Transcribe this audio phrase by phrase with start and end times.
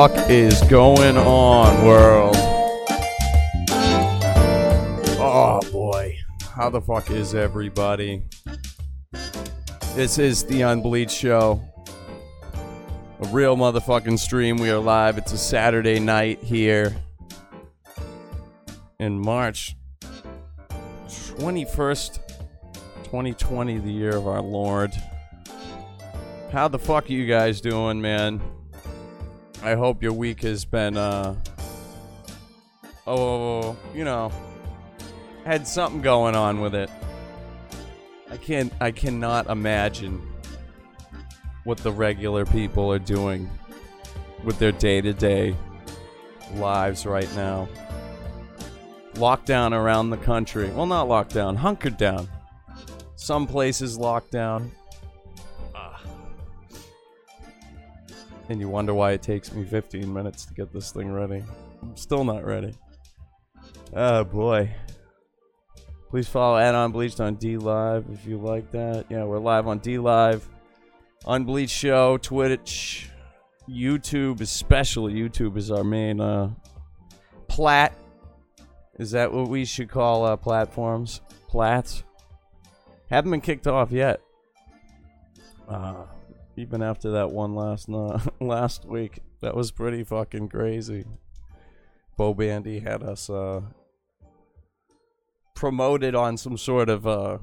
[0.00, 2.34] What fuck is going on, world?
[5.18, 6.16] Oh boy.
[6.54, 8.22] How the fuck is everybody?
[9.94, 11.62] This is the Unbleached Show.
[13.20, 14.56] A real motherfucking stream.
[14.56, 15.18] We are live.
[15.18, 16.96] It's a Saturday night here
[18.98, 19.76] in March
[21.10, 22.20] 21st,
[23.04, 24.92] 2020, the year of our Lord.
[26.50, 28.40] How the fuck are you guys doing, man?
[29.62, 31.34] I hope your week has been, uh,
[33.06, 34.32] oh, you know,
[35.44, 36.88] had something going on with it.
[38.30, 40.22] I can't, I cannot imagine
[41.64, 43.50] what the regular people are doing
[44.44, 45.54] with their day to day
[46.54, 47.68] lives right now.
[49.14, 50.70] Lockdown around the country.
[50.70, 52.28] Well, not lockdown, hunkered down.
[53.16, 54.72] Some places locked down.
[58.50, 61.44] And you wonder why it takes me 15 minutes to get this thing ready.
[61.82, 62.74] I'm still not ready.
[63.94, 64.74] Oh boy.
[66.08, 69.06] Please follow Add On Bleached on DLive if you like that.
[69.08, 70.42] Yeah, we're live on DLive,
[71.28, 73.08] Unbleached Show, Twitch,
[73.68, 76.50] YouTube, especially YouTube is our main uh,
[77.46, 77.96] plat.
[78.98, 81.20] Is that what we should call uh, platforms?
[81.48, 82.02] Plats?
[83.10, 84.20] Haven't been kicked off yet.
[85.68, 86.06] Uh,
[86.60, 91.04] even after that one last no- last week, that was pretty fucking crazy.
[92.16, 93.62] Bo Bandy had us uh,
[95.54, 97.38] promoted on some sort of uh,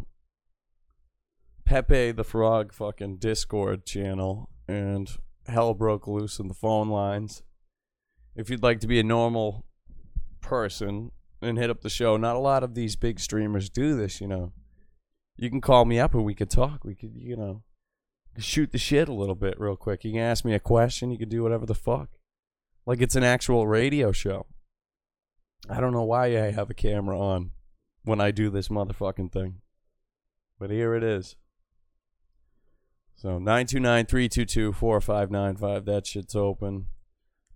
[1.66, 5.09] Pepe the Frog fucking Discord channel, and
[5.47, 7.41] hell broke loose in the phone lines.
[8.35, 9.66] If you'd like to be a normal
[10.41, 11.11] person
[11.41, 14.28] and hit up the show, not a lot of these big streamers do this, you
[14.28, 14.53] know.
[15.38, 16.84] You can call me up and we could talk.
[16.84, 17.63] We could, you know,
[18.41, 20.03] shoot the shit a little bit real quick.
[20.03, 21.11] You can ask me a question.
[21.11, 22.09] You can do whatever the fuck.
[22.85, 24.45] Like it's an actual radio show.
[25.69, 27.51] I don't know why I have a camera on
[28.03, 29.55] when I do this motherfucking thing.
[30.59, 31.35] But here it is.
[33.15, 35.85] So 929-322-4595.
[35.85, 36.87] That shit's open.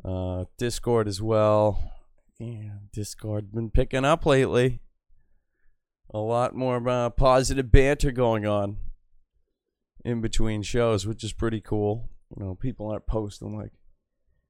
[0.04, 1.94] Uh, Discord as well.
[2.40, 4.80] Yeah, Discord been picking up lately.
[6.14, 8.78] A lot more uh, positive banter going on
[10.04, 12.10] in between shows, which is pretty cool.
[12.36, 13.72] You know, people aren't posting like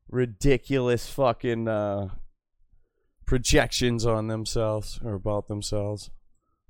[0.09, 2.09] ridiculous fucking uh,
[3.25, 6.09] projections on themselves or about themselves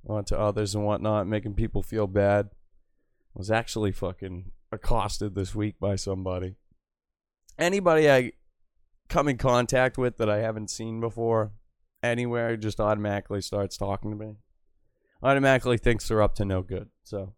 [0.08, 2.50] onto others and whatnot, making people feel bad.
[3.34, 6.56] I was actually fucking accosted this week by somebody.
[7.58, 8.32] Anybody I
[9.08, 11.52] come in contact with that I haven't seen before
[12.02, 14.36] anywhere just automatically starts talking to me.
[15.22, 16.88] Automatically thinks they're up to no good.
[17.04, 17.34] So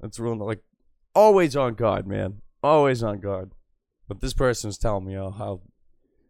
[0.00, 0.62] that's real like
[1.18, 2.40] always on guard, man.
[2.62, 3.50] Always on guard.
[4.06, 5.62] But this person's telling me oh, how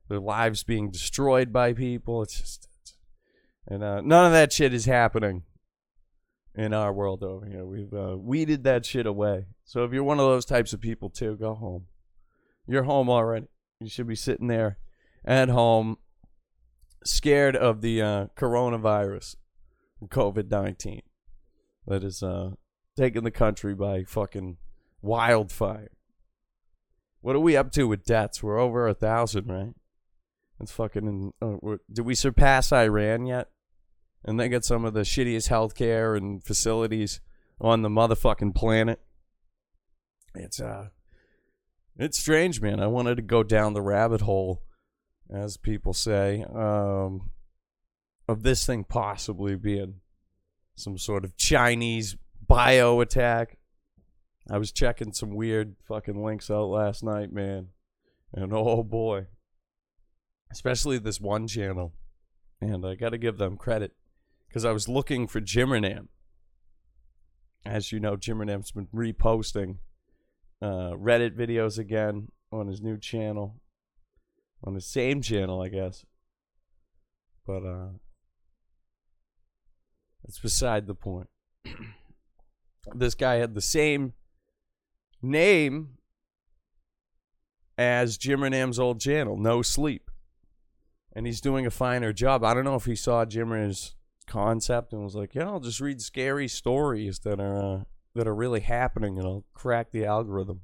[0.09, 2.23] their lives being destroyed by people.
[2.23, 2.69] It's just,
[3.67, 5.43] and uh, none of that shit is happening
[6.55, 7.67] in our world over here.
[7.67, 9.49] We've uh, weeded that shit away.
[9.65, 11.85] So if you're one of those types of people too, go home.
[12.67, 13.49] You're home already.
[13.81, 14.79] You should be sitting there
[15.25, 15.99] at home,
[17.05, 19.37] scared of the uh, coronavirus,
[20.05, 21.03] COVID nineteen,
[21.87, 22.53] that is uh,
[22.97, 24.57] taking the country by fucking
[25.03, 25.91] wildfire.
[27.21, 28.43] What are we up to with deaths?
[28.43, 29.75] We're over a thousand, right?
[30.61, 31.33] It's fucking.
[31.41, 33.49] Uh, did we surpass Iran yet?
[34.25, 37.21] And they got some of the shittiest healthcare and facilities
[37.61, 39.01] on the motherfucking planet.
[40.35, 40.89] It's uh,
[41.97, 42.81] it's strange, man.
[42.81, 44.63] I wanted to go down the rabbit hole,
[45.31, 47.31] as people say, um,
[48.29, 50.01] of this thing possibly being
[50.77, 53.58] some sort of Chinese bio attack.
[54.51, 57.69] I was checking some weird fucking links out last night, man.
[58.33, 59.27] And oh boy,
[60.51, 61.93] especially this one channel.
[62.61, 63.93] And I got to give them credit
[64.49, 66.09] because I was looking for Jimmernam.
[67.65, 69.77] As you know, Jimmernam's been reposting
[70.63, 73.61] uh, Reddit videos again on his new channel,
[74.65, 76.05] on the same channel, I guess.
[77.47, 77.89] But uh,
[80.25, 81.29] it's beside the point.
[82.95, 84.15] this guy had the same
[85.23, 85.99] name
[87.77, 90.11] as Jimmernam's old channel, No Sleep
[91.19, 92.45] and he's doing a finer job.
[92.45, 93.97] I don't know if he saw Jimmer's
[94.29, 97.85] concept and was like, "Yeah, I'll just read scary stories that are uh,
[98.15, 100.61] that are really happening, and I'll crack the algorithm."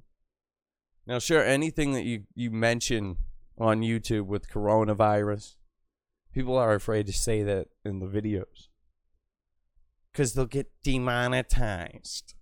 [1.08, 3.16] Now, sure, anything that you you mention
[3.58, 5.56] on YouTube with coronavirus,
[6.32, 8.68] people are afraid to say that in the videos
[10.12, 12.34] because they'll get demonetized.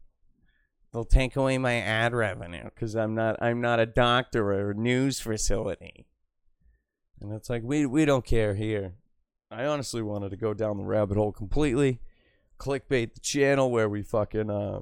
[0.92, 4.74] They'll take away my ad revenue because I'm not I'm not a doctor or a
[4.74, 6.06] news facility.
[7.20, 8.94] And it's like we we don't care here.
[9.50, 12.00] I honestly wanted to go down the rabbit hole completely,
[12.58, 14.80] clickbait the channel where we fucking uh,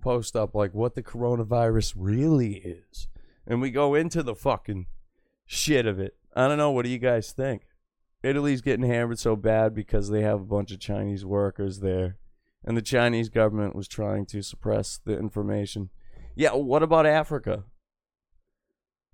[0.00, 3.08] post up like what the coronavirus really is,
[3.46, 4.86] and we go into the fucking
[5.46, 6.16] shit of it.
[6.34, 6.70] I don't know.
[6.70, 7.62] What do you guys think?
[8.22, 12.16] Italy's getting hammered so bad because they have a bunch of Chinese workers there,
[12.68, 15.88] and the Chinese government was trying to suppress the information.
[16.36, 17.64] Yeah, what about Africa?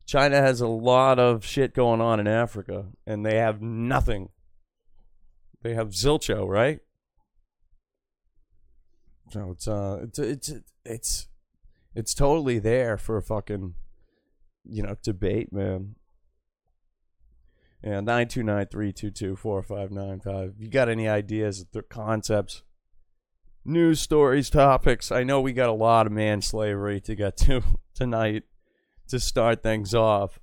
[0.07, 4.31] China has a lot of shit going on in Africa, and they have nothing.
[5.63, 6.81] They have Zilcho, right?
[9.31, 10.53] So it's uh, it's it's
[10.85, 11.29] it's
[11.95, 13.75] it's totally there for a fucking,
[14.65, 15.95] you know, debate, man.
[17.85, 20.55] And nine two nine three two two four five nine five.
[20.59, 22.65] You got any ideas, concepts,
[23.65, 25.11] news stories, topics?
[25.11, 27.63] I know we got a lot of man slavery to get to
[27.95, 28.45] tonight
[29.09, 30.39] to start things off,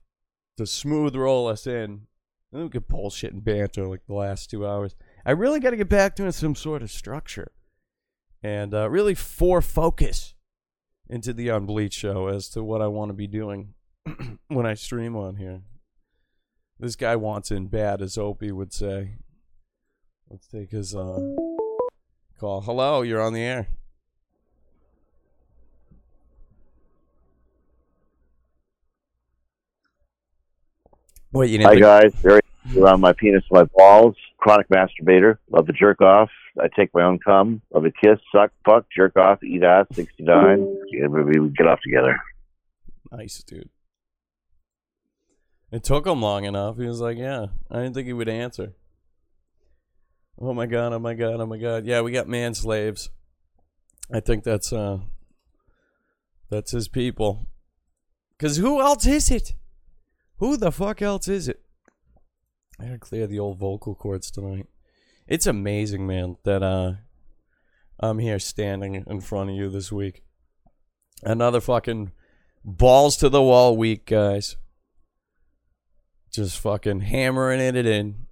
[0.57, 2.07] to smooth roll us in.
[2.53, 4.95] And we could bullshit and banter like the last two hours.
[5.25, 7.51] I really got to get back to some sort of structure
[8.43, 10.33] and uh, really for focus
[11.09, 13.73] into the Unbleached show as to what I want to be doing
[14.47, 15.61] when I stream on here.
[16.79, 19.17] This guy wants in bad, as Opie would say.
[20.29, 21.19] Let's take his uh,
[22.41, 22.61] call.
[22.61, 23.67] Hello, you're on the air.
[31.31, 32.41] Wait, you Hi guys, very
[32.75, 34.15] around my penis, my balls.
[34.39, 35.37] Chronic masturbator.
[35.51, 36.31] Love to jerk off.
[36.59, 37.61] I take my own cum.
[37.73, 39.85] Love to kiss, suck, fuck, jerk off, eat ass.
[39.93, 40.65] Sixty nine.
[40.91, 42.17] We get off together.
[43.11, 43.69] Nice, dude.
[45.71, 46.77] It took him long enough.
[46.77, 48.73] He was like, "Yeah, I didn't think he would answer."
[50.43, 50.91] Oh my god!
[50.91, 51.39] Oh my god!
[51.39, 51.85] Oh my god!
[51.85, 53.09] Yeah, we got man slaves.
[54.11, 54.97] I think that's uh,
[56.49, 57.45] that's his people.
[58.39, 59.53] Cause who else is it?
[60.37, 61.61] Who the fuck else is it?
[62.79, 64.65] I gotta clear the old vocal cords tonight.
[65.27, 66.93] It's amazing, man, that uh,
[67.99, 70.23] I'm here standing in front of you this week.
[71.21, 72.13] Another fucking
[72.65, 74.57] balls to the wall week, guys.
[76.31, 78.25] Just fucking hammering it in.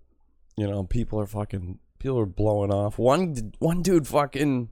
[0.58, 2.98] You know, people are fucking people are blowing off.
[2.98, 4.69] One one dude fucking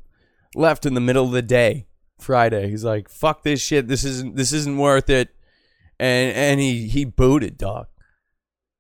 [0.55, 1.87] left in the middle of the day,
[2.19, 2.69] Friday.
[2.69, 3.87] He's like, "Fuck this shit.
[3.87, 5.29] This isn't this isn't worth it."
[5.99, 7.87] And and he he booted, dog.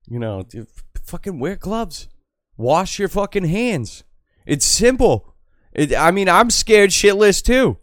[0.07, 0.67] You know, dude,
[1.03, 2.07] fucking wear gloves.
[2.55, 4.03] Wash your fucking hands.
[4.45, 5.35] It's simple.
[5.73, 7.77] It, I mean, I'm scared shitless too.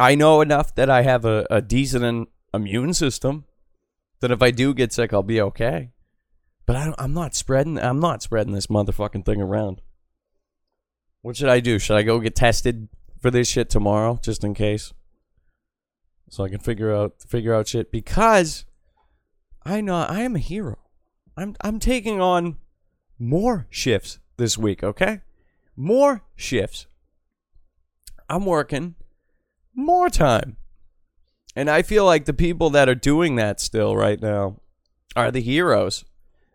[0.00, 3.44] I know enough that I have a, a decent immune system
[4.20, 5.90] that if I do get sick, I'll be okay.
[6.66, 7.78] But I I'm not spreading.
[7.78, 9.80] I'm not spreading this motherfucking thing around.
[11.22, 11.78] What should I do?
[11.78, 12.88] Should I go get tested
[13.20, 14.92] for this shit tomorrow, just in case,
[16.30, 17.90] so I can figure out figure out shit?
[17.90, 18.64] Because
[19.64, 20.78] I know I am a hero.
[21.36, 22.56] I'm I'm taking on
[23.18, 24.82] more shifts this week.
[24.84, 25.20] Okay,
[25.76, 26.86] more shifts.
[28.28, 28.94] I'm working
[29.74, 30.56] more time.
[31.56, 34.60] And I feel like the people that are doing that still right now
[35.16, 36.04] are the heroes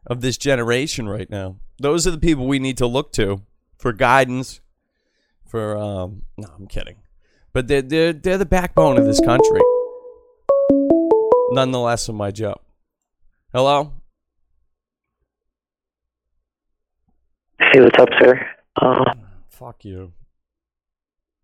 [0.05, 1.57] of this generation right now.
[1.79, 3.41] Those are the people we need to look to
[3.83, 4.61] for guidance.
[5.45, 6.95] For um, no, I'm kidding,
[7.51, 9.59] but they're they're they're the backbone of this country.
[11.51, 12.59] Nonetheless, of my job.
[13.53, 13.93] Hello.
[17.59, 18.47] Hey, what's up, sir?
[18.81, 19.13] Uh,
[19.49, 20.13] Fuck you.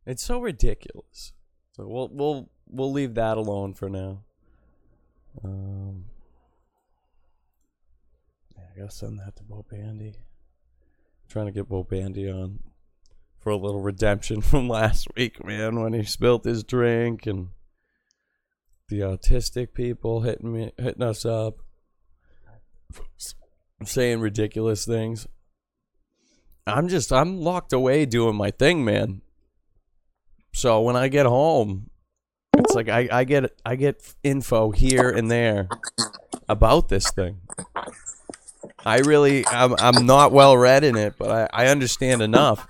[0.07, 1.33] It's so ridiculous.
[1.73, 4.23] So we'll we'll we'll leave that alone for now.
[5.43, 6.05] Um,
[8.55, 10.15] yeah, I gotta send that to Bo Bandy.
[11.29, 12.59] Trying to get Bo Bandy on
[13.39, 17.49] for a little redemption from last week, man, when he spilled his drink and
[18.89, 21.59] the autistic people hitting me, hitting us up,
[23.85, 25.27] saying ridiculous things.
[26.65, 29.21] I'm just I'm locked away doing my thing, man.
[30.53, 31.89] So when I get home,
[32.57, 35.69] it's like I, I get I get info here and there
[36.47, 37.41] about this thing.
[38.85, 42.67] I really I'm I'm not well read in it, but I, I understand enough.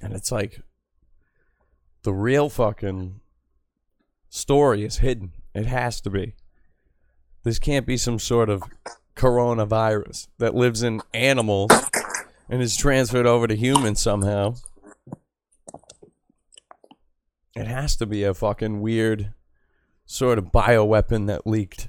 [0.00, 0.60] And it's like
[2.02, 3.20] the real fucking
[4.28, 5.32] story is hidden.
[5.54, 6.34] It has to be.
[7.42, 8.62] This can't be some sort of
[9.16, 11.72] coronavirus that lives in animals
[12.48, 14.54] and is transferred over to humans somehow.
[17.56, 19.32] It has to be a fucking weird
[20.06, 21.88] sort of bioweapon that leaked.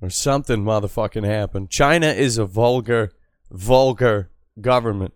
[0.00, 1.70] Or something motherfucking happened.
[1.70, 3.10] China is a vulgar,
[3.50, 5.14] vulgar government.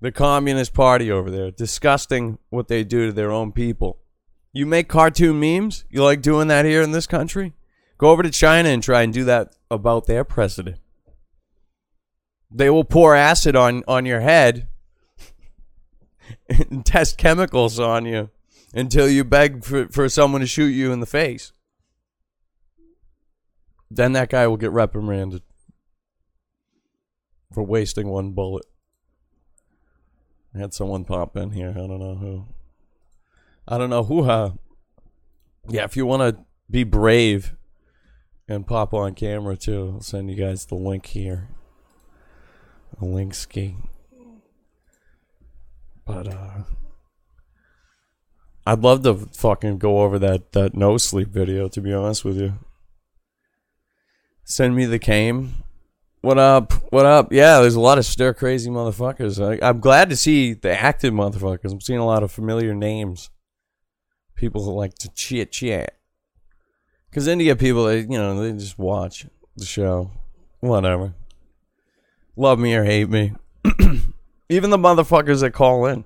[0.00, 1.50] The Communist Party over there.
[1.50, 3.98] Disgusting what they do to their own people.
[4.52, 5.84] You make cartoon memes?
[5.88, 7.54] You like doing that here in this country?
[7.96, 10.76] Go over to China and try and do that about their president.
[12.50, 14.68] They will pour acid on, on your head
[16.48, 18.28] and test chemicals on you
[18.74, 21.52] until you beg for, for someone to shoot you in the face.
[23.94, 25.42] Then that guy will get reprimanded
[27.52, 28.64] for wasting one bullet.
[30.54, 31.70] I had someone pop in here.
[31.70, 32.46] I don't know who.
[33.68, 34.24] I don't know who.
[34.24, 34.52] Uh,
[35.68, 37.54] yeah, if you want to be brave
[38.48, 41.48] and pop on camera too, I'll send you guys the link here.
[42.98, 43.76] The link ski.
[46.06, 46.62] But uh,
[48.66, 51.68] I'd love to fucking go over that that no sleep video.
[51.68, 52.54] To be honest with you,
[54.44, 55.54] send me the came.
[56.20, 56.72] What up?
[56.92, 57.32] What up?
[57.32, 59.42] Yeah, there's a lot of stir crazy motherfuckers.
[59.42, 61.72] I, I'm glad to see the active motherfuckers.
[61.72, 63.30] I'm seeing a lot of familiar names.
[64.36, 65.96] People who like to chit chat.
[67.10, 70.12] Because India people, they, you know, they just watch the show.
[70.60, 71.14] Whatever.
[72.36, 73.32] Love me or hate me.
[74.48, 76.04] Even the motherfuckers that call in.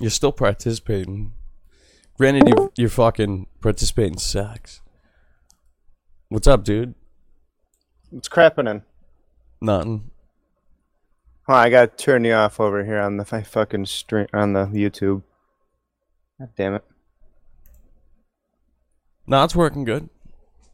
[0.00, 1.32] You're still participating.
[2.16, 4.80] Granted, you, you're fucking participating sucks.
[6.30, 6.94] What's up, dude?
[8.10, 8.70] What's crapping?
[8.70, 8.82] In.
[9.60, 10.10] Nothing.
[11.46, 14.66] Well, I gotta turn you off over here on the fi- fucking stream on the
[14.66, 15.22] YouTube.
[16.38, 16.84] God damn it!
[19.26, 20.08] No, it's working good.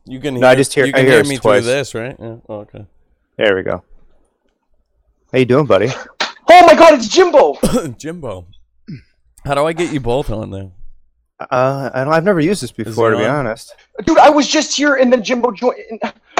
[0.05, 1.63] You can hear, No, I just hear- you I can hear hear me twice.
[1.63, 2.17] through this, right?
[2.19, 2.37] Yeah.
[2.49, 2.87] Oh, okay.
[3.39, 3.83] There we go.
[5.33, 5.89] How you doing, buddy?
[6.51, 7.55] Oh my god, it's Jimbo!
[7.99, 8.47] Jimbo.
[9.45, 10.71] How do I get you both on there?
[11.41, 13.75] Uh, I don't, I've never used this before, to be honest.
[14.07, 15.77] Dude, I was just here and then Jimbo joined.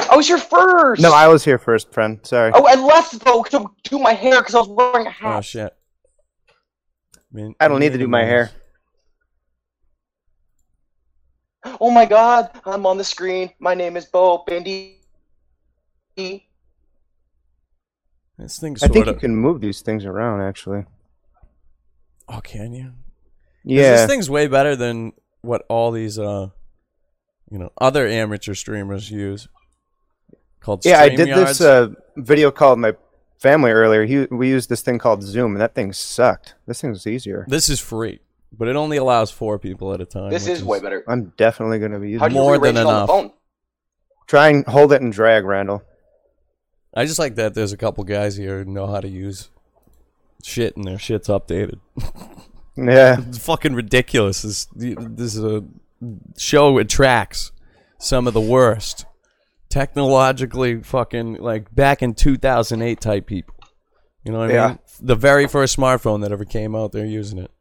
[0.09, 1.01] I was here first!
[1.01, 2.19] No, I was here first, friend.
[2.23, 2.51] Sorry.
[2.53, 5.27] Oh, I left though to do my hair because I was wearing a hat.
[5.27, 5.45] Oh hat.
[5.45, 5.75] shit.
[7.31, 8.51] mean, I don't need to do my hair.
[11.81, 13.51] Oh my god, I'm on the screen.
[13.59, 15.01] My name is Bo Bandy.
[18.37, 20.85] This thing's I sort think you can move these things around, actually.
[22.29, 22.93] Oh, can you?
[23.65, 23.91] 'Cause Yeah.
[23.97, 26.49] This thing's way better than what all these, uh,
[27.49, 29.47] you know, other amateur streamers use.
[30.59, 32.93] Called Yeah, I did this uh, video call with my
[33.39, 34.05] family earlier.
[34.05, 36.55] He, we used this thing called Zoom, and that thing sucked.
[36.65, 37.45] This thing's easier.
[37.47, 38.19] This is free,
[38.51, 40.31] but it only allows four people at a time.
[40.31, 41.03] This which is way better.
[41.07, 43.07] I'm definitely going to be using How do you More than it on enough.
[43.09, 43.31] phone?
[44.27, 45.83] Try and hold it and drag, Randall.
[46.95, 49.49] I just like that there's a couple guys here who know how to use
[50.41, 51.79] shit and their shit's updated.
[52.77, 53.21] Yeah.
[53.27, 54.41] It's fucking ridiculous.
[54.41, 55.63] This this is a
[56.37, 57.51] show attracts
[57.97, 59.05] some of the worst
[59.69, 63.55] technologically fucking like back in 2008 type people.
[64.23, 64.67] You know what I Yeah.
[64.69, 64.79] mean?
[65.01, 67.51] The very first smartphone that ever came out, they're using it.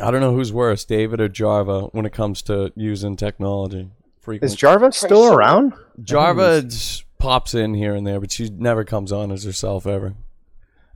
[0.00, 3.90] I don't know who's worse, David or Jarva, when it comes to using technology.
[4.20, 4.50] Frequent.
[4.52, 5.74] Is Jarva still around?
[6.00, 10.14] Jarva pops in here and there, but she never comes on as herself ever.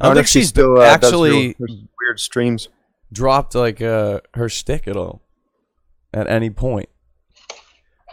[0.00, 2.68] I I don't think if she's still uh, actually weird streams.
[3.12, 5.22] dropped like uh, her stick at all
[6.14, 6.88] at any point.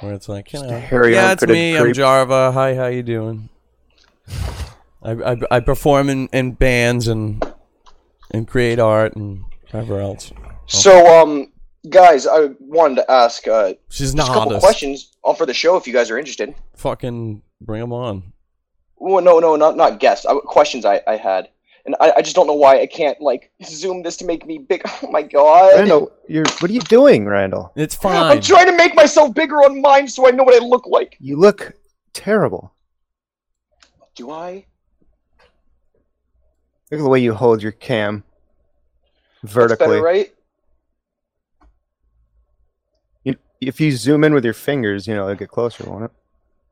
[0.02, 1.78] Where it's like, you Just know, a hairy, yeah, it's unfitted me.
[1.78, 1.94] I'm.
[1.94, 2.54] Jarva.
[2.54, 3.50] Hi, how you doing?
[5.02, 7.42] I, I, I perform in, in bands and
[8.32, 10.34] and create art and whatever else.
[10.66, 11.52] So, um,
[11.90, 14.66] guys, I wanted to ask uh, She's just not a couple honest.
[14.66, 16.56] questions on for the show if you guys are interested.
[16.76, 18.34] Fucking bring them on.
[18.98, 20.26] Well, no, no, not not guests.
[20.26, 21.50] I, questions I, I had,
[21.86, 24.58] and I, I just don't know why I can't like zoom this to make me
[24.58, 24.82] big.
[25.04, 25.76] Oh my god!
[25.76, 27.72] Randall, you're what are you doing, Randall?
[27.76, 28.16] It's fine.
[28.16, 31.16] I'm trying to make myself bigger on mine so I know what I look like.
[31.20, 31.74] You look
[32.14, 32.74] terrible.
[34.16, 34.66] Do I?
[36.90, 38.24] Look at the way you hold your cam
[39.44, 39.88] That's vertically.
[39.88, 40.34] better, right?
[43.24, 46.12] You, if you zoom in with your fingers, you know, it'll get closer, won't it?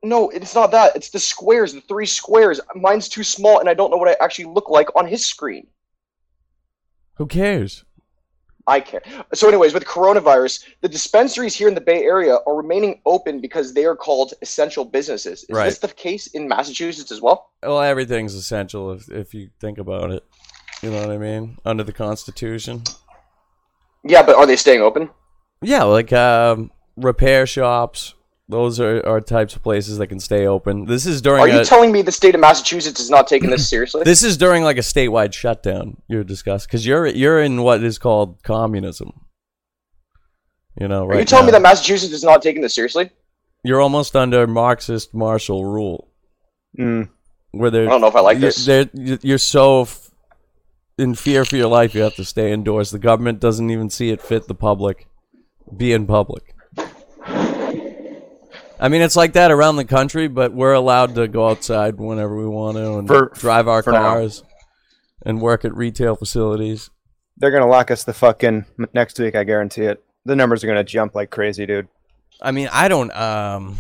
[0.04, 0.96] No, it's not that.
[0.96, 2.60] It's the squares, the three squares.
[2.76, 5.68] Mine's too small, and I don't know what I actually look like on his screen.
[7.16, 7.86] Who cares?
[8.66, 9.02] I care.
[9.34, 13.74] So, anyways, with coronavirus, the dispensaries here in the Bay Area are remaining open because
[13.74, 15.44] they are called essential businesses.
[15.44, 15.66] Is Right.
[15.66, 17.52] this the case in Massachusetts as well?
[17.62, 20.24] Well, everything's essential if if you think about it.
[20.82, 21.58] You know what I mean?
[21.66, 22.84] Under the Constitution.
[24.06, 25.10] Yeah, but are they staying open?
[25.62, 28.14] Yeah, like um, repair shops.
[28.54, 30.86] Those are, are types of places that can stay open.
[30.86, 33.50] This is during Are you a, telling me the state of Massachusetts is not taking
[33.50, 34.04] this seriously?
[34.06, 35.98] this is during like a statewide shutdown.
[36.08, 39.12] You're discussing because you're you're in what is called communism.
[40.80, 41.18] You know, right?
[41.18, 43.10] Are you telling me that Massachusetts is not taking this seriously?
[43.66, 46.10] you're almost under Marxist martial rule,
[46.78, 47.08] Mm.
[47.52, 48.66] where I they're don't know if I like you're, this.
[48.66, 50.12] they're- you're so f-
[50.98, 52.92] in fear for your life, you have to stay indoors.
[52.92, 55.08] The government doesn't even see it fit the public.
[55.78, 56.54] Be in public.
[58.84, 62.36] I mean, it's like that around the country, but we're allowed to go outside whenever
[62.38, 64.02] we want to and For- drive our for now.
[64.02, 64.44] cars
[65.26, 66.90] and work at retail facilities.
[67.38, 69.36] They're gonna lock us the fuck fucking next week.
[69.36, 70.04] I guarantee it.
[70.26, 71.88] The numbers are gonna jump like crazy, dude.
[72.42, 73.78] I mean, I don't, um,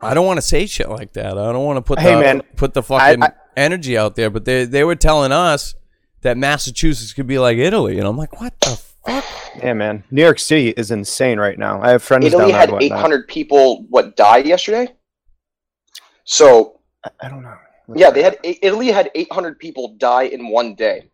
[0.00, 1.36] I don't want to say shit like that.
[1.36, 4.30] I don't want to put Hey, the, man, put the fucking I- energy out there.
[4.30, 5.74] But they they were telling us
[6.22, 9.24] that Massachusetts could be like Italy, and I'm like, what the fuck?
[9.62, 10.04] Yeah, man.
[10.10, 11.80] New York City is insane right now.
[11.82, 12.78] I have friends Italy down there.
[12.80, 14.88] had 800 people what died yesterday.
[16.24, 17.56] So I- I don't know.
[17.94, 21.10] yeah, they had Italy had 800 people die in one day,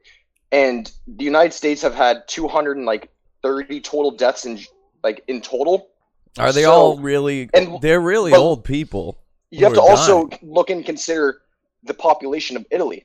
[0.52, 4.60] and the United States have had 230 total deaths in
[5.02, 5.88] like in total.
[6.38, 7.50] Are they So- all really?
[7.54, 9.18] and- they're really old people.
[9.50, 11.42] You have to are also look and consider
[11.82, 13.04] the population of Italy,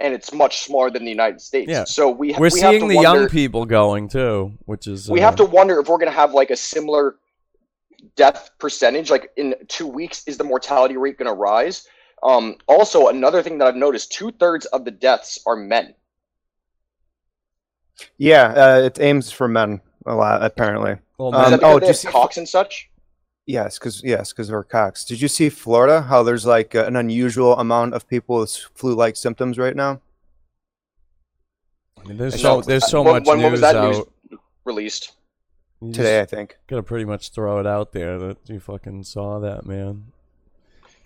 [0.00, 1.70] and it's much smaller than the United States.
[1.70, 1.84] Yeah.
[1.84, 5.08] So we We're we have seeing to the wonder, young people going too, which is
[5.10, 7.16] we uh, have to wonder if we're going to have like a similar
[8.16, 11.86] death percentage like in two weeks is the mortality rate going to rise
[12.24, 15.94] um, also another thing that i've noticed two-thirds of the deaths are men
[18.18, 20.96] Yeah, uh, it aims for men a lot apparently.
[21.16, 22.90] Well, is Um, that men- because oh, they just- have cocks and such
[23.46, 25.04] Yes, because yes, because we're cocks.
[25.04, 26.02] Did you see Florida?
[26.02, 30.00] How there's like uh, an unusual amount of people with flu-like symptoms right now.
[32.04, 33.92] I mean, there's so there's so When- much when- when news was that out.
[34.30, 35.12] news released
[35.80, 36.56] Today, I think.
[36.68, 40.12] gotta pretty much throw it out there that you fucking saw that, man.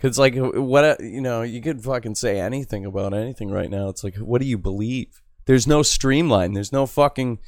[0.00, 3.88] Cause like what you know, you could fucking say anything about anything right now.
[3.88, 5.22] It's like, what do you believe?
[5.46, 6.52] There's no streamline.
[6.52, 7.38] There's no fucking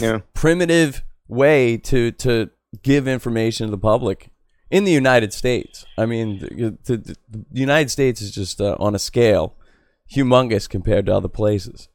[0.00, 0.20] Yeah.
[0.34, 2.50] primitive way to to
[2.82, 4.30] give information to the public
[4.70, 5.84] in the United States.
[5.98, 9.54] I mean, the, the, the United States is just uh, on a scale
[10.10, 11.88] humongous compared to other places.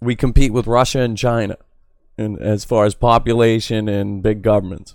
[0.00, 1.56] We compete with Russia and China,
[2.18, 4.94] and as far as population and big governments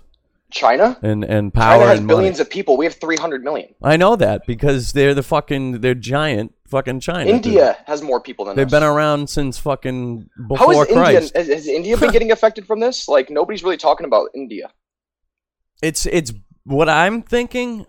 [0.52, 2.16] china and and power china has and money.
[2.18, 5.94] billions of people we have 300 million I know that because they're the fucking they're
[5.94, 7.24] giant fucking China.
[7.24, 7.46] dude.
[7.46, 8.70] india has more people than They've us.
[8.72, 11.36] been around since fucking how before is india Christ.
[11.36, 14.70] has, has india been getting affected from this like nobody's really talking about india
[15.82, 16.32] It's it's
[16.64, 17.86] what I'm thinking.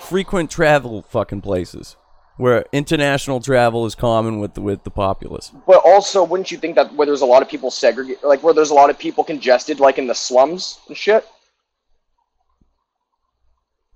[0.00, 1.96] Frequent travel fucking places
[2.36, 5.50] where international travel is common with the, with the populace.
[5.66, 8.54] But also, wouldn't you think that where there's a lot of people segregated, like where
[8.54, 11.26] there's a lot of people congested, like in the slums and shit?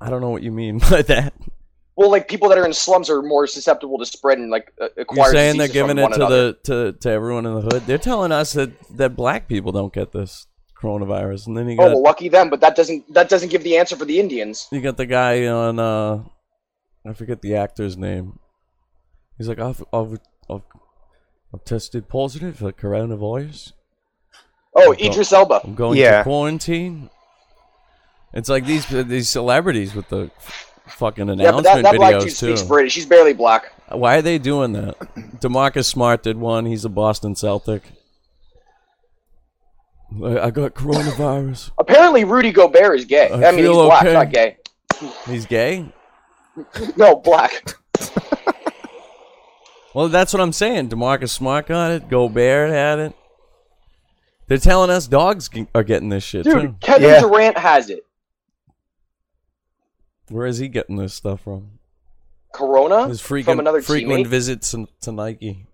[0.02, 1.32] I don't know what you mean by that.
[1.96, 5.26] Well, like people that are in slums are more susceptible to spreading like uh, You're
[5.26, 6.52] saying they're giving it to another.
[6.52, 7.82] the to, to everyone in the hood.
[7.86, 10.46] They're telling us that that black people don't get this
[10.80, 13.62] coronavirus, and then you Oh got well, lucky them, but that doesn't that doesn't give
[13.62, 14.68] the answer for the Indians.
[14.72, 16.24] you got the guy on uh
[17.06, 18.38] I forget the actor's name.
[19.36, 20.18] He's like I've I've
[20.50, 20.62] I've,
[21.54, 23.72] I've tested positive for coronavirus.
[24.74, 25.08] Oh, Okay.
[25.08, 25.60] Idris Elba.
[25.64, 26.18] I'm going Yeah.
[26.18, 27.10] to quarantine.
[28.34, 30.30] It's like these these celebrities with the
[30.86, 32.56] fucking Yeah, but announcement that, that videos dude too.
[32.56, 32.94] speaks British.
[32.94, 33.72] He's barely black.
[33.90, 34.98] Why are they doing that?
[35.40, 36.64] Demarcus Smart did one.
[36.66, 37.82] He's a Boston Celtic.
[40.22, 41.70] I I got coronavirus.
[41.78, 43.28] Apparently, Rudy Gobert is gay.
[43.30, 44.12] I I, mean, he's feel black, okay.
[44.12, 44.56] not gay.
[45.26, 45.92] He's gay.
[46.96, 47.74] No, black.
[49.94, 50.88] Well, that's what I'm saying.
[50.88, 52.08] Demarcus Smart got it.
[52.08, 53.14] Gobert had it.
[54.48, 56.60] They're telling us dogs are getting this shit too.
[56.60, 57.20] Dude, Kevin Yeah.
[57.20, 58.00] Durant has it.
[60.28, 61.78] Where is he getting this stuff from?
[62.52, 64.30] Corona His from frequent another frequent teammate.
[64.30, 65.66] visits to, to Nike,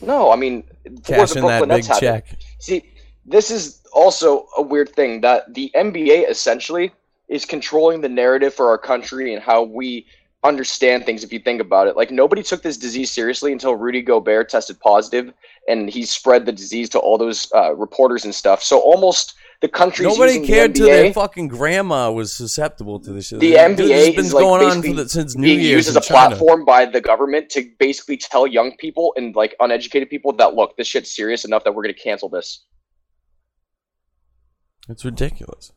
[0.00, 2.26] No, I mean, for the cashing that Brooklyn big Nets check.
[2.58, 2.90] See,
[3.26, 6.92] this is also a weird thing that the NBA essentially
[7.28, 10.06] is controlling the narrative for our country and how we
[10.42, 11.96] understand things if you think about it.
[11.96, 15.32] Like nobody took this disease seriously until Rudy Gobert tested positive
[15.68, 18.62] and he spread the disease to all those uh, reporters and stuff.
[18.62, 23.12] So almost the country's Nobody using cared the till their fucking grandma was susceptible to
[23.14, 23.40] this shit.
[23.40, 25.86] the Dude, NBA has been is like going on for the, since New being Year's
[25.86, 26.28] used as a China.
[26.36, 30.76] platform by the government to basically tell young people and like uneducated people that look,
[30.76, 32.62] this shit's serious enough that we're going to cancel this.
[34.90, 35.72] It's ridiculous.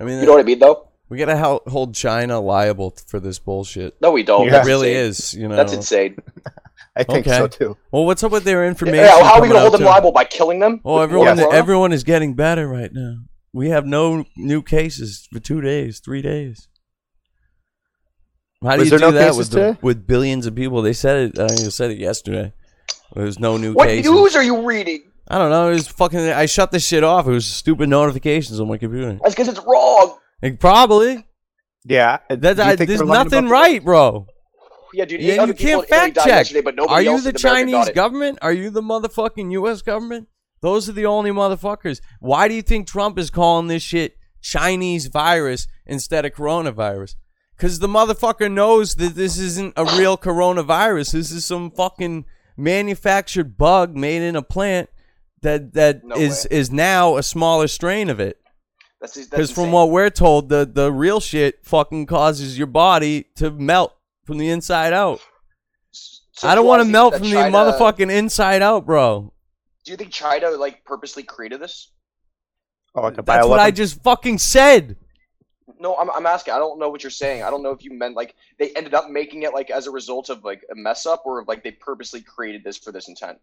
[0.00, 0.88] I mean, You know what I mean, though?
[1.08, 1.36] we gotta
[1.70, 3.94] hold China liable for this bullshit.
[4.00, 4.46] No, we don't.
[4.48, 4.62] Yeah.
[4.62, 5.06] It really insane.
[5.10, 5.34] is.
[5.34, 5.54] You know.
[5.54, 6.16] That's insane.
[6.94, 7.38] I think Okay.
[7.38, 7.76] so too.
[7.90, 9.04] Well, what's up with their information?
[9.04, 10.80] Yeah, how are we gonna hold them liable by killing them?
[10.84, 11.54] Oh, everyone, corona?
[11.56, 13.16] everyone is getting better right now.
[13.54, 16.68] We have no new cases for two days, three days.
[18.62, 20.82] How do Was you do no that with, the, with billions of people?
[20.82, 21.38] They said it.
[21.38, 22.52] I they said it yesterday.
[23.14, 24.10] There's no new What cases.
[24.10, 25.02] news are you reading?
[25.28, 25.68] I don't know.
[25.70, 26.20] It was fucking.
[26.20, 27.26] I shut this shit off.
[27.26, 29.18] It was stupid notifications on my computer.
[29.22, 30.16] That's because it's wrong.
[30.42, 31.26] Like, probably.
[31.84, 32.18] Yeah.
[32.28, 34.26] That, I, there's nothing right, bro.
[34.92, 35.20] Yeah, dude.
[35.20, 36.26] Yeah, you can't fact check.
[36.26, 38.38] yesterday, but nobody Are you the in Chinese government?
[38.42, 39.82] Are you the motherfucking U.S.
[39.82, 40.28] government?
[40.60, 42.00] Those are the only motherfuckers.
[42.20, 47.16] Why do you think Trump is calling this shit Chinese virus instead of coronavirus?
[47.56, 51.12] Because the motherfucker knows that this isn't a real coronavirus.
[51.12, 52.24] This is some fucking
[52.56, 54.88] manufactured bug made in a plant
[55.42, 58.38] that that No is is now a smaller strain of it.
[59.00, 63.94] Because from what we're told, the the real shit fucking causes your body to melt
[64.24, 65.20] from the inside out.
[65.90, 69.32] So I don't do want to melt from China- the motherfucking inside out, bro.
[69.84, 71.90] Do you think China like purposely created this?
[72.94, 74.96] Oh, like a That's what I just fucking said.
[75.78, 76.54] No, I'm, I'm asking.
[76.54, 77.42] I don't know what you're saying.
[77.42, 79.90] I don't know if you meant like they ended up making it like as a
[79.90, 83.38] result of like a mess up, or like they purposely created this for this intent.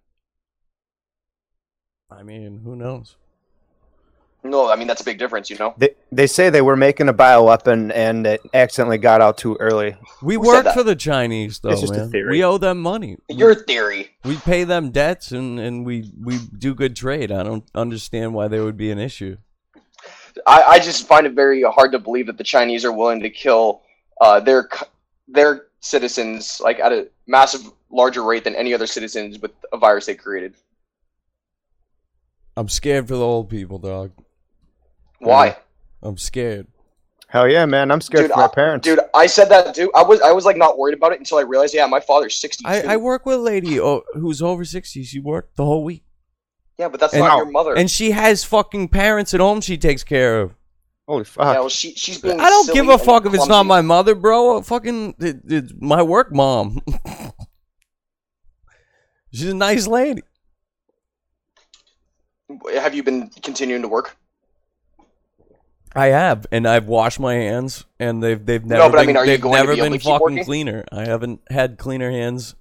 [2.12, 3.16] I mean, who knows?
[4.44, 5.74] No, I mean that's a big difference, you know.
[5.78, 9.98] They, they say they were making a bioweapon and it accidentally got out too early.
[10.22, 12.12] We Who work for the Chinese, though, It's just a man.
[12.12, 12.32] theory.
[12.32, 13.18] We owe them money.
[13.28, 14.12] Your theory.
[14.24, 17.32] We pay them debts, and, and we, we do good trade.
[17.32, 19.38] I don't understand why there would be an issue.
[20.48, 23.30] I, I just find it very hard to believe that the Chinese are willing to
[23.30, 23.82] kill
[24.22, 24.70] uh, their
[25.28, 30.06] their citizens like at a massive larger rate than any other citizens with a virus
[30.06, 30.56] they created.
[32.56, 34.12] I'm scared for the old people, dog.
[35.20, 35.58] Why?
[36.02, 36.68] I'm scared.
[37.28, 37.92] Hell yeah, man!
[37.92, 38.86] I'm scared Dude, for my I- parents.
[38.86, 41.38] Dude, I said that Dude, I was I was like not worried about it until
[41.38, 42.66] I realized, yeah, my father's sixty.
[42.66, 45.04] I, I work with a lady oh, who's over 60.
[45.04, 46.04] She worked the whole week.
[46.80, 47.76] yeah, but that's and- not your mother.
[47.76, 50.56] And she has fucking parents at home she takes care of.
[51.08, 51.54] Holy yeah, fuck!
[51.56, 52.40] well, she she's being.
[52.40, 54.62] I don't silly give a fuck if it's not my mother, bro.
[54.62, 56.82] Fucking, it, it's my work mom.
[59.32, 60.24] She's a nice lady.
[62.74, 64.18] Have you been continuing to work?
[65.96, 69.08] I have, and I've washed my hands, and they've they've never No, but I been,
[69.08, 70.46] mean, are you they've going to never be able been to keep fucking working?
[70.46, 70.86] cleaner.
[70.92, 72.56] I haven't had cleaner hands,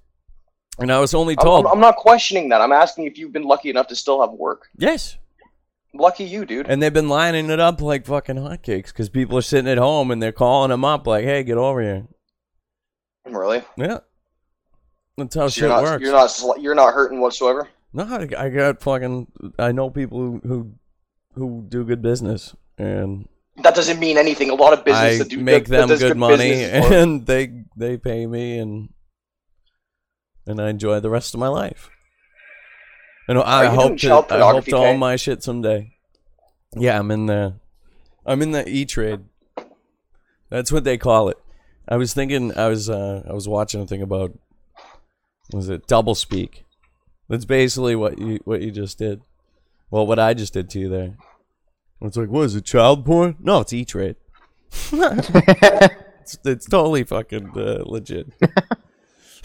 [0.79, 2.61] and I was only I'm, told I'm, I'm not questioning that.
[2.61, 4.69] I'm asking if you've been lucky enough to still have work.
[4.77, 5.17] yes,
[5.93, 6.67] Lucky you, dude.
[6.69, 10.11] and they've been lining it up like fucking hotcakes because people are sitting at home
[10.11, 12.07] and they're calling them up like, "Hey, get over here."
[13.25, 13.61] really?
[13.77, 13.99] Yeah,
[15.17, 16.01] that's how So shit you're not works.
[16.03, 17.67] you're not sl- you're not hurting whatsoever.
[17.93, 19.27] No, I I got fucking.
[19.59, 20.71] I know people who who,
[21.35, 24.49] who do good business, and That doesn't mean anything.
[24.49, 26.91] A lot of business I that do make that, that them does good, money, business
[26.91, 28.89] and they they pay me, and
[30.47, 31.89] and I enjoy the rest of my life.
[33.27, 35.93] And I hope to I hope to own my shit someday.
[36.75, 37.55] Yeah, I'm in the
[38.25, 39.25] I'm in the E Trade.
[40.49, 41.37] That's what they call it.
[41.87, 42.57] I was thinking.
[42.57, 44.31] I was uh, I was watching a thing about
[45.51, 46.65] was it double speak.
[47.27, 49.21] That's basically what you what you just did.
[49.91, 51.17] Well, what I just did to you there.
[52.01, 53.35] It's like, what is it, child porn?
[53.39, 54.15] No, it's E Trade.
[54.91, 58.27] it's, it's totally fucking uh, legit.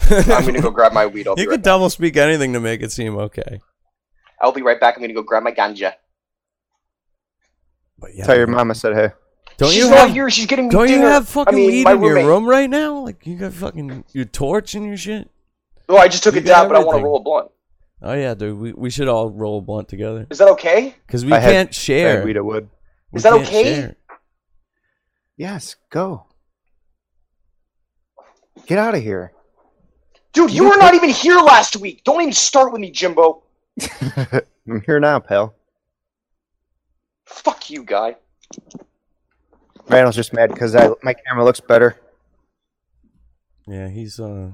[0.09, 1.27] I'm gonna go grab my weed.
[1.27, 1.65] I'll be you right could back.
[1.65, 3.59] double speak anything to make it seem okay.
[4.41, 4.95] I'll be right back.
[4.95, 5.93] I'm gonna go grab my ganja.
[7.97, 9.09] But yeah, Tell your mama said hey.
[9.57, 10.29] don't She's you not have here.
[10.29, 12.69] She's getting me don't you have fucking I mean, weed my in your room right
[12.69, 12.99] now?
[12.99, 15.29] Like you got fucking your torch and your shit.
[15.89, 17.51] No, I just took You a got dab, but I want to roll a blunt.
[18.05, 18.57] Oh yeah, dude.
[18.59, 20.93] We we should all roll a blunt together Is that okay?
[21.07, 22.17] because we I can't I share.
[22.17, 22.69] had weed at wood.
[23.11, 23.63] We Is that okay?
[23.63, 23.95] share.
[25.37, 26.27] Yes, go.
[28.67, 29.33] Get out of here.
[30.33, 32.03] Dude, you were not even here last week.
[32.03, 33.41] Don't even start with me, Jimbo.
[34.15, 35.55] I'm here now, pal.
[37.25, 38.17] Fuck you, guy.
[39.87, 41.99] Randall's just mad because I my camera looks better.
[43.67, 44.51] Yeah, he's uh.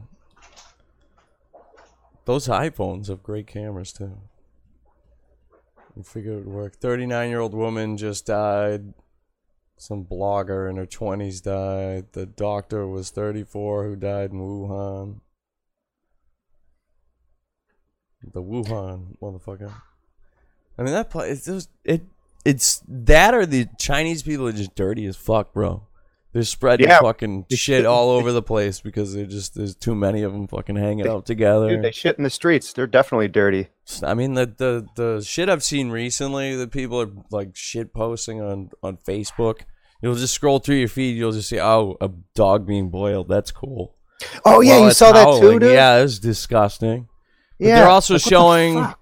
[2.31, 4.17] Those iPhones have great cameras too.
[5.97, 6.75] You figure it would work.
[6.77, 8.93] Thirty-nine-year-old woman just died.
[9.75, 12.13] Some blogger in her twenties died.
[12.13, 15.19] The doctor was thirty-four who died in Wuhan.
[18.23, 19.73] The Wuhan motherfucker.
[20.77, 21.43] I mean that place.
[21.43, 22.03] Just, it.
[22.45, 25.85] It's that or the Chinese people are just dirty as fuck, bro.
[26.33, 27.01] They're spreading Yeah.
[27.01, 30.77] fucking shit all over the place because they're just there's too many of them fucking
[30.77, 31.69] hanging out together.
[31.69, 32.71] Dude, they shit in the streets.
[32.71, 33.67] They're definitely dirty.
[34.01, 38.41] I mean the the the shit I've seen recently that people are like shit posting
[38.41, 39.61] on on Facebook.
[40.01, 41.17] You'll just scroll through your feed.
[41.17, 43.27] You'll just see oh a dog being boiled.
[43.27, 43.95] That's cool.
[44.45, 45.59] Oh yeah, you saw that too, howling.
[45.59, 45.73] dude.
[45.73, 47.07] Yeah, it's disgusting.
[47.59, 47.75] But yeah.
[47.81, 48.93] they're also Like, what the showing-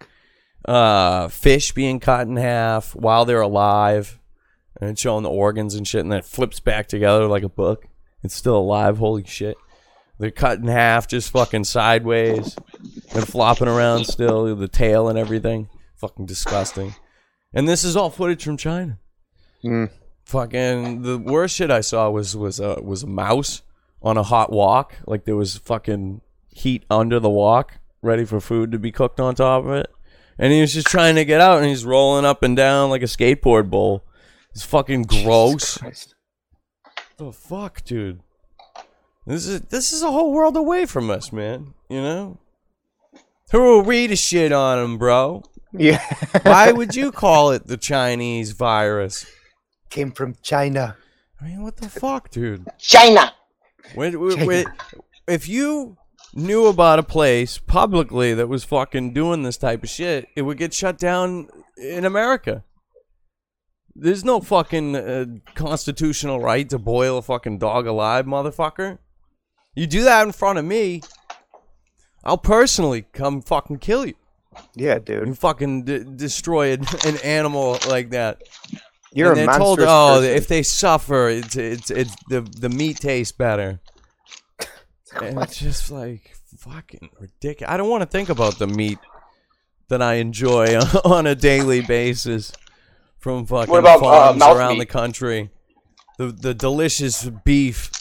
[0.66, 4.19] Uh, fish being cut in half while they're alive,
[4.80, 7.50] and it's showing the organs and shit, and then it flips back together like a
[7.50, 7.88] book.
[8.24, 8.98] It's still alive.
[8.98, 9.58] Holy shit!
[10.20, 12.58] They're cut in half, just fucking sideways,
[13.14, 15.70] and flopping around still, the tail and everything.
[15.96, 16.96] Fucking disgusting.
[17.54, 19.00] And this is all footage from China.
[19.64, 19.90] Mm.
[20.26, 23.62] Fucking the worst shit I saw was was a was a mouse
[24.02, 28.72] on a hot wok, like there was fucking heat under the wok, ready for food
[28.72, 29.90] to be cooked on top of it.
[30.38, 33.02] And he was just trying to get out, and he's rolling up and down like
[33.02, 34.04] a skateboard bowl.
[34.52, 35.78] It's fucking gross.
[35.78, 36.16] Christ.
[37.18, 38.22] The fuck, dude.
[39.26, 41.74] This is this is a whole world away from us, man.
[41.90, 42.40] You know.
[43.52, 45.44] Who will read a shit on him, bro?
[45.74, 46.04] Yeah.
[46.44, 49.26] Why would you call it the Chinese virus?
[49.90, 50.98] Came from China.
[51.42, 52.68] I mean, what the fuck, dude?
[52.78, 53.34] China.
[53.96, 54.66] When, when, when-
[55.28, 55.98] if you
[56.36, 60.58] knew about a place publicly that was fucking doing this type of shit, it would
[60.58, 62.64] get shut down in America.
[63.96, 65.26] There's no fucking uh,
[65.56, 69.00] constitutional right to boil a fucking dog alive, motherfucker.
[69.76, 71.02] You do that in front of me,
[72.24, 74.16] I'll personally come fucking kill you.
[74.76, 75.28] Yeah, dude.
[75.28, 78.42] You fucking d- destroy an, an animal like that.
[79.14, 80.36] You're and a they're told, oh, person.
[80.36, 83.80] if they suffer, it's it's it's the the meat tastes better.
[85.22, 87.72] and it's just like fucking ridiculous.
[87.72, 89.00] I don't want to think about the meat
[89.88, 92.52] that I enjoy on a daily basis
[93.20, 94.80] from fucking What about, uh, farms around meat?
[94.80, 95.52] the country.
[96.18, 97.92] The the delicious beef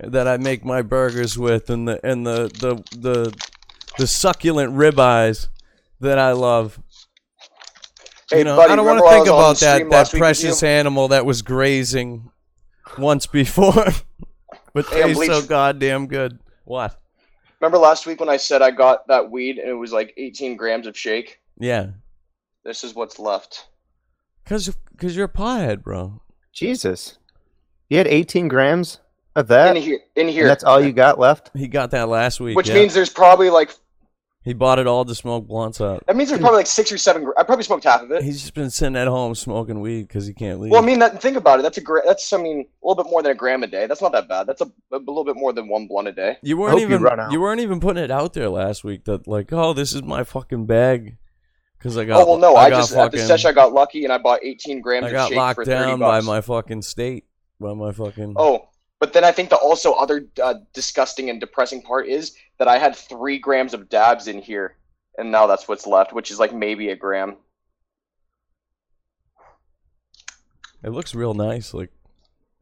[0.00, 3.34] that I make my burgers with, and the and the the the,
[3.98, 5.48] the succulent ribeyes
[6.00, 6.80] that I love.
[8.30, 9.82] Hey, you know, buddy, I don't want remember to think was on about the that
[9.82, 10.68] stream that last week with precious you?
[10.68, 12.30] animal that was grazing
[12.98, 13.86] once before,
[14.74, 16.38] but Hey, I'm tastes so goddamn good.
[16.64, 17.00] What?
[17.60, 20.56] Remember last week when I said I got that weed and it was like 18
[20.56, 21.40] grams of shake?
[21.58, 21.88] Yeah,
[22.64, 23.66] This is what's left.
[24.50, 26.20] Cause cause you're a pothead, bro.
[26.52, 27.18] Jesus.
[27.88, 28.98] You had 18 grams
[29.36, 29.76] of that?
[29.76, 31.50] in here, in And that's all you got left?
[31.54, 32.56] He got that last week.
[32.56, 32.74] which yeah.
[32.74, 33.70] means there's probably like
[34.42, 36.02] he bought it all to smoke blunts up.
[36.06, 37.24] that means there's probably like six or seven.
[37.24, 38.22] gr- I probably smoked half of it.
[38.22, 40.72] He's just been sitting at home smoking weed because he can't leave.
[40.72, 41.62] Well, I mean, that, think about it.
[41.62, 43.86] That's a gra- that's I mean a little bit more than a gram a day.
[43.86, 44.46] That's not that bad.
[44.46, 46.38] That's a, a little bit more than one blunt a day.
[46.42, 47.32] you weren't hope you even run out.
[47.32, 50.24] you weren't even putting it out there last week that like, oh, this is my
[50.24, 51.18] fucking bag.
[51.80, 53.72] Because I got oh well, no, I, I, just at the fucking, sesh I got
[53.72, 56.82] lucky and I bought 18 grams I of got locked 30 down by my fucking
[56.82, 57.24] state,
[57.58, 58.34] by my fucking.
[58.36, 62.68] Oh, but then I think the also other uh, disgusting and depressing part is that
[62.68, 64.76] I had three grams of dabs in here,
[65.16, 67.38] and now that's what's left, which is like maybe a gram.
[70.84, 71.90] It looks real nice, like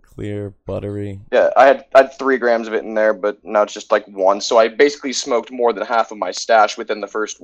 [0.00, 1.20] clear, buttery.
[1.32, 3.90] Yeah, I had I had three grams of it in there, but now it's just
[3.90, 4.40] like one.
[4.40, 7.42] So I basically smoked more than half of my stash within the first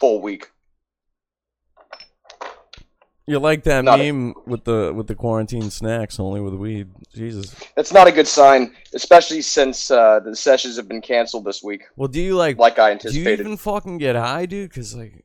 [0.00, 0.50] full week.
[3.26, 6.88] You like that Not- meme with the with the quarantine snacks only with weed?
[7.14, 7.54] Jesus.
[7.76, 11.82] that's not a good sign, especially since uh, the sessions have been canceled this week,
[11.94, 12.58] Well, do you like?
[12.58, 13.24] like I anticipated?
[13.24, 14.70] do you even fucking get high, dude?
[14.70, 15.24] Because like,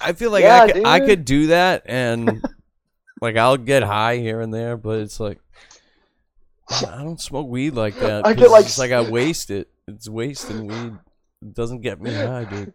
[0.00, 2.42] I feel like Yeah, I could, I could do that, and
[3.20, 5.38] like I'll get high here and there, but it's like
[6.70, 8.26] I don't smoke weed like that.
[8.26, 9.68] I get, like, it's like I waste it.
[9.88, 10.98] It's wasting weed.
[11.42, 12.72] It doesn't get me high, dude.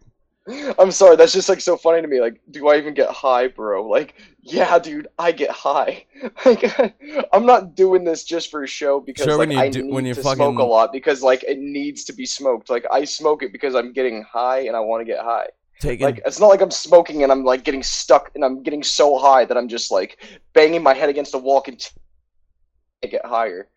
[0.78, 2.20] I'm sorry, that's just like so funny to me.
[2.20, 3.86] Like, do I even get high, bro?
[3.88, 6.04] Like, yeah, dude, I get high.
[6.44, 6.62] Like,
[7.32, 9.92] I'm not doing this just for a show because Sure, like when I do- need
[9.92, 12.70] when to fucking- smoke a lot because like it needs to be smoked.
[12.70, 15.48] Like, I smoke it because I'm getting high and I want to get high.
[15.80, 18.82] Taking Like, it's not like I'm smoking and I'm like getting stuck and I'm getting
[18.82, 20.18] so high that I'm just like
[20.54, 23.68] banging my head against a wall and get higher.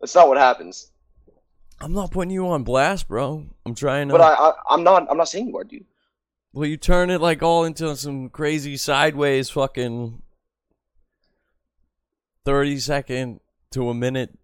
[0.00, 0.90] That's not what happens.
[1.80, 3.46] I'm not putting you on blast, bro.
[3.66, 4.14] I'm trying to.
[4.14, 5.06] But I, I, I'm not.
[5.10, 5.84] I'm not saying you are, dude.
[6.54, 10.22] Well, you turn it like all into some crazy sideways fucking
[12.44, 13.40] 30 second
[13.72, 14.38] to a minute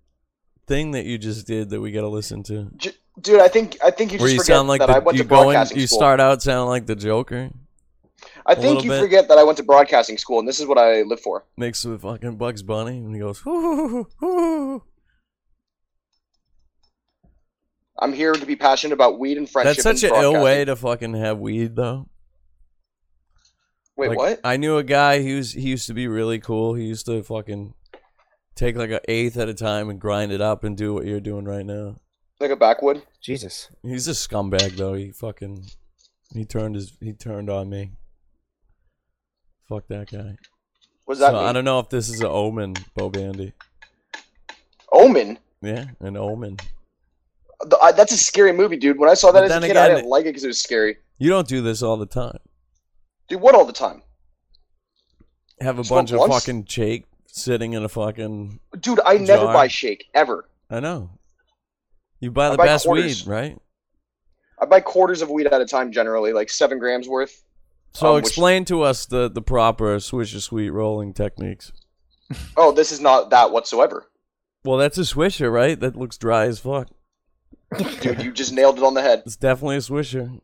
[0.67, 2.69] thing that you just did that we got to listen to.
[3.21, 4.99] Dude, I think I think you just Where you forget sound like that the, I
[4.99, 5.99] went you to go in, you school.
[5.99, 7.51] start out sounding like the Joker.
[8.45, 9.01] I think you bit.
[9.01, 11.45] forget that I went to broadcasting school, and this is what I live for.
[11.57, 14.83] Mixed with fucking Bugs Bunny, and he goes, "Hoo, hoo, hoo."
[18.01, 19.85] I'm here to be passionate about weed and friendship.
[19.85, 22.09] That's such and an ill way to fucking have weed, though.
[23.97, 24.41] Wait, Like, what?
[24.43, 25.21] I knew a guy.
[25.21, 26.73] He was he used to be really cool.
[26.73, 27.75] He used to fucking
[28.55, 31.21] take like an eighth at a time and grind it up and do what you're
[31.21, 32.01] doing right now.
[32.41, 33.03] Like a backwood?
[33.21, 33.69] Jesus.
[33.83, 34.95] He's a scumbag though.
[34.95, 35.67] He fucking
[36.33, 37.93] he turned his he turned on me.
[39.69, 40.37] Fuck that guy.
[41.05, 43.53] What that so I don't know if this is an omen, Bo Bandy.
[44.93, 45.39] Omen.
[45.61, 46.57] Yeah, an omen.
[47.69, 48.99] The- I- that's a scary movie, dude.
[48.99, 50.61] When I saw that But as a kid, I didn't like it because it was
[50.61, 50.97] scary.
[51.19, 52.39] You don't do this all the time.
[53.29, 54.03] Dude, what all the time?
[55.61, 56.33] Have a bunch of once?
[56.33, 58.61] fucking Jake sitting in a fucking.
[58.81, 60.49] Dude, I never buy shake ever.
[60.71, 61.11] I know.
[62.19, 63.25] You buy the buy best quarters.
[63.27, 63.59] weed, right?
[64.59, 67.43] I buy quarters of weed at a time generally, like seven grams worth.
[67.93, 71.73] So Um, which- explain to us the the proper Swisher Sweet rolling techniques.
[72.57, 74.07] Oh, this is not that whatsoever.
[74.65, 75.79] Well, that's a Swisher, right?
[75.79, 76.89] That looks dry as fuck.
[78.01, 79.23] Dude, you just nailed it on the head.
[79.27, 80.41] It's definitely a swisher.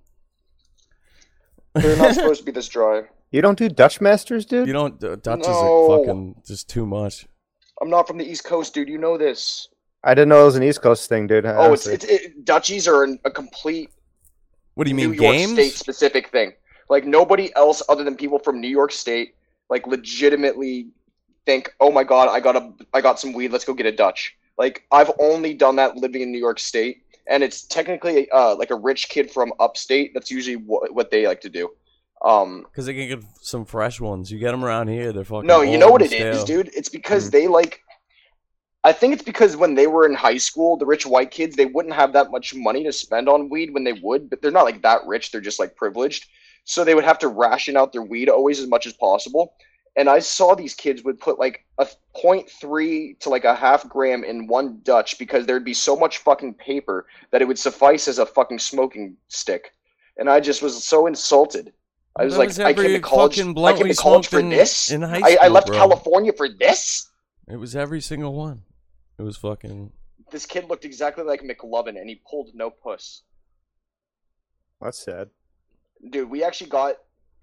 [1.75, 3.03] They're not supposed to be this dry.
[3.31, 4.67] You don't do Dutch Masters, dude?
[4.67, 5.03] You don't.
[5.03, 5.99] Uh, Dutch No.
[5.99, 7.27] is fucking just too much.
[7.83, 8.89] I'm not from the East Coast, dude.
[8.89, 9.69] You know this.
[10.05, 11.45] I didn't know it was an East Coast thing, dude.
[11.45, 11.95] Oh, it's honestly.
[11.95, 13.91] it's it, Dutchies are an, a complete
[14.75, 15.53] What do you mean New York games?
[15.53, 16.53] State specific thing.
[16.89, 19.35] Like nobody else other than people from New York State
[19.69, 20.87] like legitimately
[21.45, 23.51] think, "Oh my god, I got a I got some weed.
[23.51, 27.03] Let's go get a Dutch." Like I've only done that living in New York State,
[27.29, 30.13] and it's technically uh, like a rich kid from upstate.
[30.15, 31.71] That's usually what, what they like to do.
[32.25, 34.31] Um, Because they can get some fresh ones.
[34.31, 35.47] You get them around here, they're fucking.
[35.47, 36.45] no, you know what it is, stale.
[36.45, 36.71] dude.
[36.75, 37.83] It's because they like.
[38.85, 41.67] I think it's because when they were in high school, the rich white kids they
[41.67, 44.65] wouldn't have that much money to spend on weed when they would, but they're not
[44.65, 45.33] like that rich.
[45.33, 46.29] They're just like privileged,
[46.65, 49.55] so they would have to ration out their weed always as much as possible.
[49.99, 54.25] And I saw these kids would put like a 0.3 to like a half gram
[54.25, 58.19] in one Dutch because there'd be so much fucking paper that it would suffice as
[58.19, 59.73] a fucking smoking stick.
[60.19, 61.73] And I just was so insulted.
[62.19, 63.37] I was That like, was I came to college.
[63.37, 64.91] fucking I came to college for in- this.
[64.91, 65.77] in high I, I left bro.
[65.77, 67.11] California for this.
[67.49, 68.63] It was every single one.
[69.19, 69.93] It was fucking.
[70.31, 73.23] This kid looked exactly like McLovin, and he pulled no puss.
[74.81, 75.31] That's sad.
[76.11, 76.97] Dude, we actually got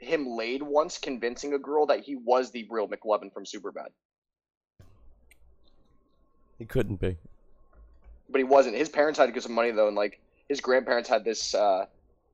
[0.04, 3.90] him laid once, convincing a girl that he was the real McLovin from Superbad,
[6.60, 7.18] He couldn't be.
[8.30, 8.76] but he wasn't.
[8.76, 11.86] His parents had to give some money though, and like his grandparents had this uh,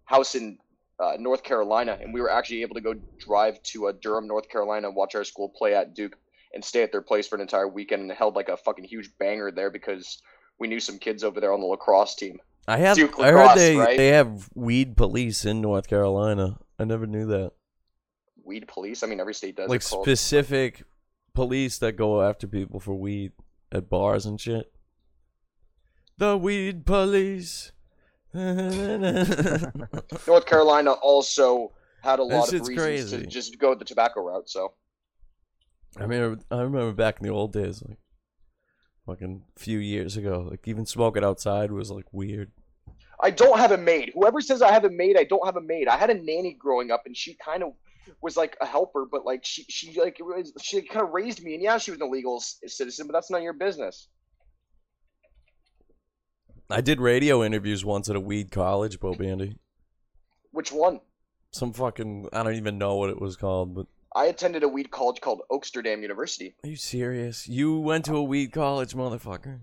[0.06, 0.58] house in
[1.00, 4.50] uh, North Carolina, and we were actually able to go drive to uh, Durham, North
[4.50, 6.18] Carolina, and watch our school play at Duke,
[6.54, 9.10] and stay at their place for an entire weekend, and held like a fucking huge
[9.18, 10.22] banger there because
[10.60, 12.40] we knew some kids over there on the lacrosse team.
[12.68, 12.98] I have.
[12.98, 13.98] Duke I heard they right?
[13.98, 16.60] they have weed police in North Carolina.
[16.78, 17.54] I never knew that.
[18.50, 19.04] Weed police.
[19.04, 19.70] I mean, every state does.
[19.70, 20.84] like called- specific
[21.36, 23.32] police that go after people for weed
[23.72, 24.72] at bars and shit.
[26.18, 27.72] The weed police.
[28.34, 29.72] North
[30.46, 31.72] Carolina also
[32.04, 33.18] had a That lot of shit's reasons crazy.
[33.20, 34.50] to just go the tobacco route.
[34.50, 34.74] So
[36.00, 37.98] I mean, I remember back in the old days, like
[39.06, 42.52] fucking few years ago, like even smoking outside was like weird.
[43.22, 44.12] I don't have a maid.
[44.14, 45.88] Whoever says I have a maid, I don't have a maid.
[45.88, 47.72] I had a nanny growing up, and she kind of
[48.22, 50.20] was like a helper, but like she she like
[50.62, 51.54] she kind of raised me.
[51.56, 54.08] And yeah, she was an illegal citizen, but that's none of your business.
[56.70, 59.58] I did radio interviews once at a weed college, Bo Bandy.
[60.52, 61.02] Which one?
[61.52, 64.92] Some fucking I don't even know what it was called, but I attended a weed
[64.92, 66.56] college called Oaksterdam University.
[66.64, 67.48] are you serious?
[67.48, 69.62] You went to a weed college, motherfucker?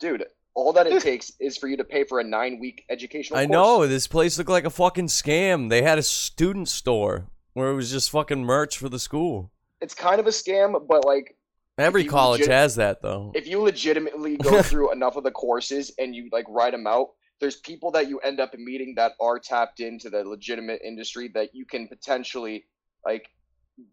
[0.00, 3.38] Dude, all that it takes is for you to pay for a nine week educational
[3.38, 3.52] I course.
[3.52, 5.70] know this place looked like a fucking scam.
[5.70, 9.50] They had a student store where it was just fucking merch for the school.
[9.80, 11.36] It's kind of a scam, but like
[11.76, 13.32] Every college legit- has that though.
[13.34, 17.08] if you legitimately go through enough of the courses and you like write them out
[17.40, 21.48] there's people that you end up meeting that are tapped into the legitimate industry that
[21.52, 22.64] you can potentially
[23.04, 23.28] like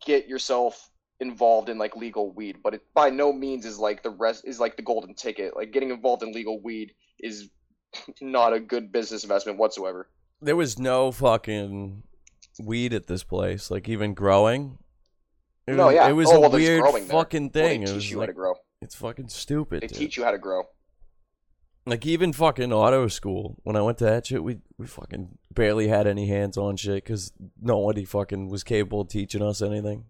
[0.05, 4.11] get yourself involved in like legal weed but it by no means is like the
[4.11, 7.49] rest is like the golden ticket like getting involved in legal weed is
[8.21, 10.07] not a good business investment whatsoever
[10.39, 12.03] there was no fucking
[12.59, 14.77] weed at this place, like even growing.
[15.67, 17.17] It no was, yeah it was oh, a well, weird growing there.
[17.17, 17.81] fucking Well, thing.
[17.81, 19.81] they it teach was you how like, to grow it's fucking stupid.
[19.83, 19.97] they dude.
[19.97, 20.63] teach you how to grow
[21.85, 23.57] Like even fucking auto school.
[23.63, 27.03] When I went to that shit, we we fucking barely had any hands on shit
[27.03, 30.05] because nobody fucking was capable of teaching us anything.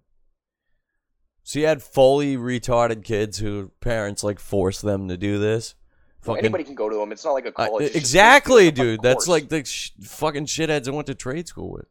[1.44, 5.76] So you had fully retarded kids who parents like forced them to do this.
[6.22, 9.02] Fucking anybody can go to them it's not like a college just exactly, dude.
[9.02, 11.86] That's like the sh- fucking shitheads I went to trade school with.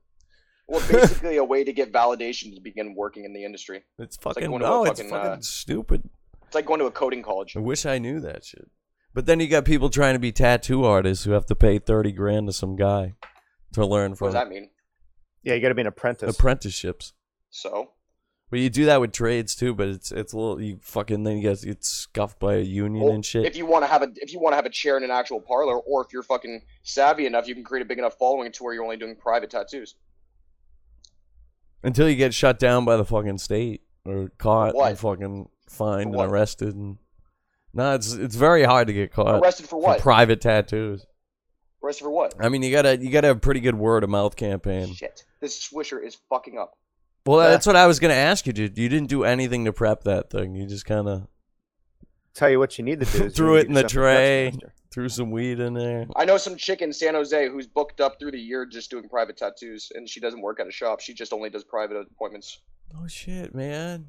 [0.71, 3.83] Well, basically a way to get validation to begin working in the industry.
[3.99, 6.09] It's fucking going to a no, it's fucking, fucking uh, stupid.
[6.47, 7.57] It's like going to a coding college.
[7.57, 8.71] I wish I knew that shit.
[9.13, 12.13] But then you got people trying to be tattoo artists who have to pay thirty
[12.13, 13.15] grand to some guy
[13.73, 14.27] to learn from.
[14.27, 14.71] What from does that mean?
[15.43, 16.33] Yeah, you got to be an apprentice.
[16.33, 17.15] apprenticeships.
[17.51, 17.91] So
[18.51, 19.75] But you do that with trades too.
[19.75, 23.03] But it's it's a little you fucking then you get get scuffed by a union
[23.03, 23.45] well, and shit.
[23.45, 25.11] if you want to have a if you want to have a chair in an
[25.11, 28.53] actual parlor, or if you're fucking savvy enough, you can create a big enough following
[28.53, 29.97] to where you're only doing private tattoos.
[31.83, 34.91] Until you get shut down by the fucking state or caught what?
[34.91, 36.99] and fucking fined and arrested and.
[37.73, 40.01] No, it's it's very hard to get caught Arrested for for what?
[40.01, 41.07] private tattoos.
[41.83, 42.35] Arrested for what?
[42.41, 44.93] I mean, you gotta you gotta have a pretty good word of mouth campaign.
[44.93, 46.77] Shit, this swisher is fucking up.
[47.25, 47.51] Well, Yeah.
[47.51, 48.77] that's what I was gonna ask you, dude.
[48.77, 50.55] You didn't do anything to prep that thing.
[50.57, 51.29] You just kind of
[52.35, 53.25] Tell you what you need to do.
[53.27, 54.53] is Threw it in the get yourself tray.
[54.93, 56.07] Threw some weed in there.
[56.17, 59.09] I know some chick in San Jose who's booked up through the year just doing
[59.09, 60.99] private tattoos, and she doesn't work at a shop.
[61.01, 62.59] She just only does private appointments.
[62.99, 64.07] Oh shit, man!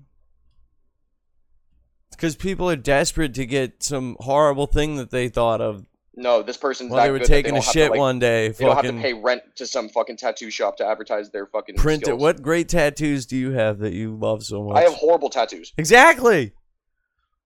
[2.10, 6.58] Because people are desperate to get some horrible thing that they thought of No, this
[6.58, 8.76] person's While they were good taking a don't to, shit like- one day, They don't
[8.76, 12.18] have to pay rent to some fucking tattoo shop to advertise their fucking print it.
[12.18, 14.78] What great tattoos do you have that you love so much?
[14.78, 15.74] I have horrible tattoos.
[15.78, 16.54] exactly.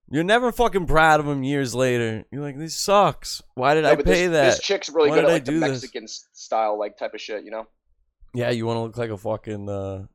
[0.08, 2.24] You're never fucking proud of them years later.
[2.30, 3.42] You're like, this sucks.
[3.54, 4.44] Why did No, I pay this, that?
[4.46, 5.70] This chick's really Why good at like the do this?
[5.82, 7.66] Mexican style like type of shit, you know.
[8.34, 10.06] yeah, you want to look like a fucking uh,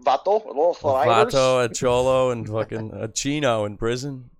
[0.00, 1.34] Vato, a little flyers.
[1.34, 4.30] vato, a cholo, and fucking a chino in prison.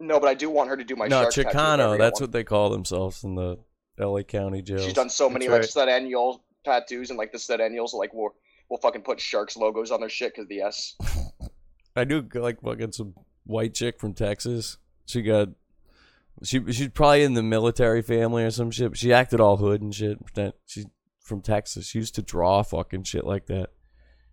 [0.00, 1.98] No, but I do want her to do my no, shark tattoo if I Chicano.
[1.98, 3.58] That's what they call themselves in the
[4.00, 4.22] L.A.
[4.22, 4.78] County jail.
[4.78, 8.30] She's done so many That's like Sedaniel tattoos and like the Sedaniels like we'll
[8.70, 10.94] we'll fucking put sharks logos on their shit because the S.
[11.96, 13.14] I do like fucking some
[13.48, 14.78] white chick from Texas.
[15.06, 15.48] She got
[16.42, 18.96] she she's probably in the military family or some shit.
[18.96, 20.18] She acted all hood and shit.
[20.66, 20.86] She's
[21.20, 21.86] from Texas.
[21.86, 23.70] She used to draw fucking shit like that.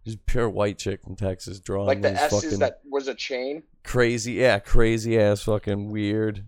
[0.03, 3.07] She's a pure white chick from Texas drawing Like the these S fucking that was
[3.07, 3.63] a chain.
[3.83, 6.45] crazy, yeah, crazy ass fucking weird.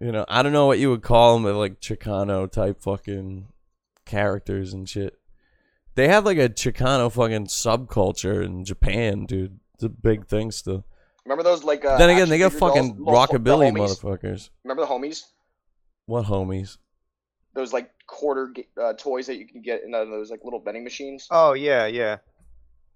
[0.00, 3.46] You know, I don't know what you would call them, but like Chicano type fucking
[4.04, 5.14] characters and shit.
[5.94, 9.60] They have like a Chicano fucking subculture in Japan, dude.
[9.74, 10.84] It's a big thing still.
[11.26, 12.74] Remember those like uh, then again, they got figure dolls?
[12.76, 14.50] fucking the rockabilly motherfuckers.
[14.62, 15.24] Remember the homies?
[16.06, 16.78] What homies?
[17.52, 20.84] Those like quarter uh, toys that you can get in uh, those like little vending
[20.84, 21.26] machines.
[21.32, 22.18] Oh yeah, yeah.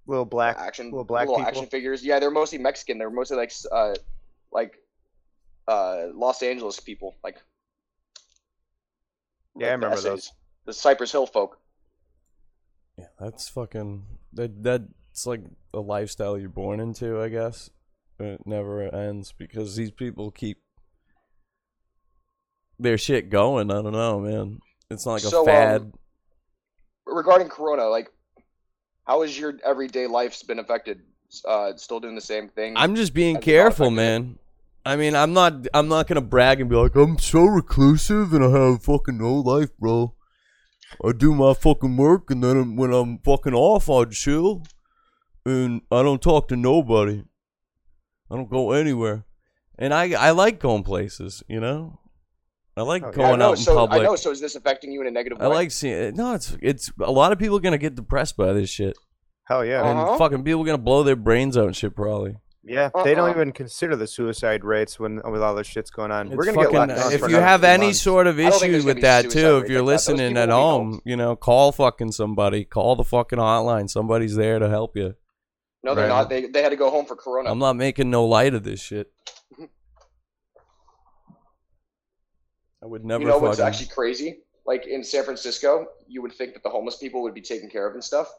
[0.07, 0.59] Little black.
[0.59, 1.49] action little black little people.
[1.49, 2.05] action figures.
[2.05, 2.99] Yeah, they're mostly Mexican.
[2.99, 3.95] They're mostly like uh
[4.53, 4.77] like
[5.67, 7.17] uh Los Angeles people.
[7.25, 7.39] Like
[9.57, 10.33] Yeah, I like the remember those.
[10.67, 11.59] The Cypress Hill folk.
[12.97, 14.05] Yeah, that's fucking
[14.35, 14.63] that.
[14.63, 15.41] That's like
[15.75, 17.71] a lifestyle you're born into, I guess.
[18.21, 20.59] It never ends because these people keep
[22.79, 23.71] their shit going.
[23.71, 24.59] I don't know, man.
[24.91, 25.81] It's not like So, a fad.
[25.81, 25.93] um,
[27.07, 28.11] Regarding Corona, like
[29.07, 31.01] how has your everyday life's been affected?
[31.45, 32.77] Uh, still doing the same thing.
[32.77, 34.39] I'm just being has it not careful, man.
[34.85, 35.67] I mean, I'm not.
[35.73, 39.35] I'm not gonna brag and be like, I'm so reclusive and I have fucking no
[39.35, 40.15] life, bro.
[41.05, 44.65] I do my fucking work and then when I'm fucking off, I chill,
[45.45, 47.23] and I don't talk to nobody.
[48.31, 49.25] I don't go anywhere,
[49.79, 51.99] and I I like going places, you know.
[52.77, 53.17] I like Oh, yeah.
[53.19, 53.49] Yeah, I going know.
[53.51, 54.01] out in So public.
[54.01, 54.17] I know.
[54.17, 55.45] So is this affecting you in a negative way?
[55.45, 56.15] I like seeing it.
[56.17, 58.97] No, it's it's a lot of people are gonna get depressed by this shit,
[59.45, 59.83] Hell yeah.
[59.83, 60.11] Uh-huh.
[60.13, 62.37] and fucking people are gonna blow their brains out and shit probably.
[62.63, 63.31] Yeah, they don't Uh-uh.
[63.31, 66.29] even consider the suicide rates when with all this shit's going on.
[66.31, 68.01] We're gonna get fucking- locked down if for you have any months.
[68.03, 71.35] sort of I issue with that too, if you're like listening at home, you know,
[71.37, 72.65] call fucking somebody.
[72.65, 73.89] Call the fucking hotline.
[73.91, 75.15] Somebody's there to help you.
[75.83, 76.09] No, they're Right.
[76.11, 76.29] not.
[76.29, 77.51] They they had to go home for Corona.
[77.51, 79.13] I'm not making no light of this shit.
[82.83, 84.41] I would never you know what's actually crazy?
[84.67, 87.87] Like in San Francisco, you would think that the homeless people would be taken care
[87.87, 88.33] of and stuff,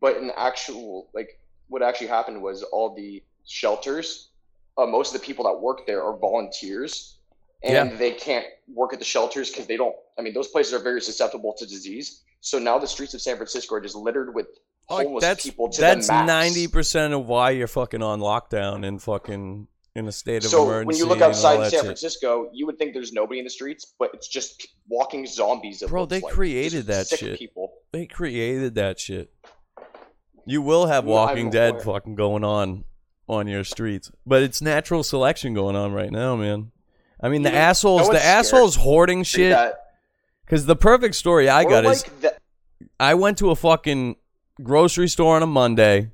[0.00, 4.30] but in actual like what actually happened was all the shelters.
[4.76, 7.18] Uh, most of the people that work there are volunteers,
[7.64, 7.96] and Yeah.
[7.96, 9.94] they can't work at the shelters because they don't.
[10.18, 12.22] I mean, those places are very susceptible to disease.
[12.40, 14.56] So now the streets of San Francisco are just littered with Like,
[14.88, 19.02] homeless that's people to that's the ninety percent of why you're fucking on lockdown and
[19.02, 20.86] fucking in a state of So emergency.
[20.86, 21.80] when you look outside San shit.
[21.80, 25.82] Francisco, you would think there's nobody in the streets, but it's just walking zombies.
[25.82, 26.32] Bro, they like.
[26.32, 27.38] created Just that shit.
[27.38, 27.72] People.
[27.92, 29.30] they created that shit.
[30.46, 31.82] You will have I'm Walking Dead aware.
[31.82, 32.84] fucking going on
[33.28, 36.70] on your streets, but it's natural selection going on right now, man.
[37.20, 38.22] I mean, the You assholes, the scary?
[38.24, 39.58] assholes hoarding shit.
[40.46, 42.38] Because the perfect story I or got like is that-
[43.00, 44.16] I went to a fucking
[44.62, 46.10] grocery store on a Monday.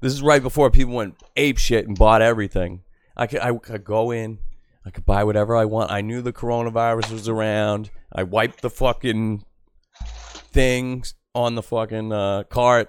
[0.00, 2.82] This is right before people went ape shit and bought everything.
[3.16, 4.38] I could, I could go in,
[4.86, 5.90] I could buy whatever I want.
[5.90, 7.90] I knew the coronavirus was around.
[8.12, 9.44] I wiped the fucking
[10.52, 12.88] things on the fucking uh, cart,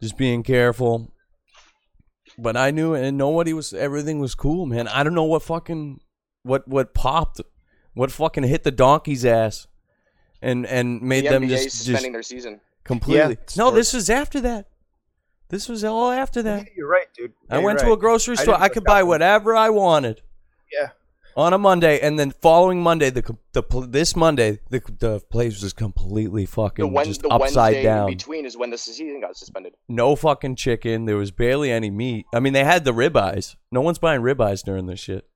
[0.00, 1.10] just being careful.
[2.36, 3.72] But I knew, and nobody was.
[3.72, 4.88] Everything was cool, man.
[4.88, 6.00] I don't know what fucking
[6.42, 7.40] what what popped,
[7.94, 9.68] what fucking hit the donkey's ass,
[10.42, 12.60] and and made the them NBA just is just their season.
[12.84, 13.34] Completely.
[13.34, 14.68] it's no, this was after that.
[15.48, 16.64] This was all after that.
[16.64, 17.32] Yeah, you're right, dude.
[17.50, 18.54] I went you're to a grocery store.
[18.54, 19.08] didn't I could buy one.
[19.10, 20.22] whatever I wanted
[20.72, 20.88] Yeah.
[21.36, 25.72] on a Monday, and then following Monday, the the this Monday, the the place was
[25.72, 28.08] completely The, fucking just the upside Wednesday down.
[28.08, 29.74] in between is when the season got suspended.
[29.88, 31.04] No fucking chicken.
[31.04, 32.26] There was barely any meat.
[32.34, 33.54] I mean, they had the ribeyes.
[33.70, 35.28] No one's buying ribeyes during this shit.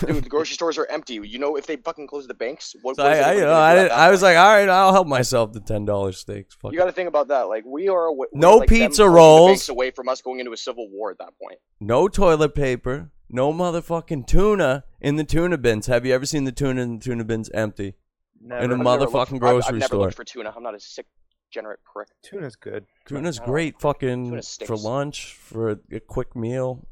[0.00, 1.14] Dude, the grocery stores are empty.
[1.14, 2.96] You know, if they fucking close the banks, what?
[2.96, 4.92] So what is I, I, you know, I, didn't- I was like, all right, I'll
[4.92, 6.54] help myself to ten dollars steaks.
[6.54, 7.42] Fuck you got to think about that.
[7.48, 9.68] Like, we are awa- No like pizza rolls.
[9.68, 11.58] away from us going into a civil war at that point.
[11.80, 13.10] No toilet paper.
[13.30, 15.86] No motherfucking tuna in the tuna bins.
[15.86, 17.94] Have you ever seen the tuna in the tuna bins empty?
[18.40, 18.64] Never.
[18.64, 20.00] in a I've mo- never motherfucking looked for- I've- grocery I've, never store.
[20.00, 20.52] looked for tuna.
[20.56, 21.06] I'm not a sick,
[21.50, 22.08] degenerate prick.
[22.22, 22.86] Tuna's good.
[23.06, 26.86] Tuna's I great fucking Tuna for lunch, for a, a quick meal,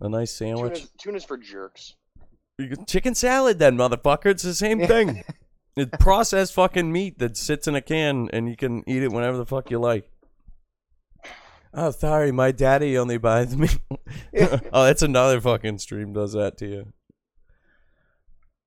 [0.00, 0.74] a nice sandwich.
[0.74, 1.94] Tuna's, tuna's for jerks.
[2.86, 4.26] Chicken salad, then, motherfucker.
[4.26, 5.22] It's the same thing.
[5.76, 9.36] It's processed fucking meat that sits in a can and you can eat it whenever
[9.36, 10.10] the fuck you like.
[11.72, 13.68] Oh, sorry, my daddy only buys me.
[14.72, 16.92] oh, that's another fucking stream does that to you.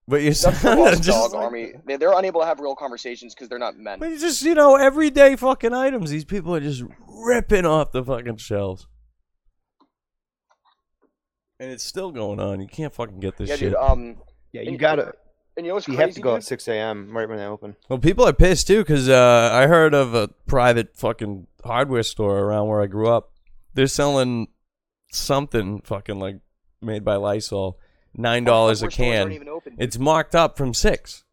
[0.07, 1.73] But you That's the sound just dog like- army.
[1.85, 3.99] They, they're unable to have real conversations because they're not men.
[3.99, 6.09] But just you know everyday fucking items.
[6.09, 8.87] These people are just ripping off the fucking shelves,
[11.59, 12.61] and it's still going on.
[12.61, 13.69] You can't fucking get this yeah, shit.
[13.69, 13.75] dude.
[13.75, 14.17] Um,
[14.51, 15.13] Yeah, you and- gotta.
[15.57, 16.07] and you know what's You crazy?
[16.09, 16.37] have to go dude?
[16.37, 17.15] at 6 a.m.
[17.15, 17.75] right when they open.
[17.89, 22.39] Well, people are pissed too because uh, I heard of a private fucking hardware store
[22.39, 23.31] around where I grew up.
[23.73, 24.47] They're selling
[25.11, 26.37] something fucking like
[26.81, 27.79] made by Lysol,
[28.15, 29.35] nine dollars a Hardware stores aren't can.
[29.35, 29.75] even open.
[29.79, 31.23] It's marked up from six,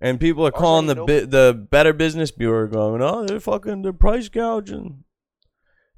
[0.00, 3.40] and people are Ours calling the ain't bi- the Better Business Bureau, going, "Oh, they're
[3.40, 5.04] fucking they're price gouging."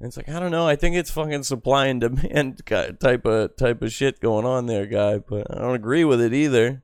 [0.02, 0.66] And it's like I don't know.
[0.66, 4.84] I think it's fucking supply and demand type of type of shit going on there,
[4.86, 5.18] guy.
[5.18, 6.82] But I don't agree with it either.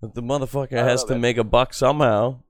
[0.00, 1.20] But the motherfucker has to man.
[1.20, 2.40] make a buck somehow.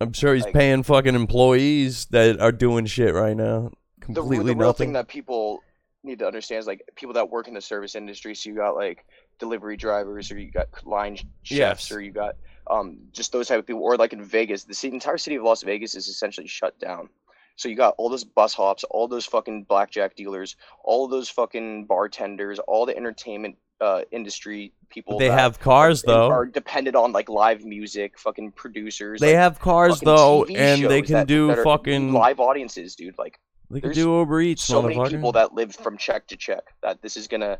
[0.00, 3.70] I'm sure he's Like- paying fucking employees that are doing shit right now.
[4.00, 4.86] Completely the real nothing.
[4.88, 5.60] thing that people
[6.02, 8.34] need to understand is like people that work in the service industry.
[8.34, 9.04] So you got like
[9.38, 11.50] delivery drivers, or you got line chefs,
[11.88, 11.92] Yes.
[11.92, 12.36] or you got
[12.68, 13.82] um just those type of people.
[13.82, 17.08] Or like in Vegas, the entire city of Las Vegas is essentially shut down.
[17.60, 21.84] So you got all those bus hops, all those fucking blackjack dealers, all those fucking
[21.84, 25.18] bartenders, all the entertainment uh, industry people.
[25.18, 26.30] they have cars are- though.
[26.30, 29.20] Are dependent on like live music, fucking producers.
[29.20, 32.14] They like, have cars though, TV and they can that- do that fucking.
[32.14, 33.18] live audiences, dude.
[33.18, 33.38] Like
[33.70, 37.02] They can do Uber Eats, so many people that live from check to check that
[37.02, 37.58] this is gonna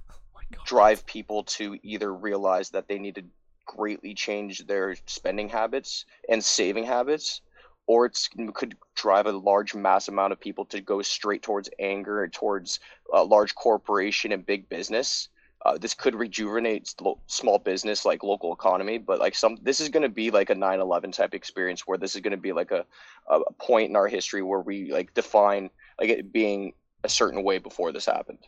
[0.64, 3.24] drive people to either realize that they need to
[3.66, 7.42] greatly change their spending habits and saving habits
[7.86, 12.22] or it could drive a large mass amount of people to go straight towards anger
[12.22, 12.80] and towards
[13.12, 15.28] uh, large corporation and big business
[15.66, 19.88] uh, this could rejuvenate lo- small business like local economy but like some this is
[19.88, 22.70] going to be like a 9-11 type experience where this is going to be like
[22.70, 22.84] a,
[23.28, 25.70] a a point in our history where we like define
[26.00, 26.72] like it being
[27.02, 28.46] a certain way before this happened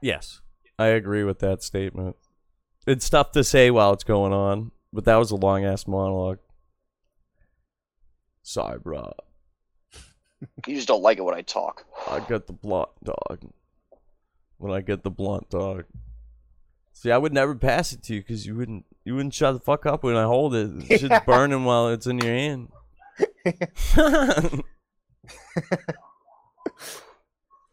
[0.00, 0.40] Yes,
[0.78, 2.16] I agree with that statement.
[2.86, 6.38] It's tough to say while it's going on, but that was a long ass monologue.
[8.46, 9.12] Sorry, bro.
[10.68, 13.40] you just don't like it when i talk I get the blunt dog.
[14.58, 15.86] When I get the blunt dog.
[16.92, 18.86] See, I would never pass it to you because you wouldn't.
[19.04, 20.88] You wouldn't shut the fuck up when I hold it.
[20.88, 22.68] The shit's burning while it's in your hand.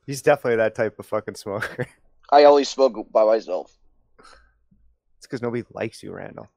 [0.07, 1.88] He's definitely that type of fucking smoker.
[2.32, 3.78] i always smoke by myself
[4.19, 6.49] it's because nobody likes you, Randall.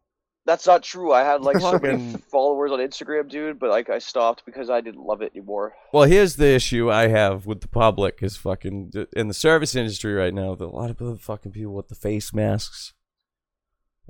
[0.47, 3.99] That's not true i had like so many followers on instagram dude but like i
[3.99, 7.69] stopped because i didn't love it anymore Well, here's the issue I have with the
[7.69, 10.53] public is fucking in the service industry right now.
[10.53, 12.93] A lot of the fucking people with the face masks.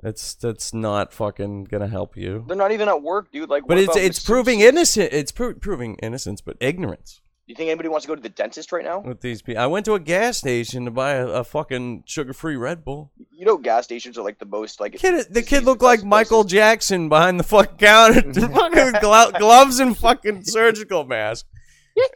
[0.01, 2.45] That's that's not fucking gonna help you.
[2.47, 5.09] they're not even at work dude like But it's it's proving innocent.
[5.11, 8.71] It's pro- proving innocence, but ignorance you think anybody wants to go to the dentist
[8.71, 9.61] right now with these people.
[9.61, 13.11] I went to a gas station to buy a, a fucking sugar-free Red Bull.
[13.31, 16.43] you know gas stations are like the most like Kid, the kid looked like Michael
[16.43, 16.51] places.
[16.51, 21.45] Jackson behind the fucking counter, fucking glo- gloves and fucking surgical mask.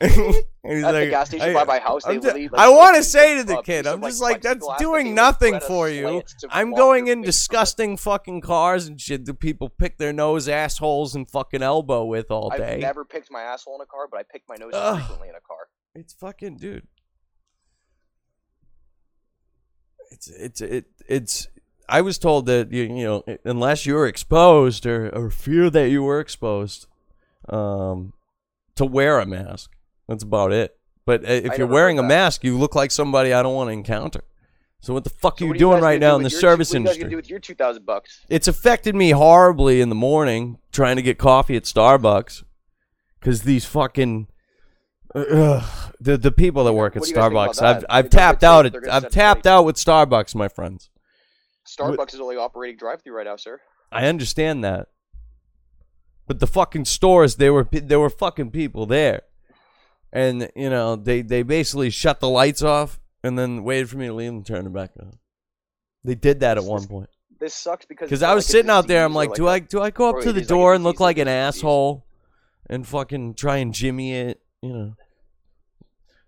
[0.63, 3.03] And he's At the gas station I- by my house, they like, I want to
[3.03, 5.63] say to the kid, I'm just like, that's plexiglass that they doing nothing put at
[5.63, 6.23] a for you.
[6.51, 11.27] I'm going in disgusting fucking cars and shit that people pick their nose, assholes, and
[11.29, 12.73] fucking elbow with all day.
[12.75, 14.99] I've never picked my asshole in a car, but I pick my nose Ugh.
[14.99, 15.57] frequently in a car.
[15.95, 16.88] It's fucking dude.
[20.11, 21.47] It's it's it it's.
[21.89, 25.89] I was told that you you know unless you were exposed or or fear that
[25.89, 26.86] you were exposed,
[27.49, 28.13] um,
[28.82, 29.71] to wear a mask.
[30.07, 30.77] That's about it.
[31.05, 32.07] But uh, if I you're wearing a that.
[32.07, 34.23] mask, you look like somebody I don't want to encounter.
[34.82, 36.39] So what the fuck So are you doing guys right now do in the your-
[36.39, 38.25] service what are you guys gonna do with your two thousand bucks?
[38.29, 42.43] it's affected me horribly in the morning trying to get coffee at Starbucks
[43.19, 44.27] because these fucking
[45.13, 47.86] ugh, the the people that work at What do you guys think about Starbucks.
[47.89, 48.05] I've?
[48.05, 48.65] I've tapped out.
[48.65, 50.89] At, I've tapped out with Starbucks, my friends.
[51.67, 53.59] Starbucks is only operating drive-through right now, sir.
[53.91, 54.88] I understand that,
[56.28, 59.24] but the fucking stores there were there were fucking people there,
[60.11, 64.07] and you know they they basically shut the lights off and then waited for me
[64.07, 65.13] to leave and turn it back on.
[66.03, 67.09] They did that at one point.
[67.39, 69.82] This sucks because Because I was like sitting out there, I'm like, do I do
[69.82, 72.05] I go up to the is like door and look like an asshole
[72.69, 74.95] and fucking try and jimmy it, you know?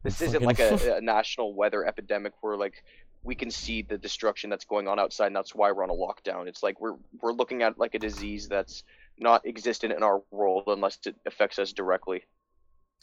[0.03, 2.83] This And isn't like a, a national weather epidemic where like
[3.23, 5.93] we can see the destruction that's going on outside, and that's why we're on a
[5.93, 6.47] lockdown.
[6.47, 8.83] It's like we're we're looking at like a disease that's
[9.19, 12.23] not existent in our world unless it affects us directly.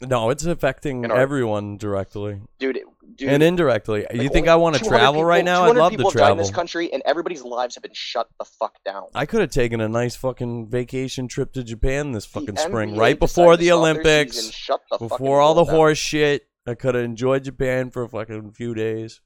[0.03, 2.79] No, it's affecting our- everyone directly dude.
[3.15, 4.07] Dude, and indirectly.
[4.13, 5.63] you think I want to 200 travel right now?
[5.63, 6.43] I'd 200 love to people have died in travel.
[6.43, 9.03] this country, and everybody's lives have been shut the fuck down.
[9.13, 12.91] I could have taken a nice fucking vacation trip to Japan this fucking The spring,
[12.91, 15.75] NBA right before the Olympics, season, shut the before all the world down.
[15.75, 16.47] horse shit.
[16.65, 19.19] I could have enjoyed Japan for a fucking few days.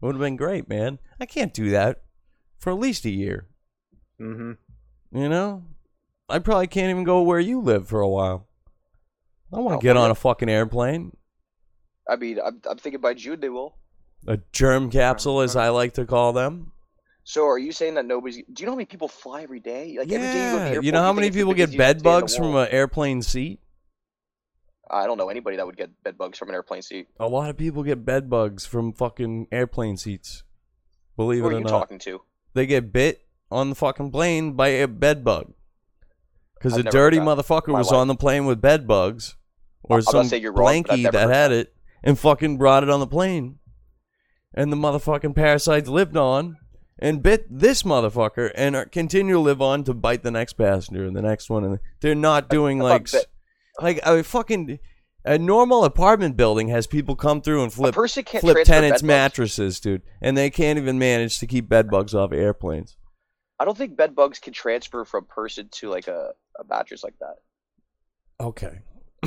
[0.00, 1.00] It would have been great, man.
[1.20, 2.02] I can't do that
[2.58, 3.48] for at least a year.
[4.20, 4.52] Mm-hmm.
[5.18, 5.64] You know,
[6.34, 8.48] I probably can't even go where you live for a while.
[9.52, 11.16] I want Oh, to get on a fucking airplane,
[12.08, 13.78] I mean, I'm, I'm thinking by June they will.
[14.26, 16.72] a germ capsule, as I like to call them.
[17.24, 18.36] So are you saying that nobody's?
[18.36, 19.96] Do you know how many people fly every day?
[19.98, 21.36] Like every day you go to the Yeah, airport, you know how think many it's
[21.36, 22.68] the people get busiest bed day in the bugs from world.
[22.68, 23.60] an airplane seat?
[24.90, 27.08] I don't know anybody that would get bed bugs from an airplane seat.
[27.18, 30.42] A lot of people get bed bugs from fucking airplane seats.
[31.16, 31.50] Believe it or not.
[31.50, 32.22] Who it are or you not, talking to?
[32.54, 35.52] they get bit on the fucking plane by a bed bug.
[36.64, 37.98] Because a dirty motherfucker was life.
[37.98, 39.36] on the plane with bed bugs,
[39.82, 43.06] or I'm some you're wrong, blankie that had it, and fucking brought it on the
[43.06, 43.58] plane.
[44.54, 46.56] And the motherfucking parasites lived on
[46.98, 51.04] and bit this motherfucker and are, continue to live on to bite the next passenger
[51.04, 51.64] and the next one.
[51.64, 53.08] And they're not doing I like,
[53.80, 54.78] like a fucking
[55.26, 60.34] a normal apartment building has people come through and flip flip tenants' mattresses, dude, and
[60.34, 62.96] they can't even manage to keep bed bugs off airplanes.
[63.58, 67.14] I don't think bed bugs can transfer from person to like a, a mattress like
[67.20, 67.36] that.
[68.40, 68.80] Okay.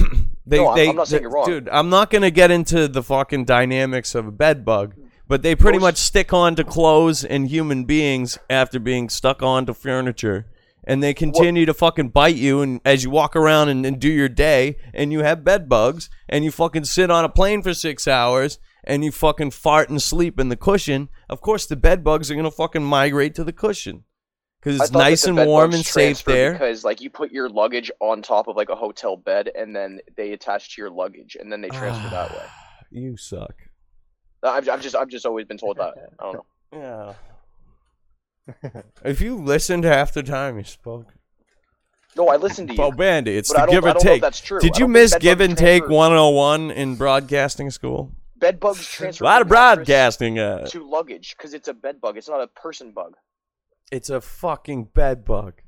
[0.45, 1.45] they, no, they, I'm not saying they- you're wrong.
[1.45, 1.69] dude.
[1.69, 4.95] I'm not gonna get into the fucking dynamics of a bed bug,
[5.27, 9.73] but they pretty much stick on to clothes and human beings after being stuck onto
[9.73, 10.47] furniture,
[10.83, 12.61] and they continue to fucking bite you.
[12.61, 16.09] And as you walk around and, and do your day, and you have bed bugs,
[16.29, 18.59] and you fucking sit on a plane for six hours.
[18.89, 21.09] And you fucking fart and sleep in the cushion.
[21.27, 24.05] Of course, the bed bugs are gonna fucking migrate to the cushion
[24.67, 26.53] because it's nice and warm and safe there.
[26.53, 29.99] Because like you put your luggage on top of like a hotel bed, and then
[30.15, 32.45] they attach to your luggage, and then they transfer that way.
[32.89, 33.53] You suck.
[34.41, 35.93] I've, I've just I've just always been told that.
[36.19, 36.45] I don't know.
[38.63, 38.81] Yeah.
[39.05, 41.13] if you listened half the time you spoke.
[42.15, 42.81] No, I listened to you.
[42.81, 44.21] Oh, Bandy, it's the give I and don't know if take.
[44.21, 44.59] that's true.
[44.59, 48.11] Did you miss give and take transfer- 101 in broadcasting school?
[48.37, 49.23] Bed bugs transfer.
[49.23, 50.39] A lot of broadcasting.
[50.39, 52.17] Uh, to luggage because it's a bed bug.
[52.17, 53.15] It's not a person bug.
[53.91, 55.61] It's a fucking bed bug.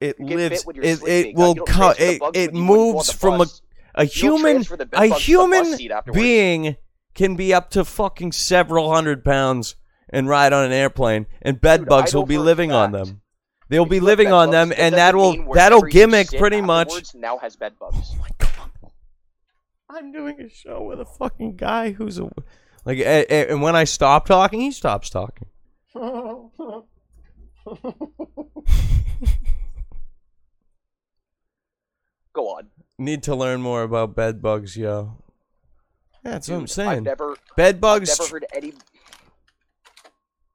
[0.00, 0.62] It lives.
[0.64, 1.94] bit when you're It, it will you don't come.
[1.94, 3.46] transfer the It, it when you- when you go on moves from a
[3.96, 6.76] a human transfer the bed a bugs to the bus human being
[7.14, 9.76] can be up to fucking several hundred pounds
[10.10, 13.20] and ride on an airplane, and bed Dude, bugs will be living on them.
[13.68, 17.14] They'll be living on bugs, them, and that will that'll gimmick pretty much.
[17.14, 17.96] Now has bed bugs.
[18.12, 18.90] Oh my god!
[19.88, 22.28] I'm doing a show with a fucking guy who's a
[22.84, 25.46] like, and when I stop talking, he stops talking.
[32.32, 32.68] Go on.
[32.98, 35.16] Need to learn more about bed bugs, yo.
[36.22, 36.88] That's what I'm saying.
[36.88, 38.18] I've never, bed I've bugs.
[38.18, 38.72] never heard any.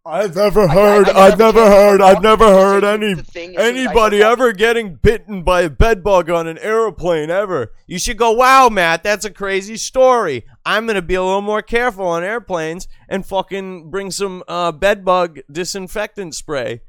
[0.05, 1.07] I've never heard.
[1.09, 2.01] I- I I've never never heard.
[2.01, 6.47] I've never heard any the is, anybody ever getting bitten by a bed bug on
[6.47, 7.73] an airplane ever.
[7.85, 10.45] You should go, wow, Matt, that's a crazy story.
[10.65, 15.05] I'm gonna be a little more careful on airplanes and fucking bring some uh, bed
[15.05, 16.81] bug disinfectant spray.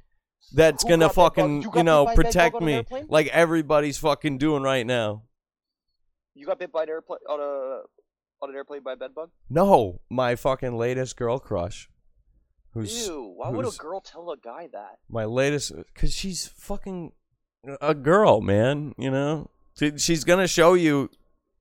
[0.52, 1.34] That's Who gonna got bed bug?
[1.36, 3.06] fucking You got you know by a bed protect on an me airplane?
[3.08, 5.22] like everybody's fucking doing right now.
[6.34, 7.82] You got bit by an airplane on a
[8.42, 9.30] on an airplane by a bed bug?
[9.48, 11.88] No, my fucking latest girl crush,
[12.72, 13.34] who's Ew!
[13.36, 14.98] Why would a who's- girl tell a guy that?
[15.08, 17.12] my latest because she's fucking
[17.82, 21.10] a girl man you know She- she's gonna show you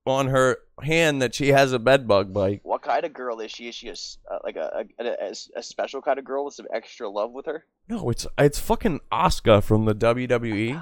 [0.09, 3.51] on her hand that she has a bed bug bite What kind of girl is
[3.51, 3.67] she?
[3.67, 6.53] Is she a, s- uh, like a a, a a special kind of girl with
[6.55, 7.65] some extra love with her?
[7.87, 10.81] no it's it's fucking Asuka from the WWE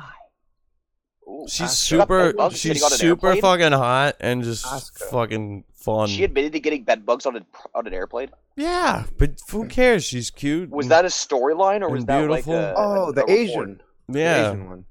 [1.30, 3.42] Ooh, she's she got super she's getting on an super airplane?
[3.42, 5.10] fucking hot and just Asuka.
[5.10, 8.30] fucking fun She admitted to getting bed bugs on an on an airplane.
[8.56, 12.54] yeah but who cares she's cute Was and- that a storyline or was that beautiful.
[12.54, 13.40] like a, Oh, a- the a report?
[13.40, 13.82] Asian.
[14.10, 14.86] The yeah Asian one.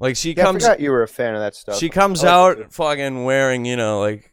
[0.00, 1.78] Like she Yeah, I comes forgot you were a fan of that stuff.
[1.78, 4.32] She comes like out it fucking wearing, you know, like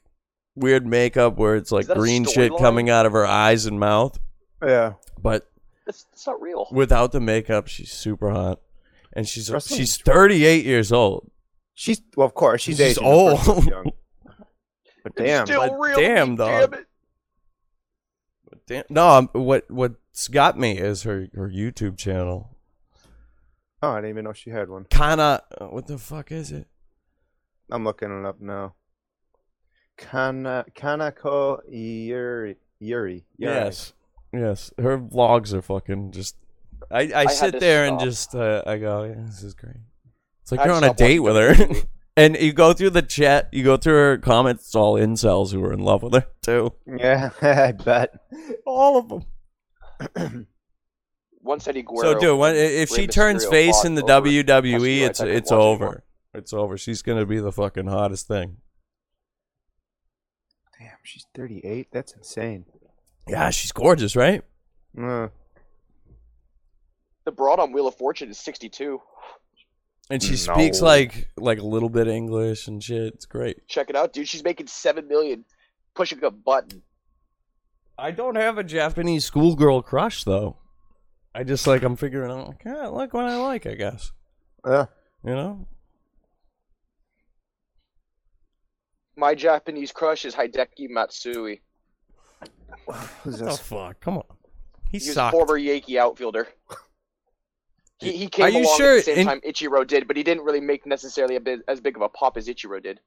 [0.55, 2.59] weird makeup where it's like green shit storyline?
[2.59, 4.19] coming out of her eyes and mouth.
[4.63, 4.93] Yeah.
[5.21, 5.49] But
[5.87, 6.67] it's, that's not real.
[6.71, 8.59] without the makeup, she's super hot.
[9.13, 11.29] And she's Wrestling she's 38 years old.
[11.73, 13.03] She's well, of course, she's, She's Asian.
[13.03, 13.57] of course old.
[13.63, 13.91] she's young.
[15.03, 15.97] But damn, Still but real.
[15.97, 16.71] damn, to me, dog.
[16.71, 16.85] Damn it.
[18.67, 22.50] Damn, no, um, what what's got me is her her YouTube channel.
[23.81, 24.85] Oh, I didn't even know she had one.
[24.89, 26.67] Kana, uh, what the fuck is it?
[27.69, 28.75] I'm looking it up now.
[29.97, 33.25] Kana Kanako Yuri Yuri.
[33.37, 33.53] Yuri.
[33.53, 33.93] Yes,
[34.33, 34.73] yes.
[34.77, 36.35] Her vlogs are fucking just.
[36.89, 38.05] I, I, had sit to there and stop.
[38.05, 39.75] just uh, I go, yeah, this is great.
[40.41, 41.55] It's like I you're on a date with her.
[42.17, 45.63] And you go through the chat, you go through her comments, it's all incels who
[45.63, 46.73] are in love with her too.
[46.85, 48.19] Yeah, I bet.
[48.65, 49.23] All of
[50.15, 50.47] them.
[51.43, 52.13] Once Eddie Guerrero.
[52.13, 55.23] So, dude, when, if she Rey turns face in the over WWE, it's rights, I
[55.25, 55.83] couldn't it's over.
[55.85, 56.03] anymore.
[56.33, 56.77] It's over.
[56.77, 58.57] She's gonna be the fucking hottest thing.
[60.79, 61.87] Damn, she's 38.
[61.91, 62.65] That's insane.
[63.27, 64.43] Yeah, she's gorgeous, right?
[64.97, 65.27] Uh,
[67.25, 69.01] The broad on Wheel of Fortune is 62.
[70.09, 73.13] And she speaks like like a little bit of English and shit.
[73.13, 73.67] It's great.
[73.67, 74.27] Check it out, dude.
[74.27, 75.45] She's making seven million
[75.95, 76.81] pushing a button.
[77.97, 80.57] I don't have a Japanese schoolgirl crush though.
[81.33, 84.11] I just like I'm figuring out like, yeah, I like what I like, I guess.
[84.65, 84.85] Yeah.
[85.23, 85.67] You know?
[89.15, 91.61] My Japanese crush is Hideki Matsui.
[93.23, 93.57] who's What this?
[93.57, 93.99] the fuck?
[93.99, 94.23] Come on.
[94.91, 96.47] He, He was a former Yankee outfielder.
[97.99, 100.17] He, he came Are you along sure at the same in- time Ichiro did, but
[100.17, 102.99] he didn't really make necessarily a bit as big of a pop as Ichiro did.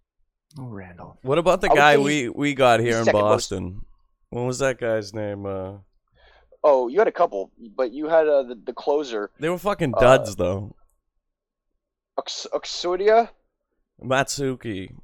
[0.59, 1.18] Oh, Randall.
[1.22, 3.81] What about the guy we we got here in second most- Boston?
[4.31, 5.47] What was that guy's name?
[5.47, 5.72] Uh,
[6.67, 9.93] Oh, you had a couple, but you had uh, the, the closer, they were fucking
[9.95, 10.75] Uh, duds though.
[12.19, 13.29] Ux- Uxudia.
[14.03, 14.95] Matsuki.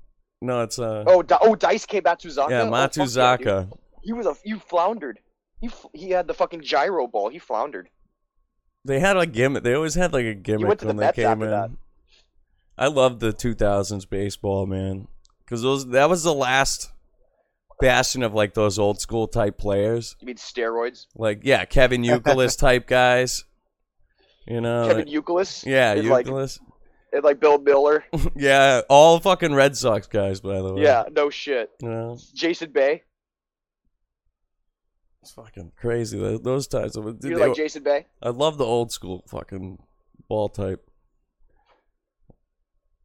[0.41, 2.51] No, it's uh Oh, Di- oh, Daisuke Matsuzaka.
[2.51, 3.07] yeah, Oh,
[3.37, 3.65] fuck yeah.
[4.03, 5.19] He was a you floundered.
[5.61, 7.29] He f- he had the fucking gyro ball.
[7.29, 7.91] He floundered.
[8.85, 9.63] They had a gimmick.
[9.63, 11.51] They always had like a gimmick to the when they Mets came in.
[11.51, 11.71] that.
[12.79, 15.09] I loved the 2000s baseball, man,
[15.45, 16.91] because those that was the last
[17.81, 20.17] bastion of like those old school type players.
[20.21, 21.07] You mean steroids?
[21.17, 23.45] Like yeah, Kevin Youkilis type guys.
[24.47, 25.65] You know, Kevin Youkilis.
[25.65, 26.27] yeah, is like-.
[27.13, 28.05] And like Bill Miller.
[28.37, 30.83] yeah, all fucking Red Sox guys, by the way.
[30.83, 31.71] yeah, no shit.
[31.83, 33.03] you know, Jason Bay.
[35.23, 36.39] it's fucking crazy.
[36.39, 37.05] Those types of.
[37.25, 38.07] You like were- Jason Bay?
[38.23, 39.83] I love the old school fucking
[40.29, 40.89] ball type.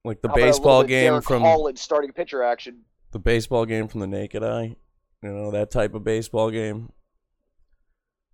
[0.03, 2.81] Like the How about a little baseball game Derek from Holland starting pitcher action.
[3.15, 4.75] The baseball game from the Naked Gun.
[5.23, 6.91] You know, that type of baseball game.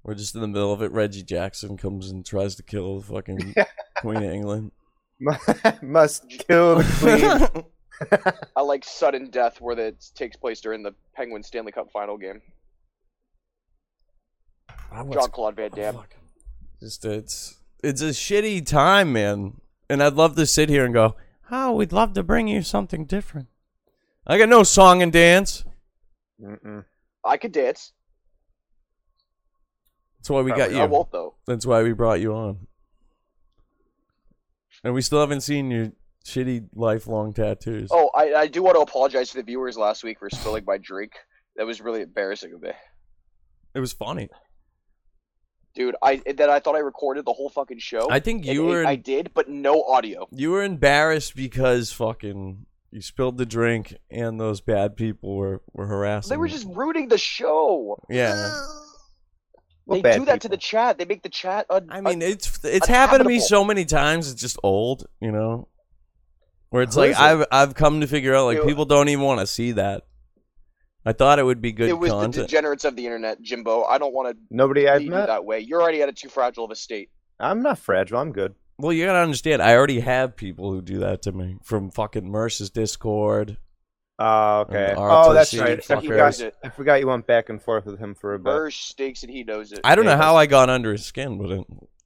[0.02, 0.92] We're just in the middle of it.
[0.92, 3.54] Reggie Jackson comes and tries to kill the fucking
[4.02, 4.72] Queen of England.
[5.84, 7.62] Must kill the
[8.10, 8.34] queen.
[8.56, 12.42] I like sudden death where that takes place during the Penguins Stanley Cup final game.
[14.92, 15.94] I was- Jean-Claude Van Damme.
[15.94, 16.16] fuck.
[16.80, 19.62] Just it's it's a shitty time, man.
[19.92, 21.18] And I'd love to sit here and go,
[21.52, 23.51] "Oh, we'd love to bring you something different."
[24.28, 25.64] I got no song and dance.
[26.42, 26.86] Mm-mm.
[27.26, 27.94] I could dance.
[30.20, 30.80] That's why we got you.
[30.80, 31.36] I won't though.
[31.48, 32.68] That's why we brought you on.
[34.84, 35.92] And we still haven't seen your
[36.26, 37.90] shitty lifelong tattoos.
[37.92, 40.78] Oh, I, I do want to apologize to the viewers last week for spilling my
[40.78, 41.14] drink.
[41.56, 42.72] That was really embarrassing of me.
[43.74, 44.30] It was funny.
[45.74, 48.08] Dude, I that I thought I recorded the whole fucking show.
[48.10, 50.28] I think and you were I did, but no audio.
[50.32, 55.88] you were embarrassed because fucking you spilled the drink and those bad people were were
[55.88, 56.30] harassing.
[56.30, 56.54] They were you.
[56.54, 57.98] just ruining the show.
[58.10, 58.52] yeah.
[59.86, 60.98] What they do that to the chat.
[60.98, 61.66] They make the chat.
[61.70, 64.32] Un- I mean, un- it's it's happened to me so many times.
[64.32, 65.68] It's just old, you know.
[66.70, 67.18] Where it's Who like it?
[67.20, 68.66] I've I've come to figure out like Ew.
[68.66, 70.04] people don't even want to see that.
[71.06, 73.84] I thought it would be good it was the degenerates of the internet, Jimbo.
[73.84, 75.26] I don't want to Nobody I've leave you met.
[75.26, 75.60] that way.
[75.60, 77.10] You're already at a too fragile of a state.
[77.40, 78.20] I'm not fragile.
[78.20, 78.54] I'm good.
[78.82, 79.62] Well, you gotta understand.
[79.62, 83.58] I already have people who do that to me from fucking Merce's Discord.
[84.20, 84.94] Oh, okay.
[84.96, 85.72] Oh, that's ROTC right.
[85.80, 86.06] I fuckers.
[86.40, 86.54] forgot.
[86.64, 88.52] I forgot you went back and forth with him for a bit.
[88.52, 89.80] Mersh stinks and he knows it.
[89.84, 91.66] I don't know how I got under his skin, but it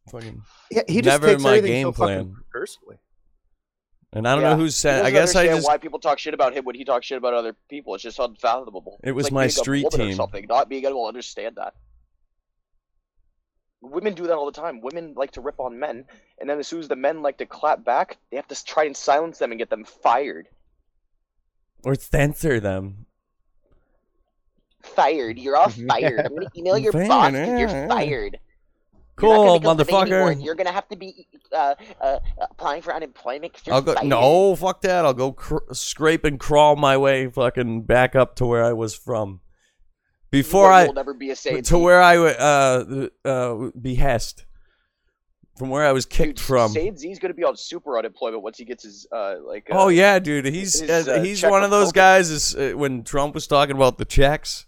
[0.10, 0.42] fucking.
[0.72, 2.36] Yeah, he just Never takes my everything game so fucking plan.
[2.52, 2.98] personally.
[4.14, 4.52] And I don't Yeah.
[4.52, 4.98] know who's He sent.
[5.06, 7.06] I doesn't guess I understand just why people talk shit about him when he talks
[7.06, 7.96] shit about other people.
[7.96, 8.98] It's just unfathomable.
[9.04, 10.16] It was like my street woman or team.
[10.16, 11.74] something, not being able to understand that.
[13.86, 14.82] Women do that all the time.
[14.82, 16.06] Women like to rip on men,
[16.40, 18.84] and then as soon as the men like to clap back, they have to try
[18.86, 20.48] and silence them and get them fired.
[21.84, 23.06] or censor them.
[24.82, 25.40] Fired.
[25.40, 26.20] You're all fired.
[26.26, 27.34] I'm gonna email your boss.
[27.34, 27.88] and You're yeah.
[27.88, 28.40] fired.
[29.18, 30.34] Cool, You're not gonna make a living anymore.
[30.34, 30.46] motherfucker.
[30.46, 33.54] You're gonna have to be uh, uh, applying for unemployment.
[33.72, 33.94] I'll go.
[33.94, 34.08] fired.
[34.08, 35.06] No, fuck that.
[35.06, 38.94] I'll go cr- scrape and crawl my way fucking back up to where I was
[38.94, 39.40] from.
[40.36, 41.66] You Before I you'll never be a Saiyan.
[41.68, 44.46] to where I would uh uh behest
[45.58, 46.74] from where I was kicked Dude, from.
[46.74, 49.68] Saiyan Z's gonna be on super unemployment once he gets his uh like.
[49.72, 50.46] Uh, Oh yeah, dude.
[50.46, 51.96] He's his, uh, uh, he's one of those COVID.
[51.96, 52.30] guys.
[52.30, 54.66] Is uh, when Trump was talking about the checks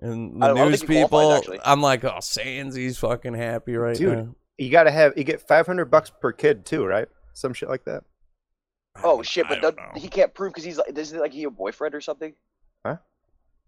[0.00, 1.60] and the I don't- I don't news think qualifies, people.
[1.64, 4.16] I'm like, oh, Sans, he's fucking happy right Dude.
[4.18, 4.34] now.
[4.58, 7.08] You gotta have you get 500 bucks per kid too, right?
[7.34, 8.04] Some shit like that.
[9.04, 9.46] Oh shit!
[9.46, 10.00] But don't that- know.
[10.00, 12.32] he can't prove because he's like, isn't it like he a boyfriend or something?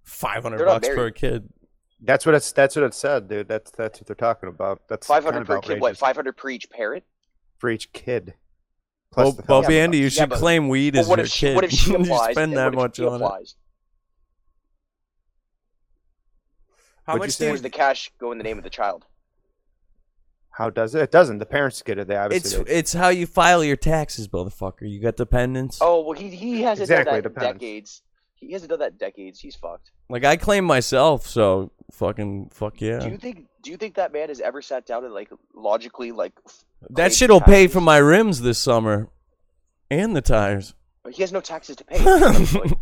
[0.08, 1.14] Five hundred They're bucks per married.
[1.14, 1.48] kid.
[2.00, 2.50] That's what it's.
[2.52, 3.46] That's what it said, dude.
[3.48, 4.82] That's that's what they're talking about.
[4.88, 5.80] That's Five kind of per kid.
[5.80, 5.88] What?
[5.88, 5.98] outrageous.
[6.00, 7.04] Five hundred per each parent?
[7.58, 8.34] for each kid.
[9.10, 11.26] Plus Well, the well thousand Bandy, you should Yeah, but- claim weed as what your
[11.26, 11.54] if she, kid.
[11.56, 13.54] what if she you spend that what if much she on it.
[17.06, 17.44] How What'd much say?
[17.44, 19.06] do Or you does the cash go in the name of the child?
[20.50, 21.02] How does it?
[21.02, 21.38] It doesn't.
[21.38, 22.08] The parents get it.
[22.08, 22.60] They obviously.
[22.60, 22.72] It's do.
[22.76, 24.88] it's how you file your taxes, motherfucker.
[24.90, 25.78] You got dependents.
[25.80, 28.02] Oh well, he he hasn't Exactly, done that in decades.
[28.34, 29.40] He hasn't done that in decades.
[29.40, 29.90] He's fucked.
[30.10, 32.98] Like I claim myself, so fucking fuck yeah.
[33.00, 33.46] Do you think?
[33.62, 36.32] Do you think that man has ever sat down and like logically like?
[36.90, 39.08] That shit'll pay for my rims this summer,
[39.90, 40.74] and the tires.
[41.02, 41.98] But he has no taxes to pay.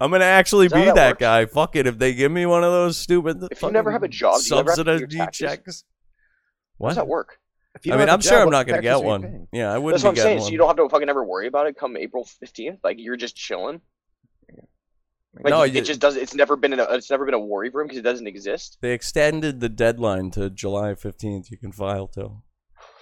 [0.00, 1.46] I'm gonna actually be that, that guy.
[1.46, 1.86] Fuck it.
[1.86, 4.54] If they give me one of those stupid, If you never have a job, do
[4.54, 5.38] you ever have to subsidized taxes?
[5.38, 5.84] checks.
[6.80, 7.38] How does that work?
[7.76, 9.22] If you I mean, have a I'm sure job, I'm not gonna get one.
[9.22, 9.48] paying?
[9.52, 10.36] Yeah, I wouldn't That's what I'm saying.
[10.38, 12.78] getting So you don't have to fucking ever worry about it come April 15th.
[12.82, 13.80] Like you're just chilling.
[15.34, 16.16] Like, No, it you- just does.
[16.16, 16.78] It's never been.
[16.78, 18.78] A, it's never been a worry for him because it doesn't exist.
[18.82, 21.50] They extended the deadline to July 15th.
[21.50, 22.42] You can file till.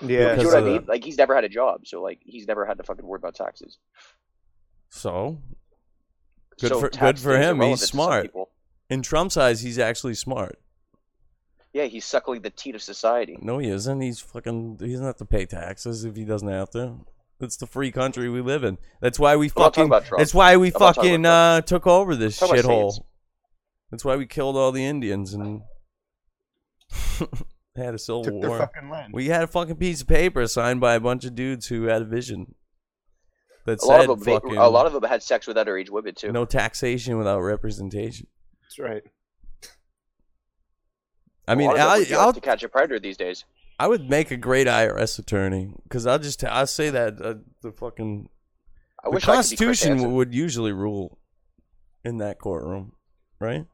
[0.01, 0.37] Yeah.
[0.37, 0.74] you know what I mean?
[0.83, 0.89] that.
[0.89, 3.35] Like he's never had a job, so like he's never had to fucking worry about
[3.35, 3.78] taxes.
[4.89, 5.39] So,
[6.61, 8.31] Good so for- good for him, he's relevant to some smart.
[8.89, 10.59] in Trump's eyes, he's actually smart.
[11.72, 13.39] Yeah, he's suckling the teat of society.
[13.41, 14.01] No, he isn't.
[14.01, 14.78] He's fucking.
[14.81, 16.97] He doesn't have to pay taxes if he doesn't have to.
[17.41, 18.76] It's the free country we live in.
[19.01, 19.84] That's why we I'm fucking.
[19.86, 20.18] about Trump.
[20.20, 23.01] That's why we I'm fucking uh, took over this I'm talking about shithole.
[23.91, 25.62] That's why we killed all the Indians and
[27.76, 28.59] had a civil Took war.
[28.59, 29.12] fucking land.
[29.12, 32.03] We had a fucking piece of paper signed by a bunch of dudes who had
[32.03, 32.55] a vision
[33.64, 35.91] that A lot said of them, fucking a lot of them had sex with underage
[35.91, 36.32] women too.
[36.32, 38.26] no taxation without representation.
[38.62, 39.03] That's right.
[41.49, 43.16] I mean, a lot of I, would be I'll, like to catch a predator these
[43.16, 43.45] days.
[43.81, 47.72] I would make a great IRS attorney because I'll just I'll say that uh, the
[47.72, 48.28] fucking
[49.03, 50.12] I the wish I could be Chris Constitution Hansen.
[50.12, 51.18] would usually rule
[52.05, 52.93] in that courtroom,
[53.41, 53.64] right?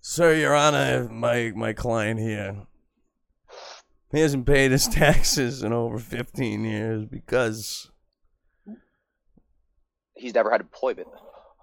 [0.00, 2.62] Sir, Your Honor, my my client here,
[4.12, 7.90] he hasn't paid his taxes in over fifteen years because
[10.14, 11.08] He's never had employment.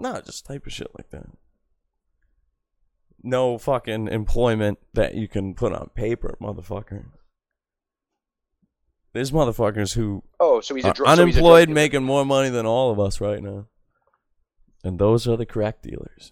[0.02, 1.26] no, just type of shit like that.
[3.24, 7.06] No fucking employment that you can put on paper, motherfucker.
[9.14, 11.76] There's motherfuckers who Oh, so he's a are dr- so he's a drug unemployed, dealer.
[11.76, 13.68] making more money than all of us right now,
[14.84, 16.32] and those are the crack dealers.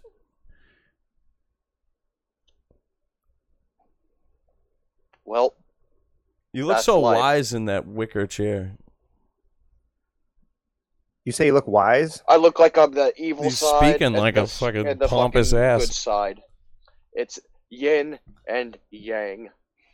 [5.25, 5.53] Well,
[6.53, 7.17] You look That's so life.
[7.17, 8.75] wise in that wicker chair.
[11.23, 12.23] You say you look wise?
[12.27, 13.91] I look like I'm the evil He's side.
[13.91, 15.81] speaking and like a the- fucking and the pompous fucking ass.
[15.85, 16.41] Good side.
[17.13, 17.39] It's
[17.69, 19.49] yin and yang.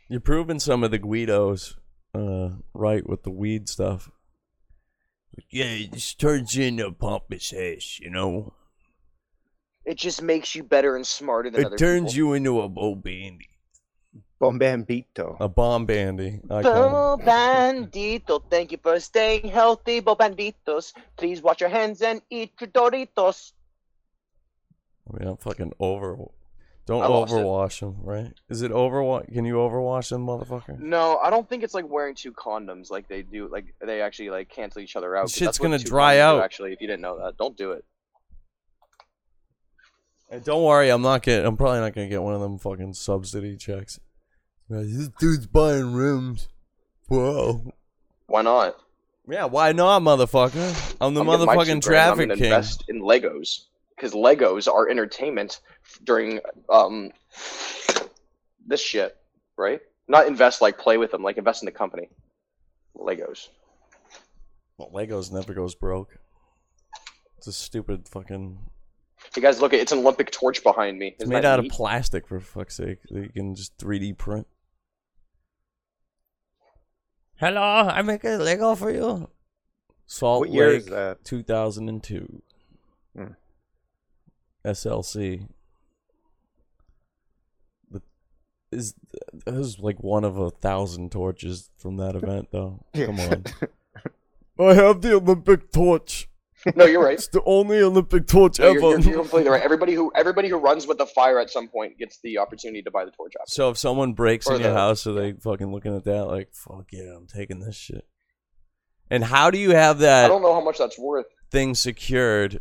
[0.08, 1.76] You're proving some of the Guidos
[2.14, 4.10] uh, right with the weed stuff.
[5.50, 8.54] Yeah, it just turns you into a pompous ass, you know.
[9.84, 12.28] It just makes you better and smarter than other It turns people.
[12.28, 13.48] you into a bow bandy,
[14.40, 15.36] Bombambito.
[15.40, 16.40] a bomb bandy.
[16.50, 16.84] I call
[17.16, 17.24] him.
[17.24, 20.92] Bo bandito, thank you for staying healthy, bo banditos.
[21.16, 23.52] Please wash your hands and eat your Doritos.
[25.08, 26.16] I mean, I'm fucking over.
[26.88, 28.32] Don't overwash them, right?
[28.48, 29.30] Is it overwash?
[29.30, 30.78] Can you overwash them, motherfucker?
[30.78, 33.46] No, I don't think it's like wearing two condoms like they do.
[33.46, 35.28] Like they actually like cancel each other out.
[35.28, 36.42] Shit's gonna dry do, out.
[36.42, 37.84] Actually, if you didn't know that, don't do it.
[40.30, 41.44] Hey, don't worry, I'm not getting.
[41.44, 44.00] I'm probably not gonna get one of them fucking subsidy checks.
[44.70, 46.48] This dude's buying rims.
[47.08, 47.70] Whoa.
[48.28, 48.76] Why not?
[49.28, 50.96] Yeah, why not, motherfucker?
[51.02, 52.44] I'm the I'm motherfucking traffic king.
[52.44, 53.64] invest in Legos
[53.98, 55.60] because Legos are entertainment
[56.04, 56.40] during
[56.70, 57.10] um
[58.66, 59.16] this shit,
[59.56, 59.80] right?
[60.06, 62.08] Not invest like play with them, like invest in the company.
[62.96, 63.48] Legos.
[64.76, 66.16] Well, Legos never goes broke.
[67.36, 68.58] It's a stupid fucking.
[69.36, 71.08] You guys look at it's an Olympic torch behind me.
[71.08, 72.98] It's Isn't made that out of plastic for fuck's sake.
[73.10, 74.46] that You can just 3D print.
[77.36, 79.28] Hello, I make a Lego for you.
[80.06, 81.24] Salt What year Lake, is that?
[81.24, 82.42] 2002.
[84.64, 85.48] SLC.
[87.90, 88.02] The,
[88.72, 88.94] is
[89.46, 92.84] this is like one of a thousand torches from that event, though.
[92.94, 93.44] Come on.
[94.60, 96.28] I have the Olympic torch.
[96.74, 97.14] No, you're right.
[97.14, 99.00] It's the only Olympic torch No, you're, ever.
[99.00, 99.62] you're, you're completely right.
[99.62, 102.90] Everybody who everybody who runs with the fire at some point gets the opportunity to
[102.90, 103.48] buy the torch after.
[103.52, 106.24] So if someone breaks Or in your the- house, are they fucking looking at that
[106.26, 108.04] like, fuck yeah, I'm taking this shit?
[109.08, 110.24] And how do you have that?
[110.24, 111.26] I don't know how much that's worth.
[111.52, 112.60] thing secured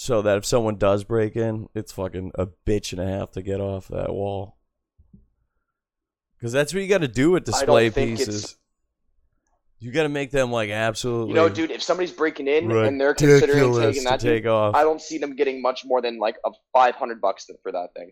[0.00, 3.42] so that if someone does break in, it's fucking a bitch and a half to
[3.42, 4.56] get off that wall?
[6.36, 8.56] Because that's what you got to do with display think it's- pieces.
[9.80, 13.00] You got to make them like absolutely You know, dude, if somebody's breaking in and
[13.00, 14.74] they're considering ridiculous taking to that, take dude, off.
[14.76, 17.88] I don't see them getting much more than like a five hundred bucks for that
[17.96, 18.10] thing.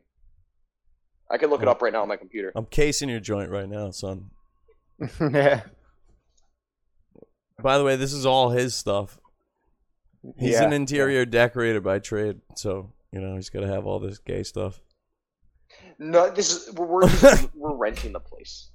[1.31, 1.73] I can look it Oh.
[1.73, 2.53] up right now on my computer.
[2.55, 4.31] I'm casing your joint right now, son.
[5.21, 5.63] yeah.
[7.61, 9.19] By the way, this is all his stuff.
[10.39, 10.65] He's Yeah.
[10.65, 14.43] an interior decorator by trade, so you know he's got to have all this gay
[14.43, 14.81] stuff.
[15.99, 18.71] No, this is we're we're, just, we're renting the place.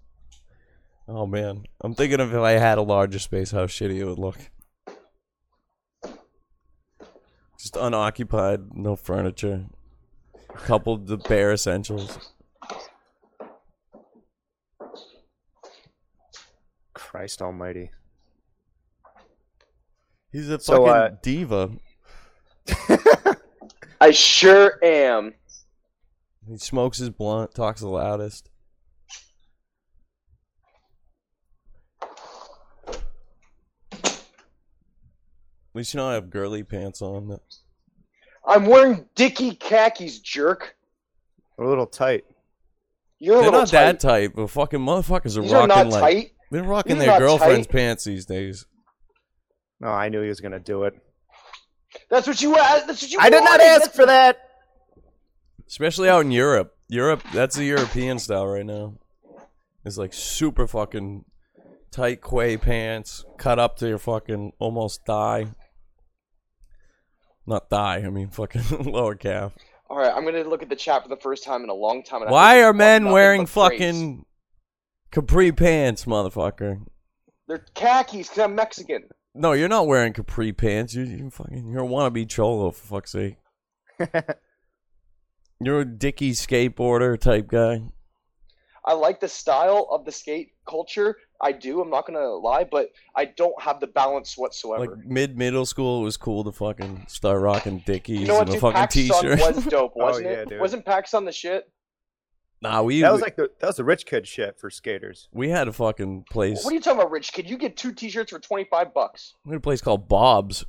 [1.08, 4.20] Oh man, I'm thinking of if I had a larger space, how shitty it would
[4.20, 4.38] look.
[7.60, 9.66] Just unoccupied, no furniture,
[10.56, 12.18] coupled the bare essentials.
[16.94, 17.92] Christ Almighty.
[20.32, 21.72] He's a So, fucking uh, diva.
[24.02, 25.34] I sure am.
[26.48, 28.50] He smokes his blunt, talks the loudest.
[33.94, 37.38] At least you don't have girly pants on.
[38.46, 40.76] I'm wearing dicky khakis, jerk.
[41.58, 42.26] We're a little tight.
[43.20, 43.86] You're They're little not tight.
[43.86, 46.32] that tight, but fucking motherfuckers are These are rocking not like tight.
[46.50, 47.74] they're rocking These their girlfriend's tight.
[47.74, 48.66] pants these days.
[49.82, 50.94] No, I knew he was gonna do it.
[52.10, 52.88] That's what you asked.
[52.88, 53.64] That's what you I did not wanted.
[53.66, 54.38] ask That's- for that.
[55.68, 56.76] Especially out in Europe.
[56.88, 58.96] Europe, that's the European style right now.
[59.86, 61.26] It's like super fucking
[61.92, 65.48] tight quay pants, cut up to your fucking almost thigh.
[67.48, 68.62] Not thigh, I mean fucking
[68.92, 69.56] lower calf.
[69.90, 72.04] All right, I'm gonna look at the chat for the first time in a long
[72.04, 72.22] time.
[72.22, 73.80] And I Why think are it's men nothing wearing but praise.
[73.80, 74.26] fucking
[75.12, 76.82] capri pants, motherfucker?
[77.48, 79.04] They're khakis because I'm Mexican.
[79.34, 80.94] No, you're not wearing capri pants.
[80.94, 83.38] You, you fucking you're a wannabe cholo for fuck's sake.
[85.64, 87.84] You're a dicky skateboarder type guy.
[88.84, 91.18] I like the style of the skate culture.
[91.40, 91.82] I do.
[91.82, 94.88] I'm not gonna lie, but I don't have the balance whatsoever.
[94.88, 98.42] Like mid middle school, it was cool to fucking start rocking dickies you know what,
[98.42, 98.62] and a dude?
[98.62, 99.40] fucking PacSun t-shirt.
[99.56, 100.50] was dope, Oh, wasn't yeah, it?
[100.50, 100.60] dude.
[100.60, 101.72] Wasn't PacSun the shit?
[102.62, 105.28] Nah, we that was like the that was the rich kid shit for skaters.
[105.34, 106.64] we had a fucking place.
[106.64, 107.50] What are you talking about, rich kid?
[107.50, 109.36] You get two T-shirts for 25 bucks.
[109.46, 110.66] We had a place called Bob's.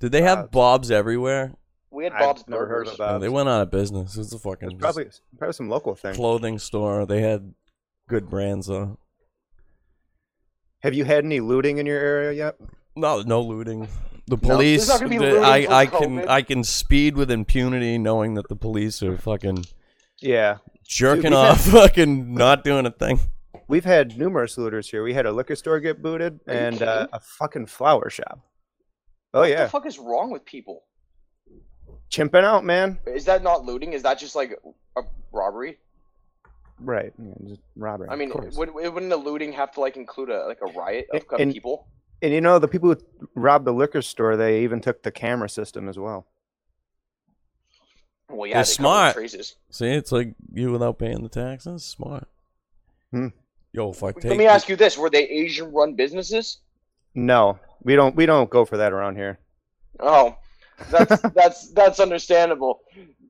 [0.00, 0.50] Did they have Bob's.
[0.52, 1.54] Bob's everywhere?
[1.90, 3.00] We had I've Bob's never heard Burgers.
[3.00, 4.14] of No, they went out of business.
[4.14, 5.06] It was a fucking It's probably
[5.38, 6.14] probably some local thing.
[6.14, 7.06] clothing store.
[7.06, 7.54] They had
[8.08, 8.98] good brands though.
[10.80, 12.56] Have you had any looting in your area yet?
[12.94, 13.88] No, no looting.
[14.26, 14.86] The police.
[14.88, 16.28] not gonna be the- looting I, for I can COVID.
[16.28, 19.64] I can speed with impunity, knowing that the police are fucking
[20.20, 23.20] Yeah, jerking we've off, fucking not doing a thing.
[23.68, 25.02] we've had numerous looters here.
[25.02, 28.40] We had a liquor store get booted Are and uh, a fucking flower shop.
[29.34, 30.84] Oh what yeah, What the fuck is wrong with people?
[32.10, 32.98] chimping out, man.
[33.06, 33.92] Is that not looting?
[33.92, 34.58] Is that just like
[34.96, 35.78] a robbery?
[36.80, 38.08] Right, yeah, just robbery.
[38.08, 41.22] I mean, would, wouldn't the looting have to like include a like a riot of,
[41.32, 41.86] of And- people?
[42.22, 42.98] and you know the people who
[43.36, 46.26] robbed the liquor store, they even took the camera system as well.
[48.30, 49.14] Well, yeah, They're cover the smart.
[49.14, 49.56] Traces.
[49.70, 51.84] See, it's like you without paying the taxes.
[51.84, 52.28] Smart.
[53.10, 53.28] Hmm.
[53.72, 56.58] Yo, if I take Let me ask you this: Were they Asian-run businesses?
[57.14, 59.38] No, we don't we don't go for that around here.
[60.00, 60.36] Oh,
[60.90, 62.80] that's that's that's understandable.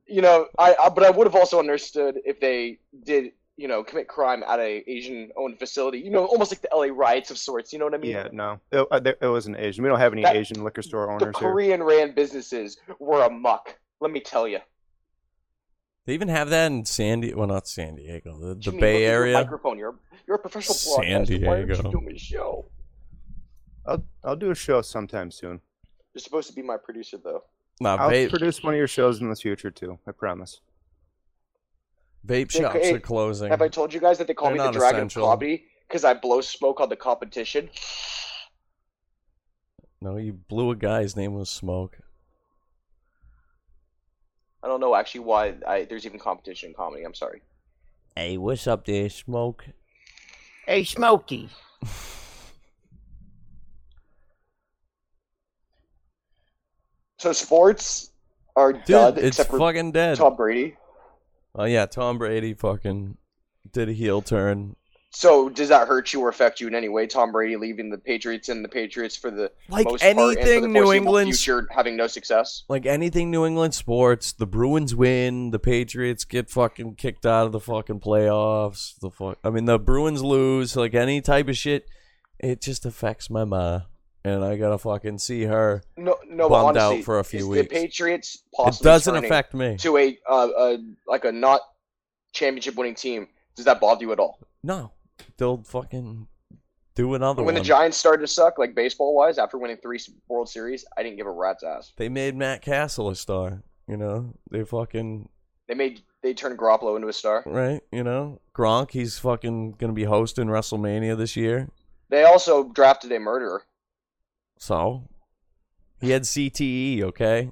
[0.06, 3.84] You know, I, I but I would have also understood if they did, you know,
[3.84, 5.98] commit crime at a Asian-owned facility.
[5.98, 7.72] You know, almost like the LA riots of sorts.
[7.72, 8.12] You know what I mean?
[8.12, 9.84] Yeah, no, it, uh, it wasn't Asian.
[9.84, 11.32] We don't have any That- Asian liquor store owners here.
[11.32, 13.76] Korean-ran businesses were a muck.
[14.00, 14.60] Let me tell you.
[16.08, 17.36] They even have that in San Diego.
[17.36, 18.38] Well, not San Diego.
[18.38, 19.34] The, the Jimmy, Bay look at your Area.
[19.34, 19.78] Microphone.
[19.78, 19.94] You're
[20.26, 20.94] you're a professional San
[21.26, 21.44] broadcaster.
[21.44, 21.90] Why aren't you Diego.
[21.90, 22.70] doing a show?
[23.84, 25.60] I'll I'll do a show sometime soon.
[26.14, 27.42] You're supposed to be my producer, though.
[27.82, 29.98] Nah, I'll vape, produce one of your shows in the future too.
[30.08, 30.62] I promise.
[32.26, 33.50] vape Hey, shops hey, are closing.
[33.50, 35.24] Have I told you guys that they call They're me the not Dragon essential.
[35.24, 37.68] of Comedy because I blow smoke on the competition?
[40.00, 41.02] No, you blew a guy.
[41.02, 41.98] His name was Smoke.
[44.62, 47.04] I don't know actually why I, there's even competition in comedy.
[47.04, 47.42] I'm sorry.
[48.16, 49.64] Hey, what's up there, Smoke?
[50.66, 51.48] Hey, Smokey.
[57.18, 58.12] So sports
[58.54, 60.16] are Dude, dud it's except for fucking dead.
[60.18, 60.76] Tom Brady.
[61.54, 63.16] Oh yeah, Tom Brady fucking
[63.72, 64.76] did a heel turn.
[65.10, 67.06] So does that hurt you or affect you in any way?
[67.06, 70.34] Tom Brady leaving the Patriots and the Patriots for the Like most part and for
[70.34, 72.64] the anything New foreseeable England's future having no success.
[72.68, 77.52] like anything New England sports, the Bruins win, the Patriots get fucking kicked out of
[77.52, 78.98] the fucking playoffs.
[79.00, 80.76] The fuck, I mean, the Bruins lose.
[80.76, 81.86] Like any type of shit,
[82.38, 83.80] it just affects my ma,
[84.24, 85.82] and I gotta fucking see her.
[85.96, 87.66] No, no, Bummed out honestly, for a few weeks.
[87.66, 89.78] the Patriots It doesn't affect me.
[89.78, 91.62] to a uh, uh like a not
[92.32, 93.28] championship winning team.
[93.56, 94.38] Does that bother you at all?
[94.62, 94.92] No,
[95.36, 96.26] they'll fucking
[96.94, 97.62] do another when one.
[97.62, 101.16] the Giants started to suck, like baseball wise, after winning three World Series, I didn't
[101.16, 101.92] give a rat's ass.
[101.96, 103.62] they made Matt Cassel a star.
[103.86, 105.28] You know, they fucking
[105.68, 107.42] They made they turned Garoppolo into a star.
[107.46, 107.80] right.
[107.92, 108.90] You know, Gronk.
[108.90, 111.68] He's fucking gonna be hosting WrestleMania this year.
[112.10, 113.62] They also drafted a murderer.
[114.58, 115.08] So
[116.00, 117.50] he had CTE, okay?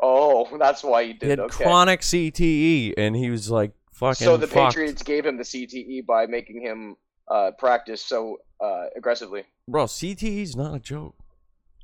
[0.00, 1.22] Oh, that's why he did.
[1.22, 1.64] He had okay.
[1.64, 4.24] chronic CTE, and he was like fucking.
[4.24, 4.74] so the fucked.
[4.76, 6.96] Patriots gave him the CTE by making him
[7.30, 9.44] uh, practice so uh, aggressively.
[9.68, 11.14] bro, CTE is not a joke.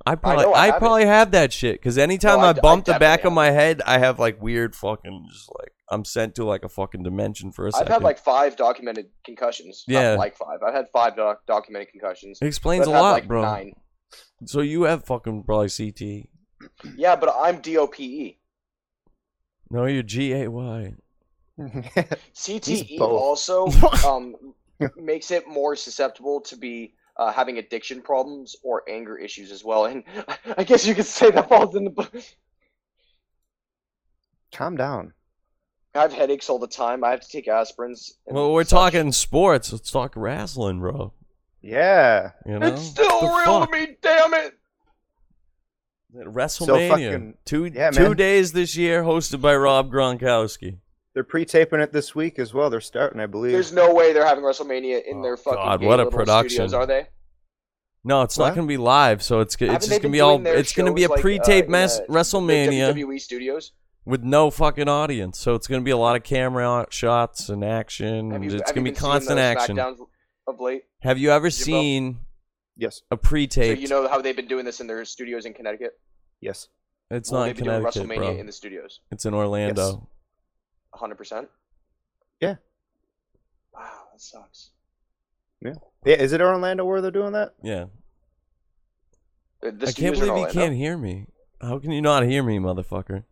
[0.06, 2.52] I probably, I I, have probably have that shit because anytime No, I I, I
[2.60, 6.34] bump the back of my head, I have like weird fucking just like I'm sent
[6.34, 7.92] to like a fucking dimension for a I've second.
[7.92, 9.84] had like five documented concussions.
[9.88, 10.14] Not Yeah.
[10.16, 10.58] like five.
[10.66, 12.38] I've had five doc- documented concussions.
[12.42, 13.42] it explains a lot, like, bro.
[13.42, 13.72] Nine.
[14.46, 16.26] So you have fucking probably CTE.
[16.96, 18.36] Yeah, but I'm DOPE.
[19.70, 20.94] No, you're G A Y.
[21.58, 23.66] CTE also
[24.06, 24.34] um,
[24.96, 29.84] makes it more susceptible to be uh, having addiction problems or anger issues as well.
[29.86, 30.02] And
[30.56, 31.90] I guess you could say that falls in the.
[31.90, 32.20] bu-
[34.52, 35.12] Calm down.
[35.96, 37.04] I have headaches all the time.
[37.04, 38.12] I have to take aspirins.
[38.26, 38.70] Well, we're such.
[38.70, 39.72] talking sports.
[39.72, 41.12] Let's talk wrestling, bro.
[41.62, 42.32] Yeah.
[42.44, 43.70] You know, It's still The real fuck?
[43.72, 44.54] to me, damn it!
[46.16, 46.88] WrestleMania.
[46.88, 48.16] fucking- two Yeah, two man.
[48.16, 50.78] days this year, hosted by Rob Gronkowski.
[51.14, 52.70] They're pre-taping it this week as well.
[52.70, 53.52] They're starting, I believe.
[53.52, 56.50] There's no way they're having WrestleMania in Oh, their fucking God, what a production.
[56.50, 57.06] studios, are they?
[58.02, 60.20] No, it's not going to be live, so it's Haven't it's just going to be
[60.20, 60.44] all.
[60.46, 63.72] It's going to be a shows, like, uh, pre-taped mess the- the WrestleMania WWE studios.
[64.04, 65.38] with no fucking audience.
[65.38, 68.32] So it's going to be a lot of camera shots and action.
[68.32, 69.78] Have you, it's have going you to be constant action.
[69.78, 70.82] Of late?
[71.00, 71.64] Have you ever Jimbo?
[71.64, 72.18] seen
[72.76, 73.00] yes.
[73.10, 73.80] a So pre-taped?
[73.80, 75.98] you know how they've been doing this in their studios in Connecticut.
[76.42, 76.68] Yes.
[77.10, 78.40] it's Well, not in they've been doing Connecticut, WrestleMania bro.
[78.40, 79.00] in the studios.
[79.12, 80.06] It's in Orlando.
[80.94, 81.14] 100.
[81.16, 81.48] percent
[82.40, 82.56] Yeah.
[83.74, 84.70] Wow, that sucks.
[85.60, 85.74] Yeah.
[86.04, 87.54] Yeah, Is it Orlando where they're doing that?
[87.62, 87.84] Yeah.
[89.62, 91.26] Uh, the, the I can't believe you can't hear me.
[91.60, 93.24] How can you not hear me, motherfucker?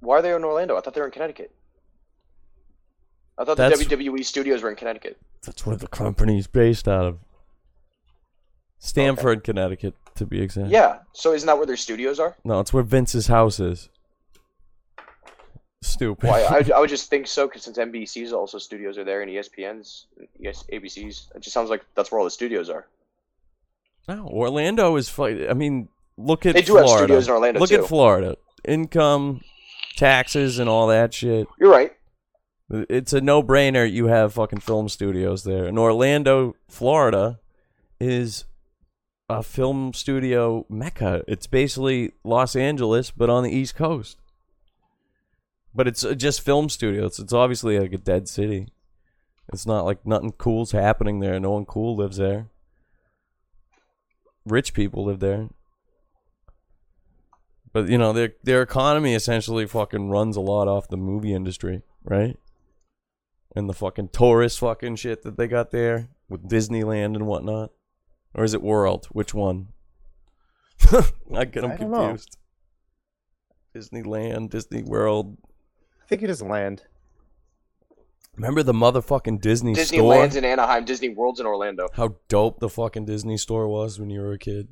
[0.00, 0.76] Why are they in Orlando?
[0.76, 1.54] I thought they were in Connecticut.
[3.36, 5.18] I thought That's- the WWE studios were in Connecticut.
[5.44, 7.18] That's where the company's based out of.
[8.78, 10.70] Stamford, Connecticut, to be exact.
[10.70, 11.00] Yeah.
[11.12, 12.36] So isn't that where their studios are?
[12.44, 13.90] No, it's where Vince's house is.
[15.82, 16.28] Stupid.
[16.28, 16.42] Why?
[16.42, 20.06] I, I would just think so, because since NBC's also studios are there and ESPN's,
[20.38, 22.86] yes, ABC's, it just sounds like that's where all the studios are.
[24.08, 25.12] no, Orlando is.
[25.18, 26.90] I mean, look at They do Florida.
[26.90, 27.82] have studios in Orlando look too.
[27.82, 28.36] at Florida.
[28.64, 29.40] Income,
[29.96, 31.48] taxes, and all that shit.
[31.58, 31.92] You're right.
[32.72, 33.90] It's a no-brainer.
[33.90, 35.64] You have fucking film studios there.
[35.64, 37.40] And Orlando, Florida,
[37.98, 38.44] is
[39.28, 41.24] a film studio mecca.
[41.26, 44.18] It's basically Los Angeles, but on the East Coast.
[45.74, 47.18] But it's uh, just film studios.
[47.18, 48.68] It's obviously like a dead city.
[49.52, 51.38] It's not like nothing cool's happening there.
[51.40, 52.48] No one cool lives there.
[54.44, 55.48] Rich people live there.
[57.72, 61.82] But you know, their their economy essentially fucking runs a lot off the movie industry,
[62.04, 62.36] right?
[63.54, 67.70] And the fucking tourist fucking shit that they got there with Disneyland and whatnot.
[68.34, 69.06] Or is it World?
[69.10, 69.68] Which one?
[71.34, 72.08] I get them I don't know.
[72.08, 72.36] confused.
[73.74, 75.36] Disneyland, Disney World.
[76.10, 76.82] I think it is land.
[78.34, 79.84] Remember the motherfucking Disney store?
[80.00, 80.38] Disneyland's store?
[80.44, 81.86] in Anaheim, Disney World's in Orlando.
[81.92, 84.68] How dope the fucking Disney store was when you were a kid.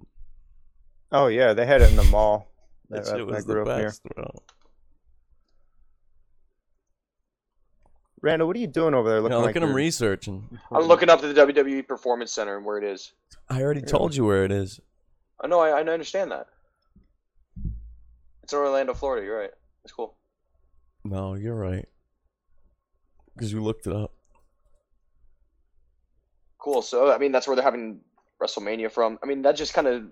[1.12, 2.51] Oh yeah, they had it in the mall.
[2.90, 3.86] That I- shit I was grew the up near.
[3.89, 4.31] best, bro.
[8.20, 9.19] Randall, what are you doing over there?
[9.19, 10.59] You Looking know, like at him you're- researching.
[10.73, 13.12] I'm looking up to the WWE Performance Center and where it is.
[13.48, 14.81] I already told you where it is.
[15.40, 16.47] Oh, I know, I, I understand that.
[18.43, 19.24] It's in Orlando, Florida.
[19.24, 19.51] You're right.
[19.85, 20.15] That's cool.
[21.09, 21.87] No, you're right.
[23.35, 24.13] Because you looked it up.
[26.59, 26.83] Cool.
[26.83, 28.01] So, I mean, that's where they're having
[28.43, 29.19] WrestleMania from.
[29.23, 30.05] I mean, that just kind of.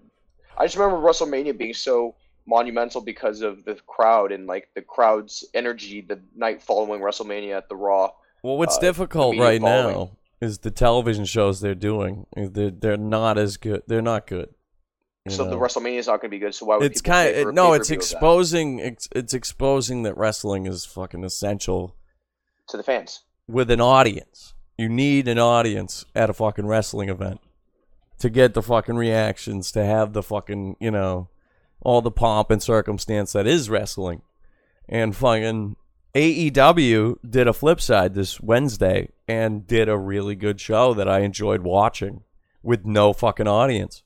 [0.56, 2.14] I just remember WrestleMania being so
[2.46, 7.68] monumental because of the crowd and like the crowd's energy the night following WrestleMania at
[7.68, 8.10] the Raw.
[8.42, 9.94] Well, what's uh, difficult right following.
[9.94, 10.10] now
[10.40, 12.26] is the television shows they're doing.
[12.36, 13.82] They're, they're not as good.
[13.86, 14.54] They're not good.
[15.30, 15.56] So the?
[15.56, 16.54] WrestleMania is not going to be good.
[16.54, 17.72] So why would it's kind of no.
[17.72, 18.16] It's pay-per-view of that?
[18.16, 18.78] exposing.
[18.78, 21.94] It's, it's exposing that wrestling is fucking essential
[22.68, 23.22] to the fans.
[23.48, 24.54] with an audience.
[24.78, 27.40] You need an audience at a fucking wrestling event
[28.18, 31.28] to get the fucking reactions, to have the fucking, you know,
[31.80, 34.22] all the pomp and circumstance that is wrestling.
[34.88, 35.76] And fucking
[36.14, 41.20] AEW did a flip side this Wednesday and did a really good show that I
[41.20, 42.22] enjoyed watching
[42.62, 44.02] with no fucking audience.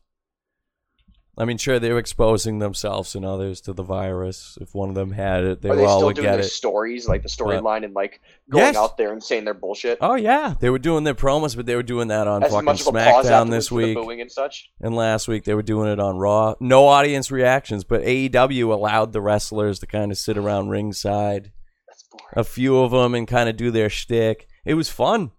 [1.41, 4.59] I mean, sure, they were exposing themselves and others to the virus.
[4.61, 6.33] If one of them had it, they Are were they all still would doing get
[6.33, 6.51] their it.
[6.51, 8.77] stories, like the storyline, and like going Yes.
[8.77, 9.97] out there and saying their bullshit?
[10.03, 12.65] Oh yeah, they were doing their promos, but they were doing that on As fucking
[12.67, 14.71] much of a SmackDown this for the week booing and such.
[14.83, 15.45] and last week.
[15.45, 16.57] They were doing it on Raw.
[16.61, 21.53] No audience reactions, but AEW allowed the wrestlers to kind of sit around ringside,
[21.89, 22.33] That's boring.
[22.37, 24.47] a few of them, and kind of do their shtick.
[24.67, 25.31] It was fun.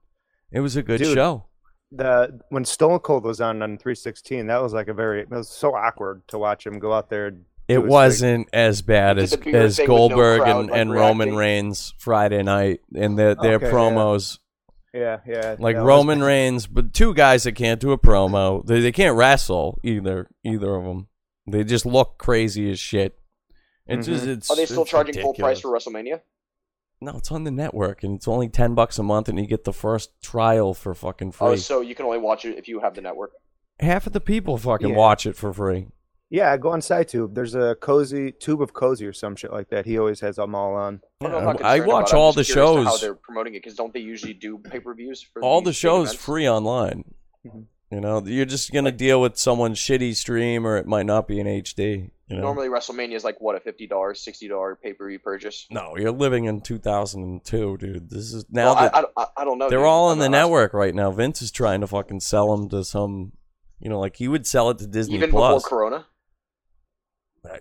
[0.51, 1.13] It was a good Dude.
[1.13, 1.45] show.
[1.91, 5.49] The when Stone Cold was on on 316, that was like a very it was
[5.49, 7.27] so awkward to watch him go out there.
[7.27, 11.35] and It wasn't as bad as as thing with no Goldberg and, like, and Roman?
[11.35, 14.39] Reigns Friday night and their their Okay, promos.
[14.93, 15.55] Yeah, yeah.
[15.59, 18.65] Like that was- Roman Reigns, but two guys that can't do a promo.
[18.65, 20.29] They they can't wrestle either.
[20.43, 21.07] Either of them.
[21.47, 23.17] They just look crazy as shit.
[23.87, 24.13] It's mm-hmm.
[24.15, 24.49] just it's.
[24.51, 26.21] Are they still it's charging full price for WrestleMania?
[27.03, 29.63] No, it's on the network, and it's only ten bucks a month, and you get
[29.63, 31.47] the first trial for fucking free.
[31.47, 33.31] Oh, so you can only watch it if you have the network.
[33.79, 34.95] Half of the people fucking Yeah.
[34.95, 35.87] watch it for free.
[36.29, 37.33] Yeah, go on SciTube.
[37.33, 39.85] There's a cozy tube of cozy or some shit like that.
[39.85, 41.01] He always has them all on.
[41.21, 42.13] I, Yeah, I'm I watch about it.
[42.13, 43.01] I'm all the just curious to How shows.
[43.01, 46.09] they're promoting it because don't they usually do pay per views for All the shows
[46.09, 46.23] events?
[46.23, 47.03] free online.
[47.45, 47.65] Mhm.
[47.91, 51.39] You know, you're just gonna deal with someone's shitty stream, or it might not be
[51.41, 52.09] in HD.
[52.29, 55.19] You know, Normally, WrestleMania is like what a fifty dollars, sixty dollar pay per view
[55.19, 55.67] purchase.
[55.69, 58.09] no, you're living in 2002, dude.
[58.09, 59.69] This is now Well, that I, I, I don't know.
[59.69, 59.85] they're dude.
[59.87, 61.11] all in the network right now.
[61.11, 63.33] Vince is trying to fucking sell them to some,
[63.81, 65.61] you know, like he would sell it to Disney Even Plus.
[65.61, 66.05] before Corona.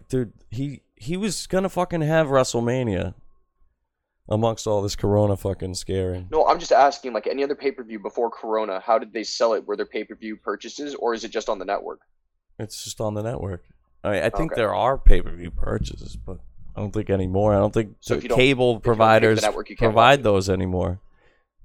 [0.08, 3.14] Dude, he he was gonna fucking have WrestleMania
[4.30, 6.28] amongst all this Corona fucking scaring.
[6.30, 7.12] No, I'm just asking.
[7.12, 9.66] Like any other pay per view before Corona, how did they sell it?
[9.66, 12.00] Were there pay per view purchases, or is it just on the network?
[12.58, 13.64] It's just on the network.
[14.04, 14.60] I, mean, I think Okay.
[14.60, 16.38] there are pay per view purchases, but
[16.76, 17.54] I don't think anymore.
[17.54, 19.70] I don't think So the don't- cable if you don't pay for the providers network,
[19.70, 21.00] you can't watch provide those anymore.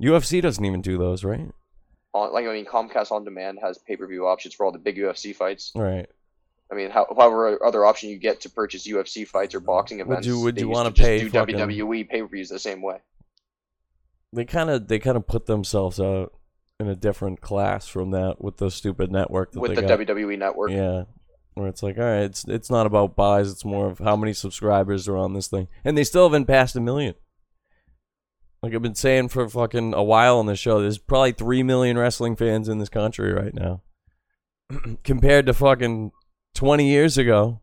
[0.02, 1.48] UFC doesn't even do those, right?
[2.14, 4.80] On, like I mean, Comcast on demand has pay per view options for all the
[4.80, 5.72] big UFC fights.
[5.76, 6.08] Right.
[6.72, 10.26] I mean, how, however other option you get to purchase UFC fights or boxing events.
[10.28, 12.98] Would you- would you wanna pay do fucking- WWE pay per views the same way?
[14.34, 16.34] They kind of they kind of put themselves out
[16.80, 20.00] in a different class from that with the stupid network that with the got.
[20.00, 20.72] WWE network.
[20.72, 21.04] Yeah.
[21.54, 24.34] Where it's like, all right, it's it's not about buys, it's more of how many
[24.34, 25.70] subscribers are on this thing.
[25.86, 27.14] And they still haven't passed a million.
[28.62, 31.98] Like I've been saying for fucking a while on the show, there's probably three million
[31.98, 33.84] wrestling fans in this country right now.
[35.06, 36.12] Compared to fucking
[36.56, 37.62] twenty years ago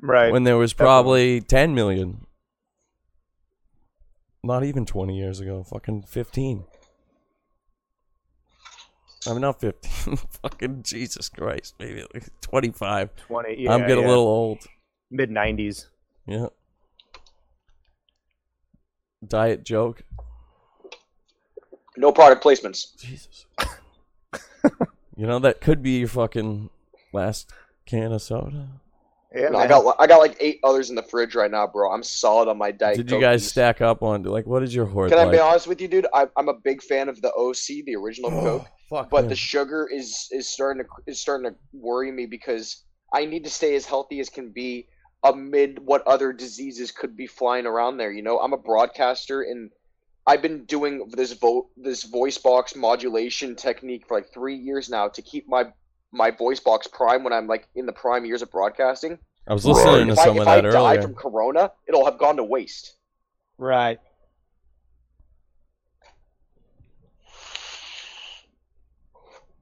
[0.00, 0.32] Right.
[0.32, 0.86] when there was Definitely.
[0.86, 2.26] probably ten million.
[4.42, 6.64] Not even twenty years ago, fucking fifteen.
[9.26, 10.16] I mean not fifteen.
[10.42, 13.14] fucking Jesus Christ, maybe like twenty five.
[13.26, 13.56] 20.
[13.62, 14.06] Yeah, I'm getting yeah.
[14.06, 14.66] a little old.
[15.10, 15.86] mid 90s.
[16.26, 16.46] Yeah.
[19.26, 20.02] Diet joke.
[21.96, 22.96] No product placements.
[22.98, 23.44] Jesus.
[25.16, 26.70] you know that could be your fucking
[27.12, 27.50] last
[27.90, 28.68] can of soda.
[29.34, 31.92] Yeah, No, I got I got like eight others in the fridge right now, bro.
[31.92, 32.96] I'm solid on my diet.
[32.96, 33.22] Did you Coke.
[33.22, 35.32] guys stack up on like what is your hoard Can I like?
[35.32, 36.06] be honest with you, dude?
[36.12, 39.10] I, I'm a big fan of the OC, the original oh, Coke, fuck.
[39.10, 39.28] but yeah.
[39.28, 42.84] the sugar is is starting to is starting to worry me because
[43.14, 44.88] I need to stay as healthy as can be
[45.22, 48.10] amid what other diseases could be flying around there.
[48.10, 49.70] You know, I'm a broadcaster and
[50.26, 55.08] I've been doing this vo- this voice box modulation technique for like three years now
[55.08, 55.66] to keep my
[56.12, 59.18] my voice box prime when I'm like in the prime years of broadcasting.
[59.48, 62.04] I was listening to if I, some if of I that die from corona, it'll
[62.04, 62.94] have gone to waste.
[63.58, 63.98] Right.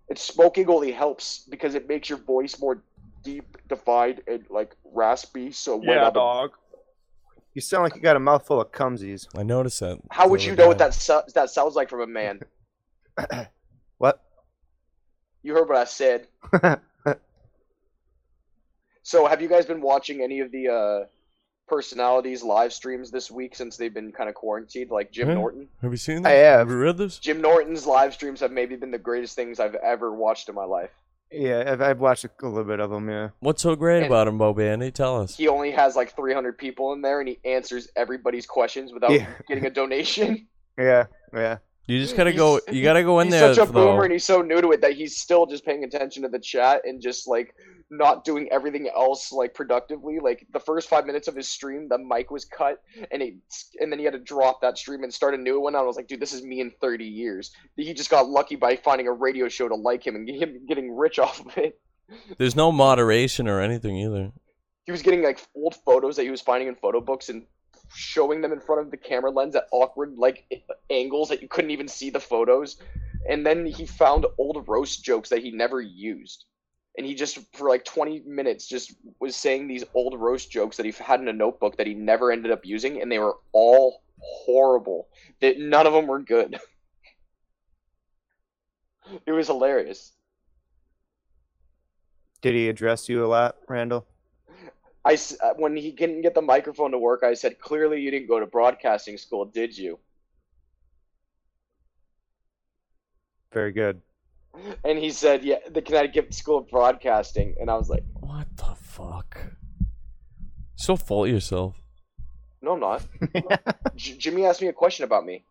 [0.08, 2.82] And smoking only helps because it makes your voice more
[3.22, 5.52] deep, defined, and like raspy.
[5.52, 6.52] So when Yeah, I'm- dog.
[7.54, 9.26] You sound like you got a mouthful of cumsies.
[9.36, 9.98] I noticed that.
[10.10, 12.40] how would you know what that so- that sounds like from a man?
[13.98, 14.22] What?
[15.42, 16.26] You heard what I said.
[19.02, 21.06] So have you guys been watching any of the uh,
[21.66, 25.34] personalities live streams this week since they've been kind of quarantined, like Jim Yeah.
[25.34, 25.68] Norton?
[25.80, 26.58] Have you seen I that?
[26.58, 26.68] have.
[26.68, 27.18] you read this?
[27.18, 30.64] Jim Norton's live streams have maybe been the greatest things I've ever watched in my
[30.64, 30.90] life.
[31.32, 33.08] yeah, I've, I've watched a little bit of them.
[33.08, 33.30] Yeah.
[33.40, 34.90] What's so great And- about him, Bo Bandy?
[34.90, 35.36] Tell us.
[35.38, 39.26] He only has like 300 people in there, and he answers everybody's questions without Yeah.
[39.48, 40.48] getting a donation.
[40.78, 41.06] Yeah.
[41.34, 41.58] Yeah.
[41.88, 42.60] You just gotta go.
[42.70, 43.48] You gotta go in he's there.
[43.48, 43.92] He's such a though.
[43.92, 46.38] boomer, and he's so new to it that he's still just paying attention to the
[46.38, 47.54] chat and just like
[47.90, 50.18] not doing everything else like productively.
[50.18, 53.38] Like the first five minutes of his stream, the mic was cut, and he
[53.80, 55.74] and then he had to drop that stream and start a new one.
[55.74, 57.52] I was like, dude, this is me in 30 years.
[57.74, 60.94] He just got lucky by finding a radio show to like him and him getting
[60.94, 61.80] rich off of it.
[62.36, 64.30] There's no moderation or anything either.
[64.84, 67.46] He was getting like old photos that he was finding in photo books and
[67.94, 70.44] showing them in front of the camera lens at awkward like
[70.90, 72.76] angles that you couldn't even see the photos.
[73.28, 76.44] And then he found old roast jokes that he never used.
[76.96, 80.86] And he just for like 20 minutes just was saying these old roast jokes that
[80.86, 84.02] he had in a notebook that he never ended up using and they were all
[84.20, 85.08] horrible.
[85.40, 86.58] That none of them were good.
[89.26, 90.12] it was hilarious.
[92.40, 94.06] Did he address you a lot, Randall?
[95.08, 98.10] I s- uh, when he didn't get the microphone to work, I said, "Clearly, you
[98.10, 99.98] didn't go to broadcasting school, did you?"
[103.52, 104.02] Very good.
[104.84, 108.74] and he said, "Yeah, the Connecticut School of Broadcasting," and I was like, What the
[108.74, 109.38] fuck?
[110.76, 111.76] So fault yourself.
[112.60, 113.02] "No, I'm not."
[113.96, 115.44] J- Jimmy asked me a question about me.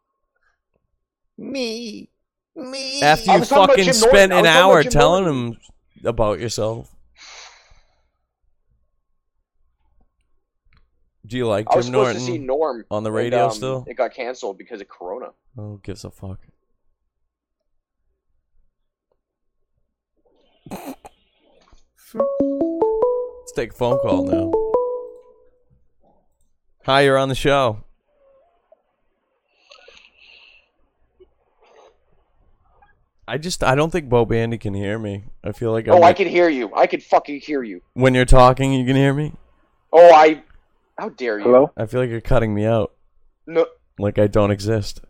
[1.38, 2.10] Me.
[2.56, 3.02] Me.
[3.02, 4.32] After you was fucking spent Norton.
[4.32, 5.54] An was talking about hour telling Norton.
[5.54, 6.94] him about yourself.
[11.28, 13.46] Do you like I was Jim supposed Norton to see Norm on the and, radio
[13.46, 13.86] um, still?
[13.88, 15.32] It got canceled because of Corona.
[15.58, 16.40] Oh, gives a fuck.
[22.14, 24.52] Let's take a phone call now.
[26.86, 27.84] Hi, you're on the show.
[33.28, 35.26] I just I don't think Bo Bandy can hear me.
[35.44, 36.74] I feel like Oh, I'm I can hear you.
[36.74, 37.82] I can fucking hear you.
[37.94, 39.34] when you're talking, you can hear me.
[39.92, 40.44] Oh, I.
[40.98, 41.46] How dare you?
[41.46, 41.72] Hello?
[41.78, 42.94] I feel like you're cutting me out,
[43.46, 43.68] No.
[44.00, 45.02] like I don't exist.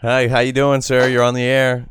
[0.00, 1.08] Hi, how you doing, sir?
[1.08, 1.86] You're on the air.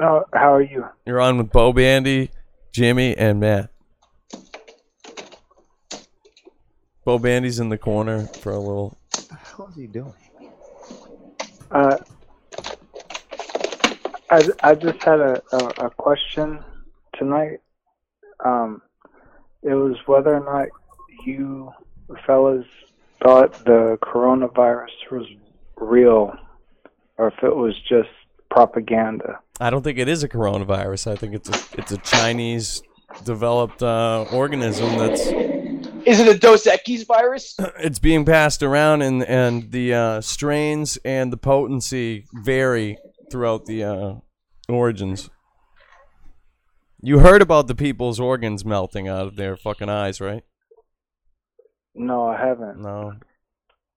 [0.00, 0.84] Oh, how are you?
[1.06, 2.30] You're on with Bo Bandy,
[2.72, 3.70] Jimmy, and Matt.
[7.04, 8.98] Bo Bandy's in the corner for a little.
[9.14, 10.12] What the hell is he doing?
[11.70, 11.96] Uh,
[14.30, 16.62] I, I just had a, a, a question
[17.16, 17.60] tonight.
[18.44, 18.82] Um,
[19.62, 20.68] it was whether or not
[21.26, 21.72] you
[22.26, 22.66] fellas
[23.22, 25.26] thought the coronavirus was
[25.76, 26.36] real
[27.16, 28.08] or if it was just
[28.50, 29.40] propaganda.
[29.60, 31.10] I don't think it is a coronavirus.
[31.10, 32.82] I think it's a it's a Chinese
[33.24, 37.56] developed uh, organism that's Is it a Dos Equis virus?
[37.78, 42.98] it's being passed around, and and the uh, strains and the potency vary
[43.30, 44.14] throughout the uh,
[44.68, 45.30] origins.
[47.00, 50.42] You heard about the people's organs melting out of their fucking eyes, right?
[51.94, 52.80] No, I haven't.
[52.80, 53.14] No,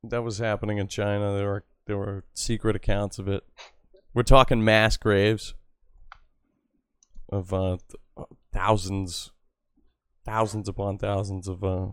[0.03, 1.33] that was happening in China.
[1.35, 3.43] There were there were secret accounts of it.
[4.13, 5.53] We're talking mass graves
[7.29, 7.77] of uh,
[8.17, 9.31] th- thousands,
[10.25, 11.87] thousands upon thousands of uh,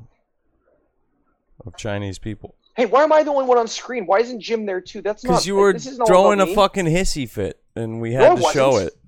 [1.65, 2.57] of Chinese people.
[2.77, 4.05] Hey, why am I the only one on screen?
[4.07, 5.01] Why isn't Jim there too?
[5.01, 5.31] That's not.
[5.31, 6.55] Because you were this isn't throwing a me.
[6.55, 8.93] fucking hissy fit, and we had I to show wasn't.
[8.93, 8.99] it.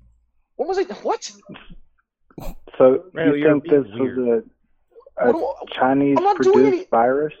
[0.55, 0.89] What was it?
[1.03, 1.31] What?
[2.77, 4.43] So Well, you you're think being this was a, What
[5.19, 7.33] a do- Chinese I'm not doing any- produced virus?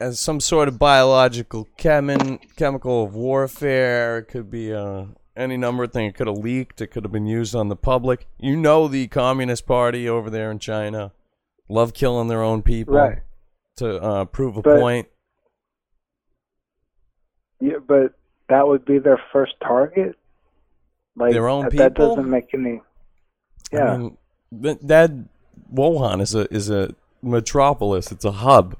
[0.00, 4.18] as some sort of biological chemin- chemical of warfare.
[4.18, 5.04] It could be uh,
[5.36, 6.10] any number of things.
[6.10, 6.80] It could have leaked.
[6.80, 8.26] It could have been used on the public.
[8.38, 11.12] You know, the Communist Party over there in China
[11.68, 13.20] love killing their own people Right.
[13.76, 15.08] to uh, prove a But- point.
[17.60, 18.12] Yeah, but
[18.48, 20.16] that would be their first target.
[21.16, 22.82] Like Their own that, that doesn't make any.
[23.72, 24.16] Yeah, I mean,
[24.62, 25.10] th- that
[25.72, 28.12] Wuhan is a is a metropolis.
[28.12, 28.76] It's a hub.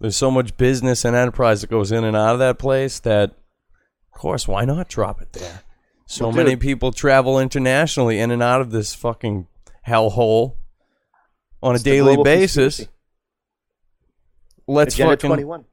[0.00, 3.30] There's so much business and enterprise that goes in and out of that place that,
[4.12, 5.62] of course, why not drop it there?
[6.06, 9.46] So Well, many people travel internationally in and out of this fucking
[9.86, 10.56] hellhole
[11.62, 12.76] on a daily basis.
[12.76, 12.90] conspiracy.
[14.66, 15.64] Let's Agenda fucking 21.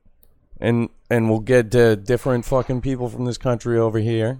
[0.59, 4.39] and and we'll get uh, different fucking people from this country over here.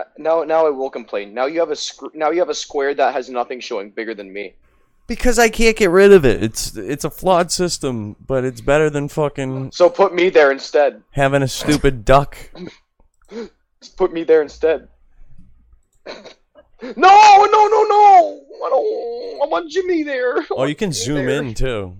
[0.00, 1.34] Uh, now, now I will complain.
[1.34, 4.14] Now you have a sc- now you have a square that has nothing showing bigger
[4.14, 4.54] than me.
[5.06, 6.42] Because I can't get rid of it.
[6.42, 11.02] It's it's a flawed system, but it's better than fucking So put me there instead.
[11.10, 12.36] having a stupid duck.
[13.80, 14.88] Just put me there instead.
[16.82, 18.40] No, no, no, no!
[18.64, 19.42] I don't.
[19.42, 20.38] I want Jimmy there.
[20.38, 21.42] I Oh, want you can Jimmy zoom there.
[21.42, 21.96] in too.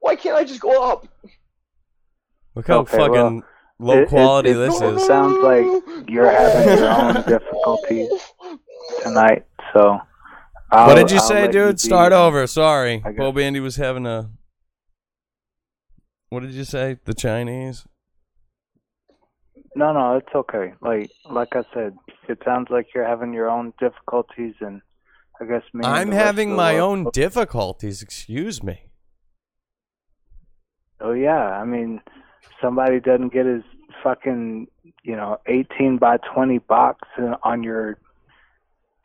[0.00, 1.06] Why can't I just go up?
[2.54, 3.42] Look how Okay, fucking
[3.78, 5.06] low it- it- quality it- this it is.
[5.06, 8.10] sounds like you're having your own difficulties
[9.02, 9.44] tonight.
[9.72, 9.98] So,
[10.70, 11.74] I'll, what did you I'll say, let you dude?
[11.76, 11.78] be.
[11.80, 12.46] Start over.
[12.46, 14.30] Sorry, Bo Bandy was having a.
[16.30, 16.98] What did you say?
[17.04, 17.86] The Chinese.
[19.76, 20.72] No, no, it's okay.
[20.80, 21.94] Like, like I said,
[22.30, 24.80] it sounds like you're having your own difficulties, and
[25.40, 25.84] I guess me.
[25.84, 28.00] I'm having my world- own difficulties.
[28.02, 28.80] Excuse me.
[31.00, 32.00] Oh yeah, I mean,
[32.60, 33.62] somebody doesn't get his
[34.02, 34.68] fucking,
[35.02, 37.08] you know, 18 by 20 box
[37.42, 37.98] on your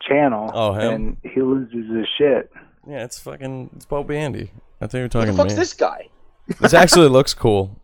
[0.02, 0.92] channel, Oh, him?
[0.94, 2.50] and he loses his shit.
[2.88, 3.70] Yeah, it's fucking.
[3.76, 4.50] It's Bo Andy
[4.80, 5.58] I think you're Who talking the to fuck's me.
[5.58, 6.08] this guy?
[6.60, 7.78] This actually looks cool.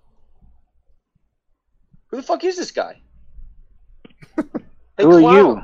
[2.09, 3.01] Who the fuck is this guy?
[4.37, 5.35] Hey, Who are clown.
[5.47, 5.63] you?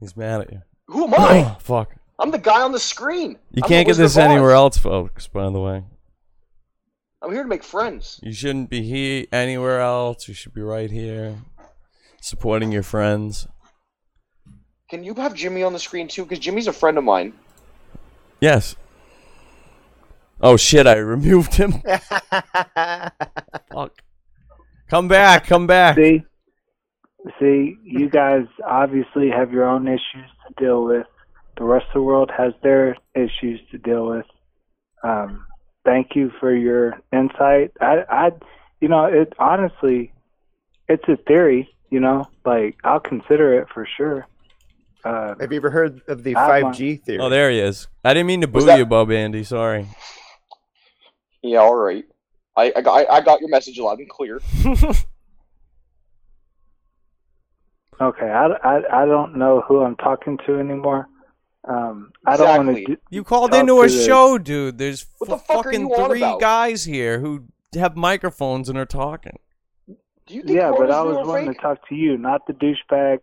[0.00, 0.62] He's mad at you.
[0.86, 1.44] Who am I?
[1.54, 1.94] Oh, fuck.
[2.18, 3.36] I'm the guy on the screen.
[3.52, 4.32] You I'm can't get this Wizard of Oz.
[4.34, 5.26] anywhere else, folks.
[5.26, 5.82] By the way,
[7.24, 8.20] I'm here to make friends.
[8.22, 10.28] you shouldn't be here anywhere else.
[10.28, 11.36] You should be right here,
[12.20, 13.48] supporting your friends.
[14.90, 16.24] Can you have Jimmy on the screen too?
[16.24, 17.32] Because Jimmy's a friend of mine.
[18.40, 18.76] Yes.
[20.40, 20.86] Oh shit!
[20.86, 21.80] I removed him.
[23.72, 24.02] Fuck.
[24.90, 25.46] Come back!
[25.46, 25.96] Come back!
[25.96, 26.22] See,
[27.40, 31.06] see, you guys obviously have your own issues to deal with.
[31.56, 34.26] The rest of the world has their issues to deal with.
[35.02, 35.46] Um,
[35.84, 37.72] thank you for your insight.
[37.80, 38.30] I, I,
[38.80, 40.12] you know, it honestly,
[40.88, 41.68] it's a theory.
[41.90, 44.26] You know, like I'll consider it for sure.
[45.04, 47.18] Uh, Have you ever heard of the 5G theory?
[47.20, 47.88] Oh, there he is.
[48.02, 49.44] I didn't mean to boo that- you, Bob Andy.
[49.44, 49.86] Sorry.
[51.42, 52.04] Yeah, all right.
[52.56, 54.40] I, I got I got your message loud and clear.
[58.00, 61.06] okay, I, I, I don't know who I'm talking to anymore.
[61.66, 62.96] Um, I don't want Exactly.
[62.96, 63.00] to.
[63.10, 64.78] You called into a to the- show, dude.
[64.78, 66.40] There's What f- the fuck fucking three about?
[66.40, 69.38] guys here who have microphones and are talking.
[70.26, 71.56] Do you think Yeah, but I was wanting fake?
[71.56, 73.18] to talk to you, not the douchebag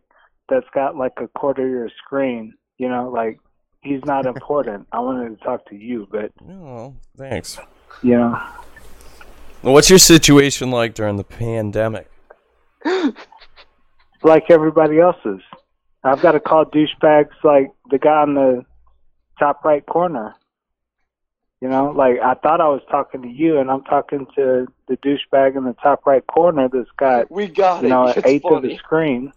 [0.49, 2.53] that's got like a quarter of your screen.
[2.77, 3.39] You know, like
[3.81, 4.87] he's not important.
[4.91, 7.59] I wanted to talk to you, but Oh, thanks.
[8.03, 8.39] you know,
[9.61, 12.09] What's your situation like during the pandemic?
[14.23, 15.41] like everybody else's.
[16.03, 18.65] I've got to call douchebags like the guy in the
[19.39, 20.35] top right corner.
[21.61, 24.97] You know, like I thought I was talking to you, and I'm talking to the
[24.97, 27.89] douchebag in the top right corner that's got We got you it.
[27.89, 29.31] know an it's eighth of the screen.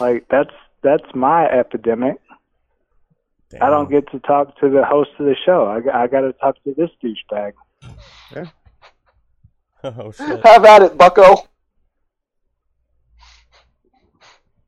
[0.00, 0.50] Like that's
[0.82, 2.18] that's my epidemic.
[3.60, 5.66] I don't get to talk to the host of the show.
[5.66, 7.52] I, I got to talk to this douchebag.
[9.84, 10.44] Oh shit.
[10.44, 11.46] Have at it, Bucko.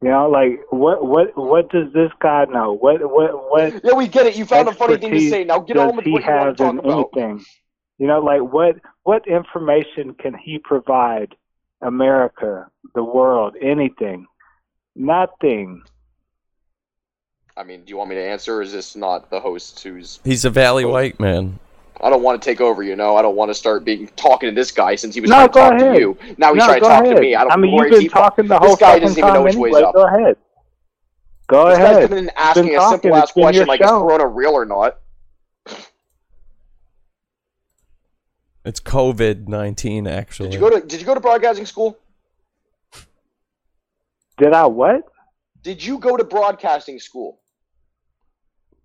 [0.00, 2.72] You know, like what what what does this guy know?
[2.72, 4.36] What what what Yeah, we get it.
[4.36, 5.42] You found a funny thing to say.
[5.44, 7.10] Now get on with he what you want have to talk about.
[7.16, 7.44] anything?
[7.98, 11.34] You know, like what what information can he provide
[11.82, 14.26] America, the world, anything?
[14.94, 15.82] Nothing.
[17.56, 20.20] I mean, do you want me to answer, or is this not the host who's?
[20.22, 20.90] He's a Valley oh.
[20.90, 21.58] White man.
[22.00, 22.82] I don't want to take over.
[22.82, 25.30] You know, I don't want to start being talking to this guy since he was
[25.30, 25.94] No, trying to talk ahead.
[25.94, 26.18] to you.
[26.38, 27.16] Now he's no, trying to talk ahead.
[27.16, 27.34] to me.
[27.34, 27.52] I don't.
[27.52, 29.44] I mean, where you've been he- talking the this guy fucking doesn't even know time
[29.44, 29.88] which way's anyway.
[29.88, 29.94] up.
[29.94, 30.36] Go ahead.
[31.48, 32.08] Go This guy's ahead.
[32.10, 33.88] coming in asking been a simple It's ass question like, is.
[33.90, 34.98] Corona real or not?
[38.64, 40.50] It's COVID nineteen, actually.
[40.50, 41.98] Did you go to Did you go to broadcasting school?
[44.36, 45.02] Did I what?
[45.62, 47.40] Did you go to broadcasting school?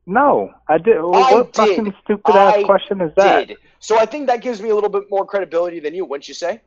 [0.06, 0.98] No, I did.
[0.98, 1.56] I what did.
[1.56, 3.48] fucking stupid ass I question is that?
[3.48, 3.98] Did so?
[3.98, 6.62] I think that gives me a little bit more credibility than you, wouldn't you say?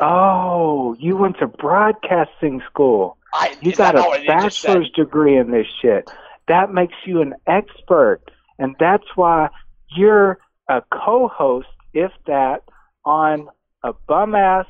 [0.00, 3.16] Oh, you went to broadcasting school.
[3.34, 4.68] I You got a what you just said?
[4.68, 6.08] bachelor's degree in this shit.
[6.46, 8.20] That makes you an expert.
[8.58, 9.48] And that's why
[9.96, 10.38] you're
[10.68, 12.62] a co host, if that,
[13.04, 13.48] on
[13.82, 14.66] a bum ass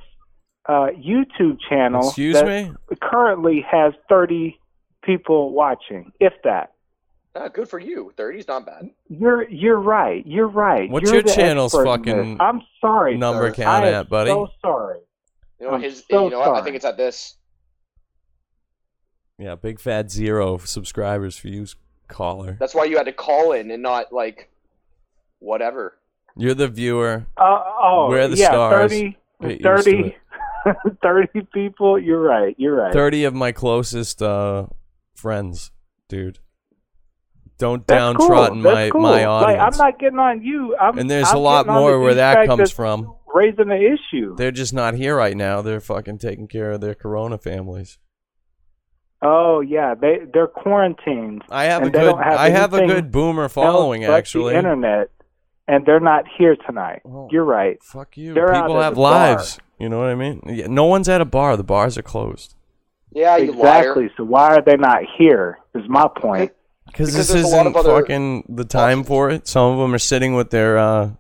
[0.67, 2.73] uh, YouTube channel Excuse that me?
[3.01, 4.59] currently has 30
[5.03, 6.73] people watching, if that.
[7.35, 8.13] Ah, good for you.
[8.17, 8.91] Thirty's not bad.
[9.09, 10.27] You're you're right.
[10.27, 10.91] You're right.
[10.91, 12.41] What's You're your channel's fucking.
[12.41, 13.17] I'm sorry.
[13.17, 13.63] number sir.
[13.63, 14.31] count I at, buddy?
[14.31, 15.01] So sorry.
[15.61, 16.05] You know I'm his.
[16.11, 16.55] so you know what?
[16.55, 17.37] I think it's at this.
[19.39, 21.67] Yeah, big fat zero subscribers for you,
[22.09, 22.57] caller.
[22.59, 24.51] That's why you had to call in and not like
[25.39, 25.99] whatever.
[26.37, 27.27] You're the viewer.
[27.37, 28.91] Uh, oh, We're the yeah, stars.
[28.93, 30.13] 30, Get used to
[30.65, 31.99] 30, 30 people.
[31.99, 32.55] You're right.
[32.59, 32.93] You're right.
[32.93, 34.67] Thirty of my closest uh,
[35.15, 35.71] friends,
[36.09, 36.41] dude.
[37.59, 38.73] Don't That's downtrodden cool.
[38.73, 39.01] my cool.
[39.01, 40.77] my Like, I'm not getting on you.
[40.77, 43.15] I'm, and there's I'm a lot more where that comes from.
[43.35, 44.37] Raising the issue.
[44.37, 45.61] They're just not here right now.
[45.61, 47.99] They're fucking taking care of their corona families.
[49.21, 51.43] Oh yeah, they they're quarantined.
[51.51, 54.53] I have a good have I have a good boomer following else actually.
[54.53, 55.11] the internet,
[55.67, 57.03] and they're not here tonight.
[57.05, 57.29] Oh.
[57.31, 57.83] You're right.
[57.83, 58.35] Fuck you.
[58.35, 59.35] They're People have the bar.
[59.35, 59.59] lives.
[59.81, 60.41] You know what I mean?
[60.47, 61.57] Yeah, no one's at a bar.
[61.57, 62.55] The bars are closed.
[63.13, 63.81] Yeah, you liar.
[63.81, 64.11] exactly.
[64.17, 65.59] So why are they not here?
[65.75, 66.53] Is my point.
[66.89, 69.47] Because Because this there's a lot isn't of other fucking the time for it.
[69.47, 71.11] Some of them are sitting with their uh,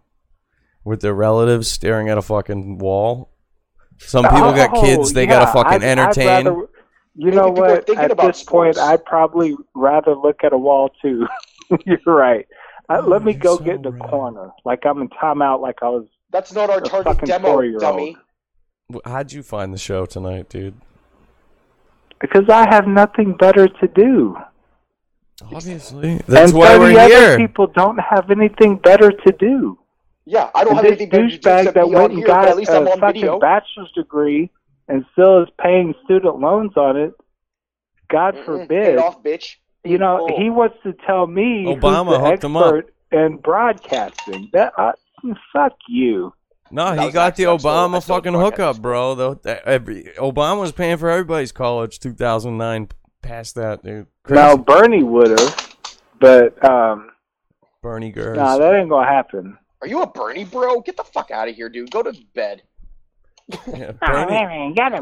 [0.85, 3.31] with their relatives, staring at a fucking wall.
[3.99, 6.27] Some people got Oh, kids; they yeah, gotta fucking I'd- I'd entertain.
[6.47, 6.69] rather-
[7.15, 7.90] you know people are what?
[7.99, 8.78] At about this point.
[8.78, 11.27] I'd probably rather look at a wall too.
[11.85, 12.47] You're right.
[12.89, 14.09] Uh, Oh, let me go so get in the right.
[14.11, 16.07] corner, like I'm in timeout, like I was.
[16.31, 18.16] That's not our A target fucking demo, dummy.
[19.05, 20.74] How'd you find the show tonight, dude?
[22.20, 24.36] Because I have nothing better to do.
[25.55, 27.36] Obviously, that's and why 30 we're other here.
[27.39, 29.78] people don't have anything better to do.
[30.24, 32.01] Yeah, I don't And have this anything better to do douchebag except that be on
[32.01, 33.39] went and here, but got at least I'm a on fucking video.
[33.39, 34.51] bachelor's degree
[34.89, 37.12] and still is paying student loans on it.
[38.10, 38.69] God Mm-mm, forbid.
[38.69, 39.56] Paid off, bitch.
[39.85, 40.36] You know, Oh.
[40.36, 42.65] he wants to tell me Obama who's the hooked him up.
[42.74, 44.51] expert in broadcasting.
[44.52, 44.93] That uh,
[45.52, 46.32] fuck you.
[46.70, 49.15] No, he got the actually- I still- I Obama still fucking hookup, bro.
[49.15, 51.98] Though that every Obama was paying for everybody's college.
[52.01, 52.89] 2009,
[53.23, 54.07] past that, dude.
[54.23, 54.40] Crazy.
[54.40, 55.77] Now Bernie would have,
[56.20, 57.11] but um,
[57.82, 58.36] Bernie Gers.
[58.36, 59.59] nah, that ain't gonna happen.
[59.81, 60.81] Are you a Bernie bro?
[60.81, 61.90] Get the fuck out of here, dude.
[61.90, 62.62] Go to bed.
[63.74, 64.27] Yeah, Oh,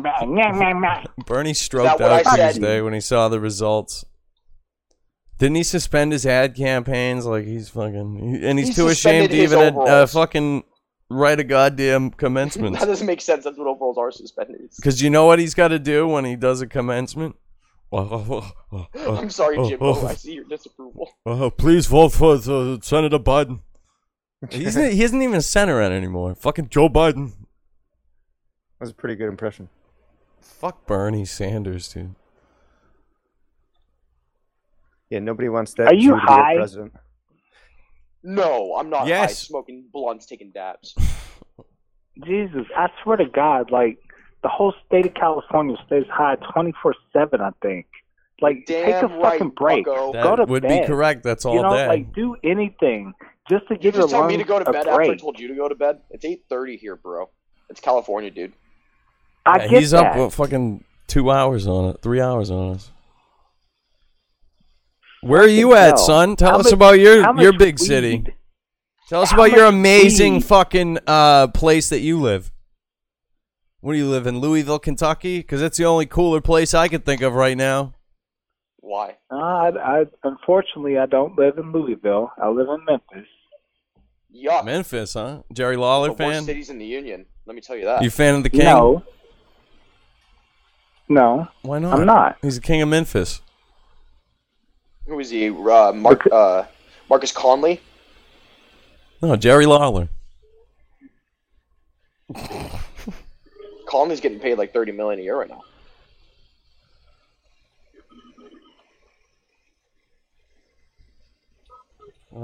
[0.01, 1.03] Bernie.
[1.27, 2.49] Bernie stroked out I?
[2.53, 4.05] Tuesday when he saw the results.
[5.39, 7.27] Didn't he suspend his ad campaigns?
[7.27, 10.13] Like he's fucking, and he's He too ashamed to his even uh, overalls.
[10.13, 10.65] fucking
[11.11, 12.77] write a goddamn commencement.
[12.81, 13.45] that doesn't make sense.
[13.45, 14.71] That's what overalls are suspended.
[14.77, 17.37] Because you know what he's got to do when he does a commencement?
[17.93, 18.53] Oh,
[18.95, 19.95] I'm sorry, oh, Jimbo.
[19.95, 20.07] oh.
[20.07, 21.11] I see your disapproval.
[21.25, 23.61] oh, please vote for uh, Senator Biden.
[24.51, 26.35] He's not, he isn't even a senator anymore.
[26.35, 27.29] Fucking Joe Biden.
[27.29, 29.69] That was a pretty good impression.
[30.41, 32.15] Fuck Bernie Sanders, dude.
[35.11, 35.89] Yeah, nobody wants that.
[35.89, 36.57] Are you Jew to be high?
[36.57, 36.93] president.
[38.23, 39.09] No, I'm not high.
[39.09, 39.39] Yes.
[39.39, 40.95] Smoking blunts, taking dabs.
[42.25, 43.99] Jesus, I swear to God, like
[44.47, 47.41] the whole state of California stays high twenty four seven.
[47.41, 47.87] I think.
[48.41, 49.87] Like, take a right, fucking break.
[49.87, 50.13] bucko.
[50.13, 50.51] That Go to bed.
[50.51, 50.83] would bed.
[50.83, 51.23] be correct.
[51.25, 51.89] That's all you know, day.
[51.89, 53.13] like do anything
[53.51, 55.17] just to You give your just tell lungs me to go to bed after I
[55.17, 56.01] told you to go to bed.
[56.11, 57.29] It's 8:30 here, bro.
[57.71, 58.53] It's California, dude.
[59.45, 60.13] I Yeah, get he's that.
[60.13, 62.91] up what, fucking two hours on it, three hours on us.
[65.23, 66.37] Where are you at, son?
[66.37, 67.87] Tell How us much- about your your big weed?
[67.87, 68.25] city.
[69.09, 70.45] Tell us How about your amazing weed?
[70.45, 72.53] fucking uh, place that you live.
[73.87, 75.39] Where do you live in Louisville, Kentucky?
[75.39, 77.95] Because that's the only cooler place I could think of right now.
[78.79, 79.15] Why?
[79.31, 82.33] Uh, I, I unfortunately I don't live in Louisville.
[82.43, 83.29] I live in Memphis.
[84.35, 84.65] Yuck.
[84.65, 85.43] Memphis, huh?
[85.53, 86.43] Jerry Lawler the worst fan?
[86.43, 87.27] cities in the union.
[87.47, 88.03] Let me tell you that.
[88.03, 88.65] You fan of the king?
[88.65, 89.05] No,
[91.09, 91.97] no, Why not?
[91.97, 92.39] I'm not.
[92.43, 93.41] He's the king of Memphis.
[95.07, 95.49] Who is he?
[95.49, 96.65] Uh, Mark, uh,
[97.09, 97.81] Marcus Conley.
[99.23, 100.09] No, Jerry Lawler.
[103.87, 105.63] Conley's getting paid like 30 million a year right now.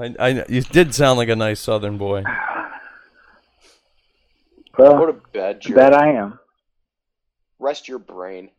[0.00, 2.22] I, I, you did sound like a nice Southern boy.
[4.76, 5.78] Go Well, to bed, Jared.
[5.78, 6.38] that I am.
[7.58, 8.50] Rest your brain.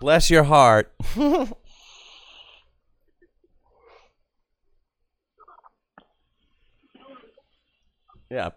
[0.00, 0.92] Bless your heart.
[1.16, 1.46] yeah,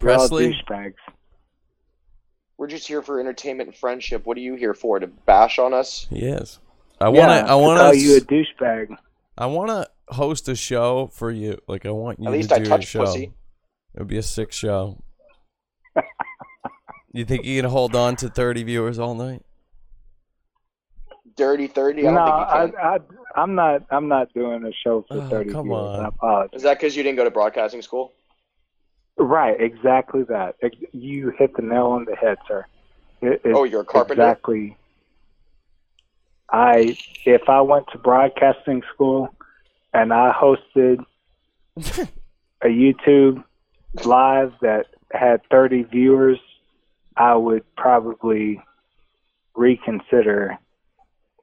[0.01, 0.53] We're all Presley.
[0.69, 0.93] douchebags.
[2.60, 4.26] We're just here for entertainment and friendship.
[4.26, 4.99] What are you here for?
[4.99, 6.07] To bash on us?
[6.11, 6.60] Yes.
[6.99, 7.49] I want to.
[7.49, 8.98] I want to want call you a douchebag.
[9.38, 11.57] I want to host a show for you.
[11.69, 13.06] Like I want you At to do I a touch show.
[13.06, 13.31] pussy.
[13.95, 15.02] It would be a sick show.
[17.14, 19.41] you think you can hold on to thirty viewers all night?
[21.38, 22.06] Dirty 30?
[22.06, 22.86] I no, I, think you can.
[23.38, 23.86] I, I'm not.
[23.90, 25.80] I'm not doing a show for Oh, 30 come viewers.
[25.80, 25.99] on.
[26.03, 26.57] I apologize.
[26.57, 28.11] Is that because you didn't go to broadcasting school?
[29.19, 30.55] Right, exactly that.
[30.93, 32.65] You hit the nail on the head, sir.
[33.21, 34.21] It, Oh, you're a carpenter?
[34.23, 34.77] Exactly.
[36.51, 39.29] I if I went to broadcasting school
[39.93, 41.03] and I hosted
[41.77, 43.43] a YouTube
[44.05, 46.39] live that had 30 viewers,
[47.17, 48.61] I would probably
[49.55, 50.57] reconsider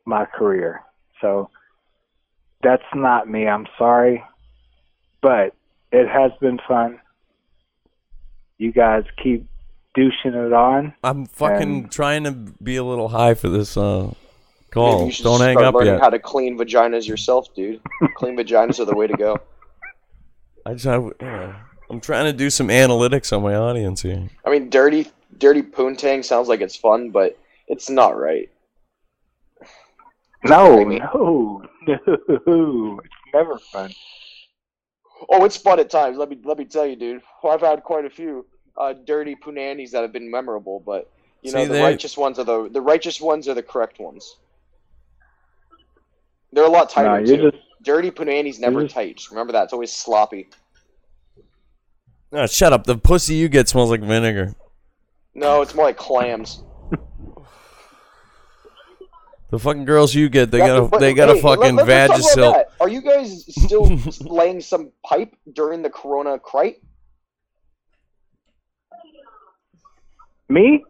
[0.07, 0.83] my career.
[1.21, 1.51] So
[2.63, 3.47] that's not me.
[3.47, 4.25] I'm sorry,
[5.21, 5.55] but
[5.93, 7.01] it has been fun.
[8.59, 9.47] You guys keep
[9.95, 10.95] douching it on.
[11.03, 14.17] I'm fucking And- trying to be a little high for this uh, Maybe
[14.71, 15.07] call.
[15.07, 16.01] you should Don't hang up learning yet.
[16.01, 17.81] how to clean vaginas yourself, dude.
[18.17, 19.39] clean vaginas are the way to go.
[20.65, 21.57] I just, I, yeah.
[21.91, 24.29] I'm trying to do some analytics on my audience here.
[24.45, 25.07] I mean, dirty,
[25.39, 27.39] dirty poontang sounds like it's fun, but
[27.69, 28.51] it's not right.
[30.45, 30.99] No, Maybe.
[31.01, 33.01] no, no.
[33.05, 33.91] It's never fun.
[35.31, 36.19] Oh, it's fun at times.
[36.19, 37.23] Let me let me tell you, dude.
[37.45, 38.45] I've had quite a few
[38.77, 41.11] uh, dirty punannies that have been memorable, but
[41.43, 44.37] you know the they- righteous ones are the the righteous ones are the correct ones.
[46.53, 47.51] They're a lot tighter No, you're too.
[47.51, 49.21] just Dirty punanni's never just- tight.
[49.31, 49.65] Remember that.
[49.65, 50.49] It's always sloppy.
[52.33, 52.85] No, shut up.
[52.85, 54.55] The pussy you get smells like vinegar.
[55.35, 56.63] No, it's more like clams.
[59.51, 62.35] The fucking girls you get, they got a they got hey, a fucking let, let's
[62.35, 62.65] talk about Vagisil.
[62.81, 63.85] Are you guys still
[64.21, 66.79] laying some pipe during the Corona crite?
[70.49, 70.85] me.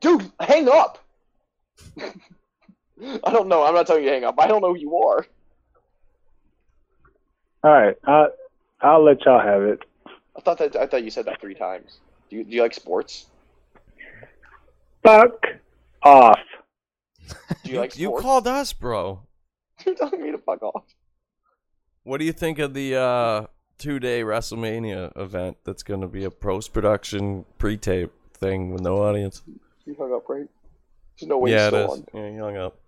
[0.00, 1.04] Dude, hang up.
[2.00, 3.64] I don't know.
[3.64, 4.36] I'm not telling you to hang up.
[4.38, 5.26] I don't know who you are.
[7.62, 8.28] All right, uh,
[8.80, 9.80] I'll let y'all have it.
[10.36, 11.98] I thought that I thought you said that three times.
[12.30, 13.26] Do you, do you like sports?
[15.02, 15.46] Fuck
[16.02, 16.38] off.
[17.64, 17.98] Do you like sports?
[17.98, 19.20] You called us, bro.
[19.86, 20.84] You're telling me to fuck off.
[22.02, 23.46] What do you think of the uh,
[23.78, 28.82] two day WrestleMania event that's going to be a post production pre tape thing with
[28.82, 29.42] no audience?
[29.84, 30.48] You hung up, right?
[31.18, 32.06] There's no way yeah, he's still on.
[32.14, 32.78] Yeah, you hung up.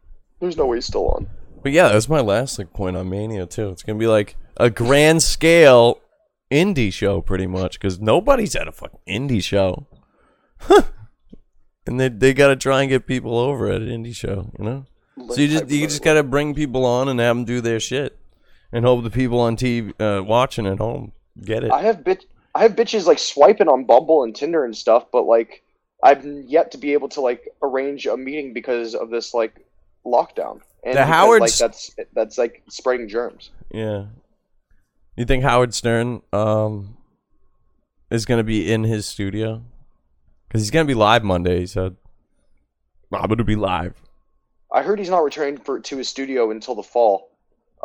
[0.41, 1.29] There's no way he's still on.
[1.63, 3.71] But yeah, that's my last like point on Mania too.
[3.71, 6.01] It's gonna be like a grand scale
[6.51, 9.87] indie show, pretty much, because nobody's at a fucking indie show.
[11.89, 14.65] and they they got to try and get people over at an indie show, you
[14.65, 14.85] know.
[15.31, 17.81] So you just you just got to bring people on and have them do their
[17.81, 18.17] shit,
[18.73, 21.13] and hope the people on TV uh, watching at home
[21.45, 21.73] get it.
[21.73, 22.23] I have bitch.
[22.55, 25.63] I have bitches like swiping on Bumble and Tinder and stuff, but like
[26.03, 29.65] I've yet to be able to like arrange a meeting because of this like
[30.07, 30.61] lockdown.
[30.85, 33.51] And The Howard's- like that's that's like spreading germs.
[33.73, 34.07] Yeah.
[35.17, 36.97] You think Howard Stern um
[38.11, 39.63] is going to be in his studio?
[40.49, 41.61] Because he's going to be live Monday.
[41.61, 41.97] He said,
[43.13, 43.95] "I'm going to be live."
[44.73, 47.31] I heard he's not returning for to his studio until the fall.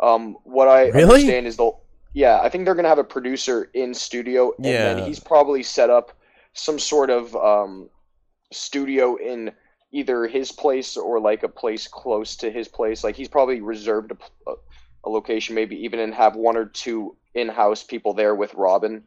[0.02, 1.02] Um, what I Really?
[1.14, 1.80] understand is they'll
[2.14, 4.94] yeah, I think they're gonna have a producer in studio, and Yeah.
[4.94, 6.16] then he's probably set up
[6.52, 7.90] some sort of um,
[8.52, 9.52] studio in
[9.92, 13.02] either his place or like a place close to his place.
[13.02, 14.54] Like he's probably reserved a, a,
[15.04, 19.02] a location, maybe even and have one or two in-house people there with Robin.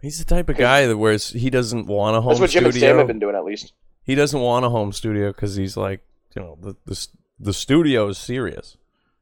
[0.00, 2.40] He's the type of guy that wears he doesn't want a home studio.
[2.40, 2.74] That's what Jim and.
[2.74, 3.72] Sam have been doing, at least.
[4.04, 6.00] He doesn't want a home studio because he's like,
[6.34, 7.06] you know, the the
[7.40, 8.76] the studio is serious.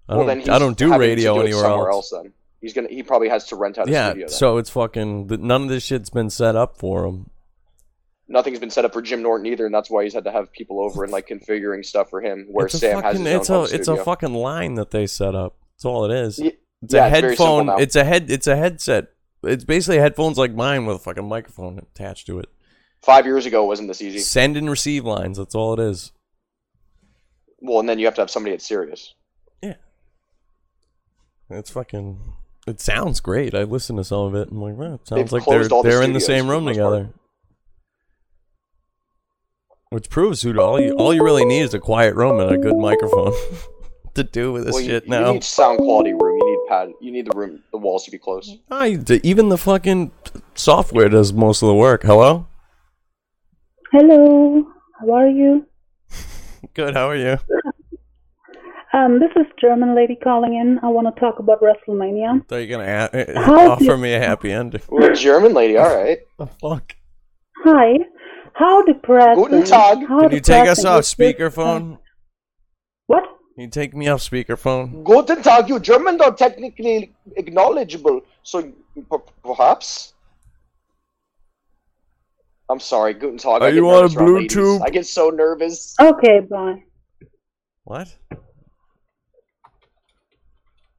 [0.09, 2.12] I well, don't I don't do radio do anywhere else.
[2.12, 2.23] else.
[2.23, 4.27] Then he's gonna he probably has to rent out a Yeah, studio.
[4.28, 7.31] So it's fucking none of this shit's been set up for him.
[8.28, 10.53] nothing's been set up for Jim Norton either, and that's why he's had to have
[10.53, 12.47] people over and like configuring stuff for him.
[12.51, 14.03] Where it's Sam fucking, has his it's own a it's studio.
[14.03, 15.57] a fucking line that they set up.
[15.74, 16.39] That's all it is.
[16.82, 17.81] It's yeah, a it's headphone.
[17.81, 18.31] It's a head.
[18.31, 19.09] It's a headset.
[19.47, 22.48] It's basically headphones like mine with a fucking microphone attached to it.
[23.02, 24.18] Five years ago, it wasn't this easy.
[24.18, 25.39] Send and receive lines.
[25.39, 26.12] That's all it is.
[27.60, 29.14] Well, and then you have to have somebody at Sirius.
[29.62, 29.74] Yeah.
[31.51, 32.20] It's fucking.
[32.66, 33.55] It sounds great.
[33.55, 35.68] I listened to some of it and I'm like, well, it sounds They've like they're
[35.68, 36.93] the they're in the same the room most part.
[36.94, 37.14] together.
[39.90, 42.59] Which proves, dude, all you all you really need is a quiet room and a
[42.59, 43.32] good microphone
[44.14, 45.32] to do with this well, shit you now.
[45.32, 46.40] need sound quality room.
[46.69, 46.95] You need.
[47.01, 48.57] You need the room, the walls to be close.
[48.71, 50.11] I, even the fucking
[50.55, 52.03] software does most of the work.
[52.03, 52.47] Hello.
[53.93, 54.67] Hello,
[55.01, 55.67] how are you?
[56.75, 56.95] Good.
[56.95, 57.39] How are you?
[58.93, 60.79] Um, this is German lady calling in.
[60.83, 62.47] I want to talk about WrestleMania.
[62.49, 64.81] Thought you were gonna a- How offer do- me a happy ending.
[64.89, 66.19] Well, German lady, all right.
[66.39, 66.95] The fuck?
[67.65, 67.95] Hi,
[68.55, 69.35] how depressing?
[69.43, 69.99] Guten Tag.
[70.07, 71.99] How Can you take us off speakerphone?
[73.07, 73.25] What?
[73.57, 75.03] Can you take me off speakerphone?
[75.03, 75.66] Guten Tag.
[75.70, 78.61] You German are technically acknowledgeable, so
[78.95, 80.12] p- perhaps.
[82.69, 83.62] I'm sorry, Guten Tag.
[83.62, 84.53] Are I you on a nervous around ladies.
[84.55, 84.83] Bluetooth?
[84.85, 85.95] I get so nervous.
[85.99, 86.83] Okay, bye.
[87.85, 88.15] What?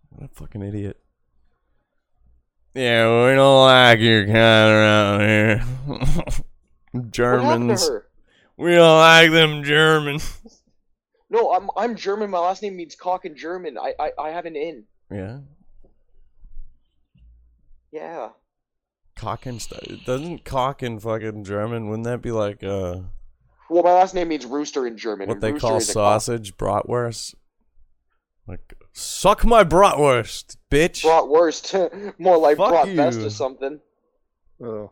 [0.10, 0.98] What a fucking idiot.
[2.74, 5.64] Yeah, we don't like your kind around here.
[6.92, 7.90] What happened to Germans.
[8.58, 10.40] We don't like them Germans.
[11.30, 12.30] No, I'm I'm German.
[12.30, 13.78] My last name means cock in German.
[13.78, 14.84] I I, I have an in.
[15.12, 15.40] Yeah.
[17.92, 18.30] Yeah.
[19.16, 19.84] Cock and stuff.
[20.06, 23.00] Doesn't cock in fucking German, wouldn't that be like uh
[23.70, 25.28] Well, my last name means rooster in German.
[25.28, 26.22] what they call is a cock.
[26.22, 26.56] sausage?
[26.56, 27.36] Bratwurst?
[28.48, 31.04] Like suck my bratwurst, bitch.
[31.04, 32.14] Bratwurst.
[32.20, 33.80] More like Fuck bratwurst or something.
[34.64, 34.92] Oh.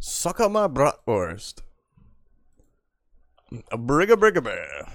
[0.00, 1.60] Suck on my bratwurst.
[3.70, 4.86] A brigga brigga bear.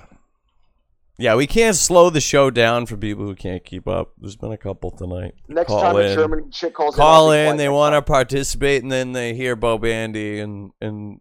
[1.18, 4.14] Yeah, we can't slow the show down for people who can't keep up.
[4.18, 5.36] There's been a couple tonight.
[5.50, 6.06] Next Call time in.
[6.06, 9.58] a German chick calls Call in, in, they want to participate, and then they hear
[9.58, 11.20] Bo Bandy and and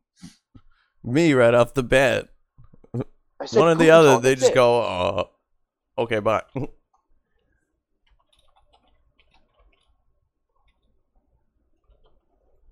[1.03, 2.29] me right off the bat.
[2.93, 4.55] One or the other, they just it.
[4.55, 5.25] go, uh,
[5.99, 6.43] okay, bye.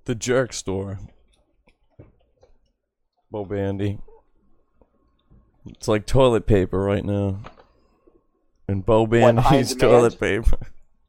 [0.05, 0.99] the jerk store.
[3.31, 3.99] Bo Bandy.
[5.69, 7.41] It's like toilet paper right now.
[8.69, 9.81] And Bo high Bandy's demand?
[9.81, 10.59] toilet paper.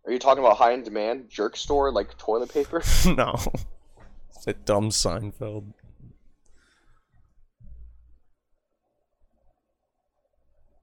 [0.05, 2.81] Are you talking about high in demand jerk store like toilet paper?
[3.05, 3.35] no.
[4.35, 5.73] It's a dumb Seinfeld.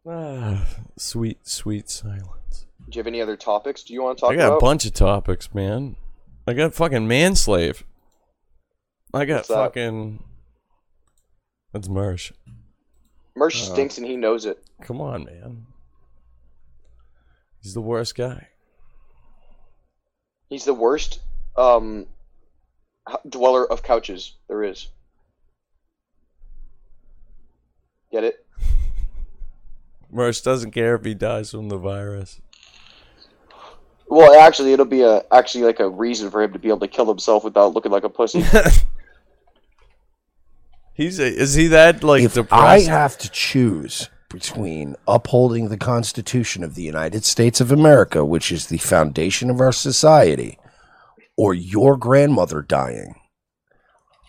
[0.07, 0.67] Ah,
[0.99, 2.67] sweet, sweet silence.
[2.91, 3.83] Do you have any other topics?
[3.83, 4.57] Do you want to talk I got about?
[4.59, 5.97] a bunch of topics, man.
[6.47, 7.83] I got fucking manslave.
[9.15, 9.55] I got What's that?
[9.55, 10.23] fucking.
[11.73, 12.33] That's Mersh.
[13.37, 14.63] Merch Uh, stinks and he knows it.
[14.83, 15.67] Come on, man.
[17.61, 18.49] He's the worst guy.
[20.49, 21.21] He's the worst
[21.57, 22.07] um,
[23.29, 24.89] dweller of couches there is.
[28.13, 28.47] Get it?
[30.15, 32.41] Mersh doesn't care if he dies from the virus.
[34.07, 36.89] Well, actually, it'll be a actually like a reason for him to be able to
[36.89, 38.45] kill himself without looking like a pussy.
[40.95, 46.63] He's a, is he that like if I have to choose between upholding the Constitution
[46.63, 50.59] of the United States of America, which is the foundation of our society,
[51.37, 53.17] or your grandmother dying,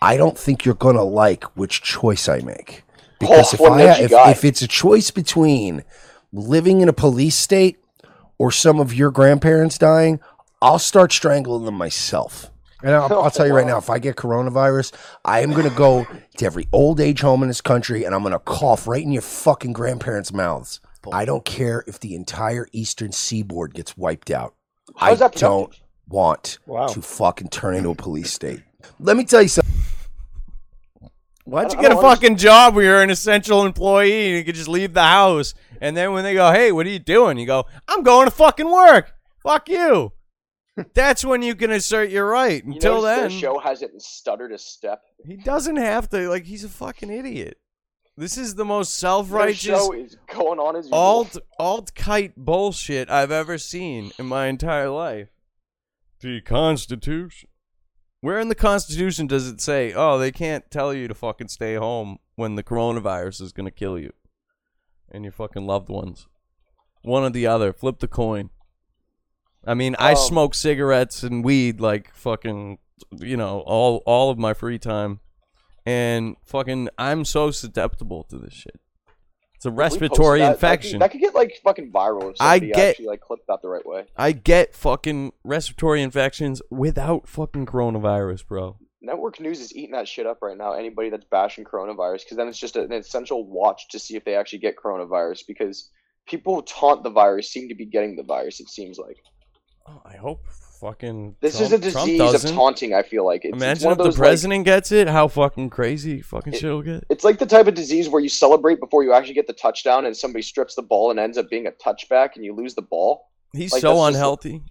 [0.02, 2.82] I don't think you're gonna like which choice I make.
[3.20, 5.84] Because Oh, if what I an edgy if, if it's a choice between
[6.32, 7.78] living in a police state
[8.38, 10.20] or some of your grandparents dying,
[10.60, 12.50] I'll start strangling them myself.
[12.82, 14.92] And I'll, I'll tell you right now, if I get coronavirus,
[15.24, 18.20] I am going to go to every old age home in this country and I'm
[18.22, 20.80] going to cough right in your fucking grandparents' mouths.
[21.12, 24.54] I don't care if the entire eastern seaboard gets wiped out.
[24.96, 25.82] I that don't productive?
[26.08, 26.86] want Wow.
[26.88, 28.62] to fucking turn into a police state.
[29.00, 29.72] Let me tell you something.
[31.44, 32.16] Why'd you get a don't understand.
[32.18, 35.54] fucking job where you're an essential employee and you could just leave the house?
[35.80, 37.38] And then when they go, hey, what are you doing?
[37.38, 39.14] You go, I'm going to fucking work.
[39.44, 40.12] Fuck you.
[40.94, 42.62] That's when you can assert your right.
[42.62, 45.02] Until notice then, the show hasn't stuttered a step.
[45.24, 46.28] he doesn't have to.
[46.28, 47.58] Like, he's a fucking idiot.
[48.18, 53.30] This is the most self-righteous show is going on as alt alt kite bullshit I've
[53.30, 55.28] ever seen in my entire life.
[56.20, 57.50] The Constitution.
[58.22, 61.74] Where in the Constitution does it say, "Oh, they can't tell you to fucking stay
[61.74, 64.14] home when the coronavirus is gonna kill you
[65.10, 66.26] and your fucking loved ones"?
[67.02, 67.74] One or the other.
[67.74, 68.48] Flip the coin.
[69.66, 72.78] I mean, I Um, smoke cigarettes and weed like fucking,
[73.18, 75.20] you know, all all of my free time,
[75.84, 78.80] and fucking, I'm so susceptible to this shit.
[79.54, 80.98] It's a we respiratory that, that could- infection.
[81.00, 83.68] That could, get like fucking viral if I somebody get- actually like clipped that the
[83.68, 84.04] right way.
[84.16, 88.76] I get fucking respiratory infections without fucking coronavirus, bro.
[89.00, 90.72] Network News is eating that shit up right now.
[90.72, 94.34] Anybody that's bashing coronavirus, because then it's just an essential watch to see if they
[94.34, 95.46] actually get coronavirus.
[95.46, 95.90] Because
[96.26, 98.58] people who taunt the virus seem to be getting the virus.
[98.60, 99.16] It seems like
[99.88, 100.44] Oh, I hope
[100.80, 102.92] fucking this Trump, is a disease of taunting.
[102.94, 105.08] I feel like it's, it's Imagine one if of the those, like- president gets it,
[105.08, 107.04] how fucking crazy fucking It- shit will get.
[107.08, 110.04] it's like the type of disease where you celebrate before you actually get the touchdown,
[110.06, 112.82] and somebody strips the ball and ends up being a touchback, and you lose the
[112.82, 113.28] ball.
[113.52, 114.62] He's like, so unhealthy.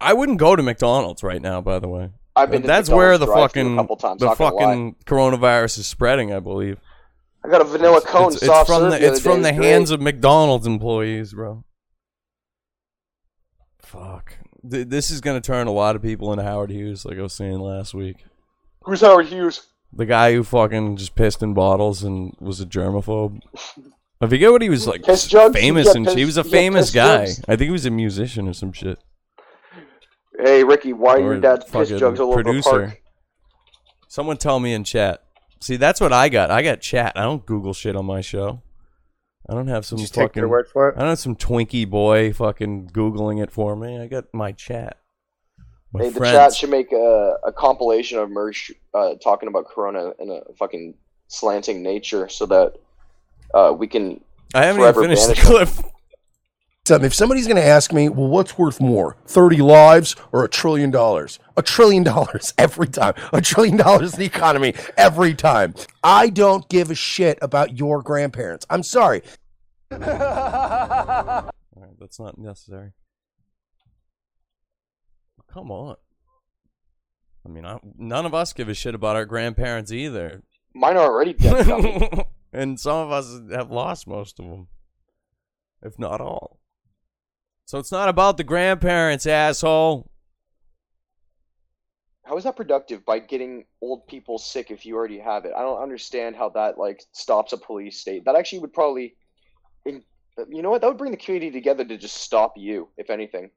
[0.00, 2.10] I wouldn't go to McDonald's right now, by the way.
[2.36, 2.62] I've been.
[2.62, 4.20] That's where the fucking times.
[4.20, 4.60] the not gonna lie.
[4.64, 6.78] fucking coronavirus is spreading, I believe.
[7.44, 9.94] I got a vanilla cone it's, it's from the the it's from the hands great.
[9.96, 11.64] of McDonald's employees, bro.
[13.90, 14.36] Fuck.
[14.70, 17.32] Th- this is gonna turn a lot of people into Howard Hughes, like I was
[17.32, 18.24] saying last week.
[18.84, 19.66] Who's Howard Hughes?
[19.92, 23.40] The guy who fucking just pissed in bottles and was a germaphobe.
[24.20, 25.02] I forget what he was like.
[25.02, 25.58] Piss jugs?
[25.58, 27.26] Famous and piss- he was a famous guy.
[27.26, 27.40] jugs?
[27.48, 29.00] I think he was a musician or some shit.
[30.38, 32.70] Hey Ricky, why are your dad's piss jugs all over the producer.
[32.70, 33.02] park?
[34.06, 35.24] Someone tell me in chat.
[35.60, 36.52] See, that's what I got.
[36.52, 37.14] I got chat.
[37.16, 38.62] I don't Google shit on my show.
[39.48, 40.40] I don't have some take fucking.
[40.40, 40.96] their word for it.
[40.96, 43.98] I don't have some Twinkie boy fucking Googling it for me.
[43.98, 44.98] I got my chat.
[45.92, 50.12] My Hey, the chat should make a, a compilation of merch uh, talking about Corona
[50.18, 50.94] in a fucking
[51.28, 52.74] slanting nature, so that
[53.54, 54.20] uh, we can.
[54.54, 55.68] I haven't even finished the clip.
[56.90, 57.06] Something.
[57.06, 60.90] If somebody's going to ask me, well, what's worth more, 30 lives or a trillion
[60.90, 61.38] dollars?
[61.56, 63.14] A trillion dollars every time.
[63.32, 65.76] A trillion dollars in the economy every time.
[66.02, 68.66] I don't give a shit about your grandparents.
[68.68, 69.22] I'm sorry.
[69.92, 71.50] All right,
[72.00, 72.90] that's not necessary.
[75.52, 75.94] Come on.
[77.46, 80.42] I mean, I, none of us give a shit about our grandparents either.
[80.74, 82.26] Mine are already dead.
[82.52, 84.66] and some of us have lost most of them,
[85.84, 86.59] if not all.
[87.70, 90.10] So it's not about the grandparents, asshole.
[92.24, 95.52] how is that productive by getting old people sick if you already have it?
[95.56, 98.24] I don't understand how that like stops a police state.
[98.24, 99.14] That actually would probably,
[99.84, 100.02] in,
[100.48, 100.80] you know what?
[100.80, 103.50] That would bring the community together to just stop you, if anything.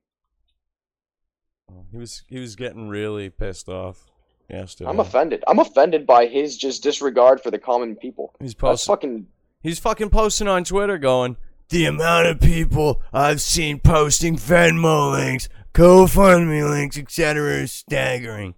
[1.71, 4.11] Oh, he was he was getting really pissed off
[4.47, 4.91] yesterday.
[4.91, 5.43] I'm offended.
[5.47, 8.35] I'm offended by his just disregard for the common people.
[8.39, 8.93] He's That's posting.
[8.93, 9.27] fucking.
[9.63, 11.35] He's fucking posting on Twitter, going,
[11.73, 18.53] "The amount of people I've seen posting Venmo links, GoFundMe links, etc., is staggering.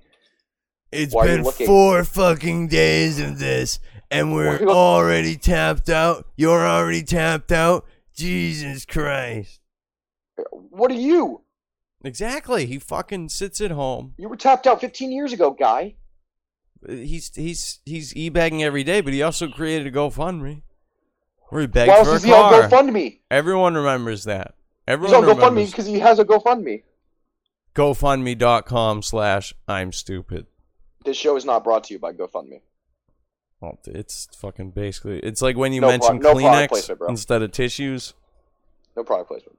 [0.91, 3.79] It's Why been four fucking days of this,
[4.11, 6.27] and we're already tapped out.
[6.35, 7.85] You're already tapped out.
[8.13, 9.61] Jesus Christ!"
[10.51, 11.43] What are you?
[12.03, 12.65] Exactly.
[12.65, 14.13] He fucking sits at home.
[14.17, 15.95] You were tapped out 15 years ago, guy.
[16.85, 20.63] He's he's he's e-bagging every day, but he also created a GoFundMe
[21.49, 22.69] where he begged Why for else is a he on.
[22.69, 23.19] GoFundMe?
[23.31, 24.55] Everyone remembers that.
[24.87, 26.83] He's Everyone on GoFundMe remembers because he has a GoFundMe.
[27.75, 30.45] GoFundMe.com slash I'm stupid.
[31.03, 32.61] This show is not brought to you by GoFundMe.
[33.61, 36.99] Well, it's fucking basically it's like when you No mention pro- no product Kleenex placement,
[36.99, 37.07] bro.
[37.09, 38.13] instead of tissues.
[38.95, 39.57] No product placement.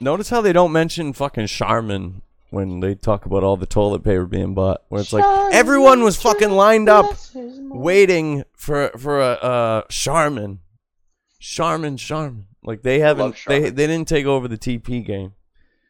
[0.00, 4.26] Notice how they don't mention fucking Charmin when they talk about all the toilet paper
[4.26, 4.82] being bought.
[4.88, 10.60] Where it's like everyone was fucking lined up waiting for for a uh, Charmin,
[11.38, 12.46] Charmin, Charmin.
[12.62, 15.32] Like they haven't they they didn't take over the TP game.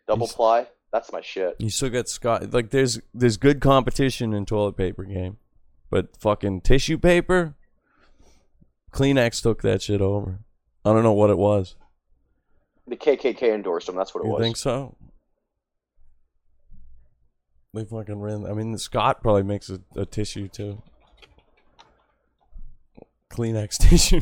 [0.07, 0.67] Double He's- ply.
[0.93, 1.55] That's my shit.
[1.61, 2.53] You still got Scott.
[2.53, 5.37] Like there's there's good competition in toilet paper game,
[5.89, 7.55] but fucking tissue paper.
[8.93, 10.41] Kleenex took that shit over.
[10.85, 11.77] I don't know what it was.
[12.89, 13.95] The KKK endorsed him.
[13.95, 14.31] That's what it was.
[14.31, 14.43] You was.
[14.43, 14.97] think so?
[17.73, 18.47] They fucking ran.
[18.47, 20.83] I mean, Scott probably makes a, a tissue too.
[23.31, 24.21] Kleenex tissue.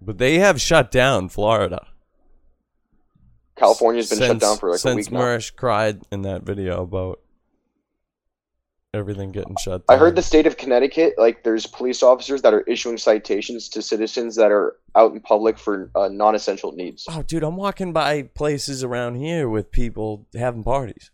[0.00, 1.88] but they have shut down Florida.
[3.56, 5.38] California's been shut down for like a since week now.
[5.56, 7.20] Cried in that video about
[8.94, 9.96] everything getting shut down.
[9.96, 13.82] I heard the state of Connecticut, like there's police officers that are issuing citations to
[13.82, 17.06] citizens that are out in public for uh, non-essential needs.
[17.08, 21.10] Oh, dude, I'm walking by places around here with people having parties.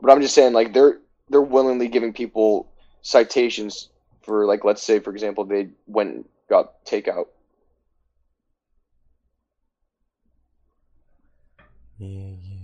[0.00, 0.98] But I'm just saying, like they're
[1.28, 2.72] they're willingly giving people
[3.02, 3.90] citations
[4.22, 7.26] for like let's say for example they went and got takeout.
[11.98, 12.56] Yeah, yeah.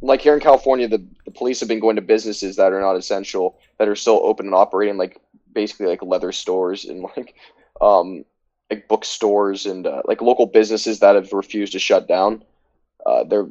[0.00, 2.96] Like here in California, the, the police have been going to businesses that are not
[2.96, 5.20] essential that are still open and operating, like
[5.52, 7.34] basically like leather stores and like
[7.80, 8.24] um
[8.70, 12.42] like bookstores and uh, like local businesses that have refused to shut down.
[13.04, 13.48] Uh, they're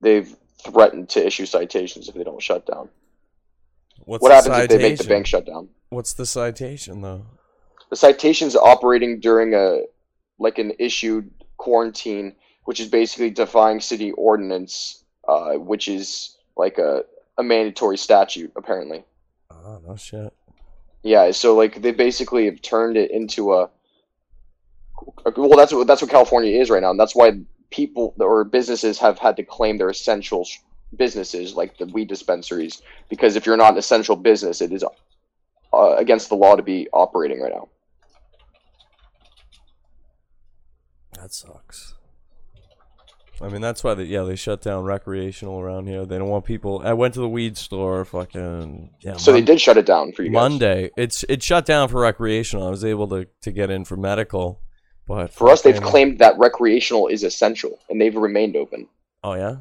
[0.00, 2.88] they've threatened to issue citations if they don't shut down.
[4.04, 5.68] What's what happens if they make the bank shut down?
[5.90, 7.26] What's the citation though?
[7.90, 9.82] The citation's operating during a
[10.38, 12.34] like an issued quarantine,
[12.64, 17.04] which is basically defying city ordinance, uh, which is like a,
[17.38, 19.04] a mandatory statute apparently.
[19.50, 20.32] Oh no shit.
[21.02, 23.70] Yeah, so like they basically have turned it into a
[25.36, 27.40] well, that's what that's what California is right now, and that's why
[27.70, 30.58] people or businesses have had to claim their essential sh-
[30.96, 34.84] businesses, like the weed dispensaries, because if you're not an essential business, it is
[35.72, 37.68] uh, against the law to be operating right now.
[41.14, 41.94] That sucks.
[43.40, 46.04] I mean, that's why they yeah they shut down recreational around here.
[46.04, 46.82] They don't want people.
[46.84, 49.16] I went to the weed store, fucking yeah.
[49.16, 50.34] So they did shut it down for you guys.
[50.34, 50.90] Monday.
[50.96, 52.66] It's it shut down for recreational.
[52.66, 54.60] I was able to to get in for medical,
[55.06, 58.88] but For us, they've claimed that recreational is essential, and they've remained open.
[59.24, 59.56] Oh yeah.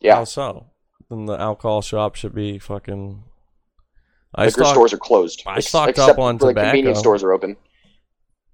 [0.00, 0.66] Yeah, How so?
[1.10, 3.22] Then the alcohol shop should be fucking.
[4.34, 5.42] I liquor stocked- stores are closed.
[5.46, 6.70] I stocked except up on for, like, tobacco.
[6.70, 7.56] Convenience stores are open.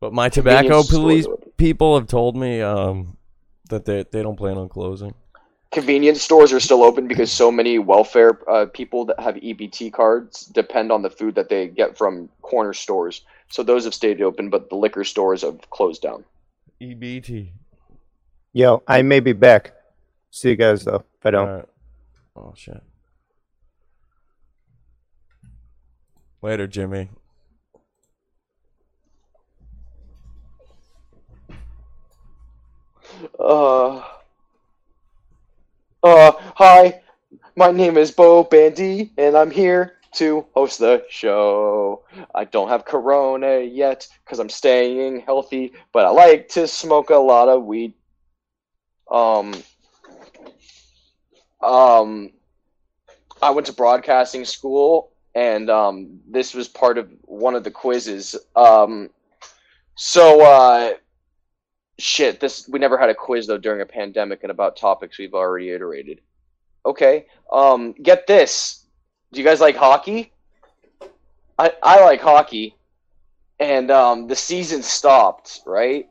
[0.01, 3.17] But my tobacco police people have told me um
[3.71, 5.15] that they they don't plan on closing.
[5.73, 10.47] Convenience stores are still open because so many welfare uh, people that have EBT cards
[10.47, 13.23] depend on the food that they get from corner stores.
[13.49, 16.25] So those have stayed open, but the liquor stores have closed down.
[16.81, 17.51] EBT.
[18.53, 19.75] Yo, I may be back.
[20.31, 21.05] See you guys though.
[21.19, 21.49] If I don't.
[21.49, 21.69] Alright.
[22.35, 22.83] Oh shit.
[26.43, 27.11] Later, Jimmy.
[33.39, 34.03] Uh,
[36.03, 37.03] uh, hi,
[37.55, 42.05] my name is Bo Bandy, and I'm here to host the show.
[42.35, 47.17] I don't have corona yet because I'm staying healthy, but I like to smoke a
[47.17, 47.93] lot of weed.
[49.11, 49.55] Um,
[51.63, 52.31] um,
[53.43, 58.35] I went to broadcasting school, and um, this was part of one of the quizzes.
[58.57, 59.11] Um,
[59.95, 60.95] so, uh,
[62.03, 65.35] shit this we never had a quiz though during a pandemic and about topics we've
[65.35, 66.21] already iterated.
[66.85, 68.87] Okay um get this.
[69.33, 70.33] Do you guys like hockey?
[71.59, 72.77] I i like hockey.
[73.59, 76.09] And um the season stopped right?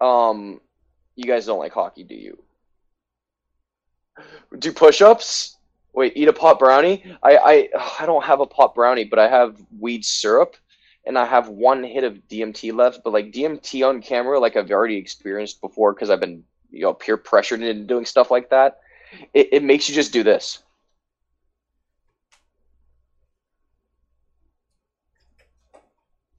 [0.00, 0.60] Um
[1.16, 2.42] you guys don't like hockey do you?
[4.58, 5.56] Do push-ups?
[5.92, 7.04] Wait eat a pot brownie?
[7.22, 7.68] I i
[8.00, 10.56] i don't have a pot brownie but i have weed syrup
[11.06, 14.70] and I have one hit of DMT left, but like DMT on camera, like I've
[14.70, 18.78] already experienced before because I've been you know peer pressured into doing stuff like that.
[19.32, 20.62] It, it makes you just do this.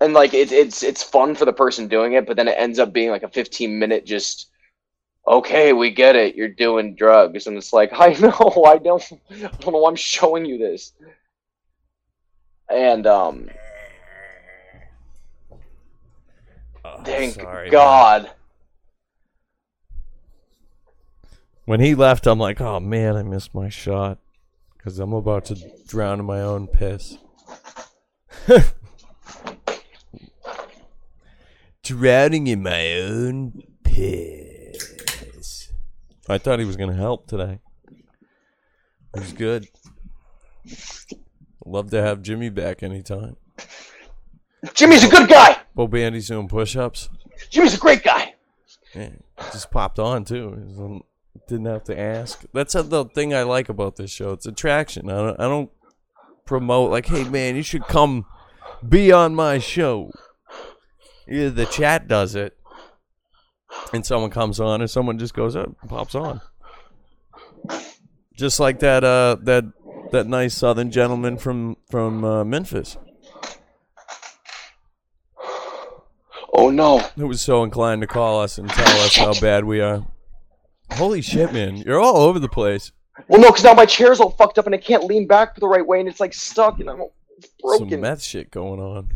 [0.02, 2.80] And like it's it's it's fun for the person doing it, but then it ends
[2.80, 4.50] up being like a 15 minute just
[5.28, 9.48] okay, we get it, you're doing drugs, and it's like I know, I don't, I
[9.60, 10.94] don't know, I'm showing you this,
[12.70, 13.50] and um,
[16.86, 17.72] Oh, thank sorry, man.
[17.72, 18.32] God.
[21.66, 24.20] When he left, I'm like, oh man, I missed my shot
[24.78, 25.56] because I'm about to
[25.88, 27.18] drown in my own piss.
[31.84, 35.72] Drowning in my own piss.
[36.30, 37.62] I thought he was gonna help today.
[39.18, 39.68] He's good.
[41.66, 43.38] Love to have Jimmy back anytime.
[44.74, 45.58] Jimmy's a good guy.
[45.76, 47.10] Bo Bandy's doing push-ups.
[47.50, 48.36] Jimmy's a great guy.
[48.94, 49.10] Yeah,
[49.52, 51.04] just popped on too.
[51.48, 52.44] Didn't have to ask.
[52.54, 54.32] That's the thing I like about this show.
[54.32, 55.10] It's attraction.
[55.10, 55.70] I don't, I don't
[56.46, 58.26] promote like, hey man, you should come
[58.88, 60.12] be on my show.
[61.28, 62.58] Either the chat does it,
[63.92, 66.40] and someone comes on, or someone just goes up, and pops on.
[68.36, 69.66] Just like that, uh, that
[70.12, 72.98] that nice Southern gentleman from from uh, Memphis,
[76.58, 77.00] Oh no.
[77.18, 80.06] who was so inclined to call us and tell us how bad we are.
[80.94, 81.78] Holy shit, man!
[81.78, 82.92] You're all over the place.
[83.28, 85.68] Well, no, because now my chair's all fucked up and I can't lean back the
[85.68, 88.02] right way, and it's like stuck, and I'm all Some broken.
[88.02, 89.10] meth shit going on.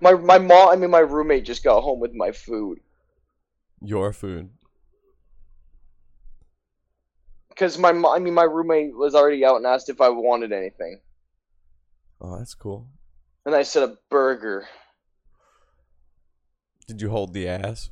[0.00, 2.78] My my mom, I mean my roommate, just got home with my food
[3.80, 4.50] Your food.
[7.50, 10.52] because my mo- I mean my roommate was already out and asked if I wanted
[10.52, 11.00] anything,
[12.20, 12.86] Oh, that's cool.
[13.46, 14.66] And I said a burger.
[16.86, 17.90] Did you hold the ass?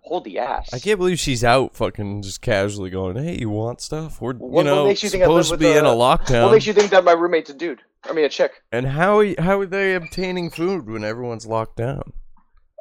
[0.00, 0.72] Hold the ass.
[0.74, 4.20] I can't believe she's out, fucking just casually going, "Hey, you want stuff?
[4.20, 6.72] We're What- you what know think supposed to be in a lockdown." What makes you
[6.72, 7.80] think that my roommate's a dude?
[8.04, 8.50] I mean a chick.
[8.72, 12.12] and how are how are they obtaining food when everyone's locked down?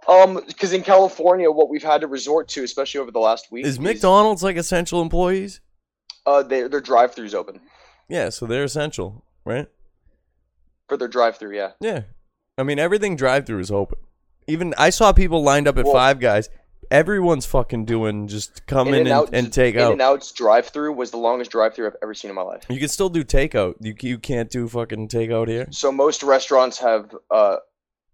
[0.07, 3.67] Um, because in California, what we've had to resort to, especially over the last week,
[3.67, 5.61] Is McDonald's like essential employees?
[6.25, 7.61] uh, they, their drive-throughs open
[8.09, 9.67] Yeah, so they're essential, right?
[10.91, 11.55] For their drive-through.
[11.55, 11.71] Yeah.
[11.79, 12.01] Yeah.
[12.57, 13.97] I mean, everything drive-through is open.
[14.45, 16.49] Even I saw people lined up at Well- Five Guys.
[16.89, 19.91] Everyone's fucking doing just come in and, In-N-Out- and take In out.
[19.93, 22.65] and Out's drive-through was the longest drive-through I've ever seen in my life.
[22.69, 23.75] You can still do takeout.
[23.79, 25.67] You you can't do fucking takeout here.
[25.71, 27.57] So most restaurants have uh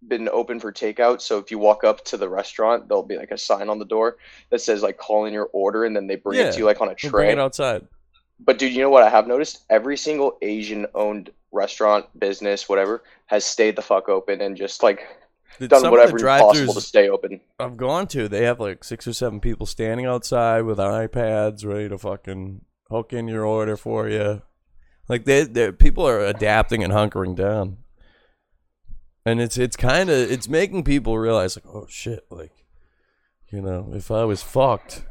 [0.06, 1.20] been open for takeout.
[1.20, 3.84] So if you walk up to the restaurant, there'll be like a sign on the
[3.84, 4.18] door
[4.50, 6.64] that says like call in your order, and then they bring Yeah, it to you
[6.64, 7.32] like on a We'll bring tray.
[7.32, 7.88] it outside.
[8.38, 9.64] But dude, you know what I have noticed?
[9.68, 15.00] Every single Asian-owned restaurant, business, whatever, has stayed the fuck open and just like
[15.58, 17.40] Dude, done whatever possible to stay open.
[17.58, 21.88] I've gone to, they have like six or seven people standing outside with iPads ready
[21.88, 24.42] to fucking hook in your order for you.
[25.08, 27.78] Like they, they people are adapting and hunkering down,
[29.24, 32.52] and it's it's kind of it's making people realize like, oh shit, like
[33.50, 35.06] you know, if I was fucked,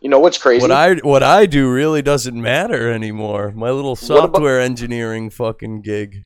[0.00, 0.62] You know what's crazy?
[0.62, 3.52] what I what I do really doesn't matter anymore.
[3.54, 6.24] My little What about- software engineering fucking gig.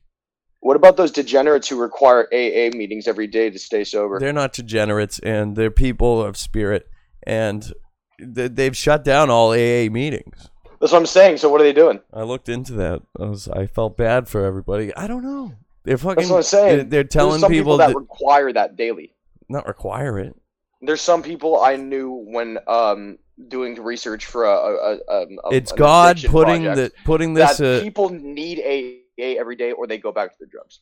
[0.61, 4.19] What about those degenerates who require AA meetings every day to stay sober?
[4.19, 6.87] They're not degenerates, and they're people of spirit,
[7.27, 7.71] and
[8.19, 10.49] they- they've shut down all AA meetings.
[10.81, 11.37] That's what I'm saying.
[11.37, 11.99] So what are they doing?
[12.13, 13.01] I looked into that.
[13.19, 14.95] I was I felt bad for everybody.
[14.95, 15.53] I don't know.
[15.83, 16.15] They're fucking.
[16.15, 16.75] That's what I'm saying.
[16.77, 19.13] They're, they're telling some people, that, that require that daily.
[19.47, 20.35] not require it.
[20.81, 23.17] There's some people I knew when um
[23.47, 27.57] doing research for a, a, a, a It's God putting the putting this.
[27.57, 30.79] that Uh, people need AA every day or they go back to their drugs.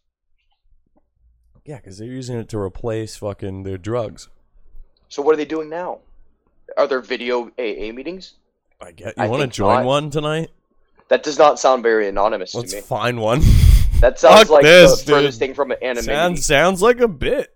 [1.65, 4.27] yeah, because they're using it to replace fucking their drugs.
[5.09, 5.99] So what are they doing now?
[6.77, 8.33] Are there video AA meetings?
[8.81, 9.13] I get.
[9.17, 9.85] You want to join not.
[9.85, 10.49] one tonight?
[11.09, 12.61] That does not sound very anonymous to me.
[12.61, 12.81] Let's to me.
[12.81, 13.41] find one.
[13.99, 16.07] That sounds Fuck like this, the furthest thing from an anonymity.
[16.07, 17.53] sounds sounds like a bit.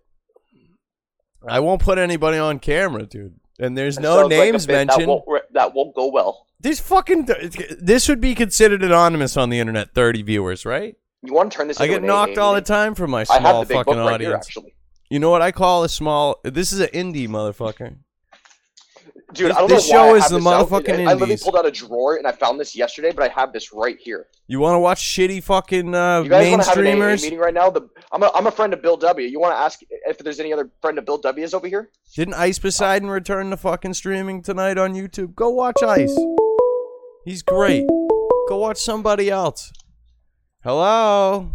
[1.45, 3.33] I won't put anybody on camera, dude.
[3.59, 5.07] And there's no sounds like names That mentioned.
[5.07, 6.45] won't, re- that won't go well.
[6.59, 7.27] This fucking
[7.79, 9.93] this would be considered anonymous on the internet.
[9.93, 10.95] Thirty viewers, right?
[11.23, 11.79] You want to turn this?
[11.79, 13.93] I get knocked AA all the time from my I have small the big fucking
[13.93, 14.47] book right here, audience.
[14.47, 14.73] actually.
[15.09, 16.39] You know what I call a small?
[16.43, 17.97] This is an indie motherfucker.
[19.33, 20.69] Dude, This- I don't this show is the out.
[20.69, 23.33] motherfucking I, I literally pulled out a drawer and I found this yesterday, but I
[23.39, 24.27] have this right here.
[24.47, 27.37] You want to watch shitty fucking uh, You guys want to have an AA meeting
[27.37, 27.69] right now?
[27.69, 29.27] The, I'm, a, I'm a friend of Bill W.
[29.27, 31.89] You want to ask if there's any other friend of Bill W's over here?
[32.15, 35.35] Didn't Ice Poseidon return to fucking streaming tonight on YouTube?
[35.35, 36.17] Go watch Ice.
[37.25, 37.85] He's great.
[38.47, 39.73] Go watch somebody else.
[40.63, 41.51] Hello.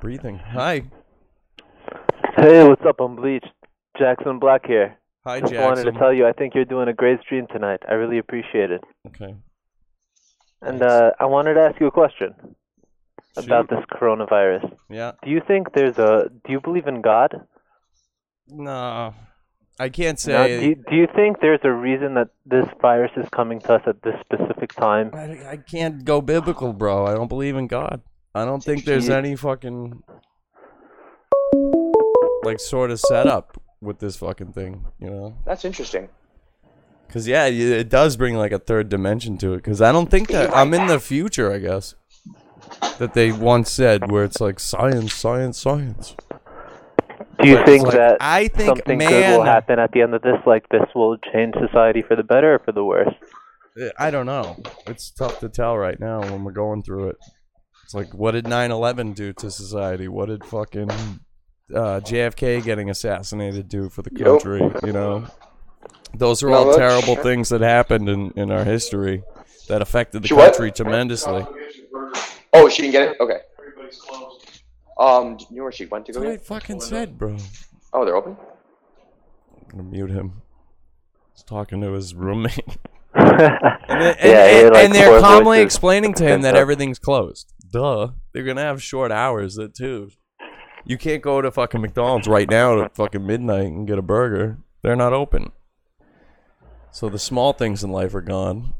[0.00, 0.38] Breathing.
[0.38, 0.82] Hi.
[2.36, 3.00] Hey, what's up?
[3.00, 3.46] I'm Bleach.
[3.98, 4.98] Jackson Black here.
[5.24, 7.80] Hi, Just wanted to tell you I think you're doing a great stream tonight.
[7.88, 8.84] I really appreciate it.
[9.06, 9.34] Okay.
[10.60, 12.34] And uh, I wanted to ask you a question
[13.38, 14.70] about this coronavirus.
[14.90, 15.12] Yeah.
[15.24, 16.30] Do you think there's a?
[16.44, 17.40] Do you believe in God?
[18.48, 19.14] No.
[19.80, 20.60] I can't say.
[20.60, 23.82] do, you, do you think there's a reason that this virus is coming to us
[23.86, 25.10] at this specific time?
[25.14, 27.06] I, I can't go biblical, bro.
[27.06, 28.02] I don't believe in God.
[28.34, 30.02] I don't think there's any fucking
[32.46, 35.36] like sort of setup with this fucking thing, you know?
[35.44, 36.08] That's interesting.
[37.08, 39.62] Cause yeah, it does bring like a third dimension to it.
[39.62, 41.52] Cause I don't think that I'm in the future.
[41.52, 41.94] I guess
[42.98, 46.16] that they once said where it's like science, science, science.
[47.40, 50.14] Do you But think like, that I think, something good will happen at the end
[50.14, 50.38] of this?
[50.46, 53.14] Like this will change society for the better or for the worse?
[53.80, 54.56] Uh, I don't know.
[54.86, 57.16] It's tough to tell right now when we're going through it.
[57.84, 60.08] It's like, what did 9/11 do to society?
[60.08, 60.90] What did fucking
[61.74, 64.26] uh, JFK getting assassinated do for the Yep.
[64.26, 64.70] country?
[64.84, 65.26] You know,
[66.14, 69.22] those are No, all terrible things that happened in in our history
[69.68, 70.52] that affected the She what?
[70.52, 71.44] country tremendously.
[72.52, 73.16] Oh, she didn't get it.
[73.20, 73.38] Okay.
[73.58, 74.62] Everybody's closed.
[74.98, 77.36] Um, you know where she went to That's go what I fucking said, bro.
[77.92, 78.36] Oh, they're open.
[79.62, 80.40] I'm gonna mute him.
[81.34, 82.60] He's talking to his roommate.
[83.16, 85.64] yeah, And, they- and, had, and- like, and they're calmly voices.
[85.64, 87.52] explaining to him that everything's closed.
[87.70, 88.08] Duh.
[88.32, 90.10] They're gonna have short hours that too.
[90.86, 94.58] You can't go to fucking McDonald's right now at fucking midnight and get a burger.
[94.82, 95.50] They're not open.
[96.92, 98.72] So the small things in life are gone.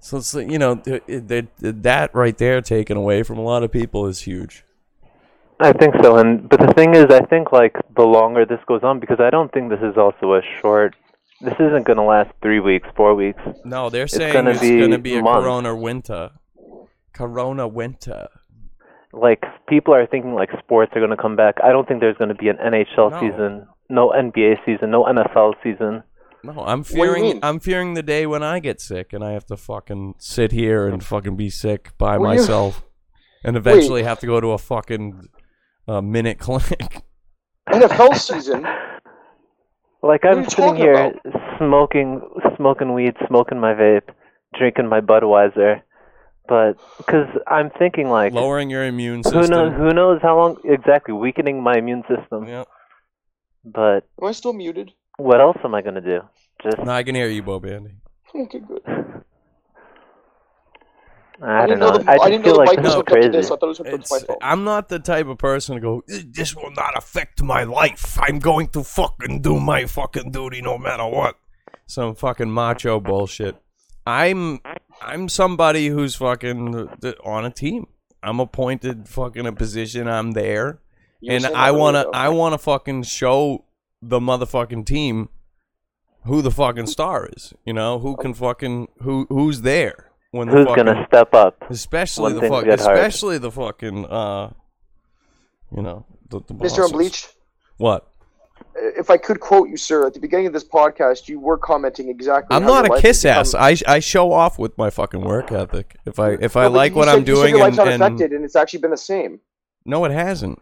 [0.00, 3.62] So it's you know th- it- th- that right there taken away from a lot
[3.62, 4.64] of people is huge.
[5.60, 8.82] I think so, and but the thing is, I think like the longer this goes
[8.82, 10.96] on, because I don't think this is also a short.
[11.40, 13.40] This isn't going to last three weeks, four weeks.
[13.64, 15.44] No, they're It's saying gonna it's be going to be a months.
[15.44, 16.30] Corona winter.
[17.12, 18.28] Corona winter.
[19.16, 21.56] Like people are thinking like sports are going to come back.
[21.62, 23.20] I don't think there's going to be an NHL No.
[23.20, 26.02] season, no NBA season, no NFL season.
[26.42, 27.38] No, I'm fearing.
[27.42, 30.88] I'm fearing the day when I get sick and I have to fucking sit here
[30.88, 32.82] and fucking be sick by Well, you- myself,
[33.44, 35.28] and eventually have to go to a fucking
[35.88, 37.02] uh, minute clinic.
[37.70, 38.66] NFL season.
[40.02, 41.12] Like I'm sitting talking here
[41.58, 42.20] smoking,
[42.56, 44.08] smoking weed, smoking my vape,
[44.58, 45.80] drinking my Budweiser,
[46.48, 49.38] but because I'm thinking like, Lowering your immune system.
[49.40, 49.68] who system.
[49.70, 49.76] knows?
[49.78, 51.14] Who knows how long exactly?
[51.14, 52.46] Weakening my immune system.
[52.46, 52.64] Yeah.
[53.64, 54.92] But Am I still muted?
[55.16, 56.20] what else am I gonna do?
[56.62, 57.92] Just No, I can hear you, Bo Bandy.
[58.36, 58.82] Okay, good.
[61.42, 61.90] I, don't didn't know.
[61.90, 63.20] know the, I I, didn't know the like mic this was is hooked up to
[63.20, 63.28] crazy.
[63.28, 63.46] this.
[63.46, 64.36] I thought it was hooked up to my It's, phone.
[64.40, 66.02] I'm not the type of person to go.
[66.06, 68.18] This will not affect my life.
[68.20, 71.36] I'm going to fucking do my fucking duty no matter what.
[71.86, 73.56] Some fucking macho bullshit.
[74.06, 74.60] I'm
[75.04, 77.86] I'm somebody who's fucking th- on a team.
[78.22, 80.08] I'm appointed fucking a position.
[80.08, 80.78] I'm there,
[81.20, 82.10] You were and I wanna earlier.
[82.14, 83.64] I wanna fucking show
[84.00, 85.28] the motherfucking team
[86.24, 87.52] who the fucking star is.
[87.66, 91.62] You know who can fucking who who's there when the Who's fucking, gonna step up?
[91.70, 92.96] especially the things fuck, get hard?
[92.98, 94.50] especially the fucking uh,
[95.74, 96.60] you know, the, the Mr.
[96.60, 96.78] bosses.
[96.90, 97.34] Unbleached,
[97.76, 98.08] What?
[98.76, 102.08] If I could quote you, sir, at the beginning of this podcast, you were commenting
[102.08, 102.56] exactly.
[102.56, 103.54] I'm not a kiss ass.
[103.54, 105.96] I I show off with my fucking work ethic.
[106.04, 108.12] If I if I No, but like what said- I'm doing your life's and, not
[108.12, 109.40] affected, and it's actually been the same.
[109.84, 110.60] no, it hasn't.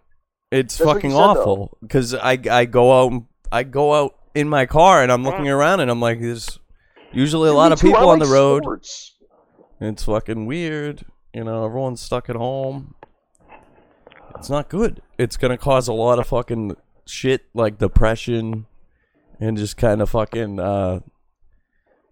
[0.50, 4.66] It's That's fucking said, awful because I I go out I go out in my
[4.66, 5.56] car and I'm looking mm.
[5.56, 6.58] around and I'm like, there's
[7.12, 8.62] usually a lot of I people on the road.
[8.62, 9.14] sports.
[9.80, 11.04] It's fucking weird.
[11.34, 12.94] You know, everyone's stuck at home.
[14.36, 15.02] It's not good.
[15.18, 16.76] It's gonna cause a lot of fucking
[17.06, 18.66] shit like depression
[19.40, 21.00] and just kind of fucking uh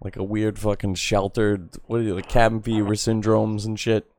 [0.03, 4.11] like a weird fucking sheltered what are you like cabin fever syndromes and shit.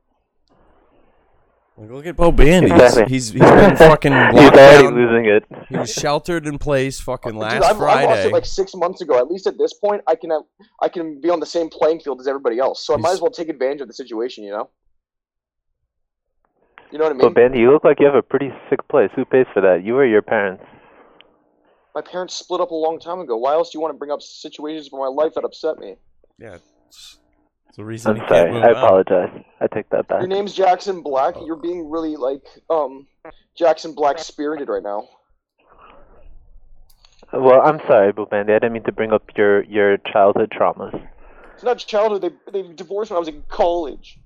[1.76, 2.68] Like look at Bo Bandy.
[2.70, 3.12] He's- Exactly.
[3.14, 4.94] He's, he's been fucking He's already down.
[4.94, 5.44] losing it.
[5.70, 9.00] He was sheltered in place fucking last Dude, I've, I lost it like six months
[9.00, 9.18] ago.
[9.18, 10.42] At least at this point, I can have,
[10.82, 12.84] I can be on the same playing field as everybody else.
[12.86, 14.44] So I might as well take advantage of the situation.
[14.44, 14.70] You know.
[16.92, 17.22] You know what I mean?
[17.28, 19.10] But Bandy, you look like you have a pretty sick place.
[19.16, 19.82] Who pays for that?
[19.82, 20.62] You or your parents?
[21.94, 23.36] My parents split up a long time ago.
[23.36, 25.96] Why else do you want to bring up situations from my life that upset me?
[26.38, 27.18] yeah, it's,
[27.68, 28.52] it's the reason I'm sorry.
[28.52, 28.76] move I out.
[28.76, 29.44] apologize.
[29.60, 30.20] I take that back.
[30.20, 31.34] Your name's Jackson Black.
[31.44, 33.06] You're being really like um
[33.56, 35.08] Jackson Black spirited right now.
[37.32, 38.52] Well, I'm sorry, Bo Bandy.
[38.52, 41.08] I didn't mean to bring up your your childhood traumas.
[41.54, 42.34] It's not childhood.
[42.52, 44.18] They they divorced when I was in college.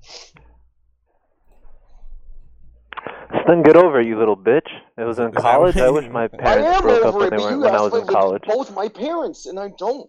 [3.33, 4.69] So then get over it, you little bitch.
[4.99, 5.77] It was in Is college.
[5.77, 7.93] I wish my parents am broke up when it, they were you when I was
[7.93, 8.43] me in college.
[8.47, 10.09] both my parents, and I don't.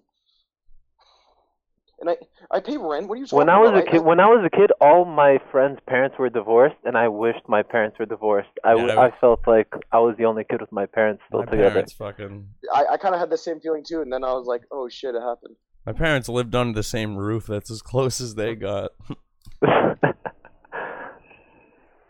[1.99, 2.17] And I
[2.51, 3.07] I pay rent.
[3.07, 3.87] What are you talking When I was about?
[3.87, 7.07] a kid, when I was a kid, all my friends' parents were divorced, and I
[7.07, 8.49] wished my parents were divorced.
[8.63, 11.23] I, Yeah, w- I- I felt like I was the only kid with my parents
[11.27, 11.69] still My together.
[11.71, 14.45] parents fucking I, I kind of had the same feeling too, and then I was
[14.45, 15.55] like, oh shit, it happened.
[15.87, 17.47] My parents lived under the same roof.
[17.47, 18.91] That's as close as they got.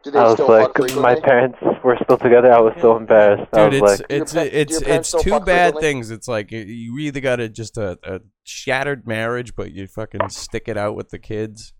[0.08, 2.52] Do they I was still like, fuck my parents were still together.
[2.52, 3.50] I was so embarrassed.
[3.54, 5.82] I was it's like, it's Your pa- do it's it's two bad frequently?
[5.82, 6.12] things.
[6.12, 10.30] It's like you- you either got a just a, a shattered marriage, but you fucking
[10.30, 11.74] stick it out with the kids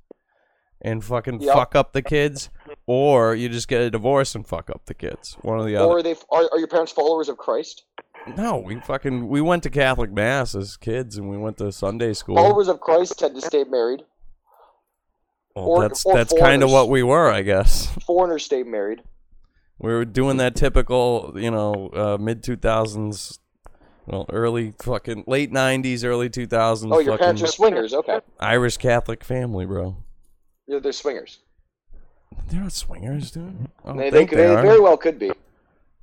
[0.82, 1.54] and fucking Yep.
[1.56, 2.50] fuck up the kids,
[2.86, 5.38] or you just get a divorce and fuck up the kids.
[5.42, 5.86] One or the other.
[5.88, 7.86] Or are they are, are your parents followers of Christ?
[8.36, 12.12] No, we fucking we went to Catholic mass as kids, and we went to Sunday
[12.14, 12.36] school.
[12.36, 14.04] Followers of Christ tend to stay married.
[15.58, 17.88] Well, or- that's or that's kind of what we were, I guess.
[18.06, 19.02] Foreigners stay married.
[19.80, 23.40] We were doing that typical, you know, uh, mid two thousands,
[24.06, 26.92] well, early fucking late nineties, early two thousands.
[26.94, 27.94] Oh, your parents are swingers.
[27.94, 29.98] Okay, Irish Catholic family, bro.
[30.68, 31.40] yeah, they're swingers.
[32.50, 33.68] They're not swingers, dude.
[33.86, 35.32] They, they, they they very well could be.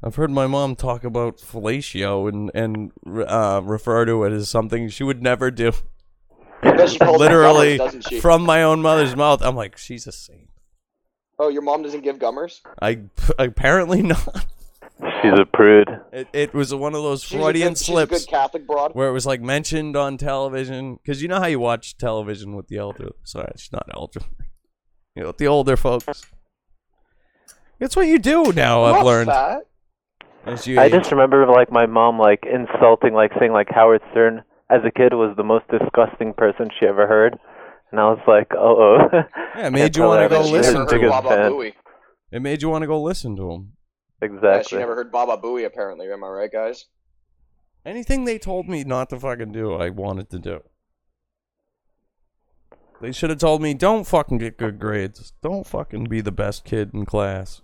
[0.03, 2.93] I've heard my mom talk about fellatio and and
[3.27, 5.73] uh, refer to it as something she would never do.
[5.73, 9.43] bet she calls them Literally gummers, from my own mother's mouth.
[9.43, 10.49] I'm like, she's a saint.
[11.39, 12.62] Oh, your mom doesn't give gummers?
[12.81, 13.01] I
[13.39, 14.47] apparently not.
[15.23, 15.89] She's a prude.
[16.12, 18.66] It, it was one of those She's a Freudian good- she's a slips good Catholic
[18.66, 18.95] broad.
[18.95, 22.69] where it was like mentioned on television because you know how you watch television with
[22.69, 23.11] the elder.
[23.24, 24.20] Sorry, it's not elder.
[25.16, 26.24] You know, with the older folks.
[27.81, 28.85] That's what you do now.
[28.85, 29.27] I'm I've not learned.
[29.31, 29.61] fat.
[30.47, 30.93] As you I age.
[30.93, 34.43] just remember like my mom like insulting, like saying like Howard Stern
[34.75, 37.39] as a kid was the most disgusting person she ever heard,
[37.91, 38.77] and I was like, oh
[39.13, 39.23] oh.
[39.57, 41.09] Yeah, it made you wanna go listen to him.
[41.09, 41.53] Baba fan.
[41.53, 41.73] Booey.
[42.35, 43.73] It made you want to go listen to him.
[44.21, 46.11] Yeah, she never heard Baba Booey, apparently.
[46.11, 46.87] Am I right, guys?
[47.87, 50.61] Anything they told me not to fucking do, I wanted to do.
[53.01, 55.33] They should have told me, don't fucking get good grades.
[55.43, 57.63] Don't fucking be the best kid in class.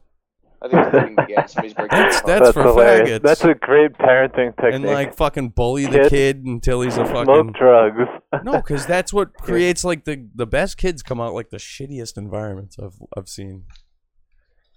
[0.62, 1.49] I think the meeting began.
[1.49, 3.19] Somebody's breaking That's that's, That's for hilarious.
[3.19, 3.23] faggots.
[3.23, 4.74] That's a great parenting technique.
[4.74, 8.11] and like fucking bully the Kid, kid until he's a Smoke fucking drugs.
[8.45, 12.19] no, because that's what creates like the the best kids come out like the shittiest
[12.19, 13.65] environments I've I've seen.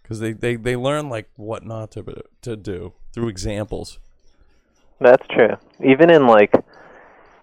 [0.02, 4.00] Because they, they they learn like what not to to do through examples.
[5.00, 5.56] That's true.
[5.84, 6.54] Even in like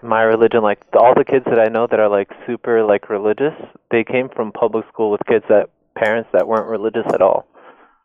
[0.03, 3.55] my religion, like all the kids that I know that are like super like religious,
[3.91, 7.47] they came from public school with kids that parents that weren't religious at all.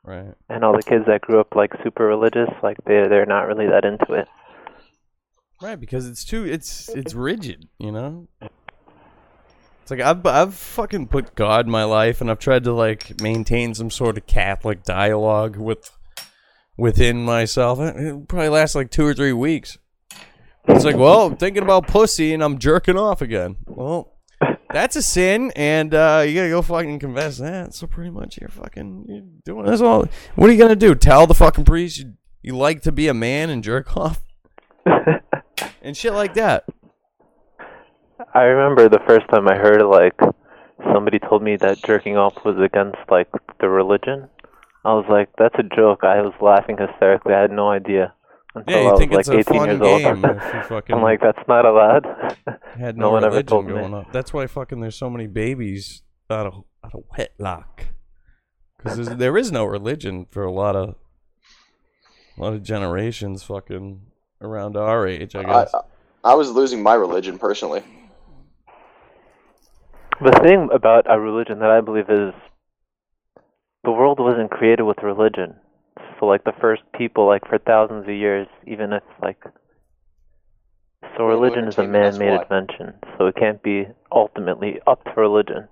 [0.06, 0.34] Right.
[0.50, 3.68] And all the kids that grew up like super religious, like they they're not really
[3.68, 4.28] that into it.
[5.62, 8.28] Right, because it's too it's it's rigid, you know.
[9.82, 13.20] It's like I've I've fucking put God in my life, and I've tried to like
[13.22, 15.90] maintain some sort of Catholic dialogue with
[16.78, 17.80] within myself.
[17.80, 19.78] It probably lasts like two or three weeks.
[20.68, 23.58] It's like, well, I'm thinking about pussy, and I'm jerking off again.
[23.66, 24.15] Well,
[24.76, 27.74] that's a sin, and uh, you gotta go fucking confess that.
[27.74, 30.06] So pretty much, you're fucking you're doing this all.
[30.36, 30.94] What are you gonna do?
[30.94, 34.22] Tell the fucking priest you, you like to be a man and jerk off?
[35.82, 36.66] and shit like that.
[38.34, 40.20] I remember the first time I heard like
[40.94, 43.30] somebody told me that jerking off was against like
[43.62, 44.28] the religion.
[44.84, 47.34] I was like, "That's a joke." I was laughing hysterically.
[47.34, 48.14] I had no idea
[48.68, 50.38] Yeah, you I was think like it's a 18 fun years game old.
[50.38, 52.06] if you I'm like, "That's not allowed."
[52.78, 53.74] had no no, one ever religion told me.
[53.74, 54.06] going on.
[54.12, 57.86] That's why fucking there's so many babies out of out of wedlock.
[58.78, 60.96] Because there is no religion for a lot of
[62.38, 64.02] a lot of generations fucking
[64.42, 65.36] around our age.
[65.36, 65.74] I I, guess.
[65.74, 67.84] I, I was losing my religion personally.
[70.22, 72.34] The thing about a religion that I believe is
[73.84, 75.56] the world wasn't created with religion.
[76.20, 79.44] So like the first people like for thousands of years, even if like
[81.18, 82.94] so religion is a man-made invention.
[83.18, 85.68] So it can't be ultimately up to religion.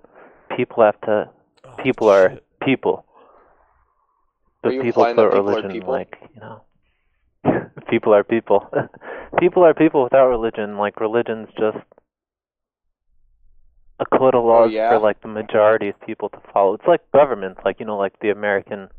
[0.56, 1.30] People have to
[1.66, 3.06] Oh, people are people.
[4.62, 5.94] But people implying that people are religion people?
[5.94, 6.62] like, you know.
[7.90, 8.70] people are people.
[9.40, 10.78] people are people without religion.
[10.78, 11.78] Like religion's just
[14.00, 14.90] a code of oh, laws Oh, yeah?
[14.90, 16.74] for like the majority of people to follow.
[16.76, 18.90] It's like government, like you know, like the American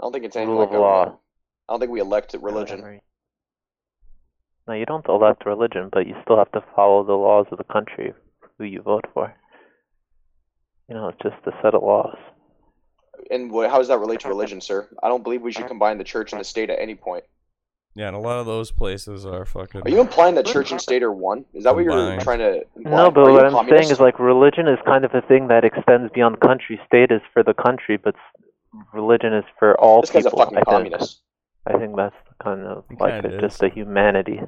[0.00, 0.98] I don't think it's anything rule like of law.
[1.04, 1.20] government.
[1.68, 2.78] I don't think we elect religion.
[2.80, 3.00] Whatever.
[4.68, 7.64] No, you don't elect religion, but you still have to follow the laws of the
[7.64, 8.12] country
[8.58, 9.34] who you vote for.
[10.88, 12.16] You know, it's just a set of laws.
[13.30, 14.88] And what, how does that relate to religion, sir?
[15.02, 17.24] I don't believe we should combine the church and the state at any point.
[17.94, 19.82] Yeah, and a lot of those places are fucking.
[19.84, 21.44] Are you implying that church and state are one?
[21.52, 22.90] Is that what you're trying to imply?
[22.92, 23.82] No, but Are you what a I'm communist?
[23.88, 26.78] saying is like religion is kind of a thing that extends beyond country.
[26.86, 28.44] State is for the country, but s-
[28.92, 30.38] religion is for all this guy's a people.
[30.40, 30.68] fucking I think.
[30.68, 31.20] communist.
[31.66, 33.62] I think that's kind of He like kinda a, just is.
[33.62, 34.40] a humanity.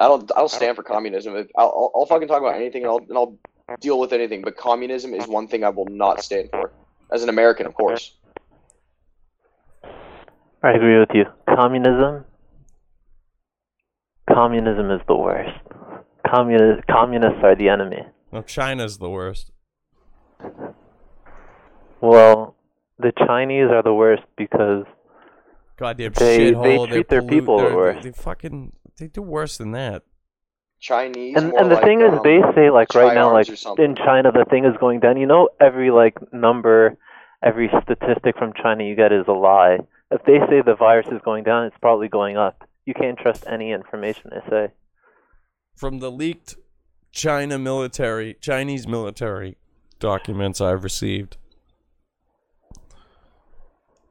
[0.00, 0.30] I don't.
[0.32, 1.36] I don't stand for communism.
[1.36, 3.38] If, I'll, I'll, I'll fucking talk about anything, and I'll, and I'll
[3.80, 4.42] deal with anything.
[4.42, 6.72] But communism is one thing I will not stand for.
[7.12, 8.12] As an American, of course.
[10.62, 11.24] I agree with you.
[11.48, 12.24] Communism.
[14.32, 15.56] Communism is the worst.
[16.26, 18.02] Communi- communists are the enemy.
[18.32, 19.52] No, China's the worst.
[22.00, 22.53] Well,
[22.98, 24.84] the Chinese are the worst because
[25.76, 28.02] Goddamn They- they treat they their people they're- worse.
[28.04, 30.02] They fucking they do worse than that.
[30.80, 31.34] Chinese.
[31.36, 33.48] and and the like, thing is um, they say like right now like
[33.78, 35.16] in China the thing is going down.
[35.16, 36.96] You know every like number,
[37.42, 39.78] every statistic from China you get is a lie.
[40.10, 42.68] If they say the virus is going down, it's probably going up.
[42.84, 44.72] You can't trust any information they say.
[45.74, 46.54] From the leaked
[47.10, 49.56] China military, Chinese military
[49.98, 51.38] documents I've received,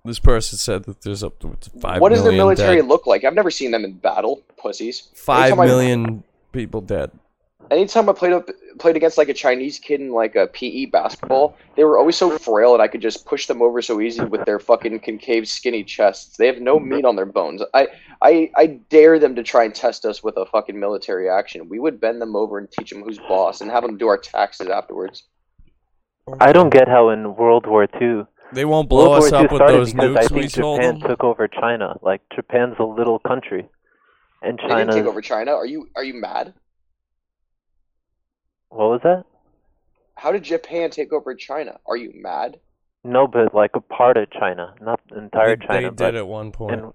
[0.05, 2.87] this person said that there's up to five What does their military dead.
[2.87, 3.23] look like?
[3.23, 5.09] I've never seen them in battle, pussies.
[5.15, 7.11] Five Anytime I- people dead.
[7.71, 8.49] anytime I played up
[8.79, 12.37] played against like a Chinese kid in like a PE basketball, they were always so
[12.37, 15.83] frail, and I could just push them over so easy with their fucking concave, skinny
[15.83, 16.35] chests.
[16.35, 16.89] They have no mm-hmm.
[16.89, 17.61] meat on their bones.
[17.73, 17.87] I,
[18.21, 21.69] I, I dare them to try and test us with a fucking military action.
[21.69, 24.17] We would bend them over and teach them who's boss, and have them do our
[24.17, 25.23] taxes afterwards.
[26.39, 28.25] I don't get how in World War II.
[28.53, 30.47] They won't blow World us War II up with those because I nukes think we
[30.47, 31.09] told Japan them.
[31.09, 31.95] took over China.
[32.01, 33.67] Like Japan's a little country,
[34.41, 34.93] and They didn't China.
[34.93, 35.51] take over China.
[35.51, 36.53] Are you are you mad?
[38.69, 39.23] What was that?
[40.15, 41.79] How did Japan take over China?
[41.87, 42.59] Are you mad?
[43.03, 45.81] No, but like a part of China, not the entire They, China.
[45.81, 46.73] they but did at one point.
[46.79, 46.93] in-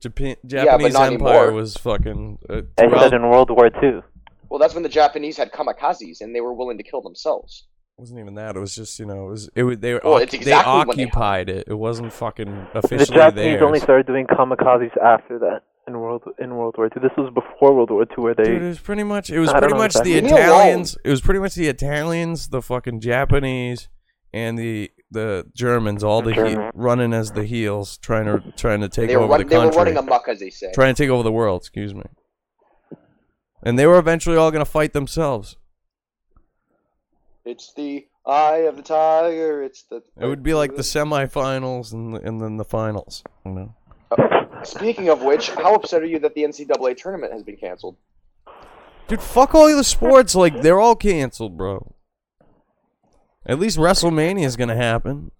[0.00, 1.52] Japan, but Japanese not Empire anymore.
[1.52, 2.38] was fucking.
[2.50, 4.00] Uh, I throughout- said in World War II.
[4.48, 7.68] Well, that's when the Japanese had kamikazes and they were willing to kill themselves.
[7.96, 8.56] Wasn't even that.
[8.56, 9.62] It was just you know it was it.
[9.62, 11.64] was- They Well, oc- it's exactly when they they- occupied it.
[11.68, 13.62] It wasn't fucking officially The Japanese theirs.
[13.62, 17.02] only started doing kamikazes after that in World in World War II.
[17.02, 18.44] This was before World War II, where they.
[18.44, 19.30] Dude, it was pretty much.
[19.30, 20.22] It was I pretty much the exactly.
[20.22, 20.32] Leave.
[20.40, 20.96] Italians.
[21.04, 23.88] It was pretty much the Italians, the fucking Japanese,
[24.32, 28.88] and the the Germans, all the he- running as the heels, trying to trying to
[28.88, 29.48] take over run, the country.
[29.50, 30.72] they were country, running amok, as they say.
[30.72, 31.60] trying to take over the world.
[31.60, 32.02] Excuse me.
[33.64, 35.56] And they were eventually all gonna fight themselves.
[37.44, 39.62] It's the eye of the tiger.
[39.62, 40.02] It's the.
[40.20, 43.22] It would be like the semifinals and and then the finals.
[43.44, 43.74] You know.
[44.10, 47.96] Oh, speaking of which, how upset are you that the NCAA tournament has been canceled?
[49.08, 50.34] Dude, fuck all the sports.
[50.34, 51.94] Like they're all canceled, bro.
[53.44, 55.32] At least WrestleMania is gonna happen.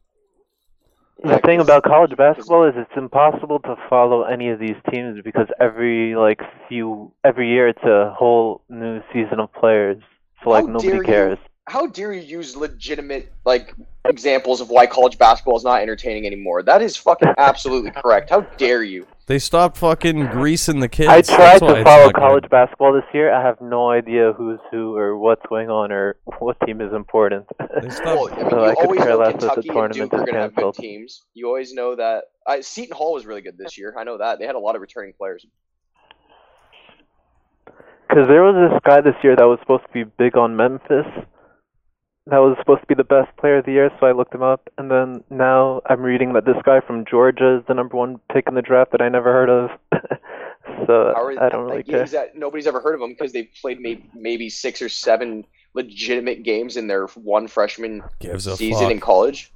[1.22, 5.46] The thing about college basketball is it's impossible to follow any of these teams because
[5.60, 10.02] every like few every year it's a whole new season of players.
[10.42, 11.38] So like How nobody cares.
[11.40, 11.51] you.
[11.72, 11.82] Cares.
[11.82, 13.74] How dare you use legitimate like
[14.04, 16.62] examples of why college basketball is not entertaining anymore?
[16.62, 18.30] That is fucking absolutely correct.
[18.30, 19.06] How dare you?
[19.26, 21.08] They stopped fucking greasing the kids.
[21.08, 22.20] I That's tried why to follow not good.
[22.20, 23.32] college basketball this year.
[23.32, 27.46] I have no idea who's who or what's going on or what team is important.
[27.80, 28.02] They stopped.
[28.12, 29.76] Well, I mean, So you I could always care know less if the Kentucky and
[29.76, 31.22] tournament Duke are is going to have good teams.
[31.34, 32.24] You always know that.
[32.46, 33.94] I, Seton Hall was really good this year.
[33.96, 35.46] I know that they had a lot of returning players.
[38.08, 41.06] Because there was this guy this year that was supposed to be big on Memphis.
[42.26, 44.42] That was supposed to be the best player of the year, so I looked him
[44.44, 44.68] up.
[44.78, 48.46] And then now I'm reading that this guy from Georgia is the number one pick
[48.46, 49.70] in the draft that I never heard of.
[50.86, 52.04] so How are- I don't really like, care.
[52.04, 55.44] is that nobody's ever heard of him because they've played maybe maybe six or seven
[55.74, 58.92] legitimate games in their one freshman season fuck.
[58.92, 59.52] in college.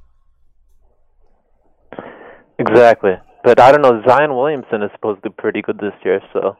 [2.58, 3.12] Exactly.
[3.44, 4.02] But I don't know.
[4.08, 6.56] Zion Williamson is supposed to be pretty good this year, so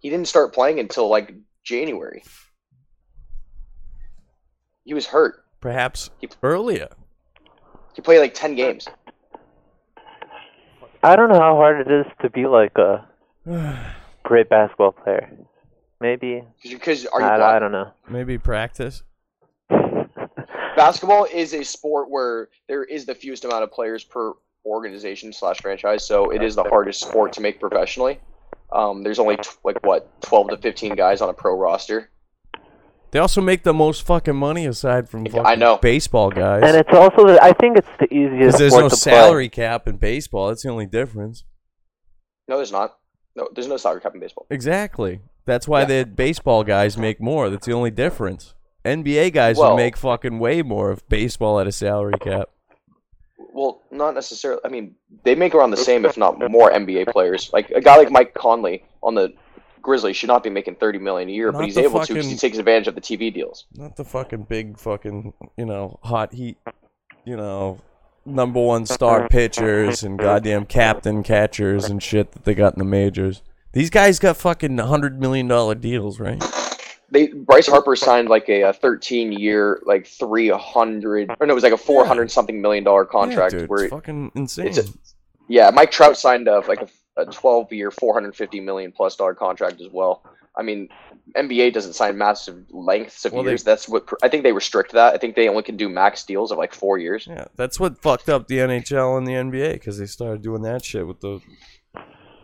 [0.00, 2.24] He didn't start playing until like January.
[4.84, 5.44] He was hurt.
[5.60, 6.88] Perhaps He- earlier.
[7.94, 8.86] He played like ten games.
[11.02, 13.06] I don't know how hard it is to be like a
[14.22, 15.30] great basketball player.
[16.00, 17.56] Maybe Because are you I.
[17.56, 17.90] I don't know.
[18.08, 19.02] Maybe practice.
[20.76, 24.32] basketball is a sport where there is the fewest amount of players per
[24.66, 28.18] organization slash franchise, so it is the hardest sport to make professionally.
[28.72, 32.10] Um, there's only t- like what 12 to 15 guys on a pro roster.
[33.14, 35.76] They also make the most fucking money aside from fucking I know.
[35.80, 36.64] baseball guys.
[36.64, 39.48] And it's also the, I think it's the Because easiest there's sport no to salary
[39.48, 40.48] cap in baseball.
[40.48, 41.44] That's the only difference.
[42.48, 42.98] No, there's not.
[43.36, 44.46] No, there's no soccer cap in baseball.
[44.50, 45.20] Exactly.
[45.44, 46.02] That's why Yeah.
[46.02, 47.50] the baseball guys make more.
[47.50, 48.52] That's the only difference.
[48.84, 52.48] NBA guys Well- would make fucking way more if baseball had a salary cap.
[53.52, 54.60] Well, not necessarily.
[54.64, 57.48] I mean, they make around the same, if not more, NBA players.
[57.52, 59.32] Like a guy like Mike Conley on the
[59.84, 62.28] Grizzlies should not be making 30 million a year, Not but he's able to because
[62.28, 63.66] he takes advantage of the TV deals.
[63.76, 66.56] Not the fucking big fucking, you know, hot heat,
[67.24, 67.78] you know,
[68.24, 72.84] number one star pitchers and goddamn captain catchers and shit that they got in the
[72.84, 73.42] majors.
[73.72, 76.42] These guys got fucking hundred million dollar deals, right?
[77.10, 81.62] They Bryce Harper signed like a, a 13 year, like 300, or no, it was
[81.62, 83.52] like a 400 something million dollar contract.
[83.52, 84.68] yeah, dude, where it's fucking insane.
[84.68, 84.84] it's a-
[85.48, 89.80] yeah, Mike Trout signed a like a, a 12 year, 450 million plus dollar contract
[89.80, 90.22] as well.
[90.56, 90.88] I mean,
[91.36, 93.64] NBA doesn't sign massive lengths of Well, they- years.
[93.64, 95.14] That's what I think they restrict that.
[95.14, 97.26] I think they only can do max deals of like four years.
[97.26, 100.84] Yeah, that's what fucked up the NHL and the NBA because they started doing that
[100.84, 101.40] shit with the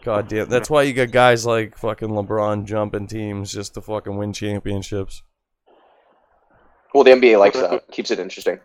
[0.03, 0.49] goddamn.
[0.49, 5.23] That's why you got guys like fucking LeBron jumping teams just to fucking win championships.
[6.93, 7.89] Well, the NBA likes that.
[7.93, 8.59] Keeps it interesting.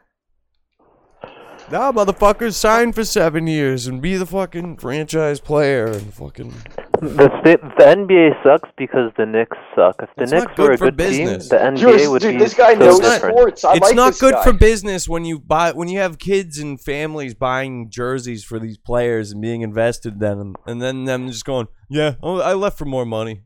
[1.72, 6.54] Nah, motherfuckers, sign for seven years and be the fucking franchise player and fucking.
[7.02, 9.96] The sta- the NBA sucks because the Knicks suck.
[10.02, 11.50] If the It's not Knicks good were a for good business.
[11.50, 13.36] team, the NBA Yours- would dude, be this guy so knows different.
[13.36, 13.66] sports.
[13.66, 14.44] I it's like not this good guy.
[14.44, 18.78] for business when you buy when you have kids and families buying jerseys for these
[18.78, 22.78] players and being invested in them, and then them just going, "Yeah, oh, I left
[22.78, 23.42] for more money."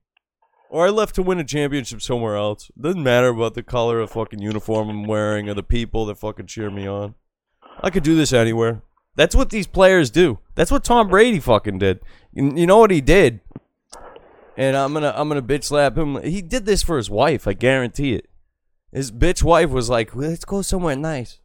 [0.69, 2.69] Or I left to win a championship somewhere else.
[2.79, 6.45] Doesn't matter about the color of fucking uniform I'm wearing or the people that fucking
[6.45, 7.15] cheer me on.
[7.81, 8.81] I could do this anywhere.
[9.15, 10.39] That's what these players do.
[10.55, 11.99] That's what Tom Brady fucking did.
[12.33, 13.41] You, know what he did?
[14.57, 16.21] And I'm gonna I'm gonna bitch slap him.
[16.21, 17.47] He did this for his wife.
[17.47, 18.29] I guarantee it.
[18.91, 21.39] His bitch wife was like, well, "Let's go somewhere nice.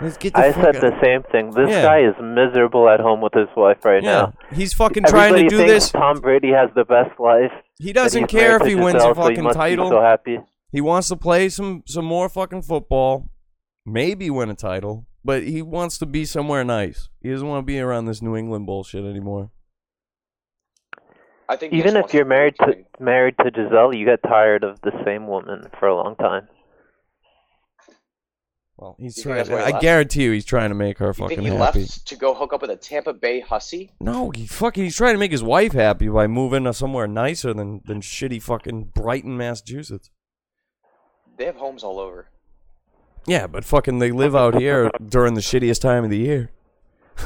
[0.00, 1.50] Let's get the I said out- the same thing.
[1.50, 1.82] This Yeah.
[1.82, 4.32] guy is miserable at home with his wife right Yeah, now.
[4.52, 5.90] he's fucking trying to do this.
[5.90, 7.52] Tom Brady has the best life.
[7.78, 9.88] He doesn't care if he wins a Gisele, so fucking title.
[9.90, 10.38] so happy.
[10.72, 13.28] He wants to play some some more fucking football,
[13.86, 17.08] maybe win a title, but he wants to be somewhere nice.
[17.20, 19.50] He doesn't want to be around this New England bullshit anymore.
[21.48, 24.80] I think Even if you're to married to married to Gisele, you get tired of
[24.80, 26.48] the same woman for a long time.
[28.76, 29.36] Well, he's You trying.
[29.36, 29.82] that's why he I left?
[29.82, 31.80] guarantee you, he's trying to make her You fucking think he happy.
[31.80, 33.92] left to go hook up with a Tampa Bay hussy?
[34.00, 37.54] No, he fucking he's trying to make his wife happy by moving to somewhere nicer
[37.54, 40.10] than than shitty fucking Brighton, Massachusetts.
[41.36, 42.28] They have homes all over.
[43.26, 46.50] Yeah, but fucking they live out here during the shittiest time of the year.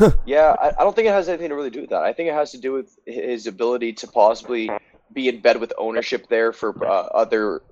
[0.27, 2.03] Yeah, I, I don't think it has anything to really do with that.
[2.03, 4.70] I think it has to do with his ability to possibly
[5.15, 7.62] be in bed with ownership there for uh, other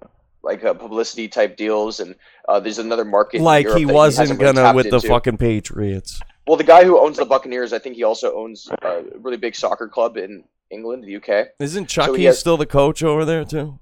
[0.43, 2.15] like uh, publicity type deals, and
[2.49, 3.43] uh, there's another market.
[3.43, 6.19] like he wasn't hasn't really gonna with the fucking Patriots.
[6.47, 9.55] Well, the guy who owns the Buccaneers, I think he also owns a really big
[9.55, 11.49] soccer club in England, the UK.
[11.61, 13.79] Isn't So Chucky has- still the coach over there too?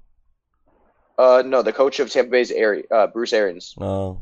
[1.17, 4.21] Uh, no, the coach of Tampa Bay's Ari- uh, Bruce Arians, No,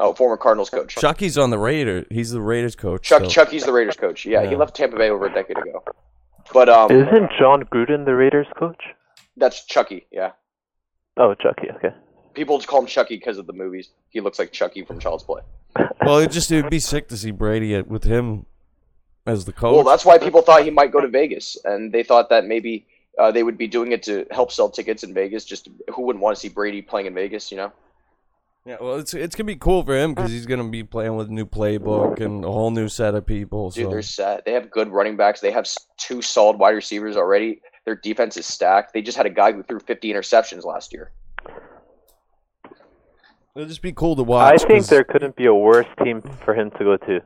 [0.00, 0.96] oh, former Cardinals coach.
[0.96, 2.06] Chucky's on the Raiders.
[2.10, 3.02] He's the Raiders coach.
[3.02, 3.30] Chuck still.
[3.30, 4.26] Chucky's the Raiders coach.
[4.26, 5.84] Yeah, he left Tampa Bay over a decade ago.
[6.52, 8.82] But um, Isn't Jon Gruden the Raiders coach?
[9.36, 10.06] that's Chucky.
[10.10, 10.32] Yeah,
[11.16, 11.68] Oh, Chucky.
[11.76, 11.94] Okay.
[12.34, 13.90] people just call him Chucky because of the movies.
[14.10, 15.42] He looks like Chucky from Child's Play.
[16.04, 18.46] Well, it just it would be sick to see Brady with him
[19.26, 19.74] as the coach.
[19.74, 22.86] Well, that's why people thought he might go to Vegas, and they thought that maybe
[23.18, 25.44] uh, they would be doing it to help sell tickets in Vegas.
[25.44, 27.50] Just who wouldn't want to see Brady playing in Vegas?
[27.52, 27.72] You know.
[28.66, 31.28] Yeah, well, it's it's gonna be cool for him because he's gonna be playing with
[31.28, 33.70] a new playbook and a whole new set of people.
[33.70, 34.44] Dude, they're set.
[34.44, 35.40] They have good running backs.
[35.40, 35.66] They have
[35.98, 37.60] two solid wide receivers already.
[37.86, 38.92] Their defense is stacked.
[38.92, 41.12] They just had a guy who threw 50 interceptions last year.
[43.56, 44.46] it'll just be cool to watch.
[44.48, 44.60] I watch.
[44.62, 47.20] think 'cause- there couldn't be a worse team for him to go to.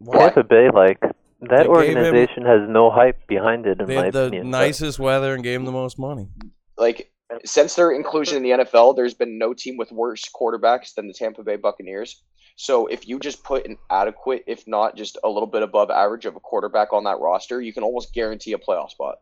[0.00, 0.18] Why?
[0.30, 3.80] Tampa Bay, like that They gave him- organization has no hype behind it.
[3.80, 4.50] In they my had the opinion.
[4.50, 6.28] nicest weather and gave him the most money.
[6.76, 7.10] Like
[7.44, 11.14] since their inclusion in the NFL, there's been no team with worse quarterbacks than the
[11.14, 12.22] Tampa Bay Buccaneers.
[12.56, 16.24] So if you just put an adequate, if not just a little bit above average
[16.24, 19.16] of a quarterback on that roster, you can almost guarantee a playoff spot.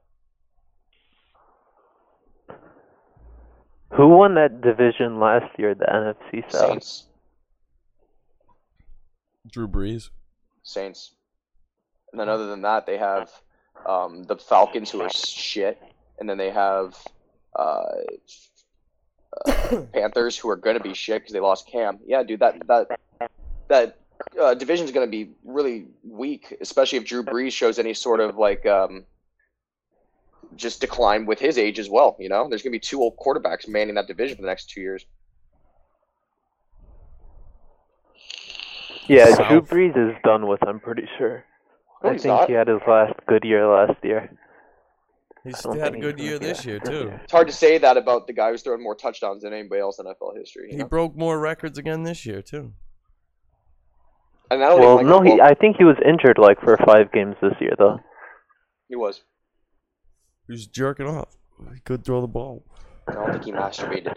[3.94, 5.74] Who won that division last year?
[5.74, 6.70] The NFC South.
[6.70, 7.06] Saints,
[9.50, 10.08] Drew Brees.
[10.62, 11.14] Saints,
[12.10, 13.30] and then other than that, they have
[13.86, 15.78] um, the Falcons, who are shit,
[16.18, 16.96] and then they have
[17.56, 17.84] uh,
[19.46, 21.98] uh, Panthers, who are going to be shit because they lost Cam.
[22.06, 23.00] Yeah, dude, that that
[23.68, 23.98] that
[24.40, 28.20] uh, division is going to be really weak, especially if Drew Brees shows any sort
[28.20, 29.04] of like um,
[30.56, 32.16] just decline with his age as well.
[32.18, 34.70] You know, there's going to be two old quarterbacks manning that division for the next
[34.70, 35.04] two years.
[39.08, 39.48] Yeah, South.
[39.48, 40.66] Drew Brees is done with.
[40.66, 41.44] I'm pretty sure.
[42.02, 42.48] No, I think not.
[42.48, 44.30] he had his last good year last year.
[45.44, 47.12] He's I don't had a good year this year too.
[47.22, 49.98] It's hard to say that about the guy who's throwing more touchdowns than anybody else
[49.98, 50.68] in NFL history.
[50.70, 50.84] He know?
[50.86, 52.72] broke more records again this year too.
[54.50, 55.40] And I don't Well, even no, he.
[55.40, 57.98] I think he was injured like for five games this year, though.
[58.88, 59.22] he was.
[60.46, 61.28] He was jerking off.
[61.72, 62.64] He could throw the ball.
[63.08, 64.14] I don't think he masturbated.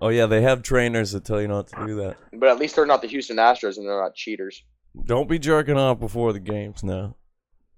[0.00, 2.16] Oh yeah, they have trainers that tell you not to do that.
[2.32, 4.64] But at least they're not the Houston Astros and they're not cheaters.
[5.04, 7.14] Don't be jerking off before the games now.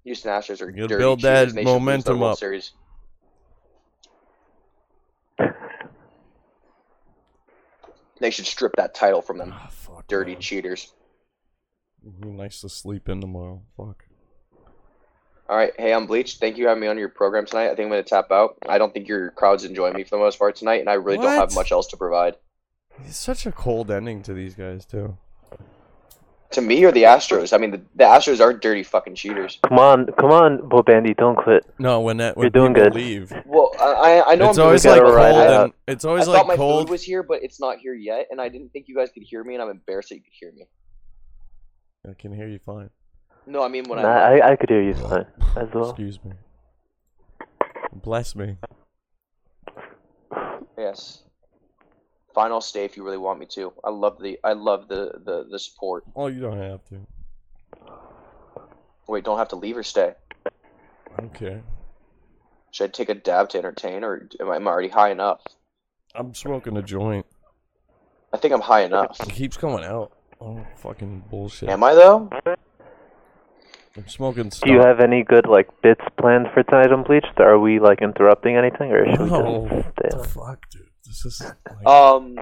[0.05, 2.37] Houston Astros are You dirty build that and they should lose their momentum up.
[2.37, 2.71] Series.
[8.19, 9.51] They should strip that title from them.
[9.53, 10.07] Ah, fuck.
[10.07, 10.41] Dirty man.
[10.41, 10.93] cheaters.
[12.21, 13.63] Be nice to sleep in tomorrow.
[13.75, 14.05] Fuck.
[15.49, 16.37] All right, hey, I'm Bleach.
[16.37, 17.65] Thank you for having me on your program tonight.
[17.65, 18.57] I think I'm going to tap out.
[18.67, 21.17] I don't think your crowd's enjoying me for the most part tonight, and I really
[21.17, 22.35] don't have much else to provide.
[23.03, 25.17] It's such a cold ending to these guys too.
[26.55, 27.51] To me or the Astros?
[27.51, 29.59] I mean, the, the Astros are dirty fucking cheaters.
[29.67, 31.65] Come on, come on, Bo Bandy, don't quit.
[31.79, 32.95] No, when that when You're doing good.
[32.95, 33.83] leave, Well, I,
[34.21, 35.17] I- I know it's I'm always like cold.
[35.17, 36.85] I, And, it's always I like thought my cold.
[36.87, 39.23] food was here, but it's not here yet, and I didn't think you guys could
[39.23, 40.65] hear me, and I'm embarrassed that you could hear me.
[42.09, 42.89] I can hear you fine.
[43.45, 45.25] No, I mean when Nah, I I, I could hear you fine
[45.57, 45.89] as well.
[45.89, 46.31] Excuse me.
[47.93, 48.55] Bless me.
[50.77, 51.23] yes.
[52.35, 53.71] Final stay if you really want me to.
[53.83, 56.03] I love the I love the the, the support.
[56.17, 56.99] Oh, you don't have to.
[59.07, 60.13] Wait, don't have to leave or stay.
[61.19, 61.61] Okay.
[62.71, 65.41] Should I take a dab to entertain, or am I, am I already high enough?
[66.13, 67.25] I'm smoking a joint.
[68.33, 69.17] I think I'm high enough.
[69.21, 70.11] It keeps coming out.
[70.41, 71.69] Oh, fucking bullshit.
[71.69, 72.29] Am I though?
[73.95, 77.39] I'm smoking Do you have any good like bits planned for tonight on Bleached?
[77.39, 79.59] Are we like interrupting anything, or should No.
[79.61, 80.09] we just stay?
[80.17, 80.89] the fuck, dude?
[81.05, 82.37] This is like, Um,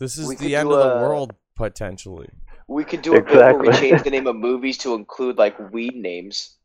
[0.00, 2.28] this is the end do of the a- world potentially.
[2.68, 5.56] we could do a bit where we change the name of movies to include like
[5.72, 6.56] weed names.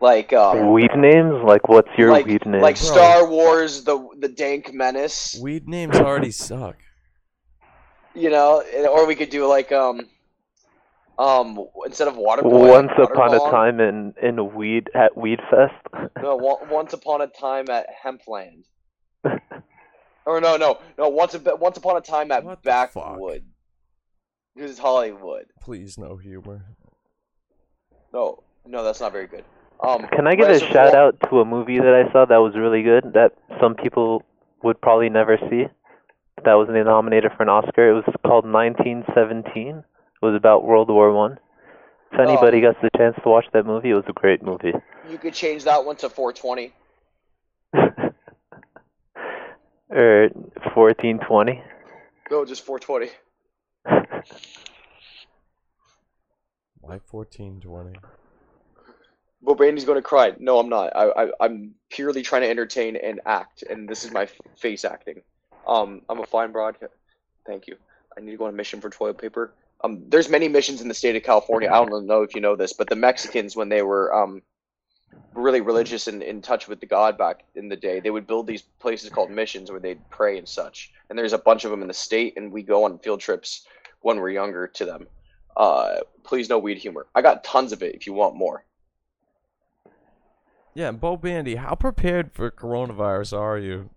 [0.00, 1.42] Like um, Weed names?
[1.42, 2.60] Like, what's your like, weed name?
[2.60, 2.84] like Bro.
[2.92, 6.76] Star Wars, the the Dank Menace, Weed names already suck.
[8.14, 10.06] you know, or we could do like um,
[11.18, 15.40] um, instead of water boy, Once water upon a time in in weed at Weed
[15.50, 15.74] Fest.
[16.22, 16.36] No,
[16.70, 18.64] once upon a time at Hempland.
[20.26, 21.08] Or no, no, no.
[21.08, 22.60] Once a once upon a time at What?
[22.62, 23.44] Backwood.
[24.56, 25.46] This is Hollywood.
[25.62, 26.64] Please, no humor.
[28.12, 29.44] No, no, that's not very good.
[29.80, 32.38] Um, Can I give a Reservoir- shout out to a movie that I saw that
[32.38, 34.24] was really good that some people
[34.64, 35.66] would probably never see?
[36.44, 37.90] That was nominated for an Oscar.
[37.90, 39.84] It was called 1917.
[40.22, 41.38] It was about World War One.
[42.12, 44.72] If anybody gets the chance to watch that movie, it was a great movie.
[45.10, 46.72] You could change that one to 420.
[49.90, 50.28] or
[50.74, 51.62] 1420.
[52.30, 53.10] No, just 420.
[56.80, 57.98] Why fourteen twenty?
[59.42, 60.32] But Brandy's going to cry.
[60.38, 60.94] No, I'm not.
[60.96, 64.84] I, I, I'm purely trying to entertain and act, and this is my f- face
[64.84, 65.22] acting.
[65.66, 66.76] Um, I'm a fine broad.
[67.46, 67.76] Thank you.
[68.16, 69.52] I need to go on a mission for toilet paper.
[69.86, 71.70] Um, there's many missions in the state of California.
[71.70, 74.42] I don't know if you know this, but the Mexicans, when they were um,
[75.32, 78.48] really religious and in touch with the God back in the day, they would build
[78.48, 80.92] these places called missions where they'd pray and such.
[81.08, 83.66] And there's a bunch of them in the state, and we go on field trips
[84.00, 85.06] when we're younger to them.
[85.56, 87.06] Uh, please no weed humor.
[87.14, 88.64] I got tons of it if you want more.
[90.74, 93.90] Yeah, Bo Bandy, how prepared for coronavirus are you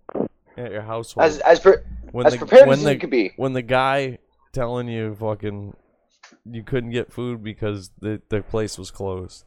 [0.55, 1.25] at your household?
[1.25, 1.77] As as pre-
[2.11, 3.33] when as the, prepared as the, you could be.
[3.35, 4.19] When the guy
[4.51, 5.75] telling you fucking
[6.45, 9.45] you couldn't get food because the the place was closed.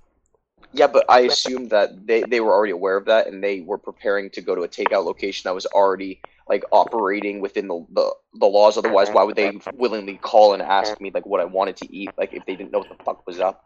[0.75, 3.77] Yeah, but I assumed that they, they were already aware of that and they were
[3.77, 8.15] preparing to go to a takeout location that was already like operating within the, the,
[8.41, 8.79] the laws.
[8.79, 12.11] Otherwise, why would they willingly call and ask me like what I wanted to eat?
[12.17, 13.65] Like if they didn't know what the fuck was up.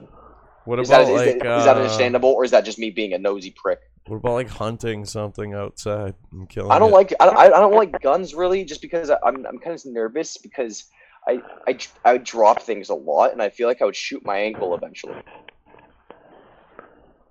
[0.00, 0.26] You know
[0.68, 0.84] what I mean?
[0.84, 0.84] Established.
[0.84, 2.78] What Is about that, is, like that, is that uh, understandable or is that just
[2.78, 3.80] me being a nosy prick?
[4.06, 6.70] What about like hunting something outside and killing?
[6.70, 6.94] I don't it?
[6.94, 9.84] like I, I I don't like guns really just because I- I'm I'm kind of
[9.86, 10.84] nervous because
[11.26, 14.38] I, I I drop things a lot and I feel like I would shoot my
[14.38, 15.14] ankle eventually.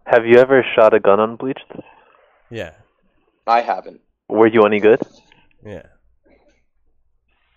[0.05, 1.65] Have you ever shot a gun on Bleached?
[2.49, 2.71] Yeah,
[3.45, 4.01] I haven't.
[4.29, 5.01] Were you any good?
[5.65, 5.83] yeah.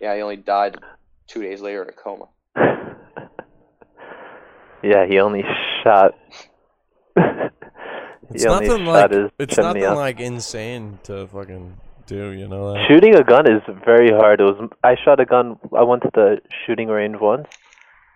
[0.00, 0.78] Yeah, he only died
[1.26, 2.28] two days later in a coma.
[4.82, 5.44] yeah, he only
[5.82, 6.14] shot.
[8.32, 9.96] It's he nothing shot like it's nothing up.
[9.96, 11.76] like insane to fucking
[12.06, 12.30] do.
[12.30, 12.86] You know that?
[12.88, 14.40] Shooting a gun is very hard.
[14.40, 15.58] It was I shot a gun.
[15.76, 17.48] I went to the shooting range once,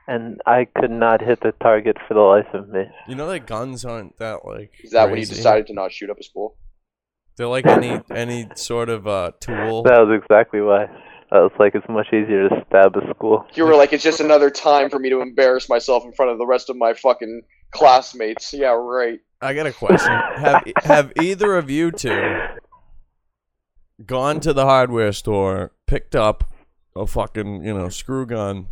[0.07, 2.85] and I could not hit the target for the life of me.
[3.09, 4.71] You know that guns aren't that like.
[4.85, 6.57] Is that when you decided to not shoot up a school?
[7.37, 9.83] They're like any any sort of uh tool.
[9.83, 10.87] That was exactly why.
[11.35, 13.45] I was like, it's much easier to stab a school.
[13.55, 16.39] You were like, it's just another time for me to embarrass myself in front of
[16.39, 17.43] the rest of my fucking
[17.73, 18.53] classmates.
[18.53, 19.19] Yeah, right.
[19.41, 20.13] I got a question.
[20.13, 22.41] have have either of you two
[24.07, 26.45] gone to the hardware store, picked up
[26.95, 28.69] a fucking you know screw gun,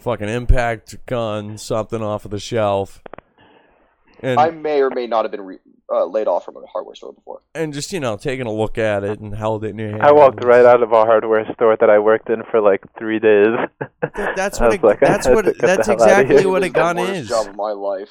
[0.00, 3.02] fucking impact gun, something off of the shelf,
[4.20, 5.58] and I may or may not have been re-
[5.92, 7.40] uh, laid off from a hardware store before.
[7.54, 10.02] and just you know taking a look at it and held it in your hand?
[10.02, 13.18] I walked right out of a hardware store that I worked in for like three
[13.18, 13.48] days.
[14.36, 16.68] That's what a, like, I that's what to get the that's exactly what a This
[16.68, 17.28] is the gun is.
[17.28, 18.10] Job of my life.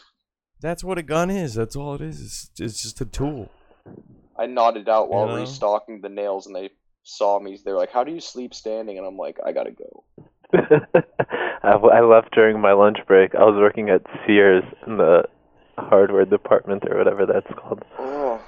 [0.61, 1.53] That's what a gun is.
[1.53, 2.21] That's all it is.
[2.21, 3.51] It's, it's just a tool.
[4.37, 5.39] I nodded out while You know?
[5.41, 6.71] restocking the nails, and they
[7.03, 7.59] saw me.
[7.63, 10.03] They're like, "How do you sleep standing?" And I'm like, "I gotta go."
[11.63, 13.35] I, I left during my lunch break.
[13.35, 15.23] I was working at Sears in the
[15.77, 17.83] hardware department or whatever that's called.
[17.99, 18.39] Oh,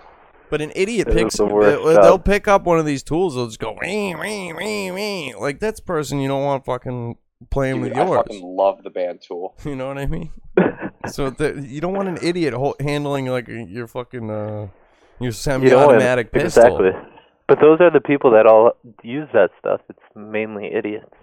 [0.49, 1.37] But an idiot It picks.
[1.37, 3.35] the They'll, they'll pick up one of these tools.
[3.35, 5.35] They'll just go wee, wee, wee, wee.
[5.39, 7.17] like that's the person you don't want fucking
[7.51, 8.17] playing dude, with I yours.
[8.17, 9.55] fucking love the band tool.
[9.65, 10.31] You know what I mean?
[11.07, 14.67] so the, you don't want an idiot ho- handling like your fucking uh
[15.19, 16.63] your You don't semi-automatic pistol.
[16.63, 16.91] Exactly.
[17.47, 18.73] But those are the people that all
[19.03, 19.81] use that stuff.
[19.89, 21.13] It's mainly idiots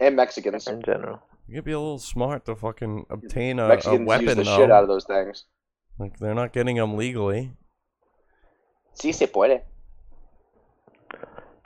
[0.00, 0.66] And Mexicans.
[0.68, 1.20] in general.
[1.48, 4.42] You could be a little smart to fucking obtain a, a Mexicans weapon use the
[4.44, 4.56] though.
[4.58, 5.44] shit out of those things.
[5.98, 7.52] Like they're not getting them legally.
[8.94, 9.62] Sí se puede.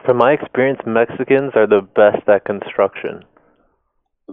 [0.05, 3.25] From my experience, Mexicans are the best at construction.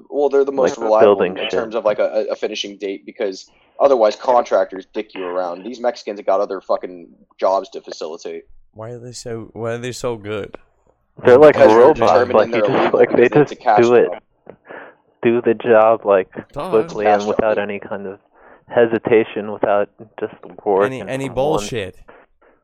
[0.09, 1.51] Well, they're the most Like reliable building in shit.
[1.51, 3.49] terms of like a, a finishing date because
[3.79, 5.63] otherwise contractors dick you around.
[5.63, 8.43] These Mexicans have got other fucking jobs to facilitate.
[8.73, 9.49] Why are they so?
[9.53, 10.57] Why are they so good?
[11.25, 11.99] They're like Because they're robots.
[11.99, 13.93] determined Like and you they're just illegal like they because it's just a cash do
[13.95, 14.21] it, job.
[15.21, 16.69] Do the job like Duh.
[16.69, 18.19] swiftly Cash and without any kind of
[18.67, 19.89] hesitation, without
[20.19, 20.33] just
[20.65, 21.01] working.
[21.01, 21.97] Any any from one- bullshit?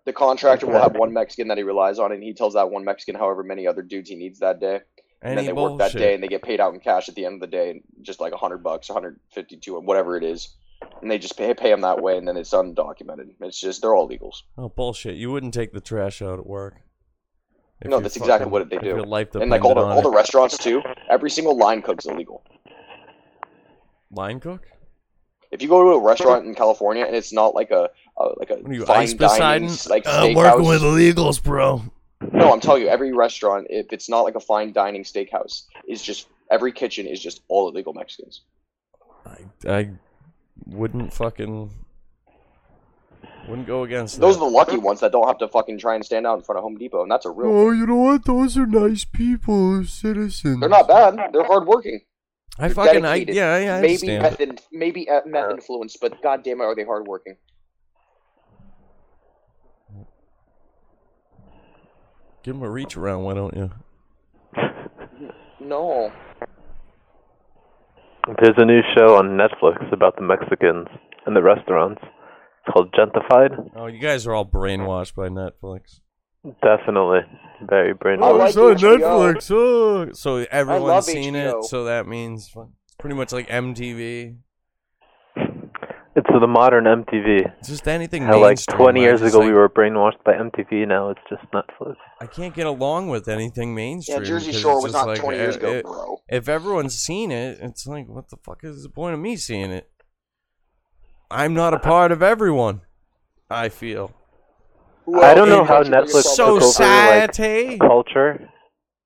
[0.06, 2.84] The contractor will have one Mexican that he relies on, and he tells that one
[2.84, 4.82] Mexican however many other dudes he needs that day.
[5.24, 7.16] And Any then they work that day, and they get paid out in cash at
[7.16, 10.56] the end of the day, just like a hundred bucks, 152, whatever it is,
[11.02, 13.34] and they just pay pay them that way, and then it's undocumented.
[13.42, 14.44] It's just they're all legals.
[14.60, 15.16] Oh bullshit!
[15.16, 16.76] You wouldn't take the trash out at work.
[17.82, 18.88] If no, you that's exactly what they do.
[18.88, 20.82] Your life and like all the depended on all the restaurants too.
[21.10, 22.44] Every single line cook's illegal.
[24.12, 24.66] line cook.
[25.52, 28.50] If you go to a restaurant in California and it's not like a, a like
[28.50, 29.90] a What are you, fine dining Poseidon?
[29.90, 31.84] like I'm working with illegals, bro.
[32.32, 36.02] No, I'm telling you, every restaurant, if it's not like a fine dining steakhouse, is
[36.02, 38.42] just every kitchen is just all illegal Mexicans.
[39.26, 39.38] I
[39.70, 39.90] I
[40.66, 41.72] wouldn't fucking
[43.48, 44.44] wouldn't go against Those that.
[44.44, 46.58] are the lucky ones that don't have to fucking try and stand out in front
[46.58, 47.50] of Home Depot, and that's a real.
[47.52, 48.26] Oh, you know what?
[48.26, 50.60] Those are nice people, citizens.
[50.60, 51.18] They're not bad.
[51.34, 52.02] They're hardworking.
[52.58, 54.40] I They're fucking I yeah yeah I maybe understand.
[54.50, 57.36] meth maybe uh, meth influence, but goddamn it, are they hardworking?
[62.44, 63.72] Give them a reach around, why don't you?
[65.60, 66.12] No.
[68.40, 70.88] There's a new show on Netflix about the Mexicans
[71.26, 72.02] and the restaurants.
[72.66, 73.72] It's called Gentefied.
[73.76, 76.00] Oh, you guys are all brainwashed by Netflix.
[76.64, 77.20] Definitely
[77.68, 78.38] very I brainwashed.
[78.38, 79.34] like it's on HBO.
[79.34, 79.52] Netflix.
[79.52, 80.12] Oh.
[80.14, 81.60] So everyone's seen HBO.
[81.60, 81.66] it.
[81.66, 82.54] So that means
[83.00, 84.38] pretty much like MTV.
[86.18, 87.52] It's the modern MTV.
[87.60, 88.24] It's just anything.
[88.24, 90.88] How like 20 years ago like, we were brainwashed by MTV.
[90.88, 91.96] Now it's just Netflix.
[92.22, 94.20] I can't get along with anything mainstream.
[94.20, 96.18] Yeah, Jersey Shore was not like, 20 years uh, ago, it- bro.
[96.30, 99.72] If everyone's seen it, it's like, what the fuck is the point of me seeing
[99.72, 99.90] it?
[101.36, 102.82] I'm not a part of everyone.
[103.50, 104.12] I feel
[105.06, 108.50] Who I don't know how Netflix up- took over like culture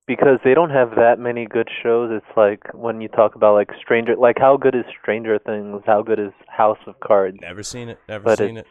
[0.06, 2.10] because they don't have that many good shows.
[2.12, 5.82] It's like when you talk about like Stranger, like how good is Stranger Things?
[5.86, 7.36] How good is House of Cards?
[7.40, 7.98] Never seen it.
[8.08, 8.66] Never But seen it.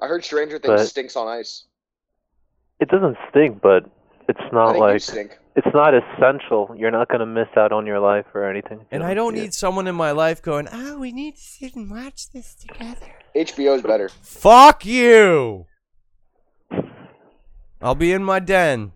[0.00, 1.64] I heard Stranger Things But- stinks on ice.
[2.80, 3.84] It doesn't stink, but
[4.28, 5.38] it's I not think you like stink.
[5.58, 6.74] It's not essential.
[6.76, 8.86] You're not gonna miss out on your life or anything.
[8.90, 9.42] And I don't see it.
[9.42, 13.06] need someone in my life going, "Oh, we need to sit and watch this together."
[13.34, 14.08] HBO's better.
[14.22, 15.66] Fuck you.
[17.80, 18.92] I'll be in my den.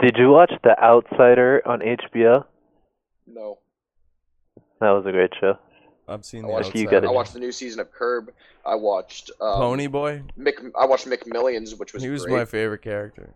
[0.00, 2.44] Did you watch The Outsider on HBO?
[3.26, 3.58] No.
[4.80, 5.58] That was a great show.
[6.08, 7.00] I've seen I the watched, You outside.
[7.02, 8.32] get I watched the new season of Curb.
[8.64, 10.22] I watched um, Pony Boy.
[10.38, 10.54] Mick.
[10.78, 12.36] I watched McMillions, which was He was great.
[12.38, 13.34] my favorite character.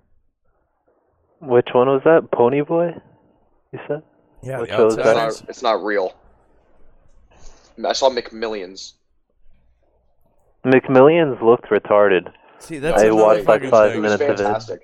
[1.46, 2.30] Which one was that?
[2.32, 2.90] Pony Boy?
[3.72, 4.02] You said?
[4.42, 6.14] Yeah, What the show is It's not, it's not real.
[7.84, 8.92] I saw McMillions.
[10.64, 12.32] McMillions looked retarded.
[12.58, 14.02] See, that's I another watched like five It thing.
[14.02, 14.36] was minutes of it.
[14.38, 14.80] fantastic.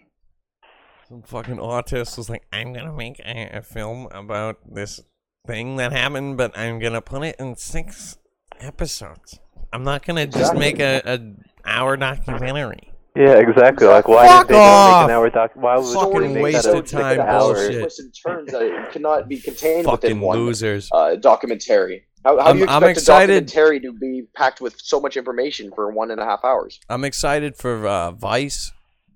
[1.08, 5.00] Some fucking artist was like, I'm gonna make a, a film about this
[5.46, 8.18] thing that happened, but I'm gonna put it in six
[8.60, 9.40] episodes.
[9.72, 12.92] I'm not gonna just make a, a hour documentary.
[13.16, 13.86] Yeah, exactly.
[13.88, 15.02] Like, why Fuck did they don't off!
[15.02, 15.50] make an hour doc?
[15.54, 17.80] Why would Fucking they make waste that a of six time hour- bullshit.
[17.80, 20.88] Twists and turns that it cannot be contained Fucking within one losers.
[20.92, 22.04] uh, documentary.
[22.24, 25.16] How, how I'm- do you I'm expect a documentary to be packed with so much
[25.16, 26.78] information for one and a half hours?
[26.88, 28.70] I'm excited for uh, Vice,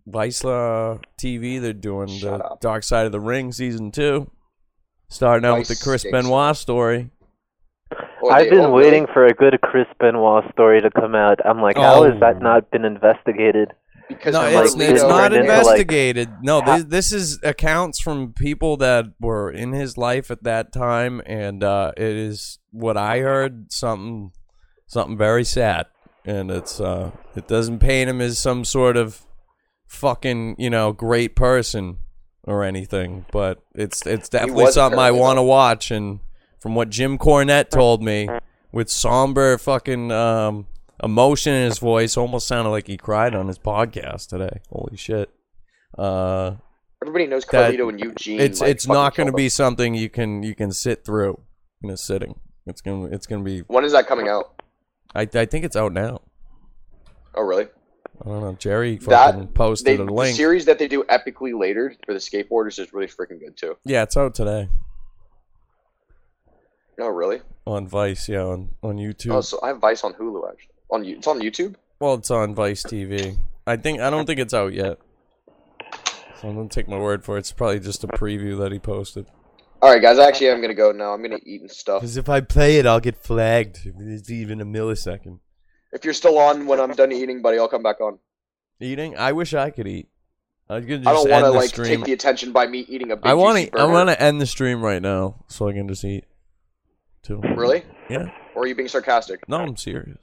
[0.06, 1.60] Vice uh, TV.
[1.60, 2.60] They're doing Shut the up.
[2.60, 4.28] Dark Side of the Ring season two,
[5.08, 6.16] starting out with Vice the Chris stinks.
[6.26, 7.10] Benoit story.
[8.22, 11.38] Or I've they- been waiting for a good Chris Benoit story to come out.
[11.44, 12.20] I'm like, how has Oh.
[12.20, 13.72] that not been investigated?
[14.08, 16.28] Because No, it's, Marlito it's not into, like, investigated.
[16.42, 21.22] no, this, this is accounts from people that were in his life at that time,
[21.26, 24.32] and uh, it is what I heard something
[24.86, 25.86] something very sad,
[26.24, 29.22] and it's uh, it doesn't paint him as some sort of
[29.86, 31.98] fucking you know great person
[32.44, 36.20] or anything, but it's it's definitely something I want to watch, and
[36.60, 38.28] from what Jim Cornette told me,
[38.72, 40.66] with somber fucking um,
[41.02, 44.60] emotion in his voice, almost sounded like he cried on his podcast today.
[44.70, 45.30] Holy shit!
[45.96, 46.56] Uh,
[47.02, 48.40] Everybody knows Carlito and Eugene.
[48.40, 51.40] it's like, it's not going to be something you can you can sit through
[51.82, 52.40] in a sitting.
[52.66, 53.60] It's gonna it's gonna be.
[53.60, 54.62] When is that coming out?
[55.14, 56.22] I I think it's out now.
[57.34, 57.66] Oh, really?
[58.24, 58.52] I don't know.
[58.54, 60.36] Jerry fucking That posted they, a the link.
[60.36, 63.76] series that they do epically later for the skateboarders is really freaking good too.
[63.84, 64.68] yeah, it's out today
[66.98, 67.40] Oh, really?
[67.66, 68.28] on Vice.
[68.28, 69.34] Yeah, on on YouTube.
[69.34, 70.73] Oh, so I have Vice on Hulu actually.
[70.94, 71.74] On it's on YouTube.
[71.98, 73.36] Well, it's on Vice TV.
[73.66, 74.98] I think I don't think it's out yet.
[76.40, 77.40] So I'm gonna take my word for it.
[77.40, 79.26] It's probably just a preview that he posted.
[79.82, 80.20] All right, guys.
[80.20, 81.12] Actually, I'm gonna go now.
[81.12, 82.02] I'm gonna eat and stuff.
[82.02, 83.80] Because if I play it, I'll get flagged.
[83.84, 85.40] If It's even a millisecond.
[85.92, 88.20] If you're still on when I'm done eating, buddy, I'll come back on.
[88.78, 89.18] Eating?
[89.18, 90.08] I wish I could eat.
[90.70, 91.88] I could just I don't want to like stream.
[91.88, 93.80] take the attention by me eating a big I want to.
[93.80, 96.24] I want to end the stream right now so I can just eat.
[97.24, 97.40] Too.
[97.40, 97.82] Really?
[98.08, 98.30] Yeah.
[98.54, 99.48] Or are you being sarcastic?
[99.48, 100.18] No, I'm serious.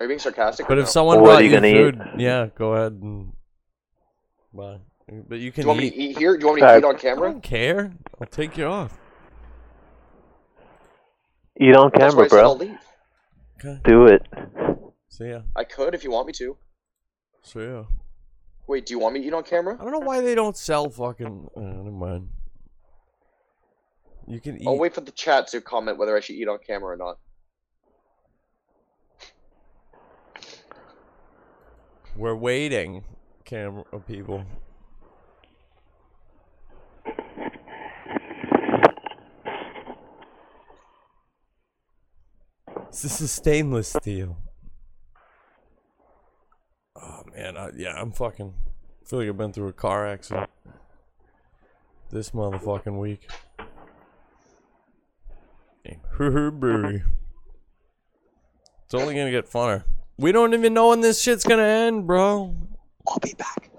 [0.00, 0.66] Are you being sarcastic?
[0.66, 0.90] But or if no?
[0.90, 1.94] someone What are brought you you gonna eat?
[1.94, 3.32] food, yeah, go ahead and
[4.52, 4.78] buy.
[5.28, 5.62] But you can.
[5.62, 6.36] do can you want me to eat here?
[6.36, 6.82] Do you want me to Alright.
[6.82, 7.30] eat on I camera?
[7.30, 7.92] don't care.
[8.20, 8.98] I'll take you off.
[11.60, 12.66] Eat on That's why camera, I said I'll bro.
[12.66, 12.78] leave.
[13.60, 13.80] Okay.
[13.84, 14.22] Do it.
[15.08, 15.42] See ya.
[15.54, 16.56] I could if you want me to.
[17.42, 17.84] See ya.
[18.66, 19.76] Wait, do you want me to eat on camera?
[19.78, 21.50] I don't know why they don't sell fucking.
[21.56, 22.30] Uh, never mind.
[24.26, 24.66] You can eat.
[24.66, 27.18] I'll wait for the chat to comment whether I should eat on camera or not.
[32.16, 33.02] We're waiting,
[33.44, 34.44] camera oh, people.
[43.02, 44.36] This is stainless steel.
[46.96, 48.54] Oh man, I, yeah, I'm fucking.
[49.02, 50.48] I feel like I've been through a car accident
[52.10, 53.28] this motherfucking week.
[58.84, 59.82] It's only gonna get funner.
[60.16, 62.54] We don't even know when this shit's gonna end, bro.
[63.08, 63.70] I'll be back.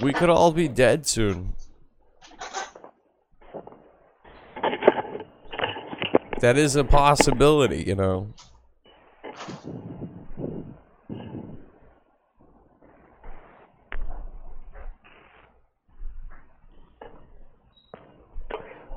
[0.00, 1.54] We could all be dead soon.
[6.40, 8.32] That is a possibility, you know.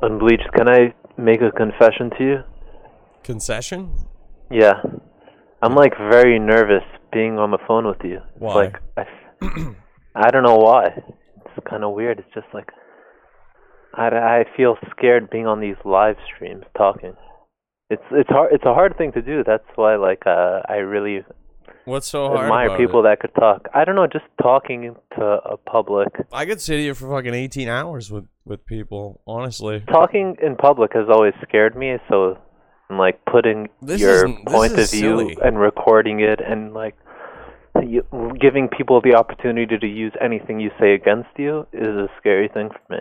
[0.03, 2.43] Unbleached, can I make a confession to you?
[3.23, 3.93] Concession?
[4.49, 4.81] Yeah.
[5.61, 6.83] I'm like very nervous
[7.13, 8.17] being on the phone with you.
[8.17, 8.53] It's Why?
[8.55, 9.05] Like I,
[10.15, 10.87] I don't know why.
[10.87, 12.19] It's kind of weird.
[12.19, 12.69] It's just like
[13.93, 17.13] I, I feel scared being on these live streams talking.
[17.89, 18.53] It's it's hard.
[18.53, 19.43] It's a hard thing to do.
[19.45, 21.25] That's why like uh, I really
[21.85, 23.03] What's so hard admire people it?
[23.03, 23.67] that could talk.
[23.73, 26.07] I don't know, just talking to a public.
[26.31, 29.83] I could sit here for fucking 18 hours with with people, honestly.
[29.91, 31.97] Talking in public has always scared me.
[32.09, 32.37] So,
[32.91, 35.37] and, like putting This your point of view silly.
[35.43, 36.95] and recording it, and like
[37.81, 38.03] you,
[38.39, 42.69] giving people the opportunity to use anything you say against you is a scary thing
[42.69, 42.99] for me.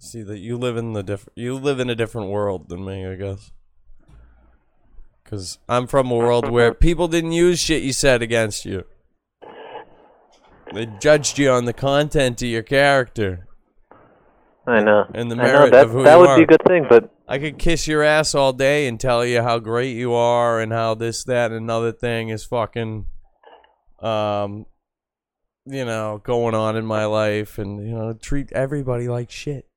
[0.00, 3.06] See that you live in the diff- you live in a different world than me,
[3.06, 3.52] I guess.
[5.24, 8.84] Cuz I'm from a world where people didn't use shit you said against you.
[10.72, 13.46] They judged you on the content of your character.
[14.66, 15.04] I know.
[15.14, 17.10] And the I know merit that of who that would be a good thing, but
[17.30, 20.72] I could kiss your ass all day and tell you how great you are and
[20.72, 23.06] how this, that, and another thing is fucking,
[24.00, 24.66] um,
[25.64, 29.68] you know, going on in my life and, you know, treat everybody like shit.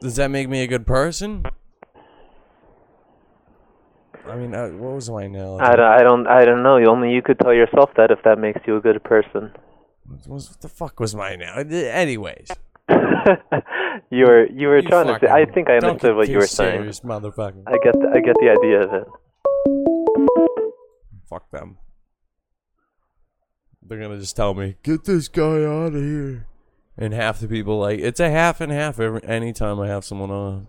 [0.00, 1.44] Does that make me a good person?
[4.26, 5.62] I mean, uh, what was my analogy?
[5.64, 6.76] I, don't- I don't I don't know.
[6.88, 9.52] Only you could tell yourself that if that makes you a good person.
[10.06, 11.86] What, was- what the fuck was my analogy?
[11.86, 12.48] Anyways.
[14.10, 15.28] you were you were You trying to say.
[15.28, 16.78] I think I understood what you were saying.
[16.80, 17.62] serious, motherfucker.
[17.66, 19.06] I get the, I get the idea of it.
[21.28, 21.78] Fuck them.
[23.82, 26.46] They're gonna just tell me, get this guy out of here.
[26.96, 30.30] And half the people like it's a half and half every anytime I have someone
[30.30, 30.66] on.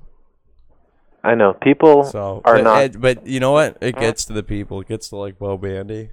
[1.23, 3.01] I know people So are but, not.
[3.01, 3.77] But you know what?
[3.81, 4.81] It gets to the people.
[4.81, 6.11] It gets to like Bo Bandy,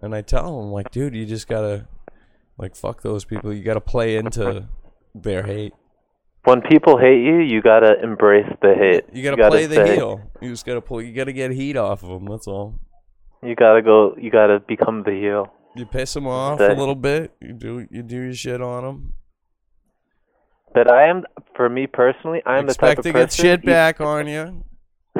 [0.00, 1.86] and I tell them like, dude, you just gotta
[2.56, 3.52] like fuck those people.
[3.52, 4.68] You gotta play into
[5.14, 5.72] their hate.
[6.44, 9.04] When people hate you, you gotta embrace the hate.
[9.12, 10.22] You gotta, play the say- heel.
[10.40, 11.02] You just gotta pull.
[11.02, 12.26] You gotta get heat off of them.
[12.26, 12.78] That's all.
[13.42, 14.16] You gotta go.
[14.18, 15.52] You gotta become the heel.
[15.76, 17.32] You piss them off a little bit.
[17.40, 19.12] You do you do your shit on them.
[20.72, 21.24] But I am,
[21.56, 23.26] for me personally, I'm the type Expect of to person.
[23.26, 24.64] get shit back on you.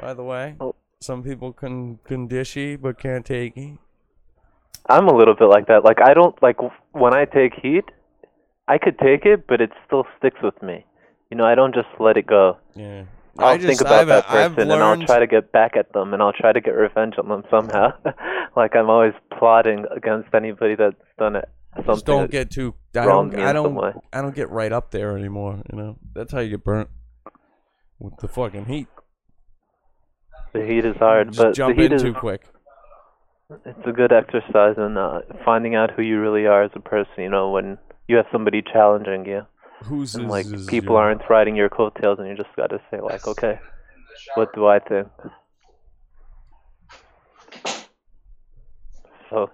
[0.00, 0.74] By the way, oh.
[1.00, 3.78] some people can can dishy but can't take it.
[4.88, 5.84] I'm a little bit like that.
[5.84, 6.56] Like I don't like
[6.92, 7.84] when I take heat,
[8.68, 10.84] I could take it, but it still sticks with me.
[11.30, 12.58] You know, I don't just let it go.
[12.74, 13.04] Yeah.
[13.38, 16.12] I'll I think about I've- that person and I'll try to get back at them
[16.12, 17.92] and I'll try to get revenge on them somehow.
[18.56, 21.48] like I'm always plotting against anybody that's done it.
[21.76, 22.74] Something Just don't get too.
[22.94, 23.34] I don't.
[23.34, 23.78] I don't.
[24.12, 25.62] I don't get right up there anymore.
[25.72, 25.96] You know.
[26.14, 26.90] That's how you get burnt
[27.98, 28.88] with the fucking heat.
[30.52, 32.42] The heat is hard, Just but jump the heat in is too quick.
[33.64, 37.14] it's a good exercise in uh, finding out who you really are as a person.
[37.16, 37.78] You know, when
[38.12, 39.40] you have somebody challenging you,
[39.88, 42.80] Who's and like is people your- aren't riding your coattails, and you just got to
[42.90, 43.58] say like, okay,
[44.36, 45.08] what do I think?
[49.30, 49.50] So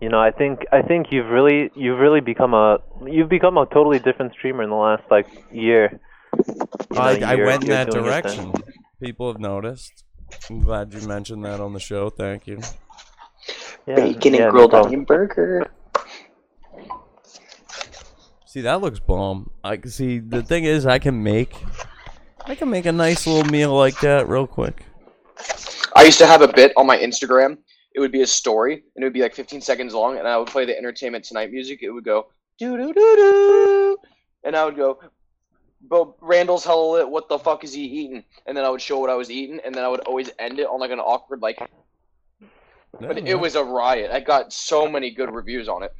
[0.00, 3.66] You know, I think I think you've really you've really become a you've become a
[3.66, 6.00] totally different streamer in the last like year.
[6.36, 6.54] You
[6.96, 8.52] know, I, I went in that doing your thing.
[8.52, 8.52] direction.
[9.00, 9.92] People have noticed.
[10.50, 12.10] I'm glad you mentioned that on the show.
[12.10, 12.58] Thank you.
[13.86, 14.92] Yeah, Bacon and no grilled problem.
[14.92, 15.66] onion burger.
[18.52, 19.48] See, that looks bomb.
[19.64, 20.18] I can see.
[20.18, 21.56] The thing is, I can make,
[22.44, 24.84] I can make a nice little meal like that real quick.
[25.96, 27.56] I used to have a bit on my Instagram.
[27.94, 30.36] It would be a story, and it would be like 15 seconds long, and I
[30.36, 31.78] would play the Entertainment Tonight music.
[31.82, 32.26] It would go
[32.58, 33.96] doo doo doo doo,
[34.44, 35.00] and I would go,
[35.88, 37.08] "But Randall's hella lit.
[37.08, 39.60] What the fuck is he eating?" And then I would show what I was eating,
[39.64, 41.58] and then I would always end it on like an awkward like.
[43.00, 44.10] But it was a riot.
[44.10, 45.94] I got so many good reviews on it.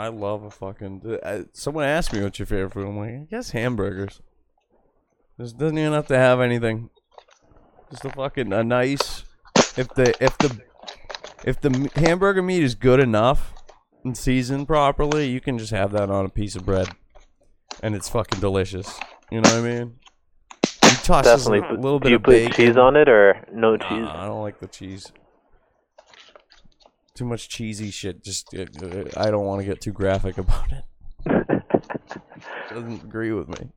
[0.00, 1.02] I love a fucking.
[1.04, 2.86] Uh, I, someone asked me what's your favorite food.
[2.86, 4.20] I'm like, I guess hamburgers.
[5.36, 6.88] This doesn't even have to have anything.
[7.90, 9.24] Just a fucking a nice.
[9.76, 10.58] If the if the
[11.44, 13.52] if the hamburger meat is good enough
[14.04, 16.88] and seasoned properly, you can just have that on a piece of bread,
[17.82, 18.98] and it's fucking delicious.
[19.30, 19.96] You know what I mean?
[20.84, 21.76] You toss just a Definitely.
[21.76, 22.52] little Do you of put bacon.
[22.52, 23.88] cheese on it or no cheese?
[23.90, 25.12] Nah, I don't like the cheese.
[27.20, 28.24] Too much cheesy shit.
[28.24, 30.84] Just uh, uh, I don't want to get too graphic about it.
[32.70, 33.68] Doesn't agree with me.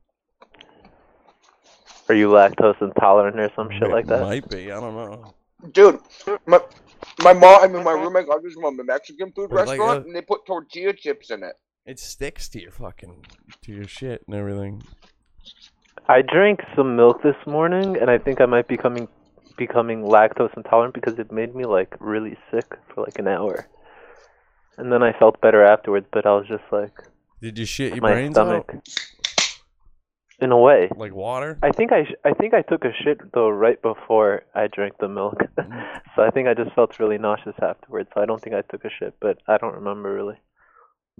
[2.08, 4.22] Are you lactose intolerant or some shit like that?
[4.22, 4.72] Might be.
[4.72, 5.34] I don't know.
[5.72, 6.00] Dude,
[6.46, 6.58] my
[7.22, 9.98] my mom, I mean my roommate got this from a Mexican food But like, restaurant,
[9.98, 11.56] uh, and they put tortilla chips in it.
[11.84, 13.26] It sticks to your fucking
[13.60, 14.82] to your shit and everything.
[16.08, 19.06] I drank some milk this morning, and I think I might be becoming
[19.56, 23.66] becoming lactose intolerant because it made me like really sick for like an hour,
[24.78, 26.06] and then I felt better afterwards.
[26.12, 26.92] But I was just like,
[27.40, 28.70] Did you shit your my brains stomach.
[28.74, 28.88] out?
[30.40, 31.58] In a way, Like water?
[31.62, 34.94] I think I sh- I think I took a shit though right before I drank
[34.98, 35.98] the milk, mm-hmm.
[36.16, 38.10] so I think I just felt really nauseous afterwards.
[38.14, 40.36] So I don't think I took a shit, but I don't remember really.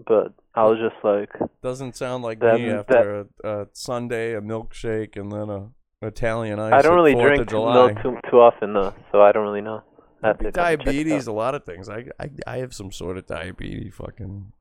[0.04, 1.30] But I was just like,
[1.62, 5.68] Doesn't sound like That- me after a, a Sunday, a milkshake, and then a
[6.04, 6.72] Italian ice.
[6.72, 9.82] I don't really drink milk too too often though, so I don't really know.
[10.22, 11.88] I have to double check it diabetes, a lot of things.
[11.88, 14.52] I, I I have some sort of diabetes, fucking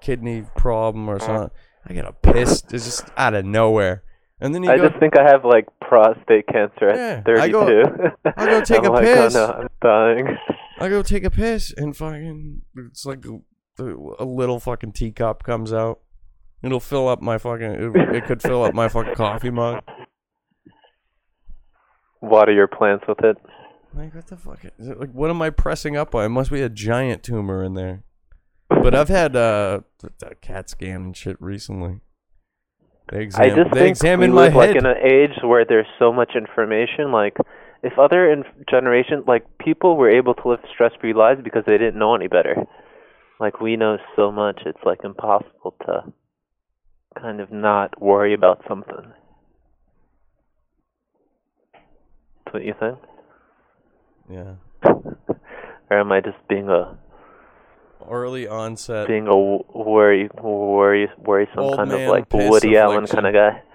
[0.00, 1.26] kidney problem or mm.
[1.26, 1.50] something.
[1.86, 4.04] I get a piss it's just out of nowhere,
[4.40, 4.88] and then you I go.
[4.88, 7.40] just think I have like prostate cancer at Yeah, 32.
[7.40, 9.34] I go- I go take a like, piss.
[9.34, 10.36] Oh, no, I'm dying.
[10.80, 13.24] I go take a piss and fucking it's like
[13.78, 13.84] a,
[14.18, 16.00] a little fucking teacup comes out.
[16.62, 17.94] It'll fill up my fucking.
[17.96, 19.82] It, it could fill up my fucking coffee mug.
[22.22, 23.36] Water your plants with it.
[23.94, 24.64] Like what the fuck?
[24.78, 26.24] Is it, like what am I pressing up on?
[26.24, 28.04] It must be a giant tumor in there.
[28.70, 32.00] But I've had uh, th- CAT scan and shit recently.
[33.10, 36.12] They, I exam- just they think we live like in an age where there's so
[36.12, 37.12] much information.
[37.12, 37.36] Like,
[37.82, 41.98] if other in- generation, like people were able to live stress-free lives because they didn't
[41.98, 42.64] know any better.
[43.38, 46.12] Like we know so much, it's like impossible to
[47.20, 49.12] kind of not worry about something.
[51.74, 52.98] That's what you think?
[54.30, 54.54] yeah,
[55.90, 56.96] Or am I just being a
[58.08, 59.06] early onset.
[59.08, 63.62] being a worry, worry, worrisome Old kind of like Woody Allen kind of guy?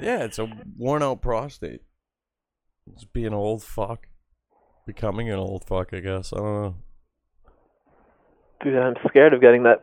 [0.00, 0.46] Yeah, it's a
[0.78, 1.80] worn out prostate.
[2.92, 4.06] Just being an old fuck.
[4.86, 6.32] Becoming an old fuck, I guess.
[6.32, 6.74] I don't know.
[8.62, 9.82] Dude, I'm scared of getting that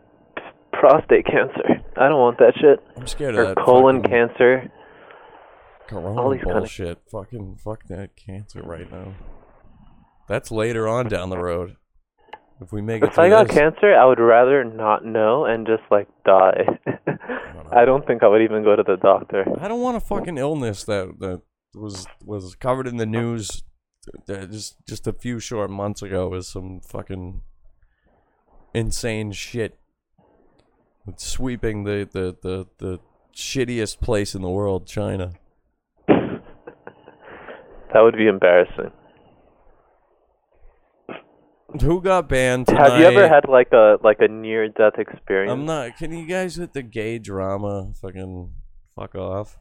[0.71, 1.83] prostate cancer.
[1.97, 2.79] I don't want that shit.
[2.95, 4.71] I'm scared or of that colon fucking cancer.
[5.91, 6.99] Corona all these kind of bullshit.
[7.11, 9.13] Fucking fuck that cancer right now.
[10.27, 11.75] That's later on down the road.
[12.61, 13.57] If we make it If I got this.
[13.57, 16.65] cancer, I would rather not know and just like die.
[17.71, 19.45] I don't think I would even go to the doctor.
[19.59, 21.41] I don't want a fucking illness that that
[21.73, 23.63] was was covered in the news
[24.29, 27.41] uh, just just a few short months ago as some fucking
[28.73, 29.79] insane shit
[31.07, 32.99] It's sweeping the the the the
[33.35, 35.33] shittiest place in the world, China.
[37.93, 38.91] That would be embarrassing.
[41.81, 42.89] Who got banned tonight?
[42.89, 45.51] Have you ever had like a like a near death experience?
[45.51, 45.97] I'm not.
[45.97, 47.93] Can you guys hit the gay drama?
[48.01, 48.53] Fucking
[48.95, 49.57] fuck off.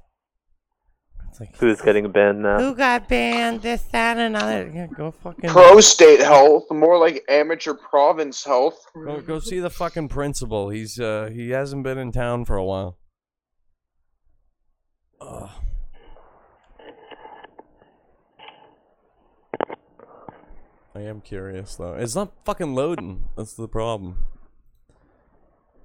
[1.59, 2.59] Who's getting banned now?
[2.59, 3.63] Who got banned?
[3.63, 4.71] This, that, and another.
[4.75, 5.49] Yeah, go fucking.
[5.51, 8.85] Prostate health, more like amateur province health.
[8.93, 10.71] Go, go see the fucking principal.
[10.71, 12.99] He's uh he hasn't been in town for a while.
[15.21, 15.51] Ugh.
[21.01, 21.95] I am curious though.
[21.95, 23.31] It's not fucking loading.
[23.35, 24.27] That's the problem.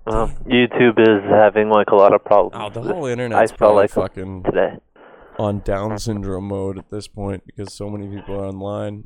[0.06, 2.56] Well, YouTube is having like a lot of problems.
[2.60, 4.74] Oh, the whole internet's I felt probably like fucking today.
[5.40, 9.06] on Down syndrome mode at this point because so many people are online.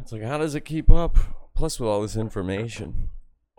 [0.00, 1.16] It's like, how does it keep up?
[1.54, 3.10] Plus, with all this information,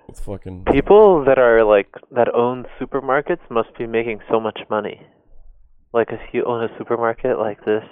[0.07, 5.01] with fucking People that are like that own supermarkets must be making so much money.
[5.93, 7.83] Like if you own a supermarket like this,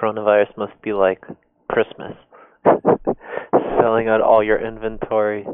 [0.00, 1.22] coronavirus must be like
[1.70, 2.16] Christmas.
[3.80, 5.46] Selling out all your inventory.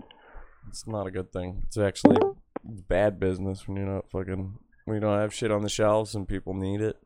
[0.69, 1.63] It's not a good thing.
[1.67, 2.17] It's actually
[2.65, 6.27] bad business when you're not fucking when you don't have shit on the shelves and
[6.27, 6.97] people need it.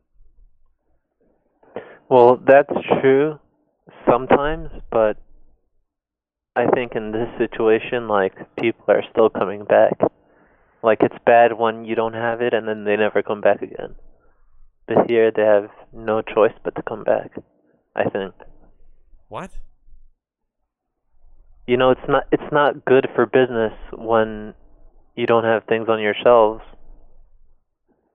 [2.09, 3.39] Well, that's true
[4.09, 5.17] sometimes, but
[6.55, 9.99] I think in this situation, like people are still coming back.
[10.81, 13.95] Like it's bad when you don't have it and then they never come back again.
[14.87, 17.31] But here they have no choice but to come back.
[17.95, 18.33] I think.
[19.27, 19.51] What?
[21.65, 24.53] You know, it's not it's not good for business when
[25.15, 26.63] you don't have things on your shelves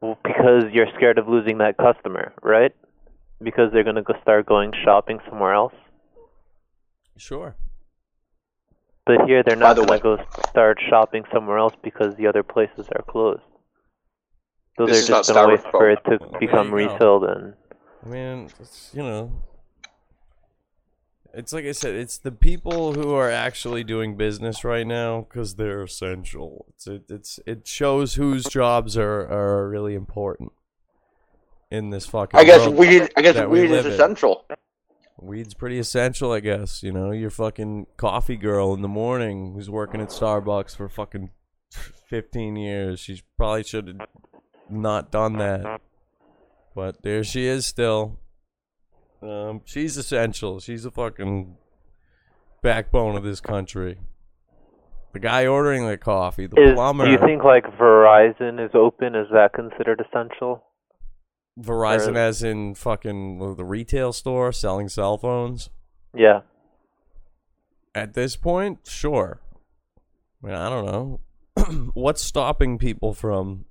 [0.00, 2.72] because you're scared of losing that customer, right?
[3.42, 5.74] Because they're going to go start going shopping somewhere else.
[7.16, 7.54] Sure.
[9.04, 10.18] But here they're not the going to go
[10.48, 13.42] start shopping somewhere else because the other places are closed.
[14.76, 17.54] So This they're just not going to wait for it to Well, become refilled and
[18.04, 19.30] I mean, it's, you know,
[21.34, 25.54] it's like I said, it's the people who are actually doing business right now because
[25.54, 26.66] they're essential.
[26.70, 30.52] It's it, it's it shows whose jobs are are really important
[31.70, 32.38] in this fucking.
[32.38, 33.10] I guess world weed.
[33.16, 33.92] I guess that we weed is live in.
[33.92, 34.46] essential.
[35.20, 36.82] Weed's pretty essential, I guess.
[36.82, 41.30] You know, your fucking coffee girl in the morning who's working at Starbucks for fucking
[41.70, 43.00] 15 years.
[43.00, 44.08] She probably should have
[44.72, 45.80] not done that.
[46.74, 48.18] But there she is still.
[49.22, 50.58] Um, she's essential.
[50.60, 51.56] She's a fucking
[52.62, 53.98] backbone of this country.
[55.12, 57.04] The guy ordering the coffee, the is, plumber.
[57.04, 59.14] do you think like Verizon is open?
[59.14, 60.64] Is that considered essential?
[61.60, 65.68] Verizon, as in fucking the retail store selling cell phones?
[66.14, 66.40] Yeah.
[67.94, 69.40] At this point, sure.
[70.42, 71.90] I mean, I don't know.
[71.94, 73.66] What's stopping people from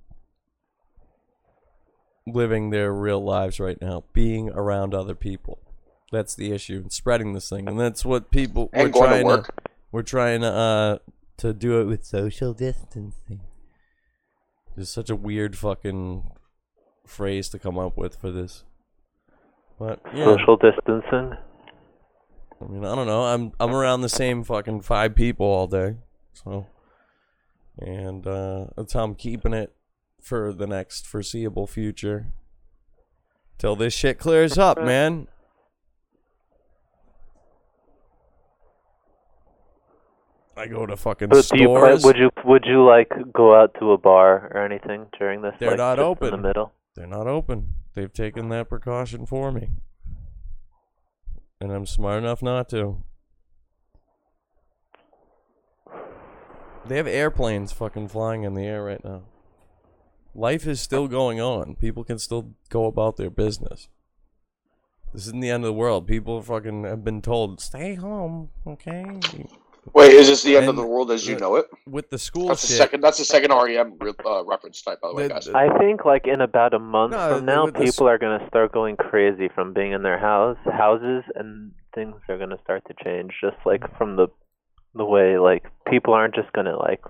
[2.26, 4.04] living their real lives right now?
[4.12, 5.58] Being around other people.
[6.10, 6.80] That's the issue.
[6.82, 9.70] And spreading this thing, and that's what people And we're going to trying work.
[9.90, 10.98] we're trying to uh
[11.38, 13.40] to do it with social distancing.
[14.76, 16.30] It's such a weird fucking
[17.06, 18.64] phrase to come up with for this.
[19.78, 20.36] But yeah.
[20.36, 21.36] Social distancing.
[22.60, 23.24] I mean, I don't know.
[23.24, 25.96] I'm I'm around the same fucking five people all day,
[26.32, 26.66] so,
[27.78, 29.72] and uh, that's how I'm keeping it
[30.22, 32.32] for the next foreseeable future.
[33.58, 35.28] Till this shit clears up, man.
[40.56, 42.04] I go to fucking But do you stores.
[42.04, 45.54] would you would you like go out to a bar or anything during this?
[45.58, 46.32] They're like, not open.
[46.34, 46.72] in the middle.
[46.94, 47.74] They're not open.
[47.94, 49.70] They've taken that precaution for me,
[51.60, 53.02] and I'm smart enough not to.
[56.86, 59.22] They have airplanes fucking flying in the air right now.
[60.34, 61.76] Life is still going on.
[61.76, 63.88] People can still go about their business.
[65.12, 66.06] This isn't the end of the world.
[66.06, 69.04] People fucking have been told, stay home, okay?
[69.92, 71.66] Wait, is this the end of the world as you know it?
[71.86, 72.76] With the school That's the shit.
[72.78, 73.00] second.
[73.02, 75.48] That's the second REM re- uh, reference type, by the way, guys.
[75.48, 78.46] I think like in about a month No, from now, with this- people are gonna
[78.48, 82.94] start going crazy from being in their house houses, and things are gonna start to
[83.04, 83.32] change.
[83.40, 84.28] Just like from the
[84.94, 87.00] the way like people aren't just gonna like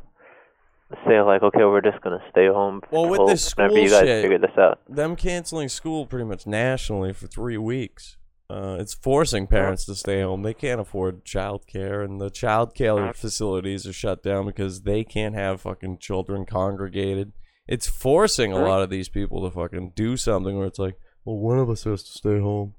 [1.07, 2.81] say like, okay, we're just gonna stay home.
[2.91, 4.81] Well, with till this whenever school you guys shit- figure this out.
[4.89, 8.17] them canceling school pretty much nationally for three weeks.
[8.51, 10.43] Uh, it's forcing parents to stay home.
[10.43, 15.63] They can't afford childcare, and the childcare facilities are shut down because they can't have
[15.63, 17.33] fucking children congregated.
[17.67, 21.39] It's forcing a lot of these people to fucking do something where it's like, well,
[21.39, 22.75] one of us has to stay home.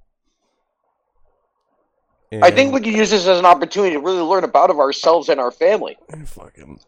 [2.42, 5.30] I think we can use this as an opportunity to really learn about of ourselves
[5.30, 5.98] and our family.
[6.26, 6.80] fucking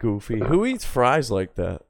[0.00, 0.40] goofy.
[0.40, 1.82] Who eats fries like that?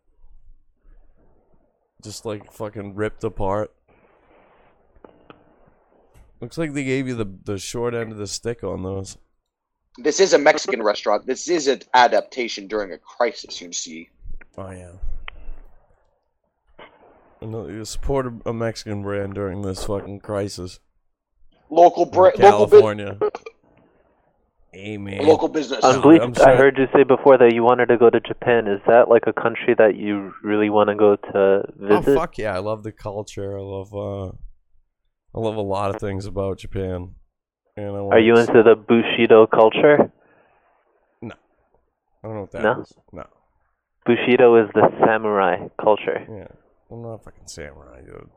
[2.02, 3.72] Just like fucking ripped apart.
[6.40, 9.16] Looks like they gave you the the short end of the stick on those.
[9.98, 11.26] This is a Mexican restaurant.
[11.26, 13.60] This is an adaptation during a crisis.
[13.60, 14.08] You see,
[14.56, 14.92] Oh yeah.
[17.42, 20.78] And you support a- Mexican brand during this fucking crisis.
[21.70, 23.18] local brand, local California.
[24.74, 25.26] Amen.
[25.26, 25.82] local business.
[25.84, 28.68] On Bleach, I'm I heard you say before that you wanted to go to Japan.
[28.68, 32.08] Is that like a country that you really want to go to visit?
[32.10, 32.54] Oh fuck yeah!
[32.54, 33.58] I love the culture.
[33.58, 34.26] I love uh,
[35.34, 37.14] I love a lot of things about Japan.
[37.76, 40.12] And I Are wanna you s- into the Bushido culture?
[41.20, 41.34] No,
[42.22, 42.80] I don't know what that No?
[42.82, 42.92] is.
[43.12, 43.24] No.
[44.06, 46.24] Bushido is the samurai culture.
[46.28, 46.46] Yeah.
[46.90, 48.28] I'm not a fucking samurai, dude.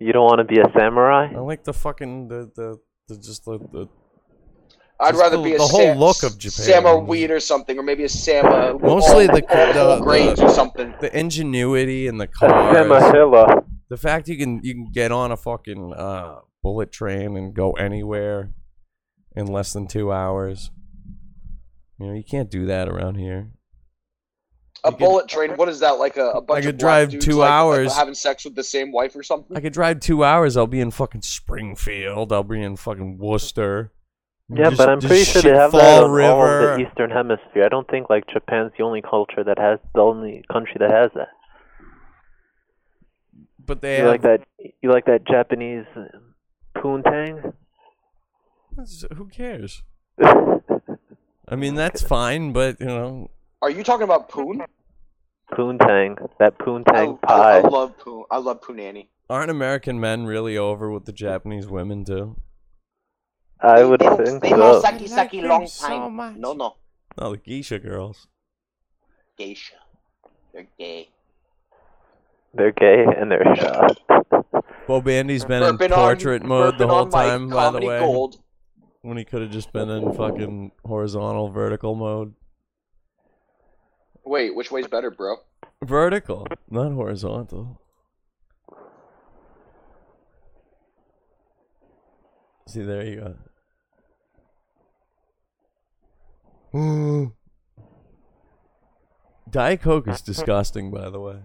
[0.00, 1.32] You don't want to be a samurai?
[1.34, 2.78] I like the fucking the the,
[3.08, 3.88] the just the, the
[5.00, 6.64] I'd rather the- be a the whole Sam, look of Japan.
[6.66, 8.78] Sama Weed or something, or maybe a Sama.
[8.80, 10.94] Mostly all- the, all the, the- grains or something.
[11.00, 13.62] the ingenuity in the Sama cars.
[13.90, 17.72] The fact you can you can get on a fucking uh, bullet train and go
[17.72, 18.50] anywhere
[19.36, 20.70] in less than two hours.
[21.98, 23.50] You know you can't do that around here.
[24.84, 25.52] A bullet train.
[25.52, 25.92] What is that?
[25.92, 27.88] Like a, a bunch could of drive dudes, two like, hours.
[27.88, 29.56] like, having sex with the same wife or something.
[29.56, 30.56] I could drive two hours.
[30.56, 32.32] I'll be in fucking Springfield.
[32.32, 33.92] I'll be in fucking Worcester.
[34.50, 34.58] Mm.
[34.58, 37.10] Yeah, Just- but I'm pretty sure they have that Fall on all of the Eastern
[37.10, 37.64] Hemisphere.
[37.64, 41.10] I don't think like Japan's the only culture that has the only country that has
[41.14, 41.28] that.
[43.66, 44.40] But they You have like that?
[44.82, 45.86] You like that Japanese
[46.76, 47.54] poontang?
[49.16, 49.82] Who cares?
[50.22, 53.30] I mean that's fine, but you know
[53.62, 54.62] Are you talking about poon?
[55.52, 57.58] Poontang, that poontang I, pie.
[57.58, 58.24] I love poon.
[58.30, 59.08] I love punani.
[59.30, 62.36] aren't American men really over with the Japanese women too?
[63.64, 64.80] I would They don't- think they know so.
[64.80, 66.14] Saki Saki long time.
[66.16, 66.36] much.
[66.36, 66.76] No, no,
[67.18, 68.28] No, the geisha girls.
[69.38, 69.76] geisha.
[70.52, 71.08] They're gay.
[72.52, 73.98] They're gay and they're shot.
[74.86, 77.98] Bo Bandy's been in Burping on- portrait mode the whole time, by the way.
[78.00, 78.36] gold.
[79.02, 82.34] When he could have just been in fucking horizontal, vertical mode.
[84.24, 85.36] Wait, which way's better, bro?
[85.82, 87.80] Vertical, not horizontal.
[92.68, 93.34] See, there you go.
[99.48, 101.36] Diet Coke is disgusting, by the way.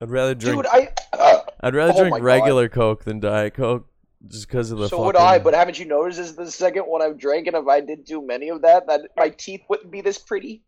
[0.00, 0.62] I'd rather drink.
[0.62, 0.88] Dude, I.
[1.12, 2.22] Uh, I'd rather oh drink God.
[2.22, 3.86] regular Coke than Diet Coke,
[4.26, 4.88] just because of the.
[4.88, 5.06] so fucking...
[5.06, 7.66] would I, but haven't you noticed this is the second one I've drank, and if
[7.66, 10.62] I did too many of that, that my teeth wouldn't be this pretty?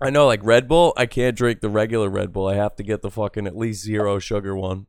[0.00, 2.48] I know, like Red Bull, I can't drink the regular Red Bull.
[2.48, 4.88] I have to get the fucking at least zero sugar one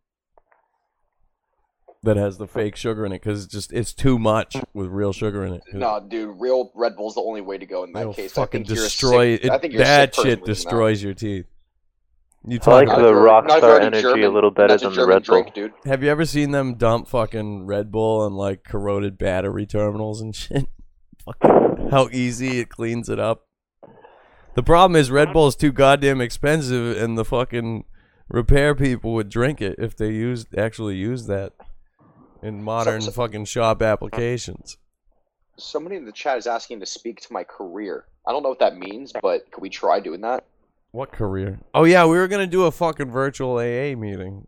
[2.06, 5.12] that has the fake sugar in it because it's just it's too much with real
[5.14, 5.64] sugar in it.
[5.74, 8.34] No, dude, real Red Bull's the only way to go in that It'll case.
[8.34, 9.62] fucking I think you're a destroy sick, I it.
[9.62, 11.46] think you're That shit destroys your teeth.
[12.48, 14.90] You I like talk the Not if you're Rockstar already energy a little better than
[14.92, 15.52] the German Red Bull.
[15.54, 15.74] dude.
[15.86, 20.36] Have you ever seen them dump fucking Red Bull on like corroded battery terminals and
[20.36, 20.68] shit?
[21.90, 23.48] How easy it cleans it up.
[24.54, 27.84] The problem is Red Bull is too goddamn expensive, and the fucking
[28.30, 31.54] repair people would drink it if they used actually use that
[32.46, 34.78] in modern so- fucking shop applications.
[35.58, 38.06] Somebody in the chat is asking to speak to my career.
[38.28, 40.46] I don't know what that means, but could we try doing that?
[40.92, 41.60] What career?
[41.74, 44.48] Oh yeah, we were gonna do a fucking virtual AA meeting.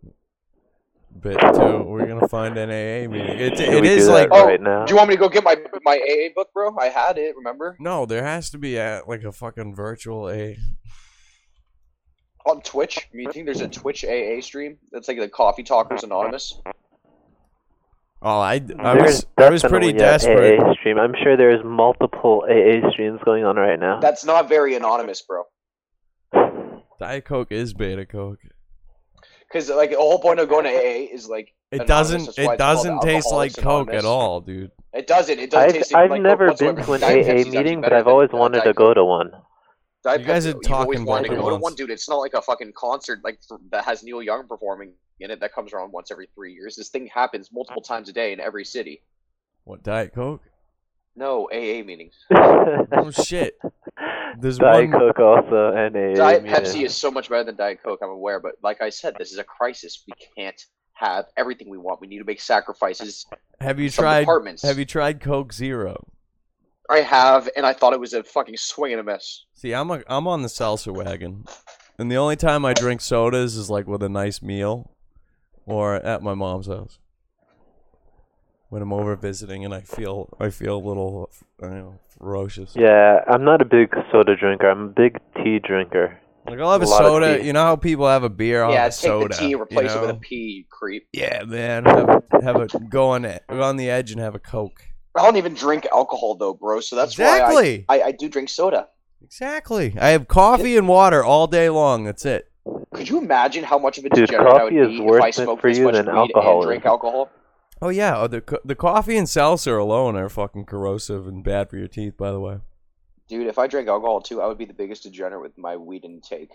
[1.20, 1.84] Bit too.
[1.84, 3.40] We're gonna find an AA meeting.
[3.40, 4.86] It, Should it we do is that like oh, right now?
[4.86, 6.78] Do you want me to go get my my AA book, bro?
[6.78, 7.36] I had it.
[7.36, 10.54] Remember no, there has to be a, like a fucking virtual AA.
[12.46, 13.08] on Twitch?
[13.14, 16.60] You think there's a Twitch AA stream that's like the Coffee Talkers Anonymous?
[18.22, 20.60] Oh, I, I There's was I was pretty desperate.
[20.60, 20.98] AA stream.
[20.98, 24.00] I'm sure there's multiple AA streams going on right now.
[24.00, 25.44] That's not very anonymous, bro.
[27.00, 28.40] Diet Coke is Beta Coke.
[29.48, 33.02] Because like the whole point of going to AA is like It doesn't it doesn't
[33.02, 34.04] taste like Alcoholics Coke Anonymous.
[34.04, 34.72] at all, dude.
[34.94, 35.38] It doesn't.
[35.40, 38.08] It doesn't I've, taste I've like never Coke been to an AA meeting, but I've
[38.08, 39.32] always wanted to go to one.
[40.08, 41.90] Diet You guys Pepsi- are you've talking wanted to go to one, dude.
[41.90, 45.42] It's not like a fucking concert like for, that has Neil Young performing in it
[45.42, 46.78] that comes around once every three years.
[46.78, 49.02] This thing happens multiple times a day in every city.
[49.66, 50.44] What Diet Coke?
[51.18, 52.14] No AA meetings.
[52.92, 53.58] Oh shit!
[54.40, 55.00] There's Diet one.
[55.00, 56.58] Coke also and AA Diet meeting.
[56.58, 58.00] Pepsi is so much better than Diet Coke.
[58.02, 60.04] I'm aware, but like I said, this is a crisis.
[60.08, 60.62] We can't
[60.94, 62.02] have everything we want.
[62.02, 63.26] We need to make sacrifices.
[63.60, 64.22] Have you tried?
[64.22, 64.64] departments.
[64.64, 66.08] Have you tried Coke Zero?
[66.90, 69.46] I have, and I thought it was a fucking swing and a miss.
[69.54, 71.46] See, I'm a, I'm on the seltzer wagon,
[71.98, 74.92] and the only time I drink sodas is like with a nice meal,
[75.66, 77.00] or at my mom's house.
[78.70, 81.30] When I'm over visiting and I feel I feel a little,
[81.62, 82.76] I don't know, ferocious.
[82.76, 84.70] Yeah, I'm not a big soda drinker.
[84.70, 86.20] I'm a big tea drinker.
[86.46, 87.44] Like I'll have a, A soda.
[87.44, 89.28] You know how people have a beer on yeah, a take soda.
[89.30, 90.20] the T, you replace it with a know?
[90.22, 91.08] P, you creep.
[91.14, 91.86] Yeah, man.
[91.86, 94.87] Have have a go on it, go on the edge and have a Coke.
[95.18, 96.80] I don't even drink alcohol though, bro.
[96.80, 97.84] So that's Exactly.
[97.88, 98.88] why I, I, I do drink soda.
[99.24, 99.96] Exactly.
[100.00, 102.04] I have coffee and water all day long.
[102.04, 102.52] That's it.
[102.94, 105.04] Could you imagine how much of a Dude, degenerate I would coffee is be if
[105.04, 106.88] worse I smoked for this you much than weed alcohol and drank is.
[106.88, 107.30] alcohol?
[107.82, 111.70] Oh yeah, oh, the co- the coffee and seltzer alone are fucking corrosive and bad
[111.70, 112.18] for your teeth.
[112.18, 112.58] By the way.
[113.28, 116.04] Dude, if I drank alcohol too, I would be the biggest degenerate with my weed
[116.06, 116.52] intake.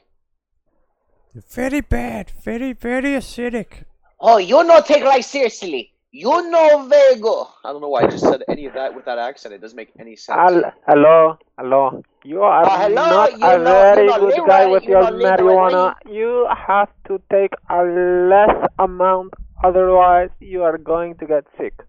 [1.50, 2.32] Very bad.
[2.42, 3.84] Very very acidic.
[4.20, 5.91] Oh, you not take life seriously.
[6.14, 7.48] You know Vego.
[7.64, 9.54] I don't know why I just said any of that with that accent.
[9.54, 10.38] It doesn't make any sense.
[10.38, 12.02] Hel- hello, hello.
[12.22, 14.82] You are Uh, hello, not you a know- very you know good Leroy, guy with
[14.84, 15.94] you your know Leroy, marijuana.
[16.06, 19.32] You have to take a less amount,
[19.64, 21.80] otherwise you are going to get sick.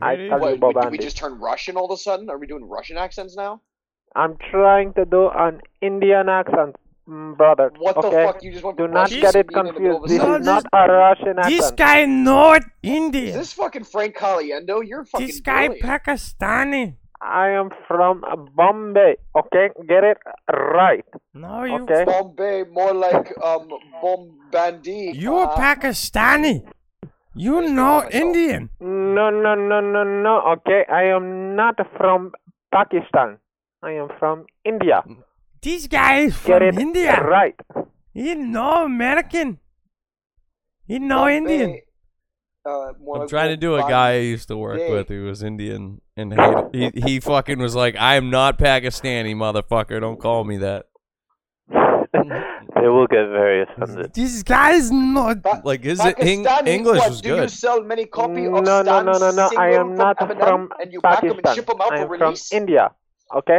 [0.00, 0.28] I Really?
[0.28, 2.30] tell you, What, did we just turn Russian all of a sudden?
[2.30, 3.60] Are we doing Russian accents now?
[4.14, 7.70] I'm trying to do an Indian accent, brother.
[7.78, 8.24] What the okay?
[8.26, 8.42] fuck?
[8.42, 10.10] You just went Do not get it being in the middle of confused.
[10.10, 10.40] This sentence?
[10.40, 11.56] is not a Russian accent.
[11.58, 13.38] This guy North Is Indian.
[13.38, 14.86] this fucking Frank Caliendo?
[14.86, 15.86] You're fucking This guy brilliant.
[16.04, 16.96] Pakistani.
[17.20, 18.24] I am from
[18.56, 19.14] Bombay.
[19.36, 20.18] Okay, get it
[20.52, 21.04] right.
[21.34, 21.82] No, you.
[21.84, 22.04] Okay.
[22.04, 23.68] Bombay, more like um
[24.02, 25.12] Bombandi.
[25.14, 26.64] You're uh, Pakistani.
[27.34, 28.70] You know Indian.
[28.80, 30.40] No, no, no, no, no.
[30.58, 32.32] Okay, I am not from
[32.74, 33.38] Pakistan.
[33.82, 35.02] I am from India.
[35.62, 37.22] This guy is Get from it India.
[37.22, 37.54] right.
[38.12, 39.58] He's no American.
[40.86, 41.80] He's no Bombay, Indian.
[42.64, 44.92] Uh, I'm trying to do a guy I used to work Bombay.
[44.92, 49.34] with who was Indian and hated, he he fucking was like, I am not Pakistani,
[49.34, 50.00] motherfucker.
[50.00, 50.86] Don't call me that.
[51.70, 54.12] they will get very offended.
[54.14, 57.50] These guy's not Pa- like his Eng- English what, was do you good.
[57.50, 59.44] sell many copy of No, no, no, no, no.
[59.56, 61.54] I single am not Eminem from and you pack 'em and Pakistan.
[61.54, 62.34] ship 'em out I for am from?
[62.52, 62.90] India.
[63.34, 63.58] Okay,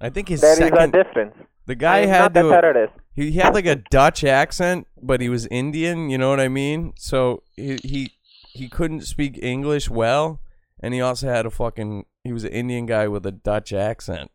[0.00, 0.74] I think his second.
[0.74, 1.34] there is a difference.
[1.66, 2.92] the I guy am had not a to terrorist.
[3.14, 6.10] he had like a Dutch accent, but he was Indian.
[6.10, 6.92] You know what I mean?
[6.96, 8.12] So he he
[8.52, 10.40] he couldn't speak English well,
[10.80, 14.30] and he also had a fucking he was an Indian guy with a Dutch accent.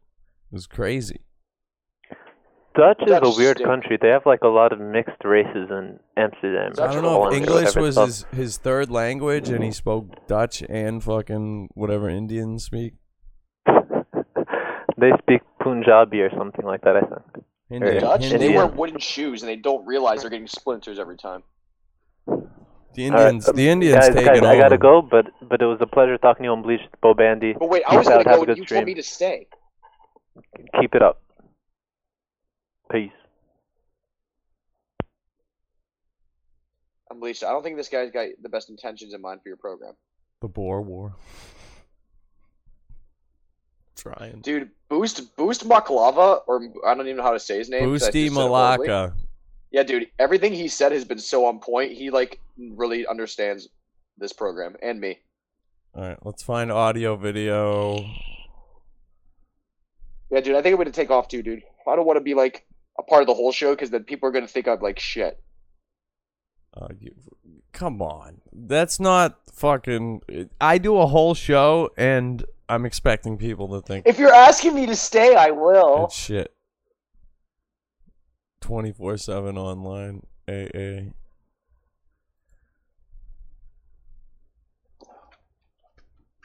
[0.52, 1.22] It was crazy.
[2.76, 3.68] Dutch is Dutch a weird stink.
[3.70, 3.98] country.
[4.02, 6.72] They have like a lot of mixed races in Amsterdam.
[6.80, 10.64] I don't know if English was it's his, his third language and he spoke Dutch
[10.70, 12.94] and fucking whatever Indians speak.
[14.98, 16.96] they speak Punjabi or something like that.
[16.98, 17.46] I think.
[17.72, 18.02] Indian.
[18.02, 18.40] Dutch, Indian.
[18.42, 21.44] they wear wooden shoes and they don't realize they're getting splinters every time.
[22.26, 23.48] The Indians.
[23.48, 25.78] All right, the um, Indians guys, taking guys, I gotta go, but but it was
[25.82, 27.54] a pleasure talking to you on Bleach, Bo Bandy.
[27.54, 28.78] But wait, I Peace was gonna out, have go a and you stream.
[28.80, 29.48] told me to stay.
[30.82, 31.22] Keep it up.
[32.92, 33.12] Peace.
[37.12, 37.44] I'm Bleached.
[37.44, 39.94] I don't think this guy's got the best intentions in mind for your program.
[40.42, 41.16] The Boer War.
[44.00, 44.42] Trying.
[44.42, 47.84] Dude, Boost Boost Maklava, or I don't even know how to say his name.
[47.84, 48.88] Boosty just said it horribly.
[48.88, 49.14] Malaka.
[49.72, 51.92] Yeah, dude, everything he said has been so on point.
[51.92, 53.70] He like really understands
[54.18, 55.20] this program and me.
[55.96, 58.06] All right, let's find audio, video.
[60.32, 61.64] Yeah, dude, I think I'm gonna take off too, dude.
[61.88, 62.66] I don't want to be like
[62.98, 65.40] a part of the whole show because then people are gonna think I'm like shit.
[66.76, 67.12] Uh, you,
[67.74, 70.22] come on, that's not fucking.
[70.62, 74.86] I do a whole show, and I'm expecting people to think If you're asking me
[74.86, 76.06] to stay, I will.
[76.06, 76.54] it's shit.
[78.62, 81.14] Twenty four seven online AA.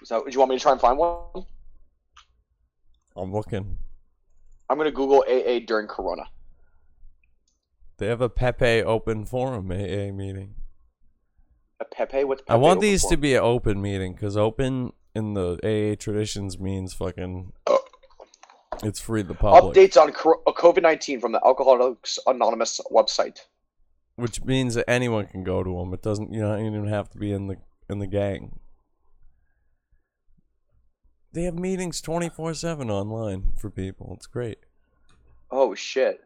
[0.04, 1.44] So, do you want me to try and find one?
[3.16, 3.78] I'm looking.
[4.68, 6.24] I'm gonna Google AA during Corona.
[7.98, 10.56] They have a Pepe open forum AA meeting.
[11.80, 12.24] A Pepe?
[12.24, 13.10] What's Pepe I want these for?
[13.10, 17.52] to be an open meeting because open in the AA traditions means fucking.
[17.66, 17.76] Uh,
[18.82, 23.40] it's free the public, Updates on uh, COVID nineteen from the Alcoholics Anonymous website.
[24.16, 25.94] which means that anyone can go to them.
[25.94, 26.32] It doesn't.
[26.32, 27.56] You don't even have to be in the
[27.88, 28.58] in the gang.
[31.32, 34.12] They have meetings twenty four seven online for people.
[34.16, 34.58] It's great.
[35.50, 36.20] Oh shit!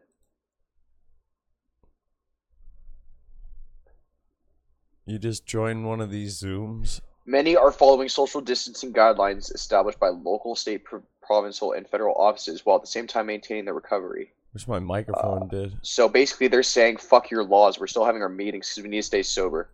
[5.05, 7.01] You just join one of these Zooms.
[7.29, 12.65] Many are following social distancing guidelines established by local, state, pro- provincial, and federal offices,
[12.65, 14.33] while at the same time maintaining their recovery.
[14.53, 15.77] Which my microphone uh, did.
[15.83, 17.79] So basically, they're saying, "Fuck your laws.
[17.79, 19.69] We're still having our meetings because we need to stay sober."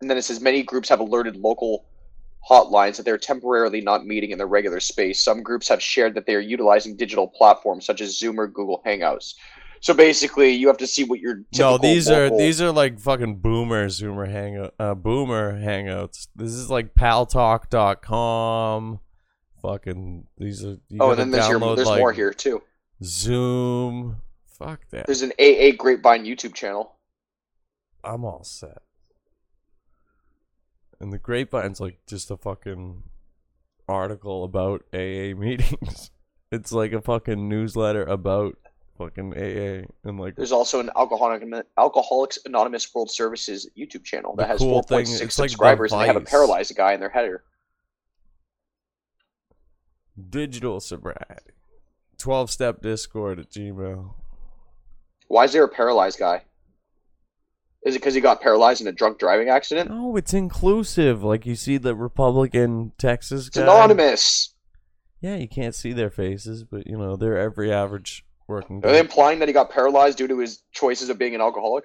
[0.00, 1.86] And then it says many groups have alerted local
[2.48, 5.20] hotlines that they're temporarily not meeting in their regular space.
[5.20, 8.80] Some groups have shared that they are utilizing digital platforms such as Zoom or Google
[8.86, 9.34] Hangouts.
[9.80, 13.36] So basically, you have to see what your No, these are these are like fucking
[13.36, 16.28] boomer Zoomer hangout, uh, boomer hangouts.
[16.34, 19.00] This is like paltalk.com.
[19.62, 20.78] Fucking these are.
[21.00, 22.62] Oh, and then there's your, there's like, more here too.
[23.02, 24.20] Zoom.
[24.46, 25.06] Fuck that.
[25.06, 26.96] There's an AA Grapevine YouTube channel.
[28.02, 28.82] I'm all set.
[31.00, 33.04] And the grapevine's like just a fucking
[33.88, 36.10] article about AA meetings.
[36.50, 38.56] It's like a fucking newsletter about
[38.98, 41.42] fucking AA and like There's also an Alcoholic,
[41.78, 45.92] Alcoholics Anonymous World Services YouTube channel that has cool 4.6 thing, it's like the subscribers,
[45.92, 47.44] and they have a paralyzed guy in their header.
[50.30, 51.52] digital sobriety.
[52.18, 54.14] 12 step discord at Gmail.
[55.28, 56.42] Why is there a paralyzed guy?
[57.84, 59.88] Is it because he got paralyzed in a drunk driving accident?
[59.90, 61.22] No, it's inclusive.
[61.22, 63.62] Like you see the Republican Texas It's guy.
[63.62, 64.54] anonymous.
[65.20, 68.84] Yeah, you can't see their faces, but you know they're every average working.
[68.84, 71.84] Are they implying that he got paralyzed due to his choices of being an alcoholic?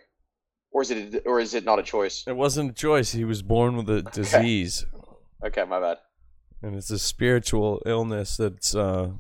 [0.72, 2.24] or is it or is it not a choice?
[2.26, 3.12] It wasn't a choice.
[3.12, 4.86] He was born with a disease,
[5.46, 5.98] Okay, my bad.
[6.64, 9.12] and it's a spiritual illness that's uh,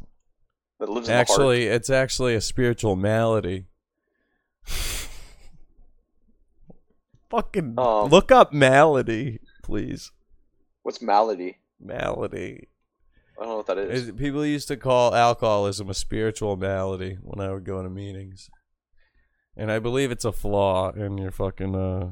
[0.79, 1.29] That lives in the heart.
[1.29, 3.65] actually it's actually a spiritual malady.
[7.29, 10.11] Fucking Um, look up malady, please.
[10.83, 11.57] What's malady?
[11.79, 12.67] Malady.
[13.43, 14.07] I don't know what that is.
[14.07, 18.49] It- people used to call alcoholism a spiritual malady when I would go to meetings.
[19.57, 22.11] And I believe it's a flaw in your fucking uh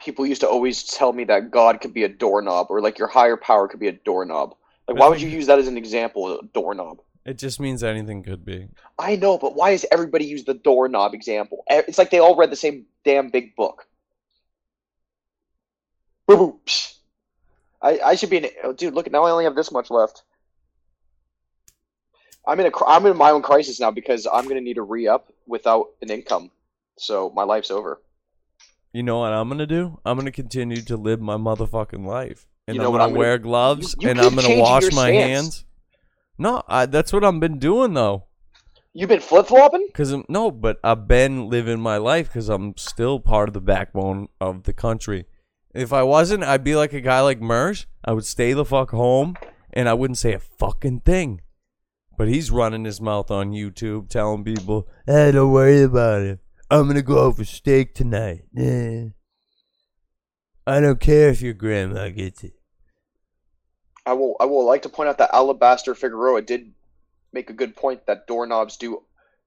[0.00, 3.08] People used to always tell me that God could be a doorknob, or like your
[3.08, 4.54] higher power could be a doorknob.
[4.86, 6.40] Like, why would you use that as an example?
[6.40, 6.98] A doorknob.
[7.24, 8.68] it just means anything could be.
[8.98, 11.64] I know, but why does everybody use the doorknob example?
[11.70, 13.86] It's like they all read the same damn big book.
[16.26, 16.60] Boo boo.
[16.66, 16.91] psh.
[17.82, 18.94] I I should be an oh, dude.
[18.94, 20.22] Look, now I only have this much left.
[22.46, 25.06] I'm in a I'm in my own crisis now because I'm gonna need to re
[25.06, 26.50] up without an income,
[26.98, 28.00] so my life's over.
[28.92, 30.00] You know what I'm gonna do?
[30.04, 32.46] I'm gonna continue to live my motherfucking life.
[32.66, 34.60] And You know I'm what gonna I'm gonna- wear gloves You- you and I'm gonna
[34.60, 35.14] wash my stance.
[35.14, 35.64] hands.
[36.38, 38.24] No, I, that's what I've been doing though.
[38.92, 39.88] You've been flip flopping.
[39.94, 43.60] Cause I'm, no, but I've been living my life because I'm still part of the
[43.60, 45.26] backbone of the country.
[45.74, 47.86] If I wasn't, I'd be like a guy like Mersh.
[48.04, 49.36] I would stay the fuck home
[49.72, 51.40] and I wouldn't say a fucking thing.
[52.18, 56.40] But he's running his mouth on YouTube, telling people, "Hey, don't worry about it.
[56.70, 58.42] I'm gonna go out for steak tonight.
[58.52, 59.06] Yeah.
[60.66, 62.52] I don't care if your grandma gets it."
[64.04, 66.74] I will I will like to point out that Alabaster Figueroa did
[67.32, 69.02] make a good point that doorknobs do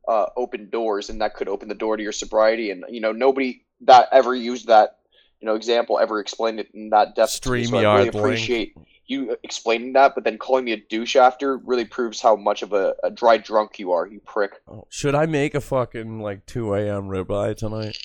[0.08, 2.72] uh, open doors, and that could open the door to your sobriety.
[2.72, 4.98] And you know, nobody that ever used that
[5.40, 7.42] you know example ever explained it in that depth.
[7.42, 8.16] to me, so I really link.
[8.16, 8.76] appreciate
[9.08, 12.74] you explaining that, but then calling me a douche after really proves how much of
[12.74, 14.54] a, a dry drunk you are, you prick.
[14.68, 17.04] Oh, should I make a fucking like 2 a.m.
[17.04, 17.98] ribeye tonight?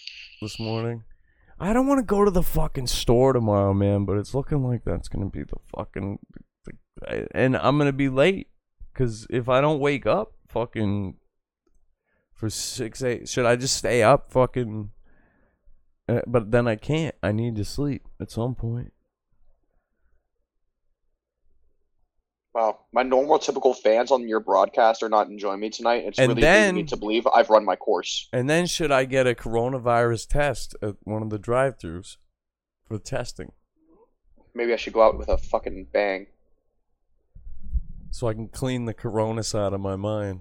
[0.42, 1.04] This morning?
[1.58, 4.84] I don't want to go to the fucking store tomorrow, man, but it's looking like
[4.84, 6.18] that's gonna be the fucking.
[7.32, 8.48] And I'm gonna be late
[8.92, 11.16] because if I don't wake up, fucking
[12.34, 14.90] for six eight, should I just stay up, fucking?
[16.10, 17.14] Uh, but then I can't.
[17.22, 18.92] I need to sleep at some point.
[22.52, 26.02] Wow, my normal typical fans on your broadcast are not enjoying me tonight.
[26.04, 28.28] It's And really then- leading me to believe I've run my course.
[28.32, 32.16] And then should I get a coronavirus test at one of the drive-throughs
[32.88, 33.52] for testing?
[34.52, 36.26] Maybe I should go out with a fucking bang.
[38.12, 40.40] so I can clean the coronas out of my mind.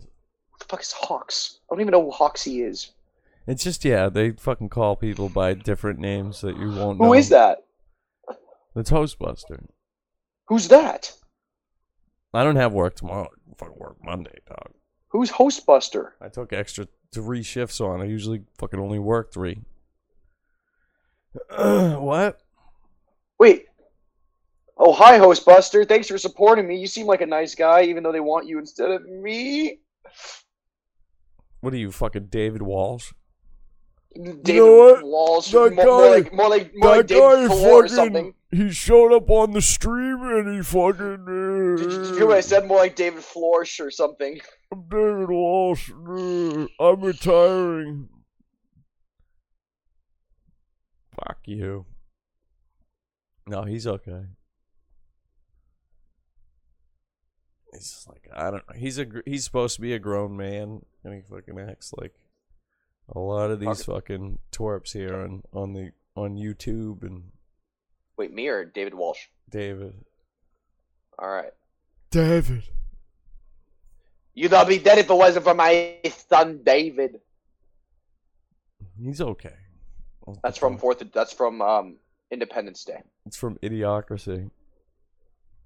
[0.49, 1.59] What the fuck is Hawks?
[1.69, 2.89] I don't even know who Hawksy is.
[3.49, 7.07] It's just yeah, they fucking call people by different names that you won't know.
[7.07, 7.65] Who is that?
[8.75, 9.65] The Toastbuster.
[10.49, 11.11] Who's that?
[12.31, 13.27] I don't have work tomorrow.
[13.49, 14.73] I fucking work Monday, dog.
[15.07, 16.11] Who's Hostbuster?
[16.21, 18.01] I took extra three shifts on.
[18.01, 19.63] I usually fucking only work three.
[21.57, 22.39] what?
[23.39, 23.65] Wait.
[24.77, 25.89] Oh, hi, Hostbuster.
[25.89, 26.77] Thanks for supporting me.
[26.77, 29.79] You seem like a nice guy, even though they want you instead of me.
[31.61, 33.11] What are you, fucking David Walsh?
[34.15, 35.03] David what?
[35.03, 35.51] Walsh.
[35.51, 38.33] That more, more guy- like more like more like that David guy or fucking- something.
[38.51, 41.21] He showed up on the stream and he fucking.
[41.21, 42.65] Uh, Did you, you hear what I said?
[42.65, 44.39] More like David Florsch or something.
[44.71, 45.91] I'm David Walsh.
[45.91, 48.09] Uh, I'm retiring.
[51.15, 51.85] Fuck you.
[53.45, 54.23] No, he's okay.
[57.73, 58.75] He's just like I don't know.
[58.75, 62.13] He's a he's supposed to be a grown man, and he fucking acts like
[63.15, 67.23] a lot of these fucking twerps here on on the on YouTube and
[68.17, 69.19] Wait, me or David Walsh?
[69.49, 69.93] David.
[71.17, 71.53] All right.
[72.11, 72.63] David.
[74.33, 75.95] You'd all be dead if it wasn't for my
[76.29, 77.19] son David.
[79.01, 79.55] He's okay.
[80.43, 81.03] That's from Fourth.
[81.13, 81.95] That's from um
[82.31, 83.01] Independence Day.
[83.25, 84.49] It's from Idiocracy.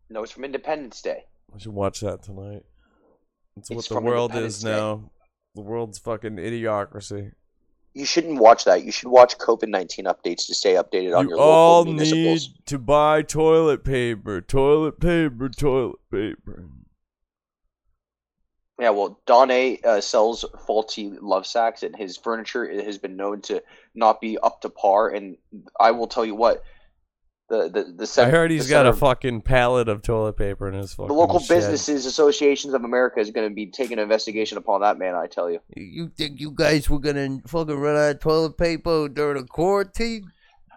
[0.09, 1.25] No, it's from Independence Day.
[1.53, 2.63] I should watch that tonight.
[3.57, 4.72] It's, what the world is Day.
[4.72, 5.11] now.
[5.56, 7.33] The world's fucking idiocracy.
[7.93, 8.83] You shouldn't watch that.
[8.83, 12.41] You should watch COVID nineteen updates to stay updated on You your all local need
[12.65, 16.69] to buy toilet paper, toilet paper, toilet paper.
[18.80, 23.41] Yeah, well, Don A uh, sells faulty love sacks, and his furniture has been known
[23.41, 23.61] to
[23.93, 25.09] not be up to par.
[25.09, 25.38] And
[25.80, 26.64] I will tell you what,
[27.53, 30.73] the the the I heard he's got center a fucking pallet of toilet paper in
[30.73, 31.56] his fucking the local shed.
[31.56, 35.15] businesses associations of America is going to be taking an investigation upon that man.
[35.15, 35.59] I tell you.
[35.75, 40.32] You think you guys were gonna fucking run out of toilet paper during the quarantine?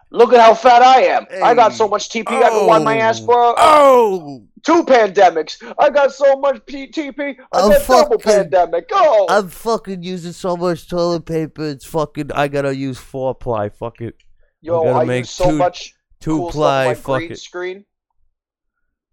[0.09, 1.25] Look at how fat I am.
[1.43, 3.01] I got so much TP I can wipe my oh.
[3.01, 3.53] ass, bro.
[3.57, 5.61] Oh, two pandemics.
[5.77, 7.13] I got so much TP.
[7.19, 8.89] I I'm got double fucking- pandemic.
[8.93, 11.65] Oh, I'm fucking using so much toilet paper.
[11.65, 12.31] It's fucking.
[12.31, 13.67] I gotta use four ply.
[13.69, 14.15] Fuck it.
[14.61, 16.61] yo, gotta I make use so two- much two cool ply.
[16.71, 17.39] stuff on my Fuck green it.
[17.39, 17.85] screen.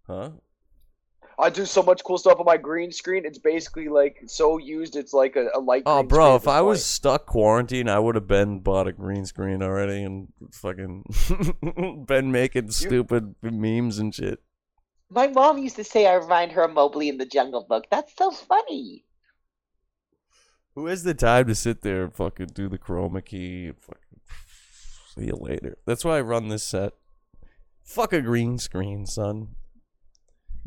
[0.07, 0.31] Huh?
[1.39, 3.25] I do so much cool stuff on my green screen.
[3.25, 4.95] It's basically like so used.
[4.97, 5.85] It's like a, a light.
[5.85, 6.61] Oh, green bro, screen if I display.
[6.61, 12.31] was stuck quarantined, I would have been bought a green screen already and fucking been
[12.31, 14.41] making stupid memes and shit.
[15.09, 17.87] My mom used to say I remind her of Mowgli in the Jungle Book.
[17.89, 19.05] That's so funny.
[20.75, 23.67] Who has the time to sit there and fucking do the chroma key?
[23.67, 24.03] and Fucking
[25.17, 25.77] see you later.
[25.85, 26.93] That's why I run this set.
[27.83, 29.49] Fuck a green screen, son.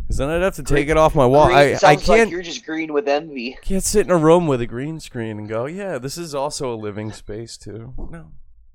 [0.02, 1.46] Because then I'd have to take it off my wall.
[1.46, 3.58] Green- I, I sounds like can't you're just green with envy.
[3.60, 6.72] can't sit in a room with a green screen and go, yeah, this is also
[6.72, 7.92] a living space too.
[8.10, 8.32] No.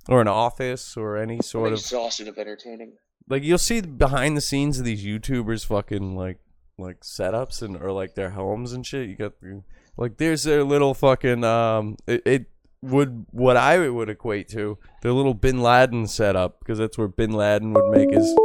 [0.09, 2.97] Or an office or any I'm sort of exhausted of entertaining.
[3.29, 6.39] like you'll see behind the scenes of these YouTubers fucking like
[6.77, 9.07] like setups and or like their homes and shit.
[9.09, 9.63] You got the,
[9.95, 12.45] like there's their little fucking um it, it
[12.83, 17.31] would what I would equate to their little Bin Laden setup because that's where Bin
[17.31, 18.35] Laden would make his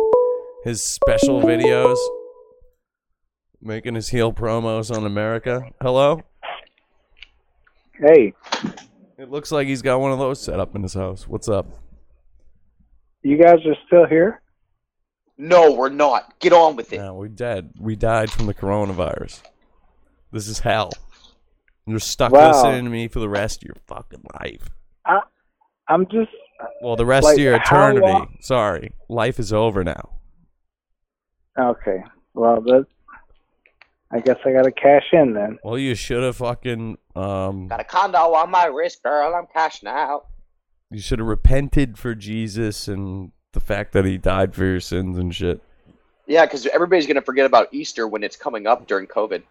[0.64, 1.96] his special videos,
[3.60, 5.62] making his heel promos on America.
[5.80, 6.22] Hello.
[8.00, 8.32] Hey,
[9.18, 11.26] It looks like he's got one of those set up in his house.
[11.26, 11.66] What's up?
[13.22, 14.40] you guys are still here?
[15.36, 16.38] No, we're not.
[16.38, 16.98] Get on with it.
[16.98, 17.72] No, we're dead.
[17.78, 19.42] We died from the coronavirus.
[20.30, 20.92] This is hell.
[21.88, 22.52] You're stuck Wow.
[22.52, 24.68] listening to me for the rest of your fucking life.
[25.06, 25.20] I,
[25.88, 26.30] I'm just.
[26.82, 28.00] Well, the rest Like, of your eternity.
[28.06, 30.10] long- Sorry, life is over now.
[31.58, 32.02] Okay.
[32.34, 32.86] Well, that.
[34.10, 35.58] I guess I got to cash in then.
[35.62, 37.68] Well, you should have fucking um.
[37.68, 39.34] Got a condo on my wrist, girl.
[39.34, 40.26] I'm cashing out.
[40.90, 45.18] You should have repented for Jesus and the fact that he died for your sins
[45.18, 45.60] and shit.
[46.26, 49.42] Yeah, because everybody's gonna forget about Easter when it's coming up during COVID.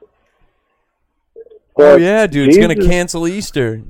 [1.79, 3.83] Oh yeah, dude, it's gonna cancel Easter.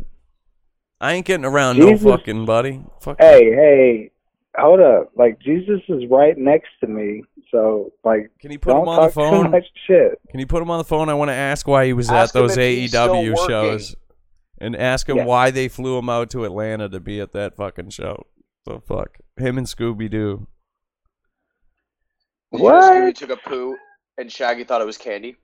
[1.00, 2.82] I ain't getting around Jesus- no fucking buddy.
[3.02, 3.18] Fuck.
[3.20, 4.12] Hey, hey,
[4.58, 5.12] hold up!
[5.16, 8.32] Like Jesus is right next to me, so like.
[8.40, 9.54] Can you put him on the phone?
[9.86, 10.20] shit.
[10.30, 11.10] Can you put him on the phone?
[11.10, 13.96] I want to ask why he was Ask at those if he's still AEW shows,
[14.58, 15.26] and ask him Yeah.
[15.26, 18.26] why they flew him out to Atlanta to be at that fucking show.
[18.66, 20.48] The fuck, him and Scooby Doo.
[22.52, 22.84] You know, What?
[22.84, 23.78] Scooby took a poo
[24.18, 25.38] and Shaggy thought it was candy.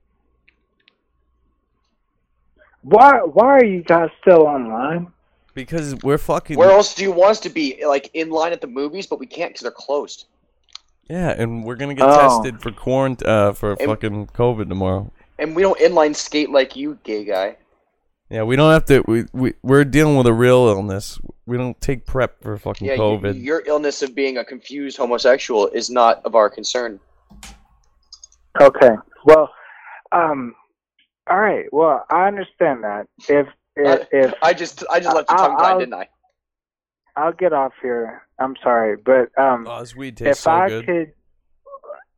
[2.84, 3.18] Why?
[3.18, 5.08] Why are you guys still online?
[5.54, 7.82] Because we're fucking Where else do you want us to be?
[7.86, 10.26] Like in line at the movies, but we can't because they're closed.
[11.08, 12.16] yeah, and we're gonna get Oh.
[12.16, 15.10] tested for quarant uh for And- fucking COVID tomorrow.
[15.38, 17.56] And we don't inline skate like you, gay guy.
[18.30, 19.02] Yeah, we don't have to.
[19.06, 21.18] We we we're dealing with a real illness.
[21.46, 23.42] We don't take prep for fucking Yeah, you- COVID.
[23.42, 27.00] your illness of being a confused homosexual is not of our concern.
[28.60, 28.90] Okay.
[29.24, 29.50] Well,
[30.12, 30.54] um,
[31.28, 31.66] all right.
[31.72, 33.06] Well, I understand that.
[33.28, 33.46] If
[33.76, 36.08] if, if I just I just left you I'll- tongue tied, I'll- didn't I?
[37.16, 38.22] I'll get off here.
[38.40, 40.84] I'm sorry, but um, oh, this weed if tastes so I good.
[40.86, 41.12] could,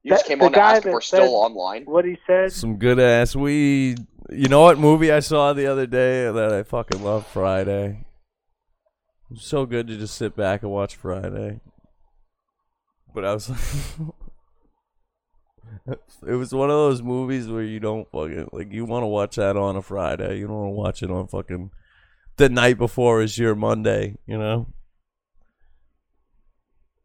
[0.02, 1.84] You just the- came the on to ask if we're still online.
[1.84, 2.50] what he said.
[2.52, 4.06] Some good ass weed.
[4.30, 7.26] You know what movie I saw the other day that I fucking love?
[7.26, 8.06] Friday.
[9.30, 11.60] It's so good to just sit back and watch Friday.
[13.14, 13.58] But I was like,
[16.26, 19.36] it was one of those movies where you don't fucking like you want to watch
[19.36, 20.38] that on a Friday.
[20.38, 21.70] You don't want to watch it on fucking
[22.36, 24.16] the night before is your Monday.
[24.26, 24.68] You know,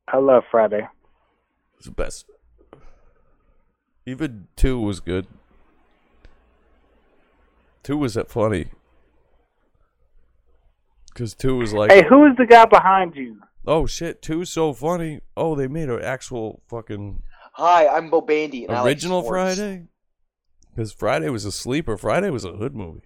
[0.07, 0.87] I love Friday.
[1.77, 2.25] it's the best.
[4.05, 5.27] Even two was good.
[7.83, 8.67] Two was that funny.
[11.13, 13.37] Cause two was like, Hey, who is the guy behind you?
[13.67, 15.19] oh shit, two's so funny.
[15.37, 17.21] Oh, they made an actual fucking
[17.51, 18.65] Hi, I'm Bo Bandy.
[18.65, 19.55] And I like original sports.
[19.57, 19.87] Friday.
[20.73, 21.97] Because Friday was a sleeper.
[21.97, 23.01] Friday was a hood movie.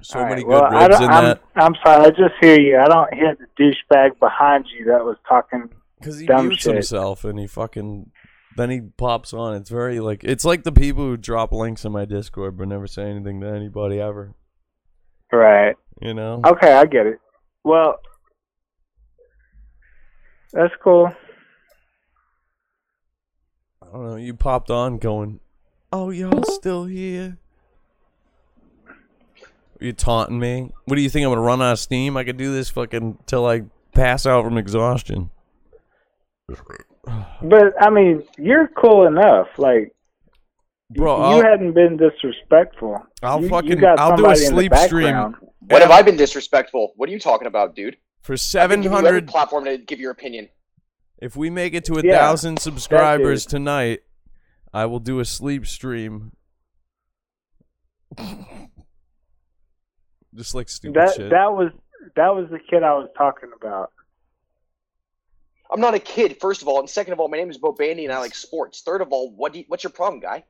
[0.00, 1.42] So All many right, good well, I ribs don't- in I'm, that.
[1.56, 2.06] I'm sorry.
[2.06, 2.78] I just hear you.
[2.78, 5.68] I don't hear the douchebag behind you that was talking
[5.98, 6.74] Because he dumb mutes shit.
[6.74, 8.10] himself and he fucking
[8.56, 9.54] then he pops on.
[9.56, 12.86] It's very like it's like the people who drop links in my Discord but never
[12.86, 14.34] say anything to anybody ever.
[15.32, 15.76] Right.
[16.00, 16.42] You know?
[16.46, 17.18] Okay, I get it.
[17.64, 17.96] Well,
[20.52, 21.12] that's cool.
[23.82, 24.16] I don't know.
[24.16, 25.40] You popped on going,
[25.92, 27.38] "Oh, y'all still here?"
[29.80, 30.72] Are you taunting me?
[30.86, 31.24] What do you think?
[31.24, 32.16] I'm gonna run out of steam?
[32.16, 33.62] I could do this fucking till I
[33.94, 35.30] pass out from exhaustion.
[37.42, 39.46] But I mean, you're cool enough.
[39.56, 39.94] Like,
[40.90, 43.00] Bro, you I'll- hadn't been disrespectful.
[43.22, 45.04] I'll You- you fucking- got I'll do a somebody in the sleep stream.
[45.06, 45.36] background.
[45.68, 46.92] When have I been disrespectful?
[46.96, 47.96] What are you talking about, dude?
[48.22, 50.48] For I'll seven give you platform to give your opinion.
[51.18, 54.00] if we make it to a Yeah, thousand subscribers tonight,
[54.72, 56.32] I will do a sleep stream.
[60.34, 61.30] Just like stupid That shit.
[61.30, 61.72] that was
[62.16, 63.90] that was the kid I was talking about.
[65.70, 67.72] I'm not a kid, first of all, and second of all, my name is Bo
[67.72, 68.80] Bandy and I like sports.
[68.82, 70.44] Third of all, what do you, what's your problem, guy?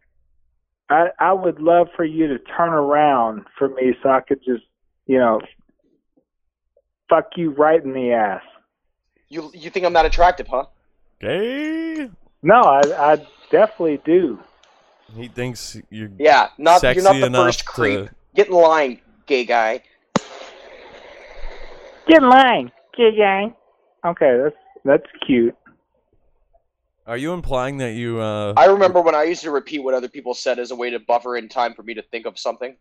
[0.90, 4.64] I I would love for you to turn around for me so I could just
[5.06, 5.40] you know
[7.08, 8.42] fuck you right in the ass.
[9.28, 10.64] You you think I'm not attractive, huh?
[11.20, 12.08] Gay.
[12.42, 14.38] No, I I definitely do.
[15.14, 18.10] He thinks you're Yeah, not sexy you're not the enough first to- creep.
[18.34, 19.82] Get in line, gay guy.
[22.06, 23.54] Get in line, gay gang.
[24.04, 25.54] Okay, that's that's cute.
[27.06, 28.20] Are you implying that you?
[28.20, 30.90] uh I remember when I used to repeat what other people said as a way
[30.90, 32.76] to buffer in time for me to think of something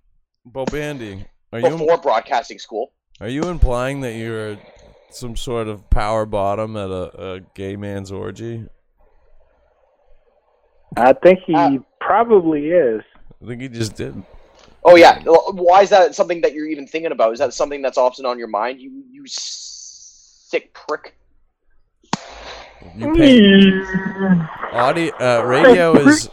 [0.45, 2.91] Bo Bandy, are you before broadcasting school.
[3.19, 4.57] Are you implying that you're
[5.09, 8.65] some sort of power bottom at a, a gay man's orgy?
[10.95, 13.01] I think he Uh, probably is.
[13.43, 14.21] I think he just did.
[14.83, 17.33] Oh yeah, why is that something that you're even thinking about?
[17.33, 18.79] Is that something that's often on your mind?
[18.79, 21.15] You you sick prick.
[22.95, 23.51] You pay
[24.71, 25.11] audio.
[25.19, 26.29] Uh, radio is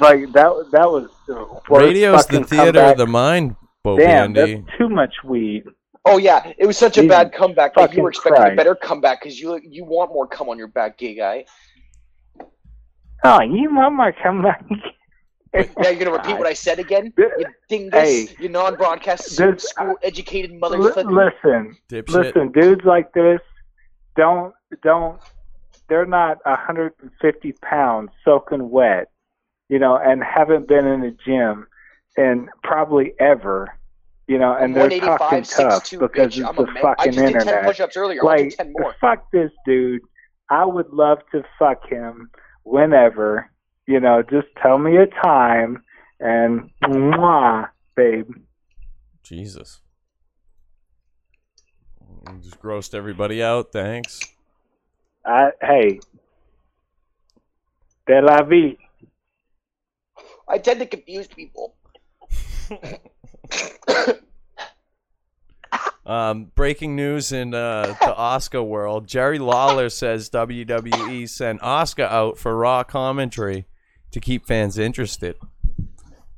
[0.00, 0.68] like that.
[0.72, 1.34] That was the
[1.68, 2.92] worst radio's the theater comeback.
[2.92, 3.56] of the mind.
[3.82, 4.56] Bo Damn, Bandy.
[4.66, 5.64] that's too much weed.
[6.08, 8.56] Oh yeah, it was such a Jesus bad comeback that you were fucking expecting a
[8.56, 11.44] better comeback because you you want more come on your back, gay guy.
[13.24, 14.64] Oh, you want my comeback?
[15.54, 17.12] Now you're gonna repeat what I said again?
[17.38, 18.36] You dingus, Hey.
[18.38, 21.10] you non-broadcast This- school educated L- motherfucker.
[21.10, 22.08] listen, Dipshit.
[22.08, 23.40] listen, dudes like this
[24.16, 25.20] don't don't.
[25.88, 29.08] They're not 150 pounds soaking wet,
[29.70, 31.66] you know, and haven't been in a gym
[32.18, 33.68] and probably ever,
[34.28, 36.38] you know, and they're 185, talking tough 6'2", because bitch.
[36.40, 36.84] it's I'm the a man.
[36.84, 37.64] I fucking just did 10 internet.
[37.64, 38.20] push-ups earlier.
[38.24, 38.94] I'll do Like, 10 more.
[39.00, 40.02] fuck this dude.
[40.50, 42.30] I would love to fuck him
[42.62, 43.50] whenever,
[43.86, 44.22] you know.
[44.22, 45.82] Just tell me a time
[46.20, 48.30] and mwah, babe.
[49.22, 49.80] Jesus.
[52.30, 53.72] You just grossed everybody out.
[53.72, 54.20] Thanks.
[55.24, 56.00] I, hey,
[58.06, 58.76] de la vie.
[60.48, 61.74] I tend to confuse people.
[66.08, 72.38] Um, breaking news in uh, the Oscar world: Jerry Lawler says WWE sent Oscar out
[72.38, 73.66] for Raw commentary
[74.12, 75.36] to keep fans interested.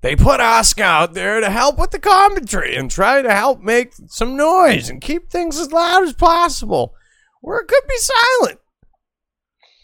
[0.00, 3.92] They put Oscar out there to help with the commentary and try to help make
[4.08, 6.94] some noise and keep things as loud as possible,
[7.40, 8.58] where it could be silent.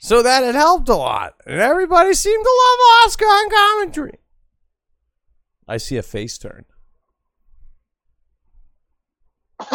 [0.01, 4.19] So that it helped a lot, and everybody seemed to love Oscar on commentary.
[5.69, 6.65] I see a face turn.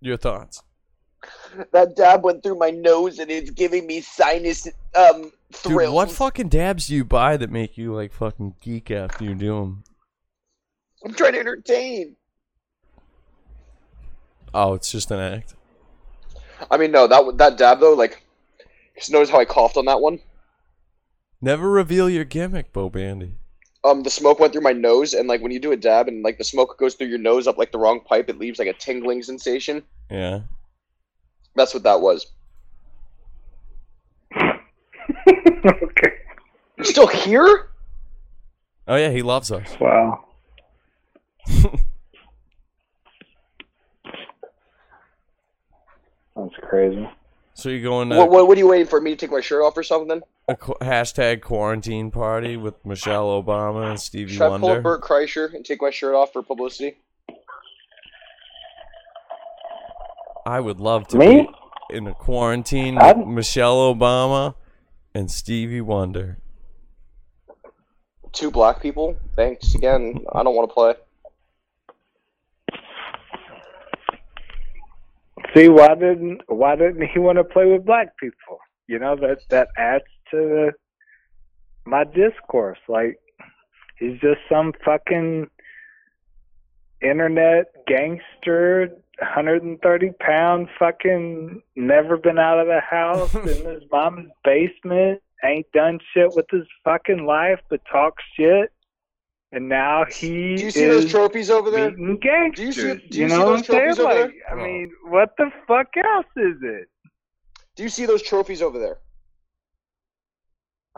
[0.00, 0.62] Your thoughts?
[1.72, 5.86] That dab went through my nose and it's giving me sinus um thrills.
[5.86, 9.34] Dude, what fucking dabs do you buy that make you like fucking geek after you
[9.34, 9.84] do them?
[11.04, 12.16] I'm trying to entertain.
[14.54, 15.54] Oh, it's just an act.
[16.70, 18.22] I mean, no, that that dab though, like,
[18.96, 20.20] just notice how I coughed on that one.
[21.40, 23.36] Never reveal your gimmick, Bo Bandy.
[23.88, 26.22] Um, the smoke went through my nose, and like when you do a dab and
[26.22, 28.68] like the smoke goes through your nose up like the wrong pipe, it leaves like
[28.68, 29.82] a tingling sensation.
[30.10, 30.40] Yeah.
[31.56, 32.26] That's what that was.
[34.36, 36.12] okay.
[36.76, 37.70] You're still here?
[38.86, 39.74] Oh yeah, he loves us.
[39.80, 40.24] Wow.
[46.36, 47.08] That's crazy.
[47.54, 49.40] So you're going to What, what, what are you waiting for me to take my
[49.40, 50.22] shirt off or something?
[50.48, 54.54] A qu- hashtag quarantine party with Michelle Obama and Stevie Wonder.
[54.54, 56.96] Should I pull up Bert Kreischer and take my shirt off for publicity?
[60.46, 61.42] I would love to Me?
[61.90, 64.54] be in a quarantine I'd- with Michelle Obama
[65.14, 66.38] and Stevie Wonder.
[68.32, 69.16] Two black people?
[69.36, 70.24] Thanks again.
[70.32, 70.94] I don't want to play.
[75.54, 78.58] See, why didn't why didn't he want to play with black people?
[78.86, 80.72] You know that that adds to
[81.84, 82.78] my discourse.
[82.88, 83.18] Like
[83.98, 85.48] he's just some fucking
[87.00, 95.20] internet gangster, 130 pound fucking never been out of the house in his mom's basement,
[95.44, 98.72] ain't done shit with his fucking life but talk shit.
[99.50, 101.90] And now he Do you see is those trophies over there?
[101.90, 102.74] meeting Do you gangsters.
[102.74, 103.08] see?
[103.08, 104.32] Do you, know see those trophies over Like, there?
[104.52, 106.88] I mean, what the fuck else is it?
[107.74, 108.98] Do you see those trophies over there?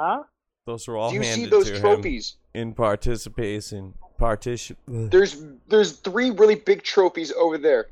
[0.00, 0.22] Huh?
[0.64, 2.36] Those are all Do you see those trophies?
[2.54, 4.76] in participation partition.
[4.88, 7.88] There's there's three really big trophies over there.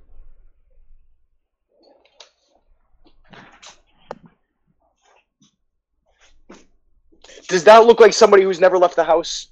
[7.49, 9.49] Does that look like somebody who's never left the house?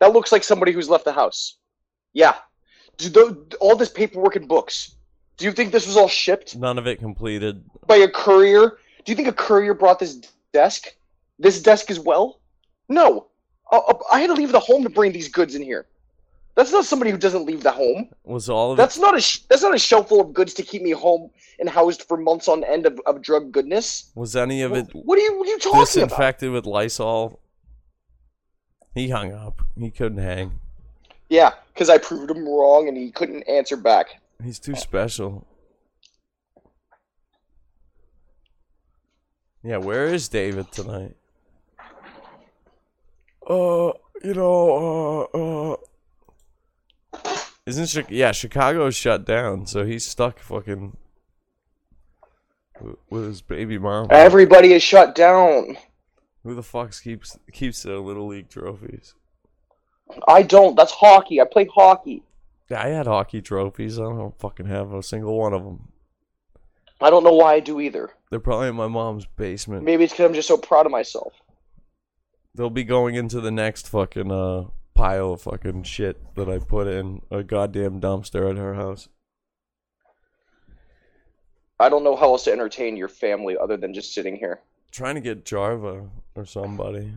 [0.00, 1.58] That looks like somebody who's left the house.
[2.12, 2.34] Yeah.
[2.96, 4.96] Do tho- all this paperwork and books.
[5.36, 7.64] Do you think this was all shipped None of it completed.
[7.86, 8.78] by a courier?
[9.04, 10.20] Do you think a courier brought this
[10.52, 10.94] desk?
[11.38, 12.40] This desk as well?
[12.88, 13.26] No.
[13.70, 15.86] Uh, uh, I had to leave the home to bring these goods in here.
[16.54, 18.10] That's not somebody who doesn't leave the home.
[18.22, 20.62] Was all of That's not a sh- that's not a shelf full of goods to
[20.62, 24.12] keep me home and housed for months on end of, of drug goodness.
[24.14, 25.86] Was any of it What are you what are you talking about?
[25.86, 27.40] disinfected with Lysol?
[28.94, 29.62] He hung up.
[29.76, 30.60] He couldn't hang.
[31.28, 34.20] Yeah, because I proved him wrong and he couldn't answer back.
[34.40, 35.48] He's too special.
[39.64, 41.16] Yeah, where is David tonight?
[43.48, 43.92] Uh,
[44.22, 45.76] you know, uh, uh.
[47.66, 50.96] Isn't Chi- yeah Chicago's shut down, so he's stuck fucking
[52.78, 54.08] wi- with his baby mom.
[54.10, 55.76] Everybody is shut down.
[56.42, 59.14] Who the fuck keeps keeps the little league trophies?
[60.28, 60.76] I don't.
[60.76, 61.40] That's hockey.
[61.40, 62.22] I play hockey.
[62.70, 63.98] Yeah, I had hockey trophies.
[63.98, 65.88] I don't fucking have a single one of them.
[67.00, 68.10] I don't know why I do either.
[68.30, 69.84] They're probably in my mom's basement.
[69.84, 71.32] Maybe it's because I'm just so proud of myself.
[72.54, 76.86] They'll be going into the next fucking uh pile of fucking shit that I put
[76.86, 79.08] in a goddamn dumpster at her house.
[81.80, 84.60] I don't know how else to entertain your family other than just sitting here.
[84.92, 87.12] Trying to get Jarva or somebody.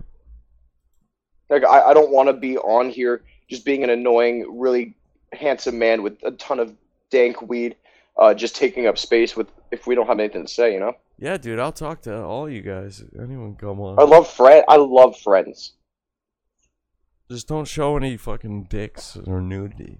[1.49, 4.95] Like I, I don't want to be on here just being an annoying, really
[5.33, 6.75] handsome man with a ton of
[7.11, 7.75] dank weed,
[8.17, 10.95] uh, just taking up space with if we don't have anything to say, you know.
[11.19, 13.03] Yeah, dude, I'll talk to all you guys.
[13.19, 13.99] Anyone come on.
[13.99, 14.63] I love friend.
[14.67, 15.73] I love friends.
[17.29, 19.99] Just don't show any fucking dicks or nudity.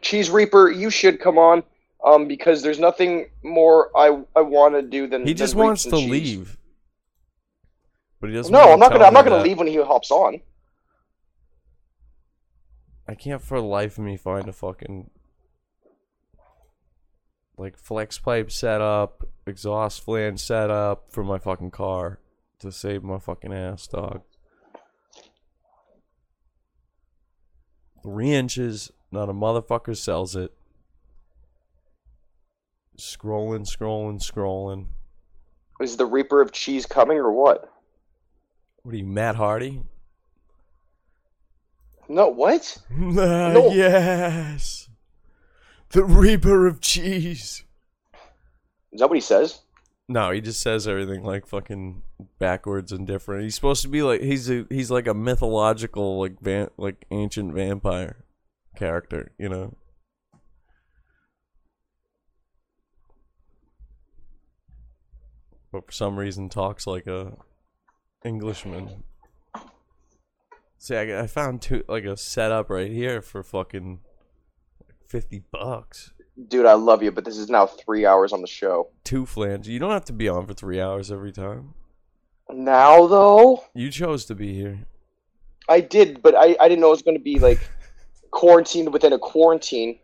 [0.00, 1.62] Cheese Reaper, you should come on,
[2.04, 5.82] um, because there's nothing more I I want to do than He just reach wants
[5.84, 6.10] to cheese.
[6.10, 6.58] leave.
[8.20, 9.04] But he doesn't No, I'm not gonna.
[9.04, 9.44] I'm not gonna that.
[9.44, 10.40] leave when he hops on.
[13.08, 15.10] I can't for the life of me find a fucking
[17.58, 22.20] like flex pipe setup, exhaust flange setup for my fucking car
[22.58, 24.22] to save my fucking ass, dog.
[28.02, 30.52] Three inches, not a motherfucker sells it.
[32.98, 34.86] Scrolling, scrolling, scrolling.
[35.80, 37.70] Is the Reaper of Cheese coming or what?
[38.82, 39.82] What are you, Matt Hardy?
[42.08, 42.78] No, what?
[43.18, 44.85] Ah, yes.
[45.90, 47.64] The Reaper of Cheese.
[48.92, 49.60] Is that what he says?
[50.08, 52.02] No, he just says everything like fucking
[52.38, 53.42] backwards and different.
[53.42, 57.52] He's supposed to be like he's a, he's like a mythological like van, like ancient
[57.54, 58.24] vampire
[58.76, 59.76] character, you know.
[65.72, 67.36] But for some reason talks like a
[68.24, 69.02] Englishman.
[70.78, 74.00] See, I, I found two like a setup right here for fucking
[75.08, 76.12] fifty bucks.
[76.48, 78.88] Dude, I love you, but this is now three hours on the show.
[79.04, 79.68] Two flanges.
[79.72, 81.74] You don't have to be on for three hours every time.
[82.50, 84.80] Now though, You chose to be here.
[85.68, 87.58] I did, but I, I didn't know it was going to be like
[88.30, 89.98] quarantined within a quarantine.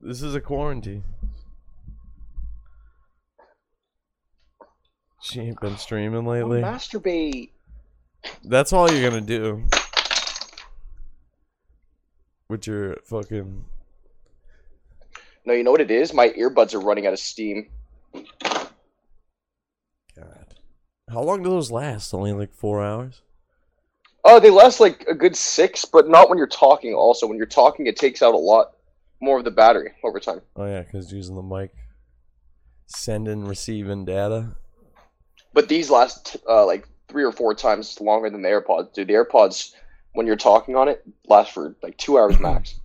[0.00, 1.04] This is a quarantine.
[5.22, 6.60] She ain't been streaming lately.
[6.60, 7.50] Masturbate.
[8.44, 9.64] That's all you're gonna do.
[12.48, 13.64] With your fucking.
[15.44, 16.12] No, you know what it is?
[16.14, 17.68] My earbuds are running out of steam.
[20.14, 20.54] God.
[21.10, 22.14] How long do those last?
[22.14, 23.22] Only like four hours?
[24.24, 26.94] Oh, they last like a good six, but not when you're talking.
[26.94, 28.74] Also, when you're talking, it takes out a lot
[29.20, 30.40] more of the battery over time.
[30.54, 31.72] Oh, yeah, because using the mic.
[32.86, 34.54] Sending, receiving data.
[35.54, 38.92] But these last uh, like three or four times longer than the AirPods.
[38.92, 39.74] Dude, the AirPods,
[40.12, 42.74] when you're talking on it, last for like two hours max.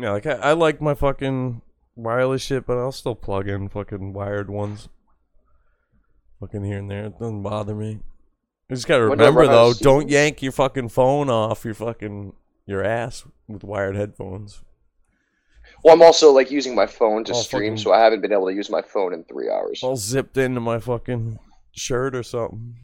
[0.00, 1.60] Yeah, like I, I like my fucking
[1.98, 4.88] wireless shit, but I'll still plug in fucking wired ones.
[6.40, 7.06] Fucking here and there.
[7.06, 7.98] It doesn't bother me.
[8.68, 11.64] You just gotta When do I remember out though, don't yank your fucking phone off
[11.64, 12.32] your fucking
[12.66, 14.62] your ass with wired headphones.
[15.82, 18.32] Well, I'm also like using my phone to Oh, stream, fucking- so I haven't been
[18.32, 19.82] able to use my phone in three hours.
[19.82, 21.38] All zipped into my fucking
[21.72, 22.76] shirt or something.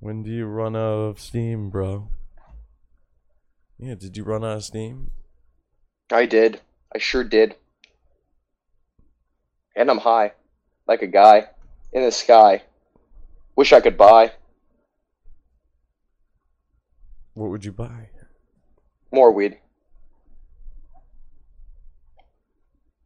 [0.00, 2.08] When do you run out of steam, bro?
[3.78, 5.10] Yeah, did you run out of steam?
[6.10, 6.60] I did.
[6.94, 7.54] I sure did.
[9.76, 10.32] And I'm high,
[10.86, 11.48] like a guy
[11.92, 12.62] in the sky.
[13.56, 14.32] Wish I could buy.
[17.34, 18.08] What would you buy?
[19.12, 19.58] More weed.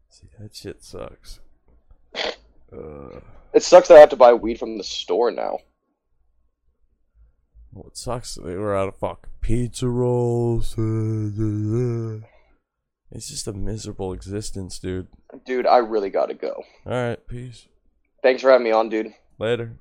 [0.08, 1.40] See, that shit sucks.
[2.72, 3.20] Uh,
[3.52, 5.58] it sucks that I have to buy weed from the store now.
[7.72, 10.74] Well, it sucks that they were out of fucking pizza rolls.
[13.14, 15.06] It's just a miserable existence, dude.
[15.46, 16.64] Dude, I really gotta go.
[16.84, 17.68] All right, peace.
[18.22, 19.14] Thanks for having me on, dude.
[19.38, 19.78] Later.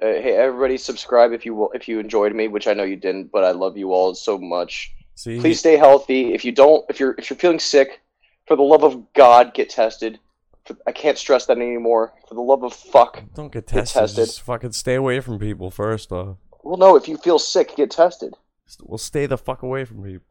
[0.00, 2.96] Uh, hey, everybody, subscribe if you will, if you enjoyed me, which I know you
[2.96, 4.92] didn't, but I love you all so much.
[5.14, 6.34] See, Please stay healthy.
[6.34, 8.00] If you don't, if you're if you're feeling sick,
[8.46, 10.18] for the love of God, get tested.
[10.66, 12.12] For, I can't stress that anymore.
[12.28, 14.00] For the love of fuck, don't get get tested.
[14.00, 14.26] tested.
[14.26, 16.36] Just fucking stay away from people first off.
[16.62, 18.34] Well, no, if you feel sick, get tested.
[18.82, 20.29] Well, stay the fuck away from people.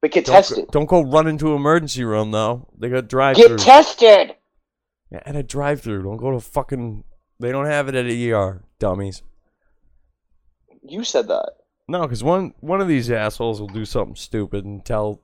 [0.00, 0.66] But get Don't tested.
[0.66, 2.68] Go, don't go run into emergency room though.
[2.78, 3.58] They got drive Get through.
[3.58, 4.36] tested.
[5.10, 6.02] Yeah, at a drive through.
[6.02, 7.04] Don't go to fucking.
[7.40, 9.22] They don't have it at a ER, dummies.
[10.82, 11.52] You said that.
[11.88, 15.22] No, because one one of these assholes will do something stupid and tell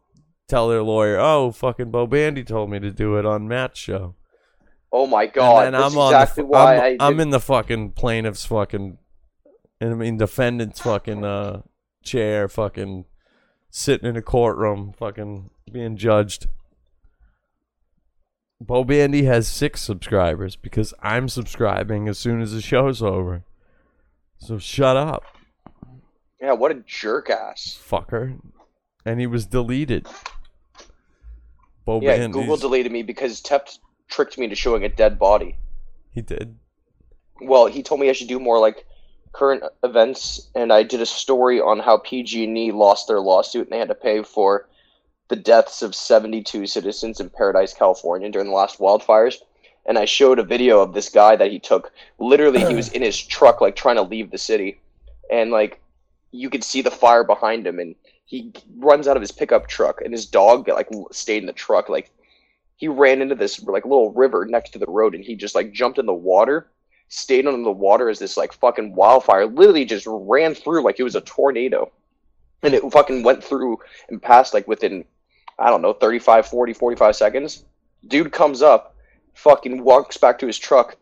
[0.48, 4.14] tell their lawyer, "Oh, fucking Bo Bandy told me to do it on Matt's show."
[4.90, 7.06] Oh my God, and I'm exactly on the, why I'm, I.
[7.08, 8.96] I'm in the fucking plaintiff's fucking,
[9.80, 11.62] I mean defendant's fucking uh
[12.02, 13.04] chair, fucking
[13.76, 16.46] sitting in a courtroom, fucking being judged.
[18.60, 23.42] Bo Bandy has six subscribers because I'm subscribing as soon as the show's over.
[24.38, 25.24] So shut up,
[26.40, 27.76] Yeah, what a jerk ass.
[27.84, 28.38] fucker.
[29.04, 30.06] And he was deleted.
[31.84, 33.68] Bo yeah, Bandy's- Google deleted me because Tep
[34.08, 35.56] tricked me into showing a dead body.
[36.12, 36.56] He did.
[37.40, 38.86] Well, he told me I should do more like
[39.34, 43.78] current events, and I did a story on how PG&E lost their lawsuit and they
[43.78, 44.68] had to pay for
[45.28, 49.36] the deaths of 72 citizens in Paradise, California during the last wildfires.
[49.86, 51.92] And I showed a video of this guy that he took.
[52.18, 54.80] Literally, he was in his truck, like trying to leave the city,
[55.30, 55.80] and like
[56.30, 60.00] you could see the fire behind him, and he runs out of his pickup truck,
[60.00, 62.10] and his dog like stayed in the truck, like
[62.76, 65.72] he ran into this like little river next to the road and he just like
[65.72, 66.68] jumped in the water
[67.08, 71.04] stayed under the water as this like fucking wildfire literally just ran through like it
[71.04, 71.90] was a tornado.
[72.62, 75.04] And it fucking went through and passed like within
[75.58, 77.64] i don't know 35 40 45 seconds.
[78.06, 78.96] Dude comes up
[79.34, 80.96] fucking walks back to his truck.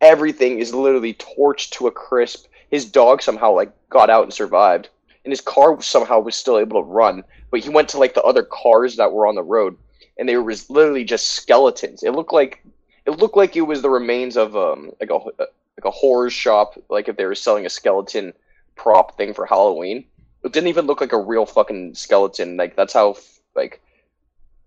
[0.00, 2.46] Everything is literally torched to a crisp.
[2.70, 4.88] His dog somehow like got out and survived.
[5.24, 8.22] And his car somehow was still able to run but he went to like the
[8.22, 9.76] other cars that were on the road.
[10.18, 12.02] And they were literally just skeletons.
[12.02, 12.64] It looked like
[13.06, 16.78] it looked like it was the remains of um like a like a horror shop,
[16.88, 18.32] like if they were selling a skeleton
[18.74, 20.04] prop thing for Halloween.
[20.44, 22.56] It didn't even look like a real fucking skeleton.
[22.56, 23.16] Like that's how
[23.54, 23.80] like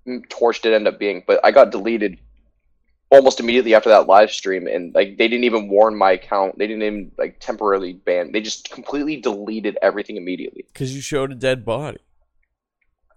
[0.07, 1.23] torched it ended up being.
[1.25, 2.19] But I got deleted
[3.11, 6.57] almost immediately after that live stream, and like they didn't even warn my account.
[6.57, 8.31] They didn't even like temporarily ban.
[8.31, 10.65] They just completely deleted everything immediately.
[10.71, 11.99] Because you showed a dead body.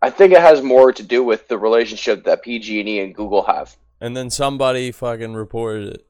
[0.01, 3.77] I think it has more to do with the relationship that PG&E and Google have.
[4.03, 6.07] And then somebody fucking reported it.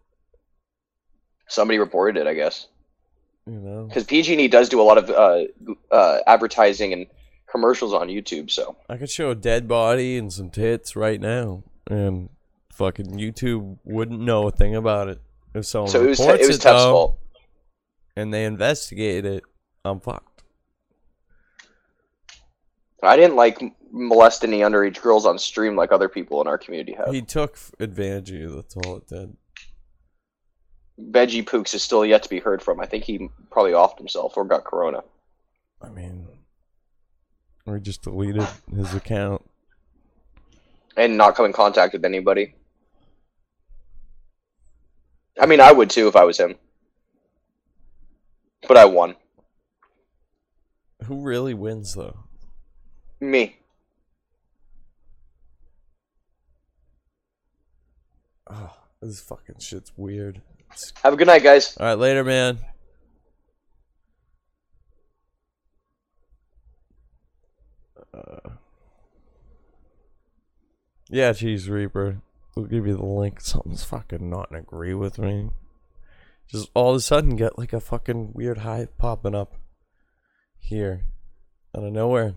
[1.47, 2.69] Somebody reported it, I guess.
[3.47, 3.85] You know.
[3.85, 5.43] Because PG&E does do a lot of uh,
[5.95, 7.07] uh, advertising and
[7.51, 8.51] commercials on YouTube.
[8.51, 12.31] So I could show a dead body and some tits right now, and
[12.73, 15.21] fucking YouTube wouldn't know a thing about it
[15.55, 17.19] if someone So it was- reports it was it, Tef's though, fault.
[18.17, 19.43] and they investigate it.
[19.85, 20.45] I'm fucked.
[23.03, 23.61] I didn't like
[23.93, 27.13] molest any underage girls on stream like other people in our community have.
[27.13, 28.55] He took advantage of you.
[28.55, 29.37] That's all it did.
[31.01, 32.81] Veggie Pooks is still yet to be heard from.
[32.81, 35.03] I think he probably offed himself or got corona.
[35.81, 36.27] I mean,
[37.67, 39.43] or he just deleted his account.
[40.97, 42.55] and not come in contact with anybody.
[45.41, 46.57] I mean, I would too if I was him.
[48.69, 49.17] But I won.
[51.07, 52.17] Who really wins though?
[53.21, 53.57] Me.
[58.55, 60.43] Oh, this fucking shit's weird.
[61.03, 61.77] Have a good night, guys.
[61.79, 62.59] All right, later, man.
[68.13, 68.51] Uh,
[71.09, 72.21] yeah, Cheese Reaper.
[72.55, 73.41] We'll give you the link.
[73.41, 75.49] Something's fucking not agree with me.
[76.47, 79.55] Just all of a sudden get like a fucking weird hive popping up
[80.59, 81.07] here
[81.75, 82.35] out of nowhere.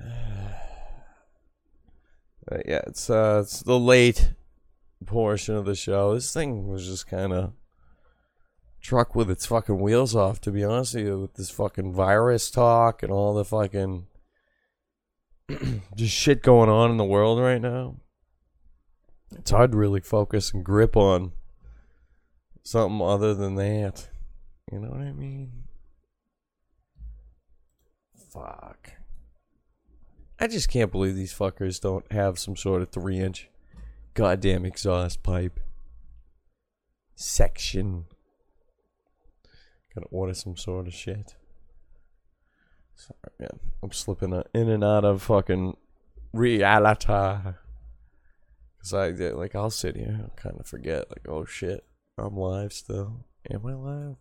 [2.50, 4.32] Uh, yeah, it's uh, it's the late
[5.04, 6.14] portion of the show.
[6.14, 7.52] This thing was just kind of
[8.80, 10.40] truck with its fucking wheels off.
[10.42, 14.06] To be honest with you, with this fucking virus talk and all the fucking
[15.94, 17.96] just shit going on in the world right now.
[19.36, 21.32] It's hard to really focus and grip on
[22.62, 24.08] something other than that.
[24.72, 25.64] You know what I mean?
[28.30, 28.97] Fuck.
[30.40, 33.48] I just can't believe these fuckers don't have some sort of three inch
[34.14, 35.58] goddamn exhaust pipe
[37.14, 38.04] section.
[39.94, 41.34] Gotta order some sort of shit.
[42.94, 43.60] Sorry, man.
[43.82, 45.76] I'm slipping in and out of fucking
[46.32, 47.06] reality.
[47.06, 51.84] Cause I like I'll sit here and kind of forget like oh shit
[52.16, 53.24] I'm live still.
[53.50, 54.16] Am I live?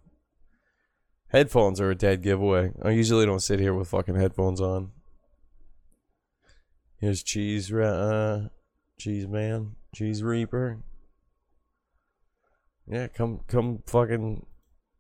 [1.30, 2.72] Headphones are a dead giveaway.
[2.82, 4.92] I usually don't sit here with fucking headphones on.
[7.00, 8.48] Here's cheese, Ra- uh,
[9.00, 10.80] cheese man, cheese reaper.
[12.88, 14.48] Yeah, come come fucking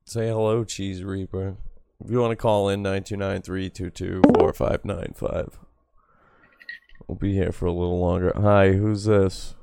[0.05, 1.55] say hello, cheese reaper.
[2.03, 5.53] If you want to call in 929-322-4595.
[7.07, 8.31] We'll be here for a little longer.
[8.35, 9.55] Hi, who's this?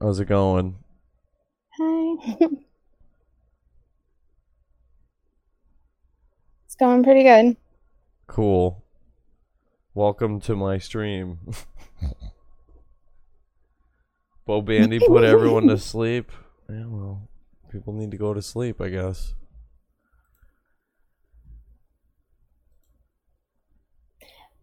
[0.00, 0.76] How's it going?
[1.78, 2.16] Hi.
[6.66, 7.56] it's going pretty good.
[8.26, 8.83] Cool.
[9.96, 11.38] Welcome to my stream.
[14.44, 16.32] Bo Bandy put everyone to sleep.
[16.68, 17.28] Yeah, well,
[17.70, 19.34] people need to go to sleep, I guess.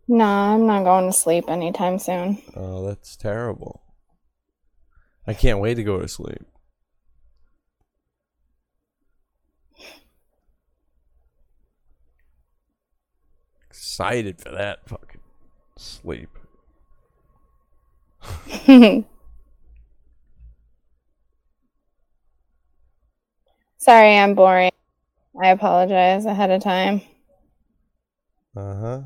[0.06, 2.42] Nah, I'm not going to sleep anytime soon.
[2.54, 3.84] Oh, that's terrible.
[5.26, 6.44] I can't wait to go to sleep.
[13.70, 15.11] Excited for that fucking
[15.82, 16.30] sleep.
[23.78, 24.72] Sorry, I'm boring.
[25.42, 27.02] I apologize ahead of time.
[28.56, 29.02] Uh huh.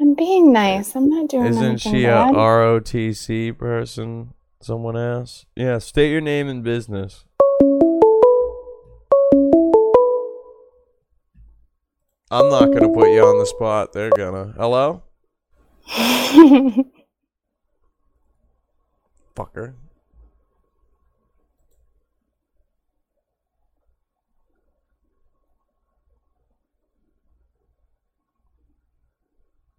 [0.00, 0.96] I'm being nice.
[0.96, 2.34] I'm not doing Isn't she a bad.
[2.34, 4.32] ROTC person?
[4.62, 5.46] Someone asked.
[5.56, 7.24] Yeah, state your name and business.
[12.30, 13.94] I'm not gonna put you on the spot.
[13.94, 14.52] They're gonna.
[14.58, 15.02] Hello?
[19.34, 19.74] Fucker.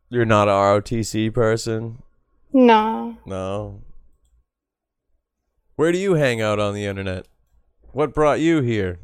[0.10, 2.02] You're not a ROTC person?
[2.52, 3.16] no.
[3.26, 3.82] No.
[5.82, 7.28] Where do you hang out on the internet?
[7.92, 9.00] What brought you here?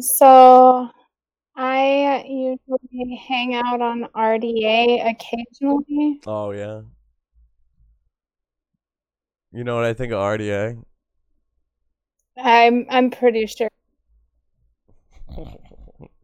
[0.00, 0.88] So
[1.54, 6.18] I usually hang out on RDA occasionally.
[6.26, 6.80] Oh yeah.
[9.52, 10.82] You know what I think of RDA?
[12.36, 13.68] I'm I'm pretty sure.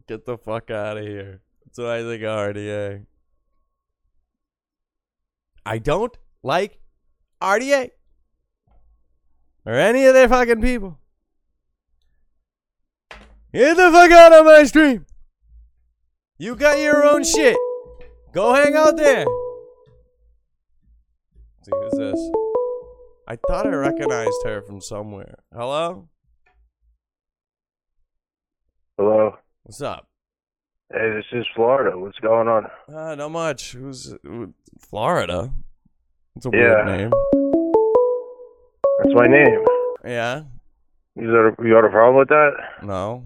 [0.08, 1.40] Get the fuck out of here.
[1.64, 3.06] That's what I think of RDA.
[5.64, 6.80] I don't like
[7.40, 7.90] RDA.
[9.66, 10.98] Or any of their fucking people.
[13.52, 15.04] Get the fuck out of my stream.
[16.38, 17.56] You got your own shit.
[18.32, 19.24] Go hang out there.
[21.62, 22.30] see who's this?
[23.26, 25.34] I thought I recognized her from somewhere.
[25.52, 26.08] Hello?
[28.96, 29.36] Hello.
[29.64, 30.06] What's up?
[30.92, 31.98] Hey, this is Florida.
[31.98, 32.66] What's going on?
[32.92, 33.72] Uh, not much.
[33.72, 35.52] Who's who- Florida?
[36.36, 36.84] It's a Yeah.
[36.84, 37.10] weird name.
[39.08, 39.64] That's my name.
[40.04, 40.42] Yeah.
[41.14, 42.50] You got a, you got a problem with that?
[42.82, 43.24] No.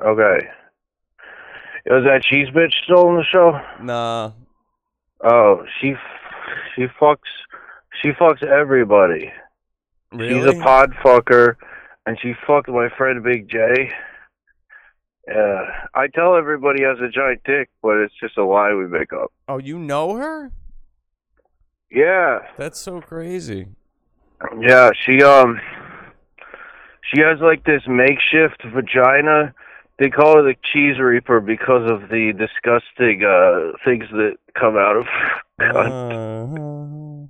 [0.00, 0.46] Okay.
[1.86, 3.58] Was that cheese bitch still on the show?
[3.82, 4.32] Nah.
[5.24, 5.94] Oh, she
[6.76, 7.18] she fucks
[8.00, 9.32] she fucks everybody.
[10.12, 10.34] Really?
[10.34, 11.56] She's a pod fucker,
[12.06, 13.90] and she fucked my friend Big J.
[15.26, 19.12] Yeah, I tell everybody has a giant dick, but it's just a lie we make
[19.12, 19.32] up.
[19.48, 20.52] Oh, you know her?
[21.90, 23.66] Yeah, That's so crazy.
[24.60, 25.60] Yeah, she um
[27.12, 29.54] she has like this makeshift vagina.
[29.98, 34.96] They call her the cheese reaper because of the disgusting uh things that come out
[34.96, 35.06] of
[35.58, 37.28] her.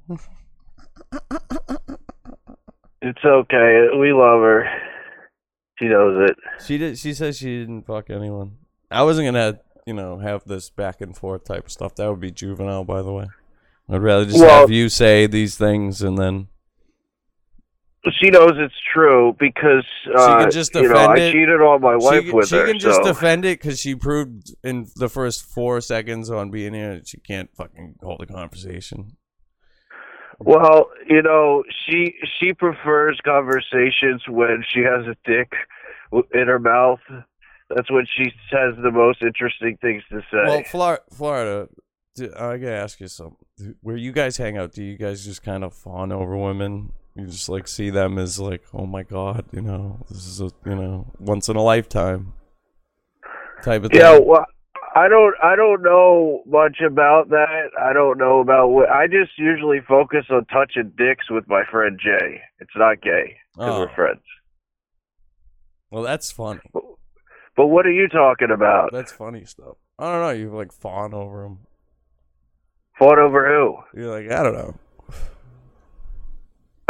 [3.03, 3.89] it's okay.
[3.99, 4.69] We love her.
[5.79, 6.37] She knows it.
[6.65, 6.99] She did.
[6.99, 8.59] She says she didn't fuck anyone.
[8.91, 11.95] I wasn't gonna, you know, have this back and forth type of stuff.
[11.97, 13.27] That would be juvenile, by the way.
[13.89, 16.49] I'd rather just Well- have you say these things and then
[18.19, 19.85] She knows it's true because
[20.17, 22.57] uh, she can just you defend know, I cheated on my wife can- with she
[22.57, 22.67] her.
[22.67, 23.13] can just so.
[23.13, 27.19] defend it because she proved in the first four seconds on being here that she
[27.21, 29.17] can't fucking hold a conversation.
[30.39, 35.53] Well, you know, she she prefers conversations when she has a dick
[36.33, 37.01] in her mouth.
[37.69, 40.43] That's when she has the most interesting things to say.
[40.47, 41.69] Well, Flor- Florida,
[42.19, 43.37] I gotta ask you something.
[43.83, 47.27] Where you guys hang out, do you guys just kind of fawn over women You
[47.27, 50.75] just like see them as like, oh my god, you know, this is a you
[50.77, 52.33] know once in a lifetime
[53.63, 54.01] type of thing.
[54.01, 54.47] Yeah, well,
[54.95, 57.71] I don't, I don't know much about that.
[57.81, 58.89] I don't know about what.
[58.91, 62.41] I just usually focus on touching dicks with my friend Jay.
[62.61, 63.81] It's not gay because Oh.
[63.81, 64.23] we're friends.
[65.91, 66.61] Well, that's funny.
[67.57, 68.91] But what are you talking about?
[68.93, 69.77] That's funny stuff.
[69.99, 70.31] I don't know.
[70.31, 71.59] You like fawn over them.
[72.99, 73.99] Fought over who?
[74.01, 74.75] You're like, I don't know.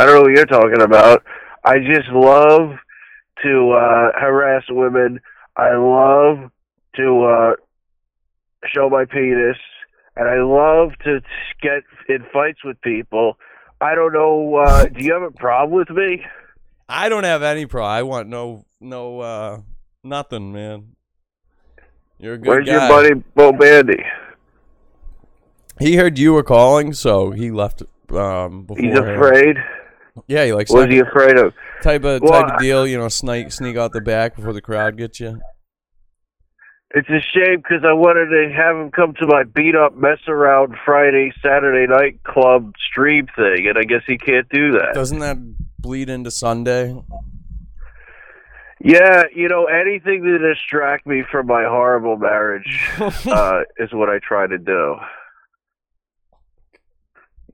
[0.00, 1.22] I don't know what you're talking about.
[1.62, 2.70] I just love
[3.42, 5.20] to uh, harass women.
[5.58, 6.50] I love
[6.96, 7.52] to uh,
[8.74, 9.58] show my penis,
[10.16, 11.20] and I love to
[11.60, 13.36] get in fights with people.
[13.82, 14.56] I don't know.
[14.56, 16.24] Uh, do you have a problem with me?
[16.88, 17.92] I don't have any problem.
[17.92, 19.60] I want no, no, uh,
[20.02, 20.96] nothing, man.
[22.18, 22.72] You're a good Where's guy.
[22.72, 24.02] your buddy Bo Bandy?
[25.78, 27.82] He heard you were calling, so he left.
[28.08, 29.58] Um, before He's afraid.
[30.26, 30.70] Yeah, he likes.
[30.70, 31.54] was he afraid of?
[31.82, 34.60] Type of Well, type of deal, you know, sneak sneak out the back before the
[34.60, 35.40] crowd gets you.
[36.92, 40.18] It's a shame because I wanted to have him come to my beat up mess
[40.26, 44.94] around Friday, Saturday night club stream thing, and I guess he can't do that.
[44.94, 45.36] Doesn't that
[45.78, 47.00] bleed into Sunday?
[48.82, 54.18] Yeah, you know, anything to distract me from my horrible marriage uh, is what I
[54.18, 54.96] try to do.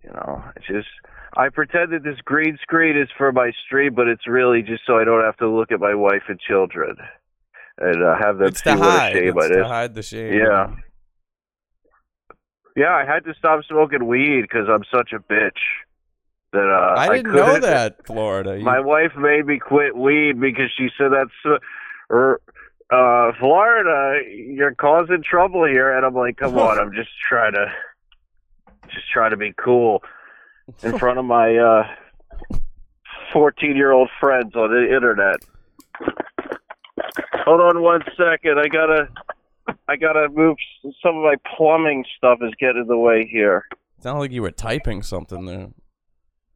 [0.04, 0.88] You know, it's just
[1.36, 4.98] I pretend that this green screen is for my stream, but it's really just so
[4.98, 6.96] I don't have to look at my wife and children
[7.78, 9.12] and uh, have them It's see what hide.
[9.16, 9.66] a shame It's it to is.
[9.66, 10.32] hide the shame.
[10.32, 10.74] Yeah.
[12.76, 15.50] Yeah, I had to stop smoking weed because I'm such a bitch.
[16.52, 18.58] That uh, I didn't know couldn't- that, Florida.
[18.58, 21.60] You- My wife made me quit weed because she said that's
[22.08, 22.40] or
[22.90, 27.66] uh Florida, you're causing trouble here and I'm like, come on, I'm just trying to
[28.88, 30.02] just trying to be cool
[30.82, 32.58] in front of my uh
[33.34, 35.36] 14-year-old friends on the internet.
[37.44, 38.58] Hold on one second.
[38.58, 39.08] I got to
[39.88, 40.56] I got to move
[41.02, 43.66] some of my plumbing stuff is getting in the way here.
[44.00, 45.68] Sounded like you were typing something there.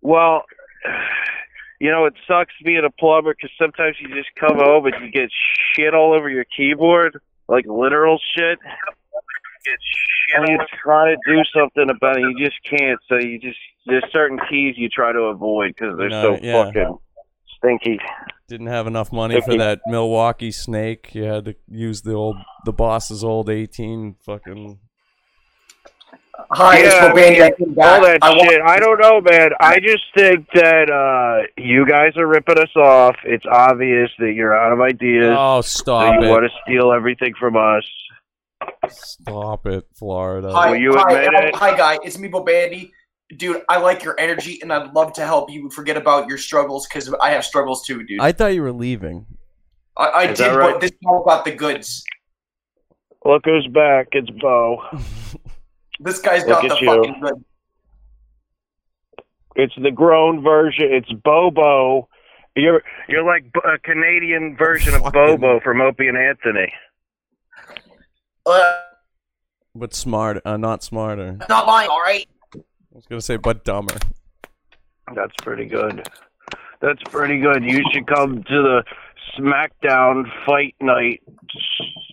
[0.00, 0.44] Well,
[1.80, 5.10] you know, it sucks being a plumber because sometimes you just come home and you
[5.10, 5.30] get
[5.74, 8.58] shit all over your keyboard, like literal shit.
[10.34, 12.98] And you try to do something about it, you just can't.
[13.08, 16.65] So you just there's certain keys you try to avoid because they're No, so yeah.
[16.65, 16.99] fucking
[17.57, 17.99] stinky.
[18.49, 21.15] Didn't have enough money for that Milwaukee snake.
[21.15, 24.78] You had to use the old the boss's old eighteen fucking
[26.52, 28.60] Hi, it's Yeah, I came all that I want- shit.
[28.62, 29.50] I don't know, man.
[29.60, 33.15] I just think that uh you guys are ripping us off.
[33.25, 35.36] It's obvious that you're out of ideas.
[35.39, 36.31] Oh, that stop you it.
[36.31, 37.84] want to steal everything from us.
[38.89, 40.50] Stop it, Florida.
[40.52, 41.55] Hi, Will you hi, admit it?
[41.57, 41.99] hi, guy.
[42.02, 42.91] It's me, Bobandy.
[43.36, 46.86] Dude, I like your energy, and I'd love to help you forget about your struggles
[46.89, 48.20] because I have struggles too, dude.
[48.20, 49.26] I thought you were leaving.
[49.97, 50.73] I, I did, right?
[50.73, 52.05] but this is all about the goods.
[53.25, 54.09] Look who's back.
[54.12, 54.83] It's Bo.
[56.02, 56.86] This guy's Look got the you.
[56.86, 57.44] fucking good.
[59.57, 60.86] It's the grown version.
[60.91, 62.09] It's Bobo.
[62.57, 66.73] You're you're like a Canadian version of Bobo from Opie and Anthony.
[68.47, 68.73] Uh,
[69.75, 71.36] But smart, uh, not smarter.
[71.50, 72.26] not lying, all right.
[73.00, 73.94] I was gonna say, but dumber.
[75.14, 76.06] That's pretty good.
[76.82, 77.64] That's pretty good.
[77.64, 78.84] You should come to the
[79.38, 81.22] SmackDown Fight Night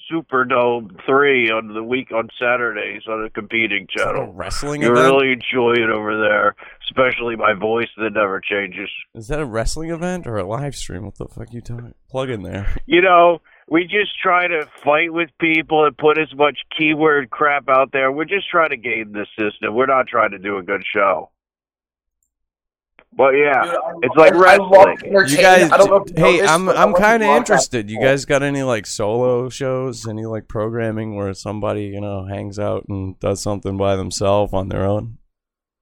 [0.10, 4.32] Superdome three on the week on Saturdays on a competing channel.
[4.34, 5.06] wrestling You event?
[5.14, 6.56] really enjoy it over there,
[6.90, 8.90] especially my voice that never changes.
[9.14, 11.04] Is that a wrestling event or a live stream?
[11.04, 11.94] What the fuck you talking?
[12.10, 12.74] Plug in there.
[12.86, 13.40] you know,
[13.70, 18.12] we just try to fight with people and put as much keyword crap out there.
[18.12, 19.76] We're just trying to game the system.
[19.76, 21.32] We're not trying to do a good show.
[23.14, 23.74] But yeah, Dude,
[24.04, 24.98] it's like I love wrestling.
[25.04, 25.42] You entertainment.
[25.42, 27.90] guys, I don't know if you know hey, this, I'm I I'm kind of interested.
[27.90, 30.08] You guys got any like solo shows?
[30.08, 34.70] Any like programming where somebody you know hangs out and does something by themselves on
[34.70, 35.18] their own?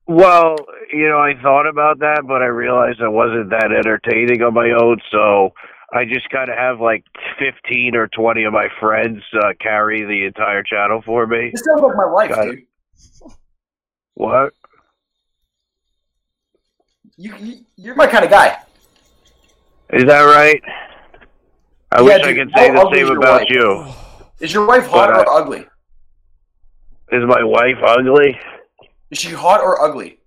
[0.08, 0.56] Well,
[0.94, 4.70] you know, I thought about that, but I realized I wasn't that entertaining on my
[4.72, 5.50] own, so
[5.96, 7.06] I just kind of have like
[7.40, 11.52] 15 or 20 of my friends uh, carry the entire channel for me.
[11.54, 12.56] This sounds like my life, Got it.
[12.56, 13.32] dude.
[14.16, 14.54] What?
[17.18, 18.58] You, you, you're my kind of guy.
[19.94, 20.62] Is that right?
[21.94, 23.48] I Yeah, wish I could say the same about wife?
[23.50, 23.86] you.
[24.42, 25.60] Is your wife hot But, or uh, ugly?
[27.12, 28.38] Is my wife ugly?
[29.12, 30.20] Is she hot or ugly?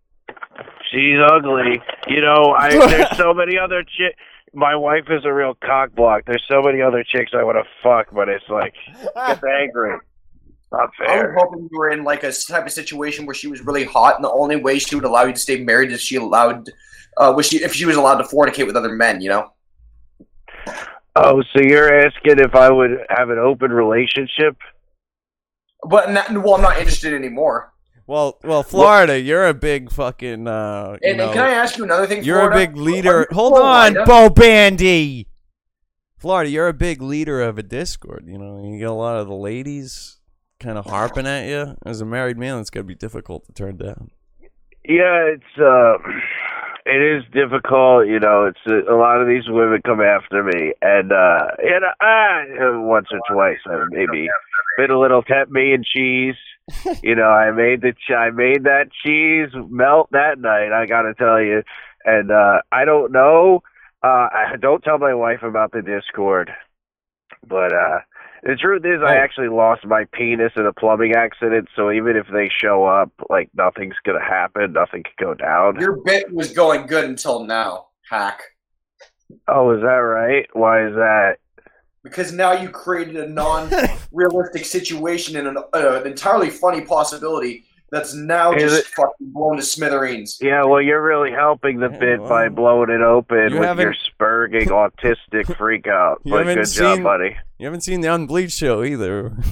[0.90, 1.82] She's ugly.
[2.06, 4.16] You know, I there's so many other chick.
[4.54, 6.22] My wife is a real cock block.
[6.26, 9.98] There's so many other chicks I want to fuck, but it's like it's angry.
[10.70, 11.08] Not fair.
[11.08, 13.84] I was hoping you were in like a type of situation where she was really
[13.84, 16.68] hot, and the only way she would allow you to stay married is she allowed,
[17.16, 19.52] uh, was she if she was allowed to fornicate with other men, you know?
[21.16, 24.56] Oh, so you're asking if I would have an open relationship?
[25.82, 27.72] But not, well, I'm not interested anymore.
[28.08, 30.48] Well, well, Florida, you're a big fucking.
[30.48, 32.24] Uh, you And, and know, can I ask you another thing?
[32.24, 32.56] You're Florida?
[32.56, 33.26] a big leader.
[33.32, 33.96] Hold on.
[34.06, 35.28] Bo Bandy.
[36.16, 38.24] Florida, you're a big leader of a Discord.
[38.26, 40.20] You know, you get a lot of the ladies
[40.58, 41.76] kind of harping at you.
[41.84, 44.10] As a married man, it's got to be difficult to turn down.
[44.88, 45.98] Yeah, it's uh,
[46.86, 48.08] it is difficult.
[48.08, 51.84] You know, it's a, a lot of these women come after me, and uh, and
[51.84, 54.28] uh, once or twice I maybe
[54.78, 56.36] been a little tempt me and cheese.
[57.02, 60.72] you know, I made the ch- I made that cheese melt that night.
[60.72, 61.62] I got to tell you,
[62.04, 63.62] and uh, I don't know.
[64.02, 66.50] Uh, I don't tell my wife about the Discord,
[67.46, 67.98] but uh,
[68.42, 71.68] the truth is, I actually lost my penis in a plumbing accident.
[71.74, 74.72] So even if they show up, like nothing's gonna happen.
[74.72, 75.80] Nothing could go down.
[75.80, 78.40] Your bit was going good until now, hack.
[79.46, 80.46] Oh, is that right?
[80.52, 81.38] Why is that?
[82.08, 88.12] Because now you created a non-realistic situation and an, uh, an entirely funny possibility that's
[88.14, 90.38] now Is just it- fucking blown to smithereens.
[90.42, 94.66] Yeah, well, you're really helping the bit by blowing it open You with your spurging
[94.66, 96.20] autistic freak out.
[96.24, 97.36] But haven't good job, buddy.
[97.58, 99.32] You haven't seen the Unbleached show either.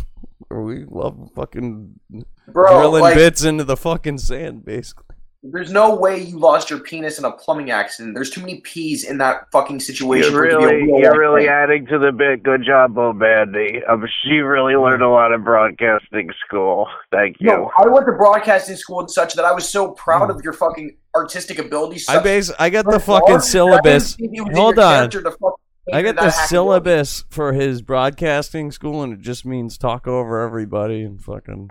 [0.49, 1.99] We love fucking
[2.47, 5.06] Bro, drilling like- bits into the fucking sand, basically.
[5.43, 8.15] There's no way you lost your penis in a plumbing accident.
[8.15, 10.33] There's too many peas in that fucking situation.
[10.33, 11.51] You're for it to be a really, real you're really thing.
[11.51, 12.43] adding to the bit.
[12.43, 13.81] Good job, Bo Bandy.
[13.89, 16.89] Um, she really learned a lot in broadcasting school.
[17.13, 17.47] Thank you.
[17.49, 20.53] No, I went to broadcasting school and such that I was so proud of your
[20.53, 22.09] fucking artistic abilities.
[22.09, 24.15] I base I got the But fucking Lord, syllabus.
[24.17, 24.95] didn't think it was in Hold on.
[24.97, 25.53] character to fucking
[25.93, 26.49] I got the that happened.
[26.49, 31.69] syllabus for his broadcasting school, and it just means talk over everybody and fucking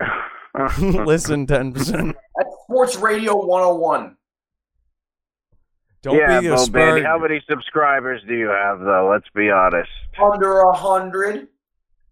[1.04, 2.16] listen ten percent.
[2.68, 4.16] That's Sports Radio 101.
[6.02, 7.02] Don't yeah, be a Bo spur- Bandy.
[7.02, 9.08] How many subscribers do you have, though?
[9.10, 9.90] Let's be honest.
[10.22, 11.48] Under a hundred.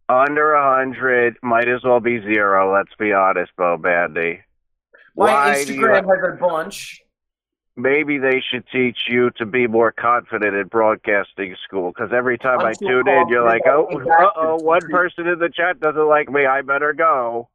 [0.09, 2.75] Under a hundred, might as well be zero.
[2.75, 4.41] Let's be honest, Bo Bandy.
[5.17, 7.01] My Why do you- Instagram has a bunch.
[7.77, 11.93] maybe they should teach you to be more confident in broadcasting school.
[11.95, 15.49] Because every time I'm I tune in, you're like, oh, uh-oh, one person in the
[15.49, 16.47] chat doesn't like me.
[16.47, 17.49] I better go.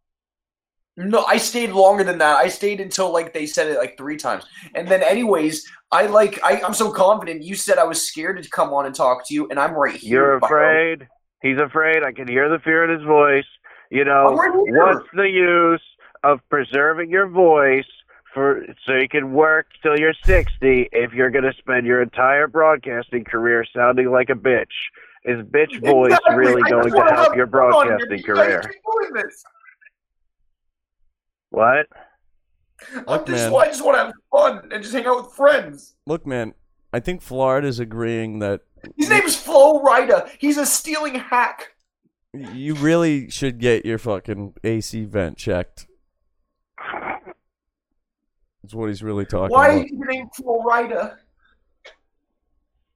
[1.00, 2.36] No, I stayed longer than that.
[2.36, 4.44] I stayed until like they said it like three times.
[4.76, 7.42] And then anyways, I like I, I'm so confident.
[7.42, 9.96] You said I was scared to come on and talk to you, and I'm right
[9.96, 10.12] here.
[10.12, 11.08] You're afraid.
[11.42, 12.04] He's afraid.
[12.04, 13.46] I can hear the fear in his voice.
[13.90, 15.82] You know, right what's the use
[16.26, 17.88] of preserving your voice
[18.34, 22.48] for so you can work till you're 60 if you're going to spend your entire
[22.48, 24.66] broadcasting career sounding like a bitch?
[25.24, 26.36] Is bitch voice Exactly.
[26.36, 28.62] really going to help your on broadcasting guys career?
[31.52, 31.90] Keep doing this.
[31.92, 33.06] What?
[33.08, 33.62] Look, I just, man.
[33.62, 35.96] I just want to have fun and just hang out with friends.
[36.06, 36.54] Look, man.
[36.94, 38.62] I think Florida's agreeing that
[38.98, 40.30] His name is Flo Rida.
[40.40, 41.74] He's a stealing hack.
[42.34, 45.86] you really should get your fucking AC vent checked.
[48.64, 49.78] That's what he's really talking Why about.
[49.78, 51.18] Why is your name Flo Rida?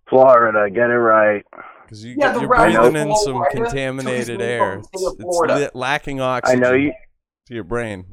[0.09, 1.43] Florida, get it right.
[1.83, 4.73] Because you, Yeah, the you're rapper breathing in Flo some Rida took his contaminated air.
[4.80, 5.56] It's, it's Florida.
[5.56, 6.93] li- lacking I oxygen know you.
[7.48, 8.06] to your brain.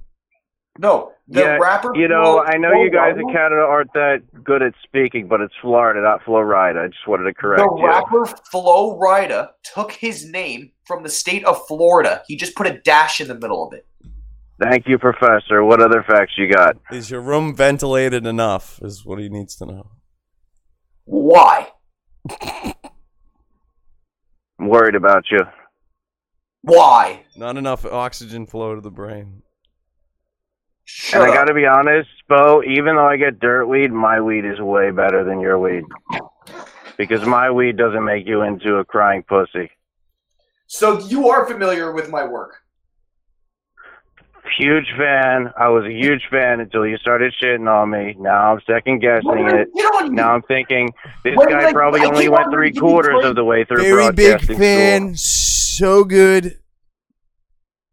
[0.83, 1.94] No, the yeah, rapper.
[1.94, 4.73] you know, Flo- I know Flo you guys Rida- in Canada aren't that good at
[4.83, 6.81] speaking, but it's Florida, not Florida.
[6.81, 7.86] I just wanted to correct The you.
[7.86, 12.23] rapper Flo Rida took his name from the state of Florida.
[12.26, 13.86] He just put a dash in the middle of it.
[14.59, 15.62] Thank you, Professor.
[15.65, 16.76] What other facts you got?
[16.91, 18.81] Is your room ventilated enough?
[18.83, 19.91] Is what he needs to know.
[21.05, 21.68] Why?
[24.59, 25.41] I'm worried about you.
[26.62, 27.23] Why?
[27.36, 29.42] Not enough oxygen flow to the brain.
[31.15, 32.62] And I got to be honest, Bo.
[32.62, 35.85] Even though I get dirt weed, my weed is way better than your weed
[36.97, 39.70] because my weed doesn't make you into a crying pussy.
[40.67, 42.59] So you are familiar with my work.
[44.59, 45.52] Huge fan.
[45.59, 48.17] I was a huge fan until you started shitting on me.
[48.19, 49.69] Now I'm second guessing it.
[50.10, 50.93] Now I'm thinking
[51.25, 53.44] this Wait, guy like, probably I only went three to give you quarters of the
[53.44, 55.15] way through Very big broadcasting fan.
[55.17, 56.59] So good.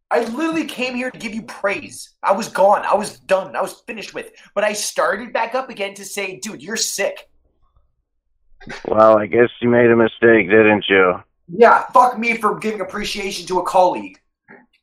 [0.10, 2.16] I literally came here to give you praise.
[2.24, 2.84] I was gone.
[2.86, 3.56] I was done.
[3.56, 4.32] I was finished with.
[4.56, 7.30] But I started back up again to say, dude, you're sick.
[8.88, 11.16] Well, I guess you made a mistake, didn't you?
[11.50, 14.19] Yeah, fuck me for giving appreciation to a colleague.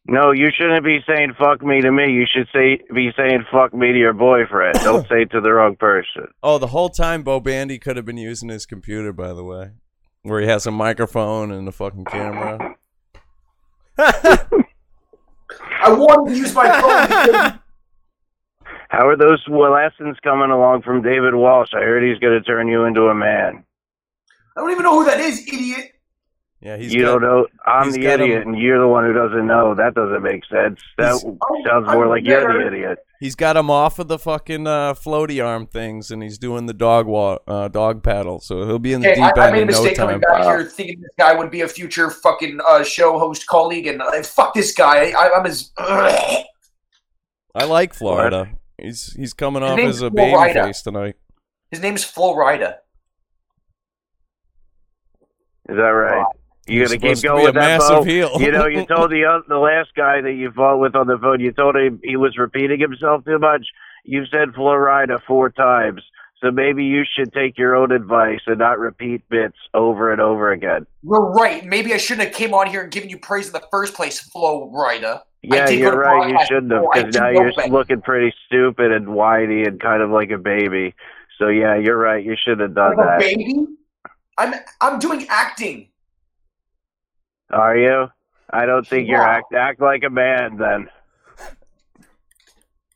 [0.06, 2.12] No, you shouldn't be saying fuck me to me.
[2.12, 4.74] You should say be saying fuck me to your boyfriend.
[4.82, 6.28] Don't say it to the wrong person.
[6.42, 9.70] Oh, the whole time Bo Bandy could have been using his computer, by the way,
[10.22, 12.74] where he has a microphone and a fucking camera.
[15.84, 17.60] I wanted to use my phone.
[18.88, 21.70] How are those lessons coming along from David Walsh?
[21.74, 23.64] I heard he's going to turn you into a man.
[24.56, 25.93] I don't even know who that is, idiot.
[26.64, 26.94] Yeah, he's.
[26.94, 27.46] you don't know.
[27.66, 29.74] I'm the idiot, him- and you're the one who doesn't know.
[29.74, 30.80] That doesn't make sense.
[30.96, 31.20] That
[31.66, 32.98] sounds more like you're the idiot.
[33.20, 36.72] He's got him off of the fucking uh, floaty arm things, and he's doing the
[36.72, 38.40] dog walk, uh, dog paddle.
[38.40, 40.20] So he'll be in the Okay, deep I, I made a in no mistake coming
[40.22, 40.38] time.
[40.40, 44.00] back here thinking this guy would be a future fucking uh, show host colleague, and
[44.00, 45.10] uh, fuck this guy.
[45.10, 45.70] I, I'm his.
[45.78, 46.44] I
[47.66, 48.48] like Florida.
[48.78, 50.64] He's he's coming His off as a Flo baby Rida.
[50.64, 51.16] face tonight.
[51.70, 52.76] His name's Flo Rida.
[55.68, 56.24] Is that right?
[56.66, 58.02] You He's gonna keep supposed to going be a with that massive Bo?
[58.04, 58.30] heel.
[58.40, 61.18] You know, you told the oth- the last guy that you fought with on the
[61.18, 61.40] phone.
[61.40, 63.66] You told him he was repeating himself too much.
[64.04, 66.02] You said Florida four times,
[66.42, 70.52] so maybe you should take your own advice and not repeat bits over and over
[70.52, 70.86] again.
[71.02, 71.64] You're right.
[71.64, 74.20] Maybe I shouldn't have came on here and given you praise in the first place,
[74.20, 75.22] Florida.
[75.42, 76.30] Yeah, you're right.
[76.30, 77.68] You shouldn't have, oh, because now you're better.
[77.70, 80.94] looking pretty stupid and whiny and kind of like a baby.
[81.38, 82.24] So yeah, you're right.
[82.24, 83.20] You should have done Like a that.
[83.20, 83.66] baby.
[84.38, 85.88] I'm I'm doing acting.
[87.54, 88.08] Are you?
[88.50, 90.88] I don't think you're act act like a man then.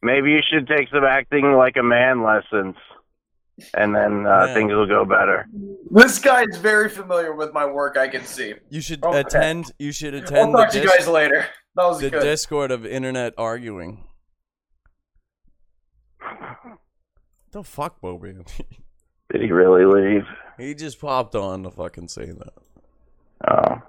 [0.02, 2.76] Maybe you should take some acting like a man lessons,
[3.74, 4.54] and then uh, Yeah.
[4.54, 5.46] things will go better.
[5.90, 7.96] This guy is very familiar with my work.
[7.96, 8.54] I can see.
[8.68, 9.20] You should Okay.
[9.20, 9.72] attend.
[9.78, 11.46] You should I'll attend talk the, to you guys later.
[11.76, 12.22] That was the good.
[12.22, 14.04] Discord of internet arguing.
[17.52, 18.34] the fuck, Bobby?
[19.32, 20.24] Did he really leave?
[20.58, 22.52] he just popped on to fucking say that.
[23.48, 23.82] Oh,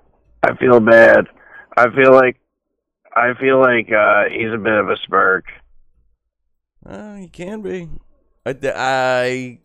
[0.44, 1.28] I feel bad.
[1.76, 2.38] I feel like
[3.16, 5.46] I feel like uh, he's a bit of a smirk.
[6.86, 7.90] Uh, he can be.
[8.46, 9.60] I, I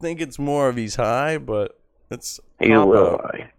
[0.00, 1.78] think it's more of he's high, but
[2.10, 3.50] it's He's a little high.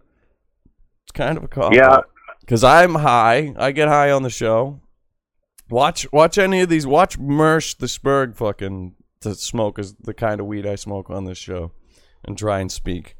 [1.04, 1.98] It's kind of a cop Yeah.
[2.40, 3.54] Because I'm high.
[3.56, 4.80] I get high on the show.
[5.68, 6.86] Watch watch any of these.
[6.86, 11.24] Watch Mersh the Spurg fucking to smoke is the kind of weed I smoke on
[11.24, 11.72] this show,
[12.24, 13.16] and try and speak.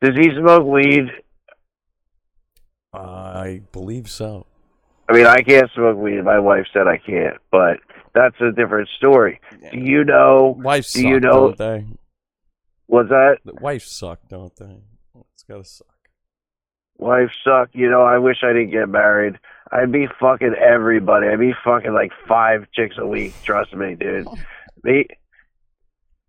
[0.00, 1.04] Does he smoke weed?
[2.94, 4.46] I believe so.
[5.08, 6.22] I mean, I can't smoke weed.
[6.24, 7.78] My wife said I can't, but
[8.14, 9.40] that's a different story.
[9.72, 10.56] Do you know?
[10.58, 11.52] Wives do suck, you know?
[11.52, 11.86] don't they?
[12.86, 13.38] What's that?
[13.44, 14.78] The wives suck, don't they?
[15.34, 15.86] It's gotta suck.
[16.96, 17.70] Wife suck.
[17.72, 19.38] You know, I wish I didn't get married.
[19.70, 21.26] I'd be fucking everybody.
[21.28, 23.34] I'd be fucking like five chicks a week.
[23.42, 24.26] Trust me, dude.
[24.84, 25.06] Me.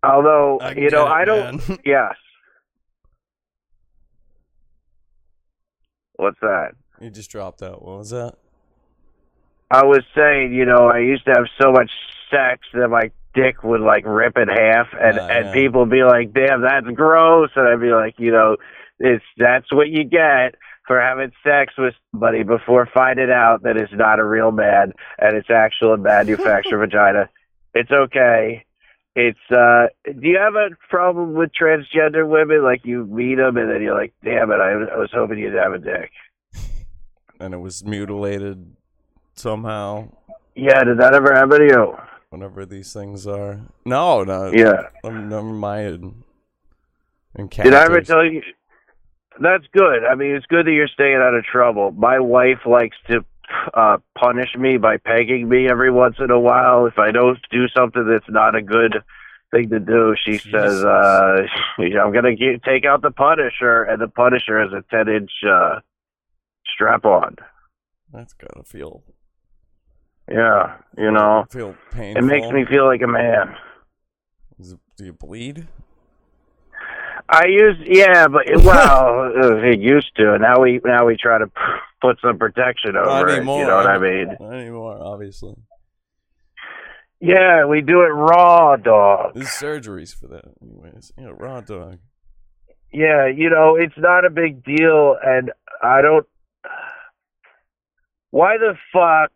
[0.02, 1.68] Although I you know, it, I don't.
[1.68, 1.78] man.
[1.84, 2.14] yes.
[6.16, 6.72] What's that?
[7.00, 7.82] You just dropped out.
[7.82, 8.34] What was that?
[9.70, 11.90] I was saying, you know, I used to have so much
[12.30, 15.52] sex that my dick would like rip in half, and Ah, and yeah.
[15.52, 18.56] people would be like, "Damn, that's gross," and I'd be like, you know,
[18.98, 20.54] it's that's what you get
[20.86, 25.36] for having sex with somebody before finding out that it's not a real man and
[25.36, 27.28] it's actual manufactured vagina.
[27.74, 28.64] It's okay.
[29.16, 33.70] It's uh do you have a problem with transgender women like you meet them and
[33.70, 36.10] then you're like damn it I, I was hoping you'd have a dick
[37.40, 38.76] And it was mutilated
[39.34, 40.10] somehow.
[40.54, 41.96] yeah did that ever happen to you
[42.30, 43.60] Whenever these things are.
[43.84, 44.50] No, no.
[44.52, 44.88] Yeah.
[45.04, 46.24] I'm never mind.
[47.36, 48.42] Did I ever tell you?
[49.40, 50.04] That's good.
[50.04, 51.92] I mean, it's good that you're staying out of trouble.
[51.92, 53.24] My wife likes to
[53.74, 56.86] uh, punish me by pegging me every once in a while.
[56.86, 58.96] If I don't do something that's not a good
[59.52, 61.46] thing to do, she says, uh,
[61.78, 65.80] "I'm gonna get, take out the Punisher," and the Punisher is a 10 inch uh,
[66.74, 67.36] strap on.
[68.12, 69.02] That's gotta feel
[70.30, 73.54] Yeah, you know, feel it makes me feel like a man.
[74.58, 75.68] It- do you bleed?
[77.28, 80.34] I used, yeah, but well, uh, it used to.
[80.34, 81.50] And now we now we try to
[82.00, 83.38] put some protection over it.
[83.38, 84.36] You know what I mean?
[84.38, 85.54] Not anymore, obviously.
[87.20, 89.34] Yeah, we do it raw, dog.
[89.34, 91.12] There's surgeries for that, anyways.
[91.18, 91.98] Yeah, raw dog.
[92.92, 95.50] Yeah, you know, it's not a big deal, and
[95.82, 96.26] I don't.
[98.30, 99.32] Why the fuck?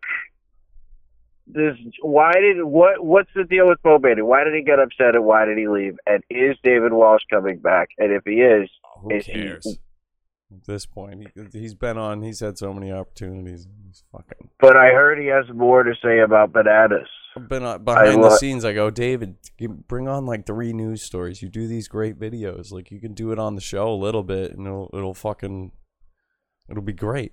[1.53, 4.21] This why did what what's the deal with Bo Bailey?
[4.21, 5.97] Why did he get upset and why did he leave?
[6.05, 7.89] And is David Walsh coming back?
[7.97, 8.69] And if he is,
[9.01, 9.65] Who is cares?
[9.65, 9.79] he?
[10.53, 12.21] At this point, he, he's been on.
[12.21, 13.67] He's had so many opportunities.
[13.85, 17.07] He's fucking But I heard he has more to say about bananas.
[17.47, 18.65] Been on, behind lo- the scenes.
[18.65, 19.37] I go, David,
[19.87, 21.41] bring on like three news stories.
[21.41, 22.71] You do these great videos.
[22.71, 25.71] Like you can do it on the show a little bit, and it'll it'll fucking
[26.69, 27.31] it'll be great.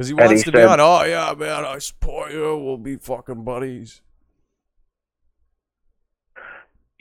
[0.00, 0.80] Because he wants he to be said- on.
[0.80, 2.56] Oh yeah, man, I support you.
[2.56, 4.00] We'll be fucking buddies.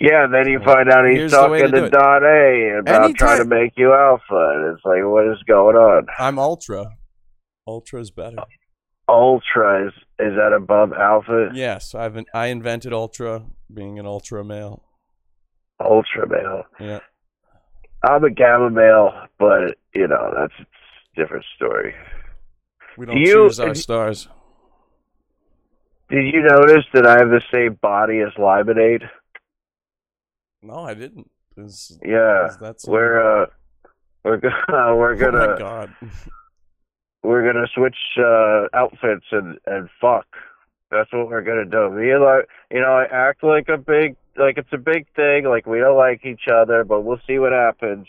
[0.02, 1.90] Yeah, and then you find out he's Here's talking to to.
[1.90, 4.22] Don A about Anytime- trying to make you alpha,
[4.56, 6.08] and it's like, what is going on?
[6.19, 6.98] I'm ultra.
[7.66, 8.38] Ultra's better.
[9.08, 11.52] ultra is is that above alpha?
[11.53, 14.84] Yes, I've in, I invented ultra, being an ultra male.
[15.80, 16.64] Ultra male.
[16.82, 17.00] Yeah.
[18.03, 21.94] I'm a gamma male, but you know that's a different story.
[23.00, 24.28] We don't Do you- choose our stars.
[26.10, 29.08] Did you notice that I have the same body as Limonade?
[30.61, 31.30] No, I didn't.
[31.56, 33.45] Is- Yeah, is that we're uh,
[34.26, 34.64] we're gonna
[34.98, 35.95] we're Oh gonna my god.
[37.24, 40.28] we're gonna switch uh, outfits and and fuck.
[40.92, 41.90] That's what we're gonna do.
[41.92, 45.45] Me and like, you know, I act like a big, like it's a big thing.
[45.45, 48.08] Like we don't like each other, but we'll see what happens.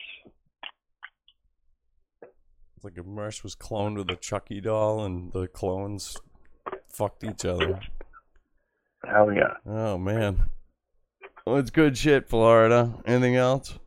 [2.81, 6.17] It's like if Mersh was cloned with a Chucky doll and the clones
[6.89, 7.79] fucked each other.
[9.05, 9.53] Hell yeah.
[9.67, 10.45] Oh man.
[11.45, 12.95] Well, it's good shit, Florida.
[13.05, 13.79] Anything else?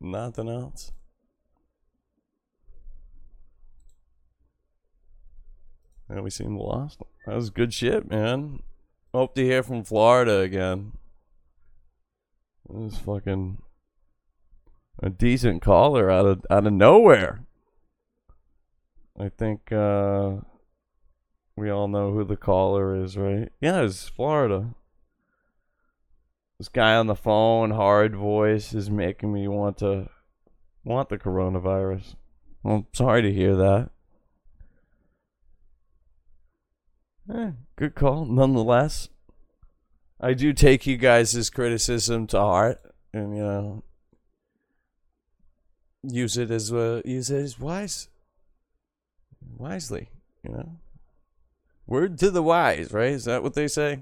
[0.00, 0.92] Nothing else.
[6.08, 7.00] Yeah, we seem lost.
[7.26, 8.60] That was good shit, man.
[9.14, 10.92] Hope to hear from Florida again.
[12.68, 13.58] This fucking
[15.02, 17.44] a decent caller out of out of nowhere.
[19.18, 20.36] I think uh
[21.56, 23.50] we all know who the caller is, right?
[23.60, 24.74] Yeah, it's Florida.
[26.58, 30.08] This guy on the phone, hard voice, is making me want to
[30.84, 32.16] want the coronavirus.
[32.64, 33.90] I'm sorry to hear that.
[37.32, 39.08] Eh, good call, nonetheless.
[40.20, 42.80] I do take you guys' criticism to heart,
[43.12, 43.82] and you know,
[46.02, 48.08] use it as uh, use it as wise,
[49.56, 50.10] wisely.
[50.42, 50.76] You know,
[51.86, 53.12] word to the wise, right?
[53.12, 54.00] Is that what they say?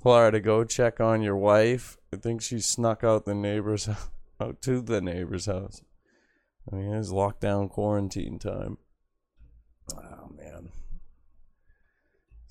[0.00, 1.96] Florida, go check on your wife.
[2.12, 3.88] I think she snuck out the neighbor's
[4.40, 5.82] out to the neighbor's house.
[6.70, 8.78] I mean, it's lockdown quarantine time.
[9.92, 10.70] Oh man.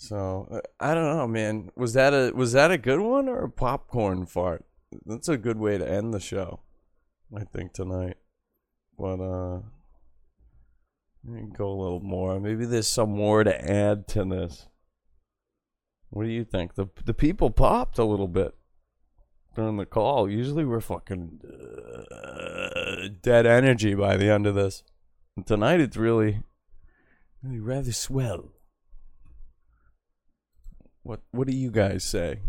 [0.04, 1.72] So uh, I don't know, man.
[1.78, 4.66] Was that a was that a good one or a popcorn fart?
[5.06, 6.60] That's a good way to end the show,
[7.34, 8.18] I think tonight.
[9.00, 9.62] But uh,
[11.24, 12.38] let me go a little more.
[12.42, 14.68] Maybe there's some more to add to this.
[16.10, 16.76] What do you think?
[16.76, 18.54] The the people popped a little bit
[19.56, 20.30] during the call.
[20.30, 21.40] Usually we're fucking
[22.12, 24.84] uh, dead energy by the end of this.
[25.38, 26.42] And tonight it's really,
[27.42, 28.53] really rather swell.
[31.04, 32.40] What What do you guys say?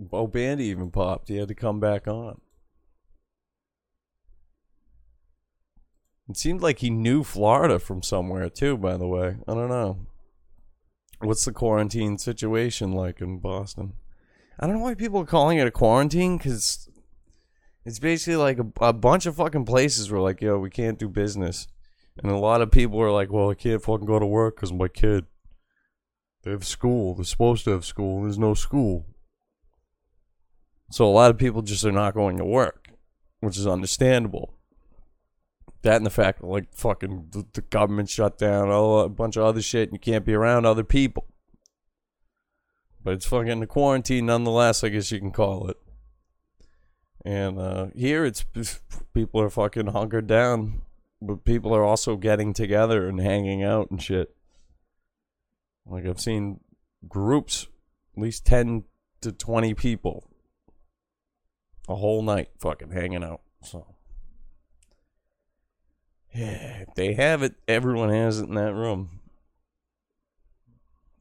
[0.00, 1.28] Oh, Bo Bandy even popped.
[1.28, 2.40] He had to come back on.
[6.28, 8.76] It seemed like he knew Florida from somewhere too.
[8.78, 10.06] By the way, I don't know.
[11.20, 13.94] What's the quarantine situation like in Boston?
[14.58, 16.88] I don't know why people are calling it a quarantine because
[17.84, 21.08] it's basically like a, a bunch of fucking places were like, yo, we can't do
[21.08, 21.66] business.
[22.22, 24.72] And a lot of people are like, well, I can't fucking go to work because
[24.72, 25.26] my kid.
[26.44, 27.14] They have school.
[27.14, 28.22] They're supposed to have school.
[28.22, 29.06] There's no school.
[30.90, 32.88] So a lot of people just are not going to work,
[33.40, 34.54] which is understandable.
[35.82, 39.36] That and the fact that, like, fucking the, the government shut down, all a bunch
[39.36, 41.26] of other shit, and you can't be around other people.
[43.02, 45.76] But it's fucking a quarantine nonetheless, I guess you can call it.
[47.24, 48.44] And uh, here it's
[49.14, 50.82] people are fucking hunkered down,
[51.20, 54.34] but people are also getting together and hanging out and shit.
[55.86, 56.60] Like I've seen
[57.08, 57.66] groups,
[58.16, 58.84] at least 10
[59.20, 60.28] to 20 people,
[61.88, 63.42] a whole night fucking hanging out.
[63.62, 63.86] So,
[66.34, 69.20] yeah, if they have it, everyone has it in that room.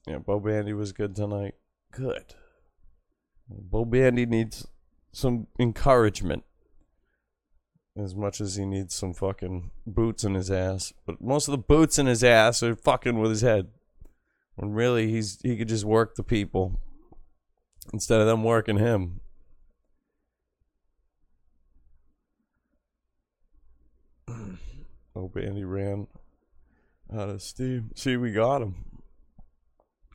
[0.08, 1.56] Yeah, Bo Bandy was good tonight.
[1.92, 2.36] Good.
[3.50, 4.68] Bo Bandy needs
[5.12, 6.44] some encouragement
[7.96, 10.94] as much as he needs some fucking boots in his ass.
[11.06, 13.68] But most of the boots in his ass are fucking with his head.
[14.56, 16.80] When really he's he could just work the people
[17.92, 19.20] instead of them working him.
[25.16, 26.08] Oh, Bandy ran
[27.16, 27.92] out of steam.
[27.96, 28.74] See, we got him.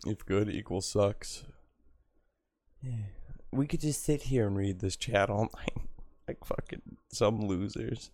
[0.05, 1.45] If good equals sucks.
[2.83, 3.05] Yeah.
[3.53, 5.87] We could just sit here and read this chat all night.
[6.29, 8.11] like fucking some losers.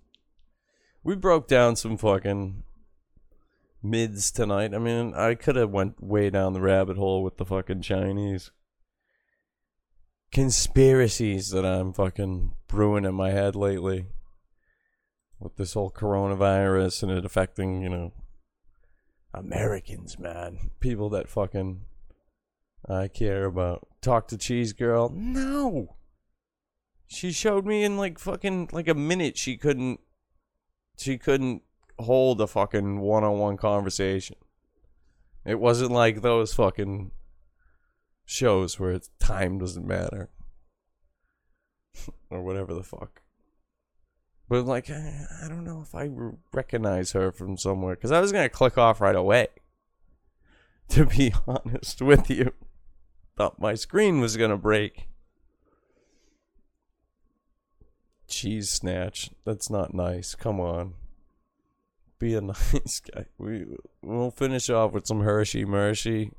[1.02, 2.62] We broke down some fucking
[3.84, 4.74] mids tonight.
[4.74, 8.50] I mean, I could have went way down the rabbit hole with the fucking Chinese
[10.32, 14.06] conspiracies that I'm fucking brewing in my head lately
[15.38, 18.12] with this whole coronavirus and it affecting, you know,
[19.32, 20.70] Americans, man.
[20.80, 21.82] People that fucking
[22.88, 23.86] I care about.
[24.00, 25.10] talk to Cheese Girl.
[25.14, 25.96] No.
[27.06, 30.00] She showed me in like fucking like a minute she couldn't
[30.96, 31.62] she couldn't
[31.98, 34.36] hold a fucking one-on-one conversation.
[35.44, 37.10] It wasn't like those fucking
[38.24, 40.30] shows where time doesn't matter
[42.30, 43.22] or whatever the fuck.
[44.48, 46.10] But like, I, I don't know if I
[46.52, 49.48] recognize her from somewhere because I was gonna click off right away.
[50.90, 52.52] To be honest with you,
[53.38, 55.08] thought my screen was gonna break.
[58.28, 59.30] Cheese snatch.
[59.46, 60.34] That's not nice.
[60.34, 60.92] Come on.
[62.18, 63.26] Be a nice guy.
[63.38, 63.66] We
[64.02, 66.32] we'll finish off with some Hershey Mershey.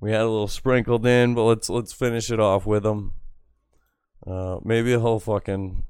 [0.00, 3.12] We had a little sprinkled in, but let's let's finish it off with them.
[4.26, 5.84] Uh, maybe a whole fucking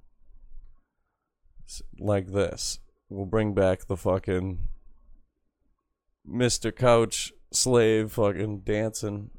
[1.99, 2.79] like this.
[3.09, 4.69] We'll bring back the fucking
[6.29, 6.75] Mr.
[6.75, 9.31] Couch slave fucking dancing.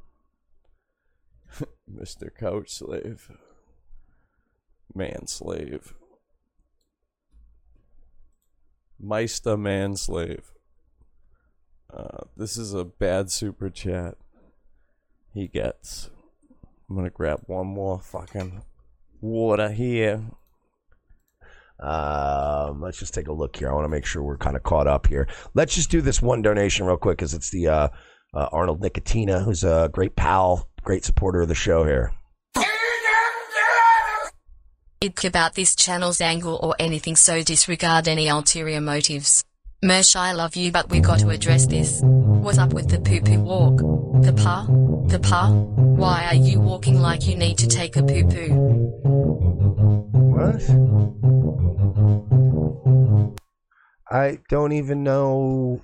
[1.90, 2.34] Mr.
[2.34, 3.30] Couch slave.
[4.94, 5.94] Man slave.
[9.00, 10.52] Meister man slave.
[11.92, 14.16] Uh, this is a bad super chat.
[15.32, 16.10] He gets.
[16.88, 18.62] I'm gonna grab one more fucking
[19.20, 20.22] water here.
[21.80, 23.70] Um, let's just take a look here.
[23.70, 25.28] I want to make sure we're kind of caught up here.
[25.54, 27.88] Let's just do this one donation real quick because it's the uh,
[28.34, 32.12] uh, Arnold Nicotina, who's a great pal, great supporter of the show here.
[35.00, 39.44] It's about this channel's angle or anything, so disregard any ulterior motives.
[39.84, 42.00] Mersh, I love you, but we got to address this.
[42.02, 43.76] What's up with the poo poo walk?
[44.24, 44.66] The pa?
[45.06, 45.50] The pa?
[45.52, 48.48] Why are you walking like you need to take a poo poo?
[50.34, 50.62] What?
[54.10, 55.80] I don't even know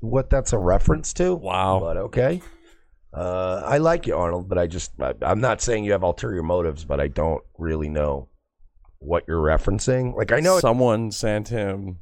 [0.00, 1.34] what that's a reference to.
[1.34, 1.80] Wow.
[1.80, 2.42] But okay.
[3.16, 6.42] Uh, I like you, Arnold, but I just, I, I'm not saying you have ulterior
[6.42, 8.28] motives, but I don't really know
[8.98, 10.14] what you're referencing.
[10.14, 10.60] Like, I know.
[10.60, 12.00] someone sent him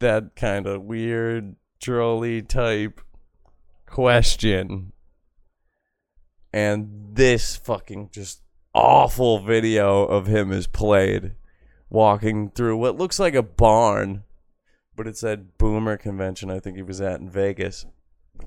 [0.00, 3.02] that kind of weird, trolly type
[3.84, 4.92] question,
[6.54, 8.40] and this fucking just
[8.74, 11.32] awful video of him is played
[11.90, 14.24] walking through what looks like a barn,
[14.96, 17.84] but it's that Boomer convention I think he was at in Vegas.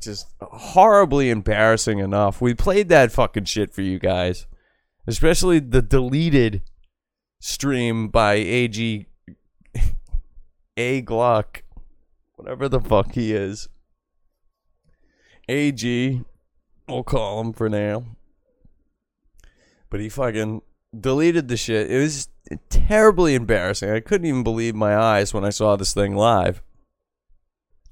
[0.02, 2.42] Just horribly embarrassing enough.
[2.42, 4.46] We played that fucking shit for you guys,
[5.08, 6.62] especially the deleted
[7.40, 9.08] stream by AG
[10.78, 11.62] A Glock,
[12.36, 13.70] whatever the fuck he is.
[15.48, 16.22] AG,
[16.88, 18.06] we'll call him for now.
[19.90, 20.62] But he fucking
[21.00, 21.90] deleted the shit.
[21.90, 22.28] It was
[22.70, 23.90] terribly embarrassing.
[23.90, 26.62] I couldn't even believe my eyes when I saw this thing live.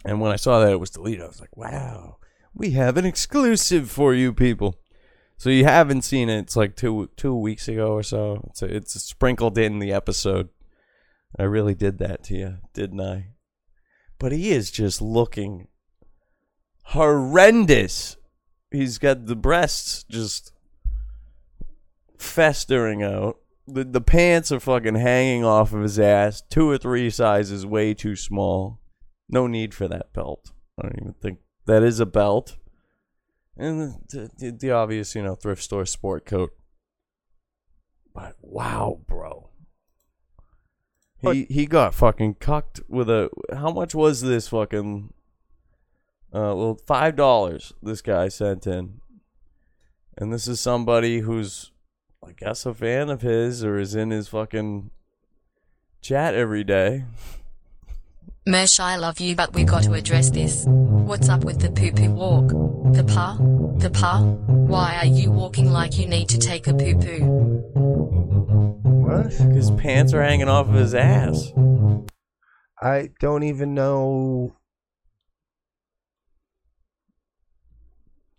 [0.06, 2.18] And when I saw that it was deleted, I was like, wow,
[2.54, 4.80] we have an exclusive for you people.
[5.38, 6.40] So you haven't seen it.
[6.40, 8.50] It's like two two weeks ago or so.
[8.50, 10.50] It's it's sprinkled in the episode.
[11.38, 13.32] I really did that to you, didn't I?
[14.20, 15.68] But he is just looking
[16.86, 18.18] horrendous.
[18.72, 20.54] He's got the breasts just
[22.18, 23.38] festering out.
[23.68, 26.42] The the pants are fucking hanging off of his ass.
[26.50, 28.80] Two or three sizes way too small.
[29.34, 30.52] No need for that belt.
[30.78, 32.58] I don't even think that is a belt.
[33.58, 36.52] And the, the, the obvious, you know, thrift store sport coat.
[38.14, 39.50] But wow, bro.
[41.18, 45.14] He he got fucking cucked with a how much was this fucking
[46.34, 49.00] uh well five dollars this guy sent in.
[50.18, 51.72] And this is somebody who's
[52.24, 54.92] I guess a fan of his or is in his fucking
[56.02, 57.06] chat every day.
[58.48, 60.66] Mersh, I love you, but we got to address this.
[60.68, 62.50] What's up with the poo poo walk?
[62.94, 63.38] The pa?
[63.78, 64.20] The pa?
[64.20, 67.24] Why are you walking like you need to take a poo poo?
[68.84, 69.32] What?
[69.32, 71.54] His pants are hanging off of his ass.
[72.82, 74.58] I don't even know.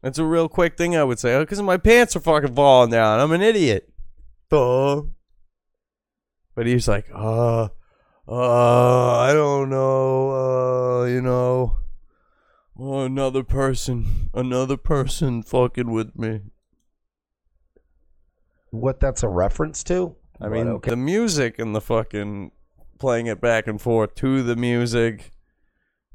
[0.03, 1.35] That's a real quick thing I would say.
[1.35, 3.21] Oh, Because my pants are fucking falling down.
[3.21, 3.91] I'm an idiot.
[4.51, 5.01] Duh.
[6.55, 7.69] But he's like, uh,
[8.29, 11.77] uh, I don't know, uh, you know,
[12.79, 16.41] oh, another person, another person fucking with me.
[18.71, 20.17] What that's a reference to?
[20.41, 22.51] I mean, the music and the fucking
[22.99, 25.31] playing it back and forth to the music.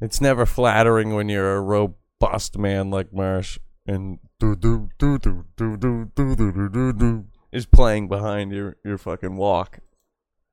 [0.01, 5.45] It's never flattering when you're a robust man like Mersh and do do do do
[5.55, 9.79] do do do do do do is playing behind your your fucking walk.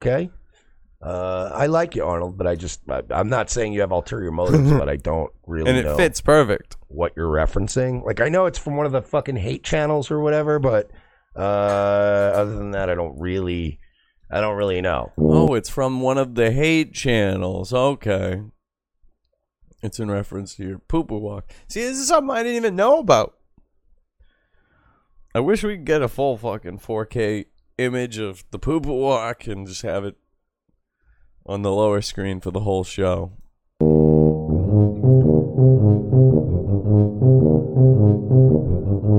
[0.01, 0.31] Okay.
[1.02, 4.31] Uh, I like you, Arnold, but I just I, I'm not saying you have ulterior
[4.31, 5.70] motives, but I don't really.
[5.70, 6.76] And it fits perfect.
[6.89, 8.05] What you're referencing?
[8.05, 10.91] Like I know it's from one of the fucking hate channels or whatever, but
[11.36, 13.78] uh, other than that, I don't really,
[14.31, 15.12] I don't really know.
[15.18, 17.73] Oh, it's from one of the hate channels.
[17.73, 18.42] Okay.
[19.83, 21.52] It's in reference to your poo poo walk.
[21.68, 23.34] See, this is something I didn't even know about.
[25.34, 27.44] I wish we could get a full fucking 4K
[27.76, 30.16] image of the poo poo walk and just have it
[31.47, 33.33] on the lower screen for the whole show.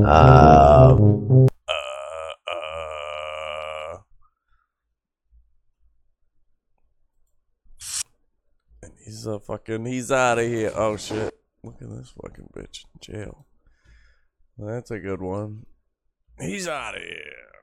[0.06, 1.48] Um,
[8.82, 10.72] And he's a fucking he's out of here.
[10.76, 11.34] Oh shit.
[11.64, 13.46] Look at this fucking bitch in jail.
[14.58, 15.66] That's a good one.
[16.40, 17.57] He's out of here.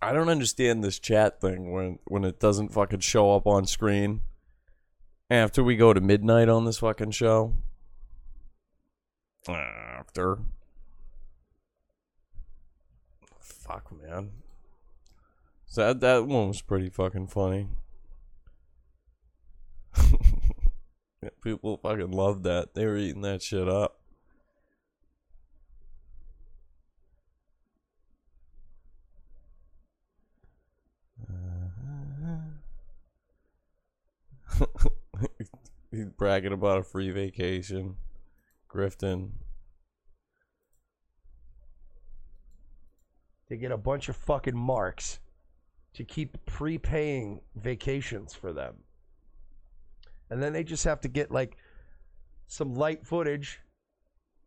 [0.00, 4.20] I don't understand this chat thing when when it doesn't fucking show up on screen
[5.30, 7.54] after we go to midnight on this fucking show.
[9.48, 10.38] After.
[13.40, 14.30] Fuck man.
[15.66, 17.68] So that that one was pretty fucking funny.
[21.42, 22.74] People fucking loved that.
[22.74, 24.00] They were eating that shit up.
[35.90, 37.96] He's bragging about a free vacation.
[38.70, 39.30] Grifton.
[43.48, 45.20] They get a bunch of fucking marks
[45.94, 48.74] to keep prepaying vacations for them.
[50.30, 51.56] And then they just have to get like
[52.48, 53.60] some light footage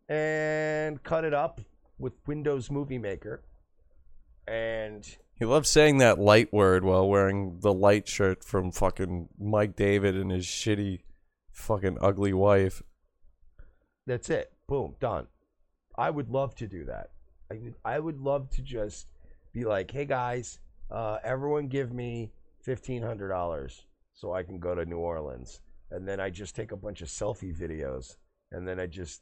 [0.09, 1.61] and cut it up
[1.97, 3.41] with Windows Movie Maker.
[4.47, 5.07] And
[5.39, 10.17] He loves saying that light word while wearing the light shirt from fucking Mike David
[10.17, 11.03] and his shitty
[11.49, 12.83] fucking ugly wife.
[14.05, 14.51] that's it.
[14.67, 15.27] Boom, done.
[15.97, 17.11] I would love to do that.
[17.49, 19.07] I I would love to just
[19.53, 20.59] be like, hey guys,
[20.91, 22.33] uh, everyone give me
[22.67, 23.81] $1,500
[24.13, 25.61] so I can go to New Orleans.
[25.89, 28.17] And then I just take a bunch of selfie videos
[28.51, 29.21] and then I just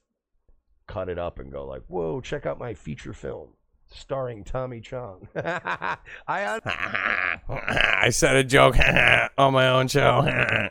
[0.88, 3.50] cut it up and go like, whoa, check out my feature film
[3.90, 5.28] starring Tommy Chong.
[5.36, 5.98] I
[7.50, 8.76] I said a joke
[9.38, 10.70] on my own show.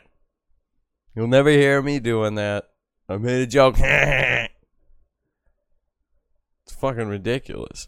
[1.15, 2.69] You'll never hear me doing that.
[3.09, 3.75] I made a joke.
[3.79, 4.49] it's
[6.69, 7.87] fucking ridiculous.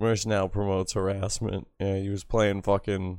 [0.00, 1.68] Mersh now promotes harassment.
[1.80, 3.18] Yeah, he was playing fucking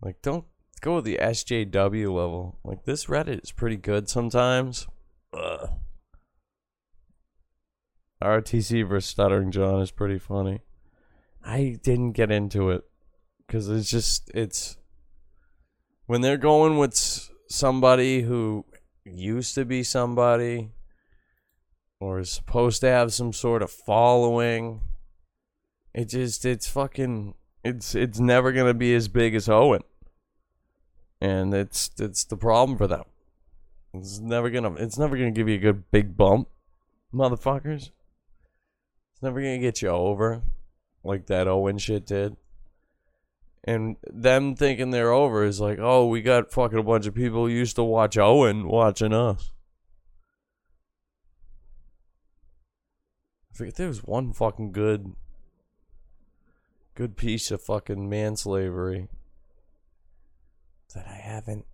[0.00, 0.44] like don't
[0.80, 2.58] go with the SJW level.
[2.64, 4.86] Like this Reddit is pretty good sometimes.
[5.32, 5.70] Ugh.
[8.22, 10.60] RTC versus Stuttering John is pretty funny.
[11.44, 12.84] I didn't get into it
[13.46, 14.76] because it's just it's
[16.06, 18.64] when they're going with somebody who
[19.04, 20.70] used to be somebody
[22.00, 24.80] or is supposed to have some sort of following.
[25.94, 27.34] It just it's fucking
[27.64, 29.82] it's it's never gonna be as big as Owen,
[31.20, 33.04] and it's it's the problem for them.
[33.94, 36.48] It's never gonna it's never gonna give you a good big bump,
[37.14, 37.90] motherfuckers.
[39.22, 40.42] Never gonna get you over
[41.04, 42.36] like that Owen shit did.
[43.64, 47.46] And them thinking they're over is like, oh, we got fucking a bunch of people
[47.46, 49.52] who used to watch Owen watching us.
[53.52, 55.14] I forget there was one fucking good
[56.94, 59.08] good piece of fucking manslavery
[60.94, 61.64] that I haven't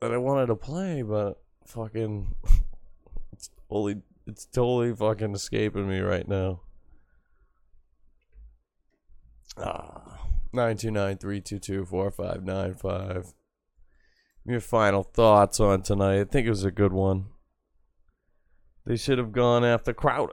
[0.00, 2.34] that I wanted to play, but fucking
[3.68, 6.60] it's totally it's totally fucking escaping me right now.
[9.56, 10.18] Ah,
[10.54, 13.32] 929-322-4595.
[14.44, 16.20] Your final thoughts on tonight.
[16.20, 17.26] I think it was a good one.
[18.86, 20.32] They should have gone after Crowder.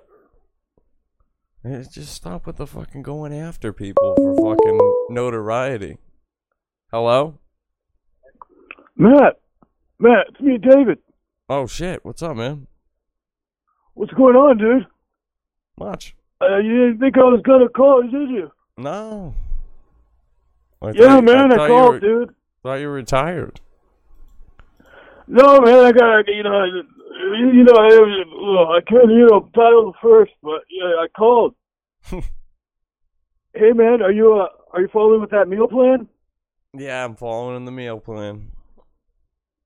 [1.66, 5.98] Just stop with the fucking going after people for fucking notoriety.
[6.92, 7.40] Hello?
[8.96, 9.40] Matt,
[10.00, 11.00] Matt, it's me, David.
[11.50, 12.68] Oh shit, what's up, man?
[13.96, 14.86] What's going on, dude?
[15.78, 16.16] Much.
[16.42, 18.52] Uh, you didn't think I was gonna call, did you?
[18.78, 19.34] No.
[20.82, 22.36] I Yeah, thought- man, I you called, were- dude.
[22.62, 23.62] Thought you were retired.
[25.28, 26.84] No, man, I got you know, you
[27.52, 31.56] you know, I, well, I couldn't, you know, battle first, but yeah, I called.
[32.10, 36.08] hey, man, are you uh, are you following with that meal plan?
[36.78, 38.52] Yeah, I'm following the meal plan.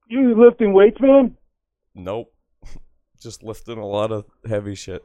[0.08, 1.36] You lifting weights, man?
[1.96, 2.32] Nope.
[3.20, 5.04] Just lifting a lot of heavy shit.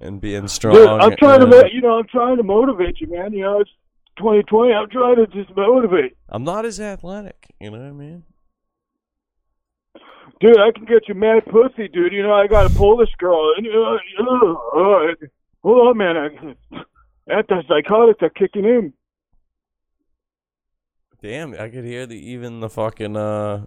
[0.00, 0.74] and being strong.
[0.74, 3.32] Dude, I'm trying to, and- ma- you know, I'm trying to motivate you, man.
[3.32, 3.70] You know, it's
[4.18, 4.72] 2020.
[4.74, 6.16] I'm trying to just motivate.
[6.28, 7.46] I'm not as athletic.
[7.60, 8.24] You know what I mean?
[10.40, 12.12] Dude, I can get you mad pussy, dude.
[12.12, 13.54] You know, I got a Polish girl.
[13.56, 15.14] And, uh, uh, uh,
[15.62, 16.56] hold on, man.
[17.30, 18.92] Antipsychotics are kicking in.
[21.22, 23.64] Damn, I could hear the even the fucking uh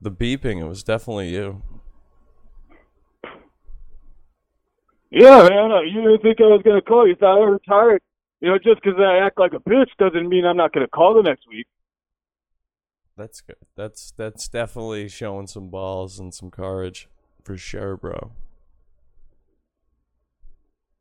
[0.00, 0.60] the beeping.
[0.60, 1.62] It was definitely you.
[5.10, 5.70] Yeah, man.
[5.88, 7.06] You didn't think I was gonna call.
[7.06, 8.02] You thought I was retired.
[8.40, 11.14] You know, just 'cause I act like a bitch doesn't mean I'm not gonna call
[11.14, 11.66] the next week.
[13.16, 13.56] That's good.
[13.76, 17.08] That's that's definitely showing some balls and some courage
[17.44, 18.32] for sure, bro.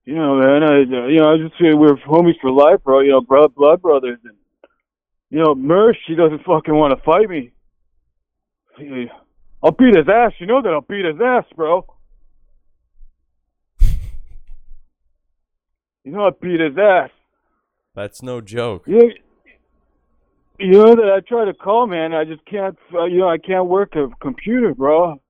[0.05, 0.63] You know, man.
[0.63, 3.01] I, you know, I just feel we're homies for life, bro.
[3.01, 4.35] You know, blood, blood brothers, and
[5.29, 7.51] you know, Mersh, he doesn't fucking want to fight me.
[8.80, 9.11] He-
[9.64, 10.32] I'll beat his ass.
[10.40, 11.85] You know that I'll beat his ass, bro.
[16.06, 17.09] You know I beat his ass.
[17.93, 18.83] That's no joke.
[18.88, 19.11] You,
[20.58, 22.14] you know that I try to call, man.
[22.14, 22.77] I just can't.
[22.93, 25.22] Uh, you know, I can't work a computer, bro.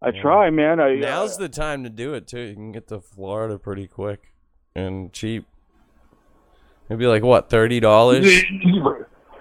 [0.00, 0.78] I try, man.
[0.78, 2.40] I Now's the time to do it too.
[2.40, 4.32] You can get to Florida pretty quick
[4.76, 5.46] and cheap.
[6.88, 8.26] It'd be like what, thirty dollars?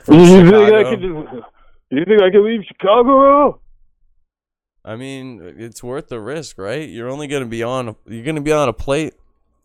[0.10, 1.44] You think I could?
[1.90, 3.62] You think I can leave Chicago.
[4.84, 6.88] I mean, it's worth the risk, right?
[6.88, 7.96] You're only gonna be on.
[8.06, 9.14] You're gonna be on a plate,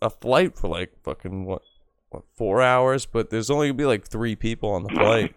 [0.00, 1.62] a flight for like fucking what,
[2.10, 3.06] what four hours?
[3.06, 5.34] But there's only gonna be like three people on the flight.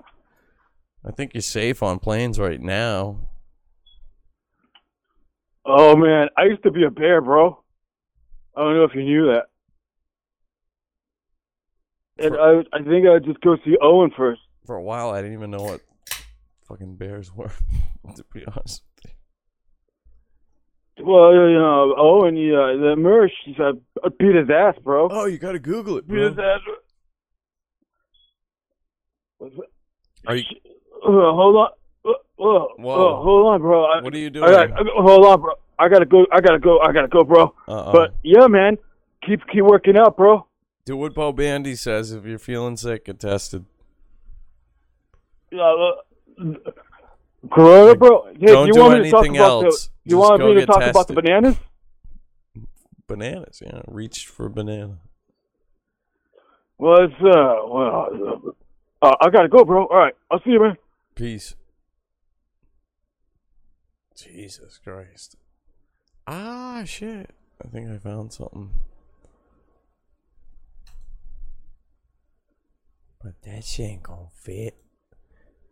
[1.03, 3.19] I think you're safe on planes right now.
[5.65, 7.63] Oh man, I used to be a bear, bro.
[8.55, 9.45] I don't know if you knew that.
[12.17, 14.41] And I, I think I'd just go see Owen first.
[14.65, 15.81] For a while, I didn't even know what
[16.67, 17.51] fucking bears were.
[18.15, 18.83] to be honest.
[20.97, 23.29] Well, you know, Owen, yeah, the Mersh,
[23.59, 25.09] uh, I beat his ass, bro.
[25.11, 26.61] Oh, you gotta Google it, Beat his ass.
[30.27, 30.43] Are you?
[31.03, 31.69] Uh, hold on.
[32.05, 32.13] Uh, uh,
[32.77, 32.93] Whoa.
[33.19, 33.83] uh, hold on, bro.
[33.85, 34.49] I, What are you I doing?
[34.49, 35.53] got, I, hold on, bro.
[35.77, 36.25] I gotta go.
[36.31, 36.79] I gotta go.
[36.79, 37.53] I gotta go, bro.
[37.67, 37.91] Uh-oh.
[37.91, 38.77] But yeah, man,
[39.25, 40.47] keep keep working out, bro.
[40.85, 42.11] Do what Bo Bandy says.
[42.13, 43.65] If you're feeling sick, get tested.
[45.51, 45.91] Yeah, uh,
[47.51, 48.25] Corona, bro.
[48.39, 49.85] Hey, Don't you do want me to talk anything about else.
[49.87, 50.09] the?
[50.11, 51.55] You Just want me to talk about the bananas?
[53.07, 53.81] Bananas, yeah.
[53.87, 54.97] Reach for banana.
[56.77, 58.51] Well, it's uh, well,
[59.01, 59.85] uh, uh, I gotta go, bro.
[59.87, 60.77] All right, I'll see you, man.
[61.15, 61.55] Peace.
[64.15, 65.35] Jesus Christ.
[66.27, 67.31] Ah, shit.
[67.63, 68.71] I think I found something.
[73.23, 74.75] But that shit ain't gonna fit.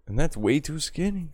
[0.07, 1.30] And that's way too skinny.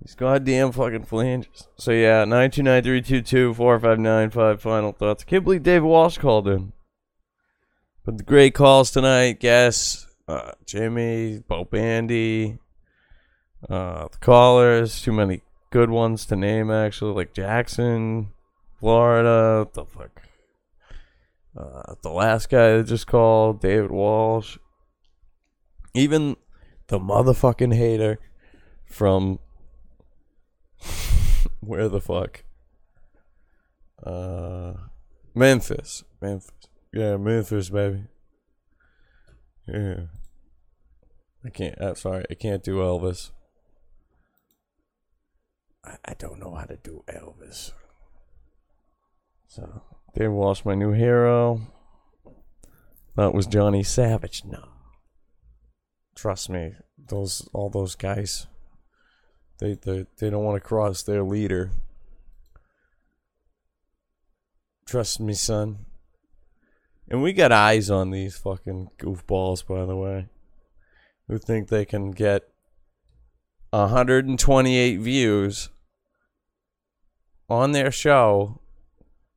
[0.00, 1.68] These goddamn fucking flanges.
[1.76, 5.24] So yeah, 929-322-4595 final thoughts.
[5.26, 6.72] I can't believe David Walsh called in.
[8.04, 12.58] But the great calls tonight, guess uh, Jimmy, Bo Bandy,
[13.68, 18.28] uh, the callers, too many good ones to name actually, like Jackson,
[18.78, 20.22] Florida, what the fuck.
[21.56, 24.58] Uh, the last guy that just called, David Walsh.
[25.94, 26.36] Even
[26.88, 28.18] the motherfucking hater
[28.86, 29.38] from
[31.60, 32.44] where the fuck?
[34.02, 34.74] Uh,
[35.34, 36.04] Memphis.
[36.20, 36.50] Memphis.
[36.92, 38.04] Yeah, Memphis, baby.
[39.66, 40.00] Yeah.
[41.44, 41.80] I can't.
[41.80, 42.24] I'm sorry.
[42.30, 43.30] I can't do Elvis.
[45.84, 47.72] I, I don't know how to do Elvis.
[49.46, 49.82] So,
[50.14, 51.60] Dave Walsh, my new hero.
[53.16, 54.44] That was Johnny Savage.
[54.44, 54.77] No.
[56.18, 58.48] Trust me, those all those guys,
[59.60, 61.70] they they they don't want to cross their leader.
[64.84, 65.86] Trust me, son.
[67.08, 70.26] And we got eyes on these fucking goofballs, by the way,
[71.28, 72.48] who think they can get
[73.70, 75.70] 128 views
[77.48, 78.60] on their show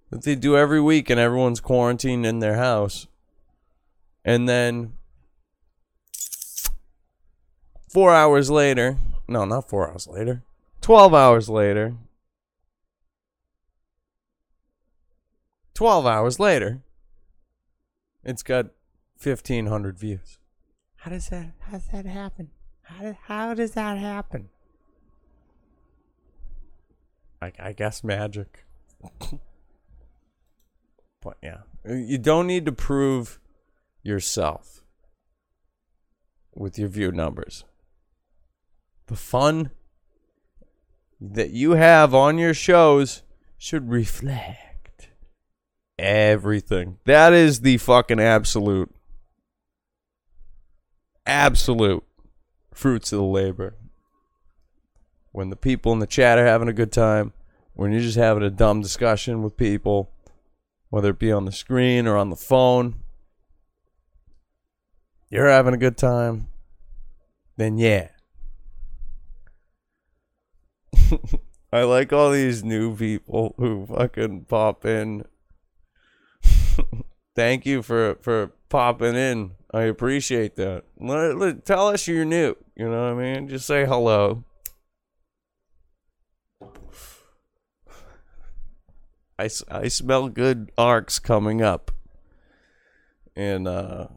[0.10, 3.06] that they do every week and everyone's quarantined in their house.
[4.26, 4.94] And then
[7.92, 8.98] four hours later,
[9.28, 10.44] no, not four hours later,
[10.80, 11.96] 12 hours later,
[15.74, 16.82] 12 hours later,
[18.24, 18.68] it's got
[19.22, 20.40] 1,500 views.
[20.96, 22.52] How does that, how does that happen?
[22.84, 24.50] How, do, how does that happen?
[27.42, 28.64] I, I guess magic.
[31.22, 33.40] but yeah, you don't need to prove
[34.02, 34.82] yourself
[36.56, 37.66] with your view numbers.
[39.12, 39.72] The fun
[41.20, 43.24] that you have on your shows
[43.58, 45.10] should reflect
[46.00, 46.98] everything.
[47.04, 48.90] That is the fucking absolute,
[51.26, 52.06] absolute
[52.74, 53.76] fruits of the labor.
[55.34, 57.34] When the people in the chat are having a good time,
[57.74, 60.10] when you're just having a dumb discussion with people,
[60.90, 63.02] whether it be on the screen or on the phone,
[65.30, 66.48] you're having a good time,
[67.58, 68.11] then yeah.
[71.74, 75.26] I like all these new people who fucking pop in.
[77.36, 79.52] Thank you for for popping in.
[79.74, 80.84] I appreciate that.
[81.00, 82.56] Let, let- tell us you're new.
[82.76, 83.48] You know what I mean?
[83.48, 84.44] Just say hello.
[89.40, 91.92] I, I smell good arcs coming up.
[93.36, 94.08] And uh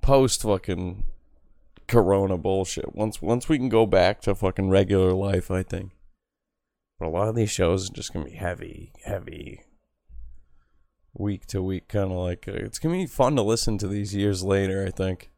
[0.00, 1.04] post fucking
[1.88, 2.94] corona bullshit.
[2.94, 5.92] Once once we can go back to fucking regular life, I think.
[6.98, 9.62] But a lot of these shows are just gonna be heavy, heavy,
[11.14, 14.14] week to week, kind of like uh, it's gonna be fun to listen to these
[14.14, 14.84] years later.
[14.86, 15.30] I think,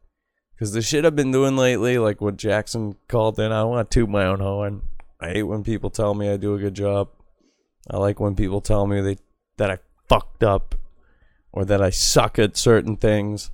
[0.55, 3.99] because the shit I've been doing lately, like what Jackson called in, I want to
[3.99, 4.83] toot my own horn.
[5.19, 7.09] I hate when people tell me I do a good job.
[7.89, 9.17] I like when people tell me they
[9.57, 10.75] that I fucked up
[11.51, 13.51] or that I suck at certain things.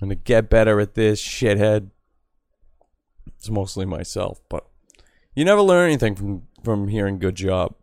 [0.00, 1.90] And to get better at this shithead,
[3.26, 4.40] it's mostly myself.
[4.48, 4.66] But
[5.34, 7.74] you never learn anything from from hearing good job.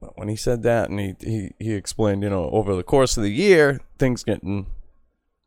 [0.00, 3.16] But when he said that, and he he he explained, you know, over the course
[3.16, 4.66] of the year, things getting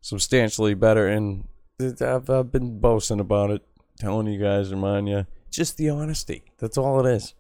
[0.02, 1.48] substantially better, and
[1.80, 3.62] I've, I've been boasting about it,
[3.98, 6.44] telling you guys, remind you, just the honesty.
[6.58, 7.34] That's all it is.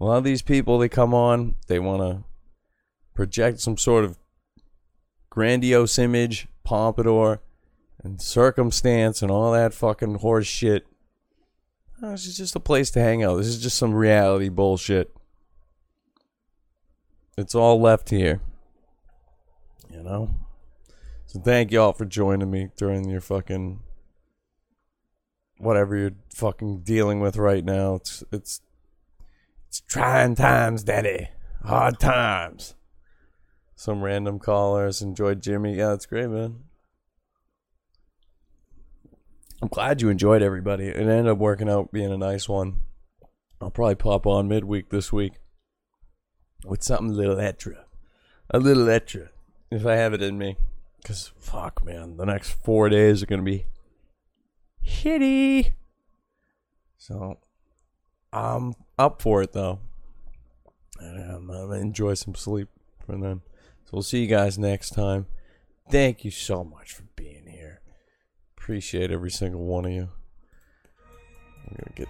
[0.00, 2.24] A lot of these people, they come on, they want to
[3.14, 4.18] project some sort of
[5.28, 7.40] grandiose image, pompadour,
[8.02, 10.86] and circumstance, and all that fucking horse shit.
[12.02, 13.36] Oh, this is just a place to hang out.
[13.36, 15.14] This is just some reality bullshit.
[17.36, 18.40] It's all left here.
[19.90, 20.34] You know?
[21.26, 23.80] So thank y'all for joining me during your fucking
[25.58, 27.94] whatever you're fucking dealing with right now.
[27.96, 28.60] It's it's
[29.68, 31.28] it's trying times, daddy.
[31.64, 32.74] Hard times.
[33.80, 35.74] Some random callers enjoyed Jimmy.
[35.74, 36.64] Yeah, that's great, man.
[39.62, 40.88] I'm glad you enjoyed everybody.
[40.88, 42.80] It ended up working out being a nice one.
[43.58, 45.32] I'll probably pop on midweek this week
[46.62, 47.86] with something a little extra.
[48.50, 49.30] A little extra.
[49.70, 50.58] If I have it in me.
[50.98, 52.18] Because, fuck, man.
[52.18, 53.64] The next four days are going to be
[54.86, 55.72] shitty.
[56.98, 57.38] So,
[58.30, 59.78] I'm up for it, though.
[60.98, 62.68] And um, I'm going to enjoy some sleep
[63.06, 63.40] from then.
[63.90, 65.26] So, we'll see you guys next time.
[65.90, 67.80] Thank you so much for being here.
[68.56, 70.10] Appreciate every single one of you.
[71.66, 72.06] I'm to get.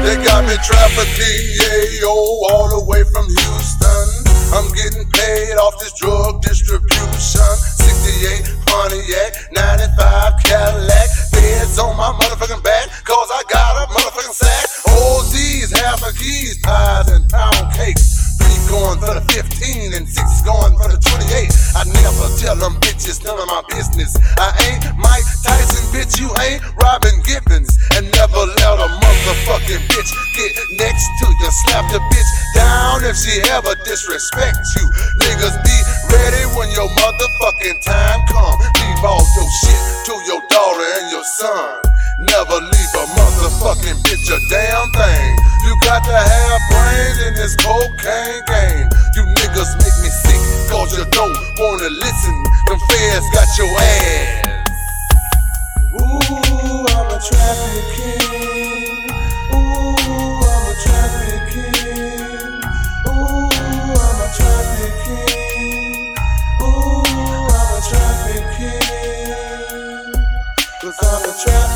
[0.00, 4.24] They got me trafficking, yo, all the way from Houston.
[4.54, 7.12] I'm getting paid off this drug distribution.
[7.20, 11.08] 68 Pontiac, 95 Cadillac.
[11.28, 14.66] Feds on my motherfucking back, cause I got a motherfucking sack.
[14.88, 18.21] OZs, half a keys, pies and pound cakes.
[18.52, 21.48] Three going for the 15 and six going for the 28.
[21.72, 24.12] I never tell them bitches none of my business.
[24.36, 27.78] I ain't Mike Tyson, bitch, you ain't Robin Givens.
[27.96, 31.50] And never let a motherfucking bitch get next to you.
[31.64, 34.84] Slap the bitch down if she ever disrespect you.
[35.24, 35.76] Niggas be
[36.12, 38.56] ready when your motherfucking time come.
[38.84, 41.91] Leave all your shit to your daughter and your son.
[42.18, 45.36] Never leave a motherfucking bitch a damn thing.
[45.64, 48.88] You got to have brains in this cocaine game.
[49.16, 52.36] You niggas make me sick, cause you don't wanna listen.
[52.68, 54.46] Them feds got your ass.
[55.94, 59.08] Ooh, I'm a traffic king.
[59.54, 59.96] Ooh,
[60.44, 62.60] I'm a traffic king.
[63.08, 63.48] Ooh,
[63.96, 66.14] I'm a traffic king.
[66.60, 67.02] Ooh,
[67.48, 70.12] I'm a traffic king.
[70.80, 71.71] Cause I'm a traffic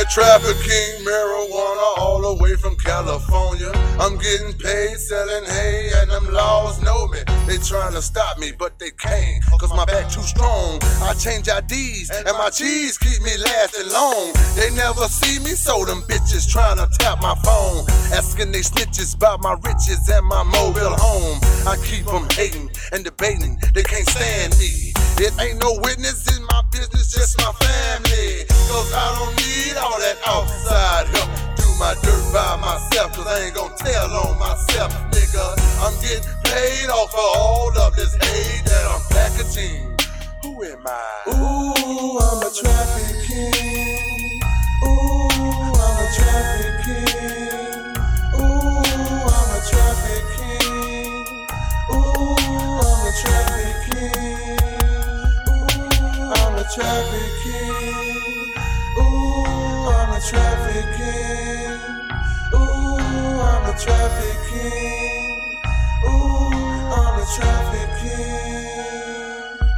[0.00, 3.70] me trafficking marijuana all the way from California.
[3.98, 7.18] I'm getting paid selling hay, and them laws know me.
[7.46, 10.78] They trying to stop me, but they can't, cause my back too strong.
[11.02, 14.32] I change IDs, and my cheese keep me lasting long.
[14.56, 17.84] They never see me, so them bitches trying to tap my phone.
[18.12, 21.38] Asking they snitches about my riches and my mobile home.
[21.66, 24.94] I keep them hating and debating, they can't stand me.
[25.20, 28.48] It ain't no witness in my business, just my family.
[28.70, 31.28] Cause I don't need all all that outside help.
[31.56, 35.42] Do my dirt by myself, cause I ain't gonna tell on myself, nigga.
[35.82, 39.98] I'm getting paid off all of this that I'm packaging.
[40.42, 40.90] Who am I?
[41.28, 44.40] Ooh, I'm a traffic king.
[44.86, 45.28] Ooh,
[45.74, 47.98] I'm a traffic king.
[48.38, 51.26] Ooh, I'm a traffic king.
[51.90, 52.38] Ooh,
[52.86, 54.54] I'm a traffic king.
[55.50, 57.39] Ooh, I'm a traffic king.
[60.20, 61.80] A traffic king.
[62.52, 62.98] Ooh,
[63.40, 65.40] I'm a traffic king.
[66.04, 66.52] Ooh,
[66.92, 69.68] I'm a traffic king.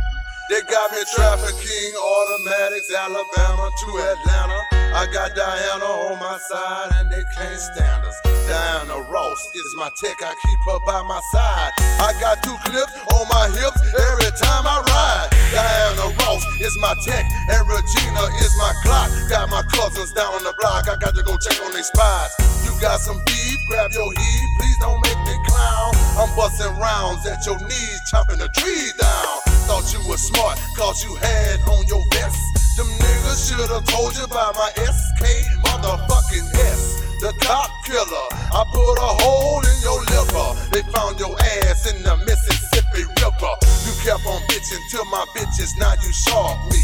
[0.51, 4.82] They got me trafficking automatics, Alabama to Atlanta.
[4.93, 8.17] I got Diana on my side and they can't stand us.
[8.45, 11.73] Diana Ross is my tech, I keep her by my side.
[11.97, 15.29] I got two clips on my hips every time I ride.
[15.49, 19.09] Diana Ross is my tech and Regina is my clock.
[19.33, 22.37] Got my cousins down on the block, I got to go check on their spots.
[22.61, 25.97] You got some beef, grab your heat, please don't make me clown.
[26.21, 29.41] I'm busting rounds at your knees, chopping the tree down.
[29.65, 32.62] Thought you were smart, cause you had on your vest.
[32.77, 35.25] Them niggas should've told you about my SK
[35.61, 37.03] motherfucking S.
[37.21, 40.49] The cop killer, I put a hole in your liver.
[40.73, 43.55] They found your ass in the Mississippi River.
[43.85, 46.81] You kept on bitching till my bitches, now you shark me.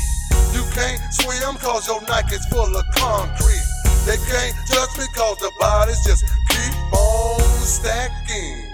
[0.52, 3.66] You can't swim cause your Nike's full of concrete.
[4.04, 8.68] They can't touch me cause the bodies just keep on stacking.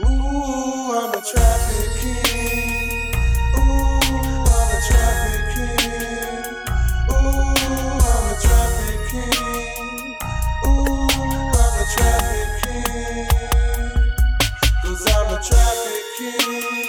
[0.00, 2.21] Ooh, I'm a traffic king.
[11.96, 13.28] Traffic king.
[14.82, 16.81] Cause I'm a traffic king.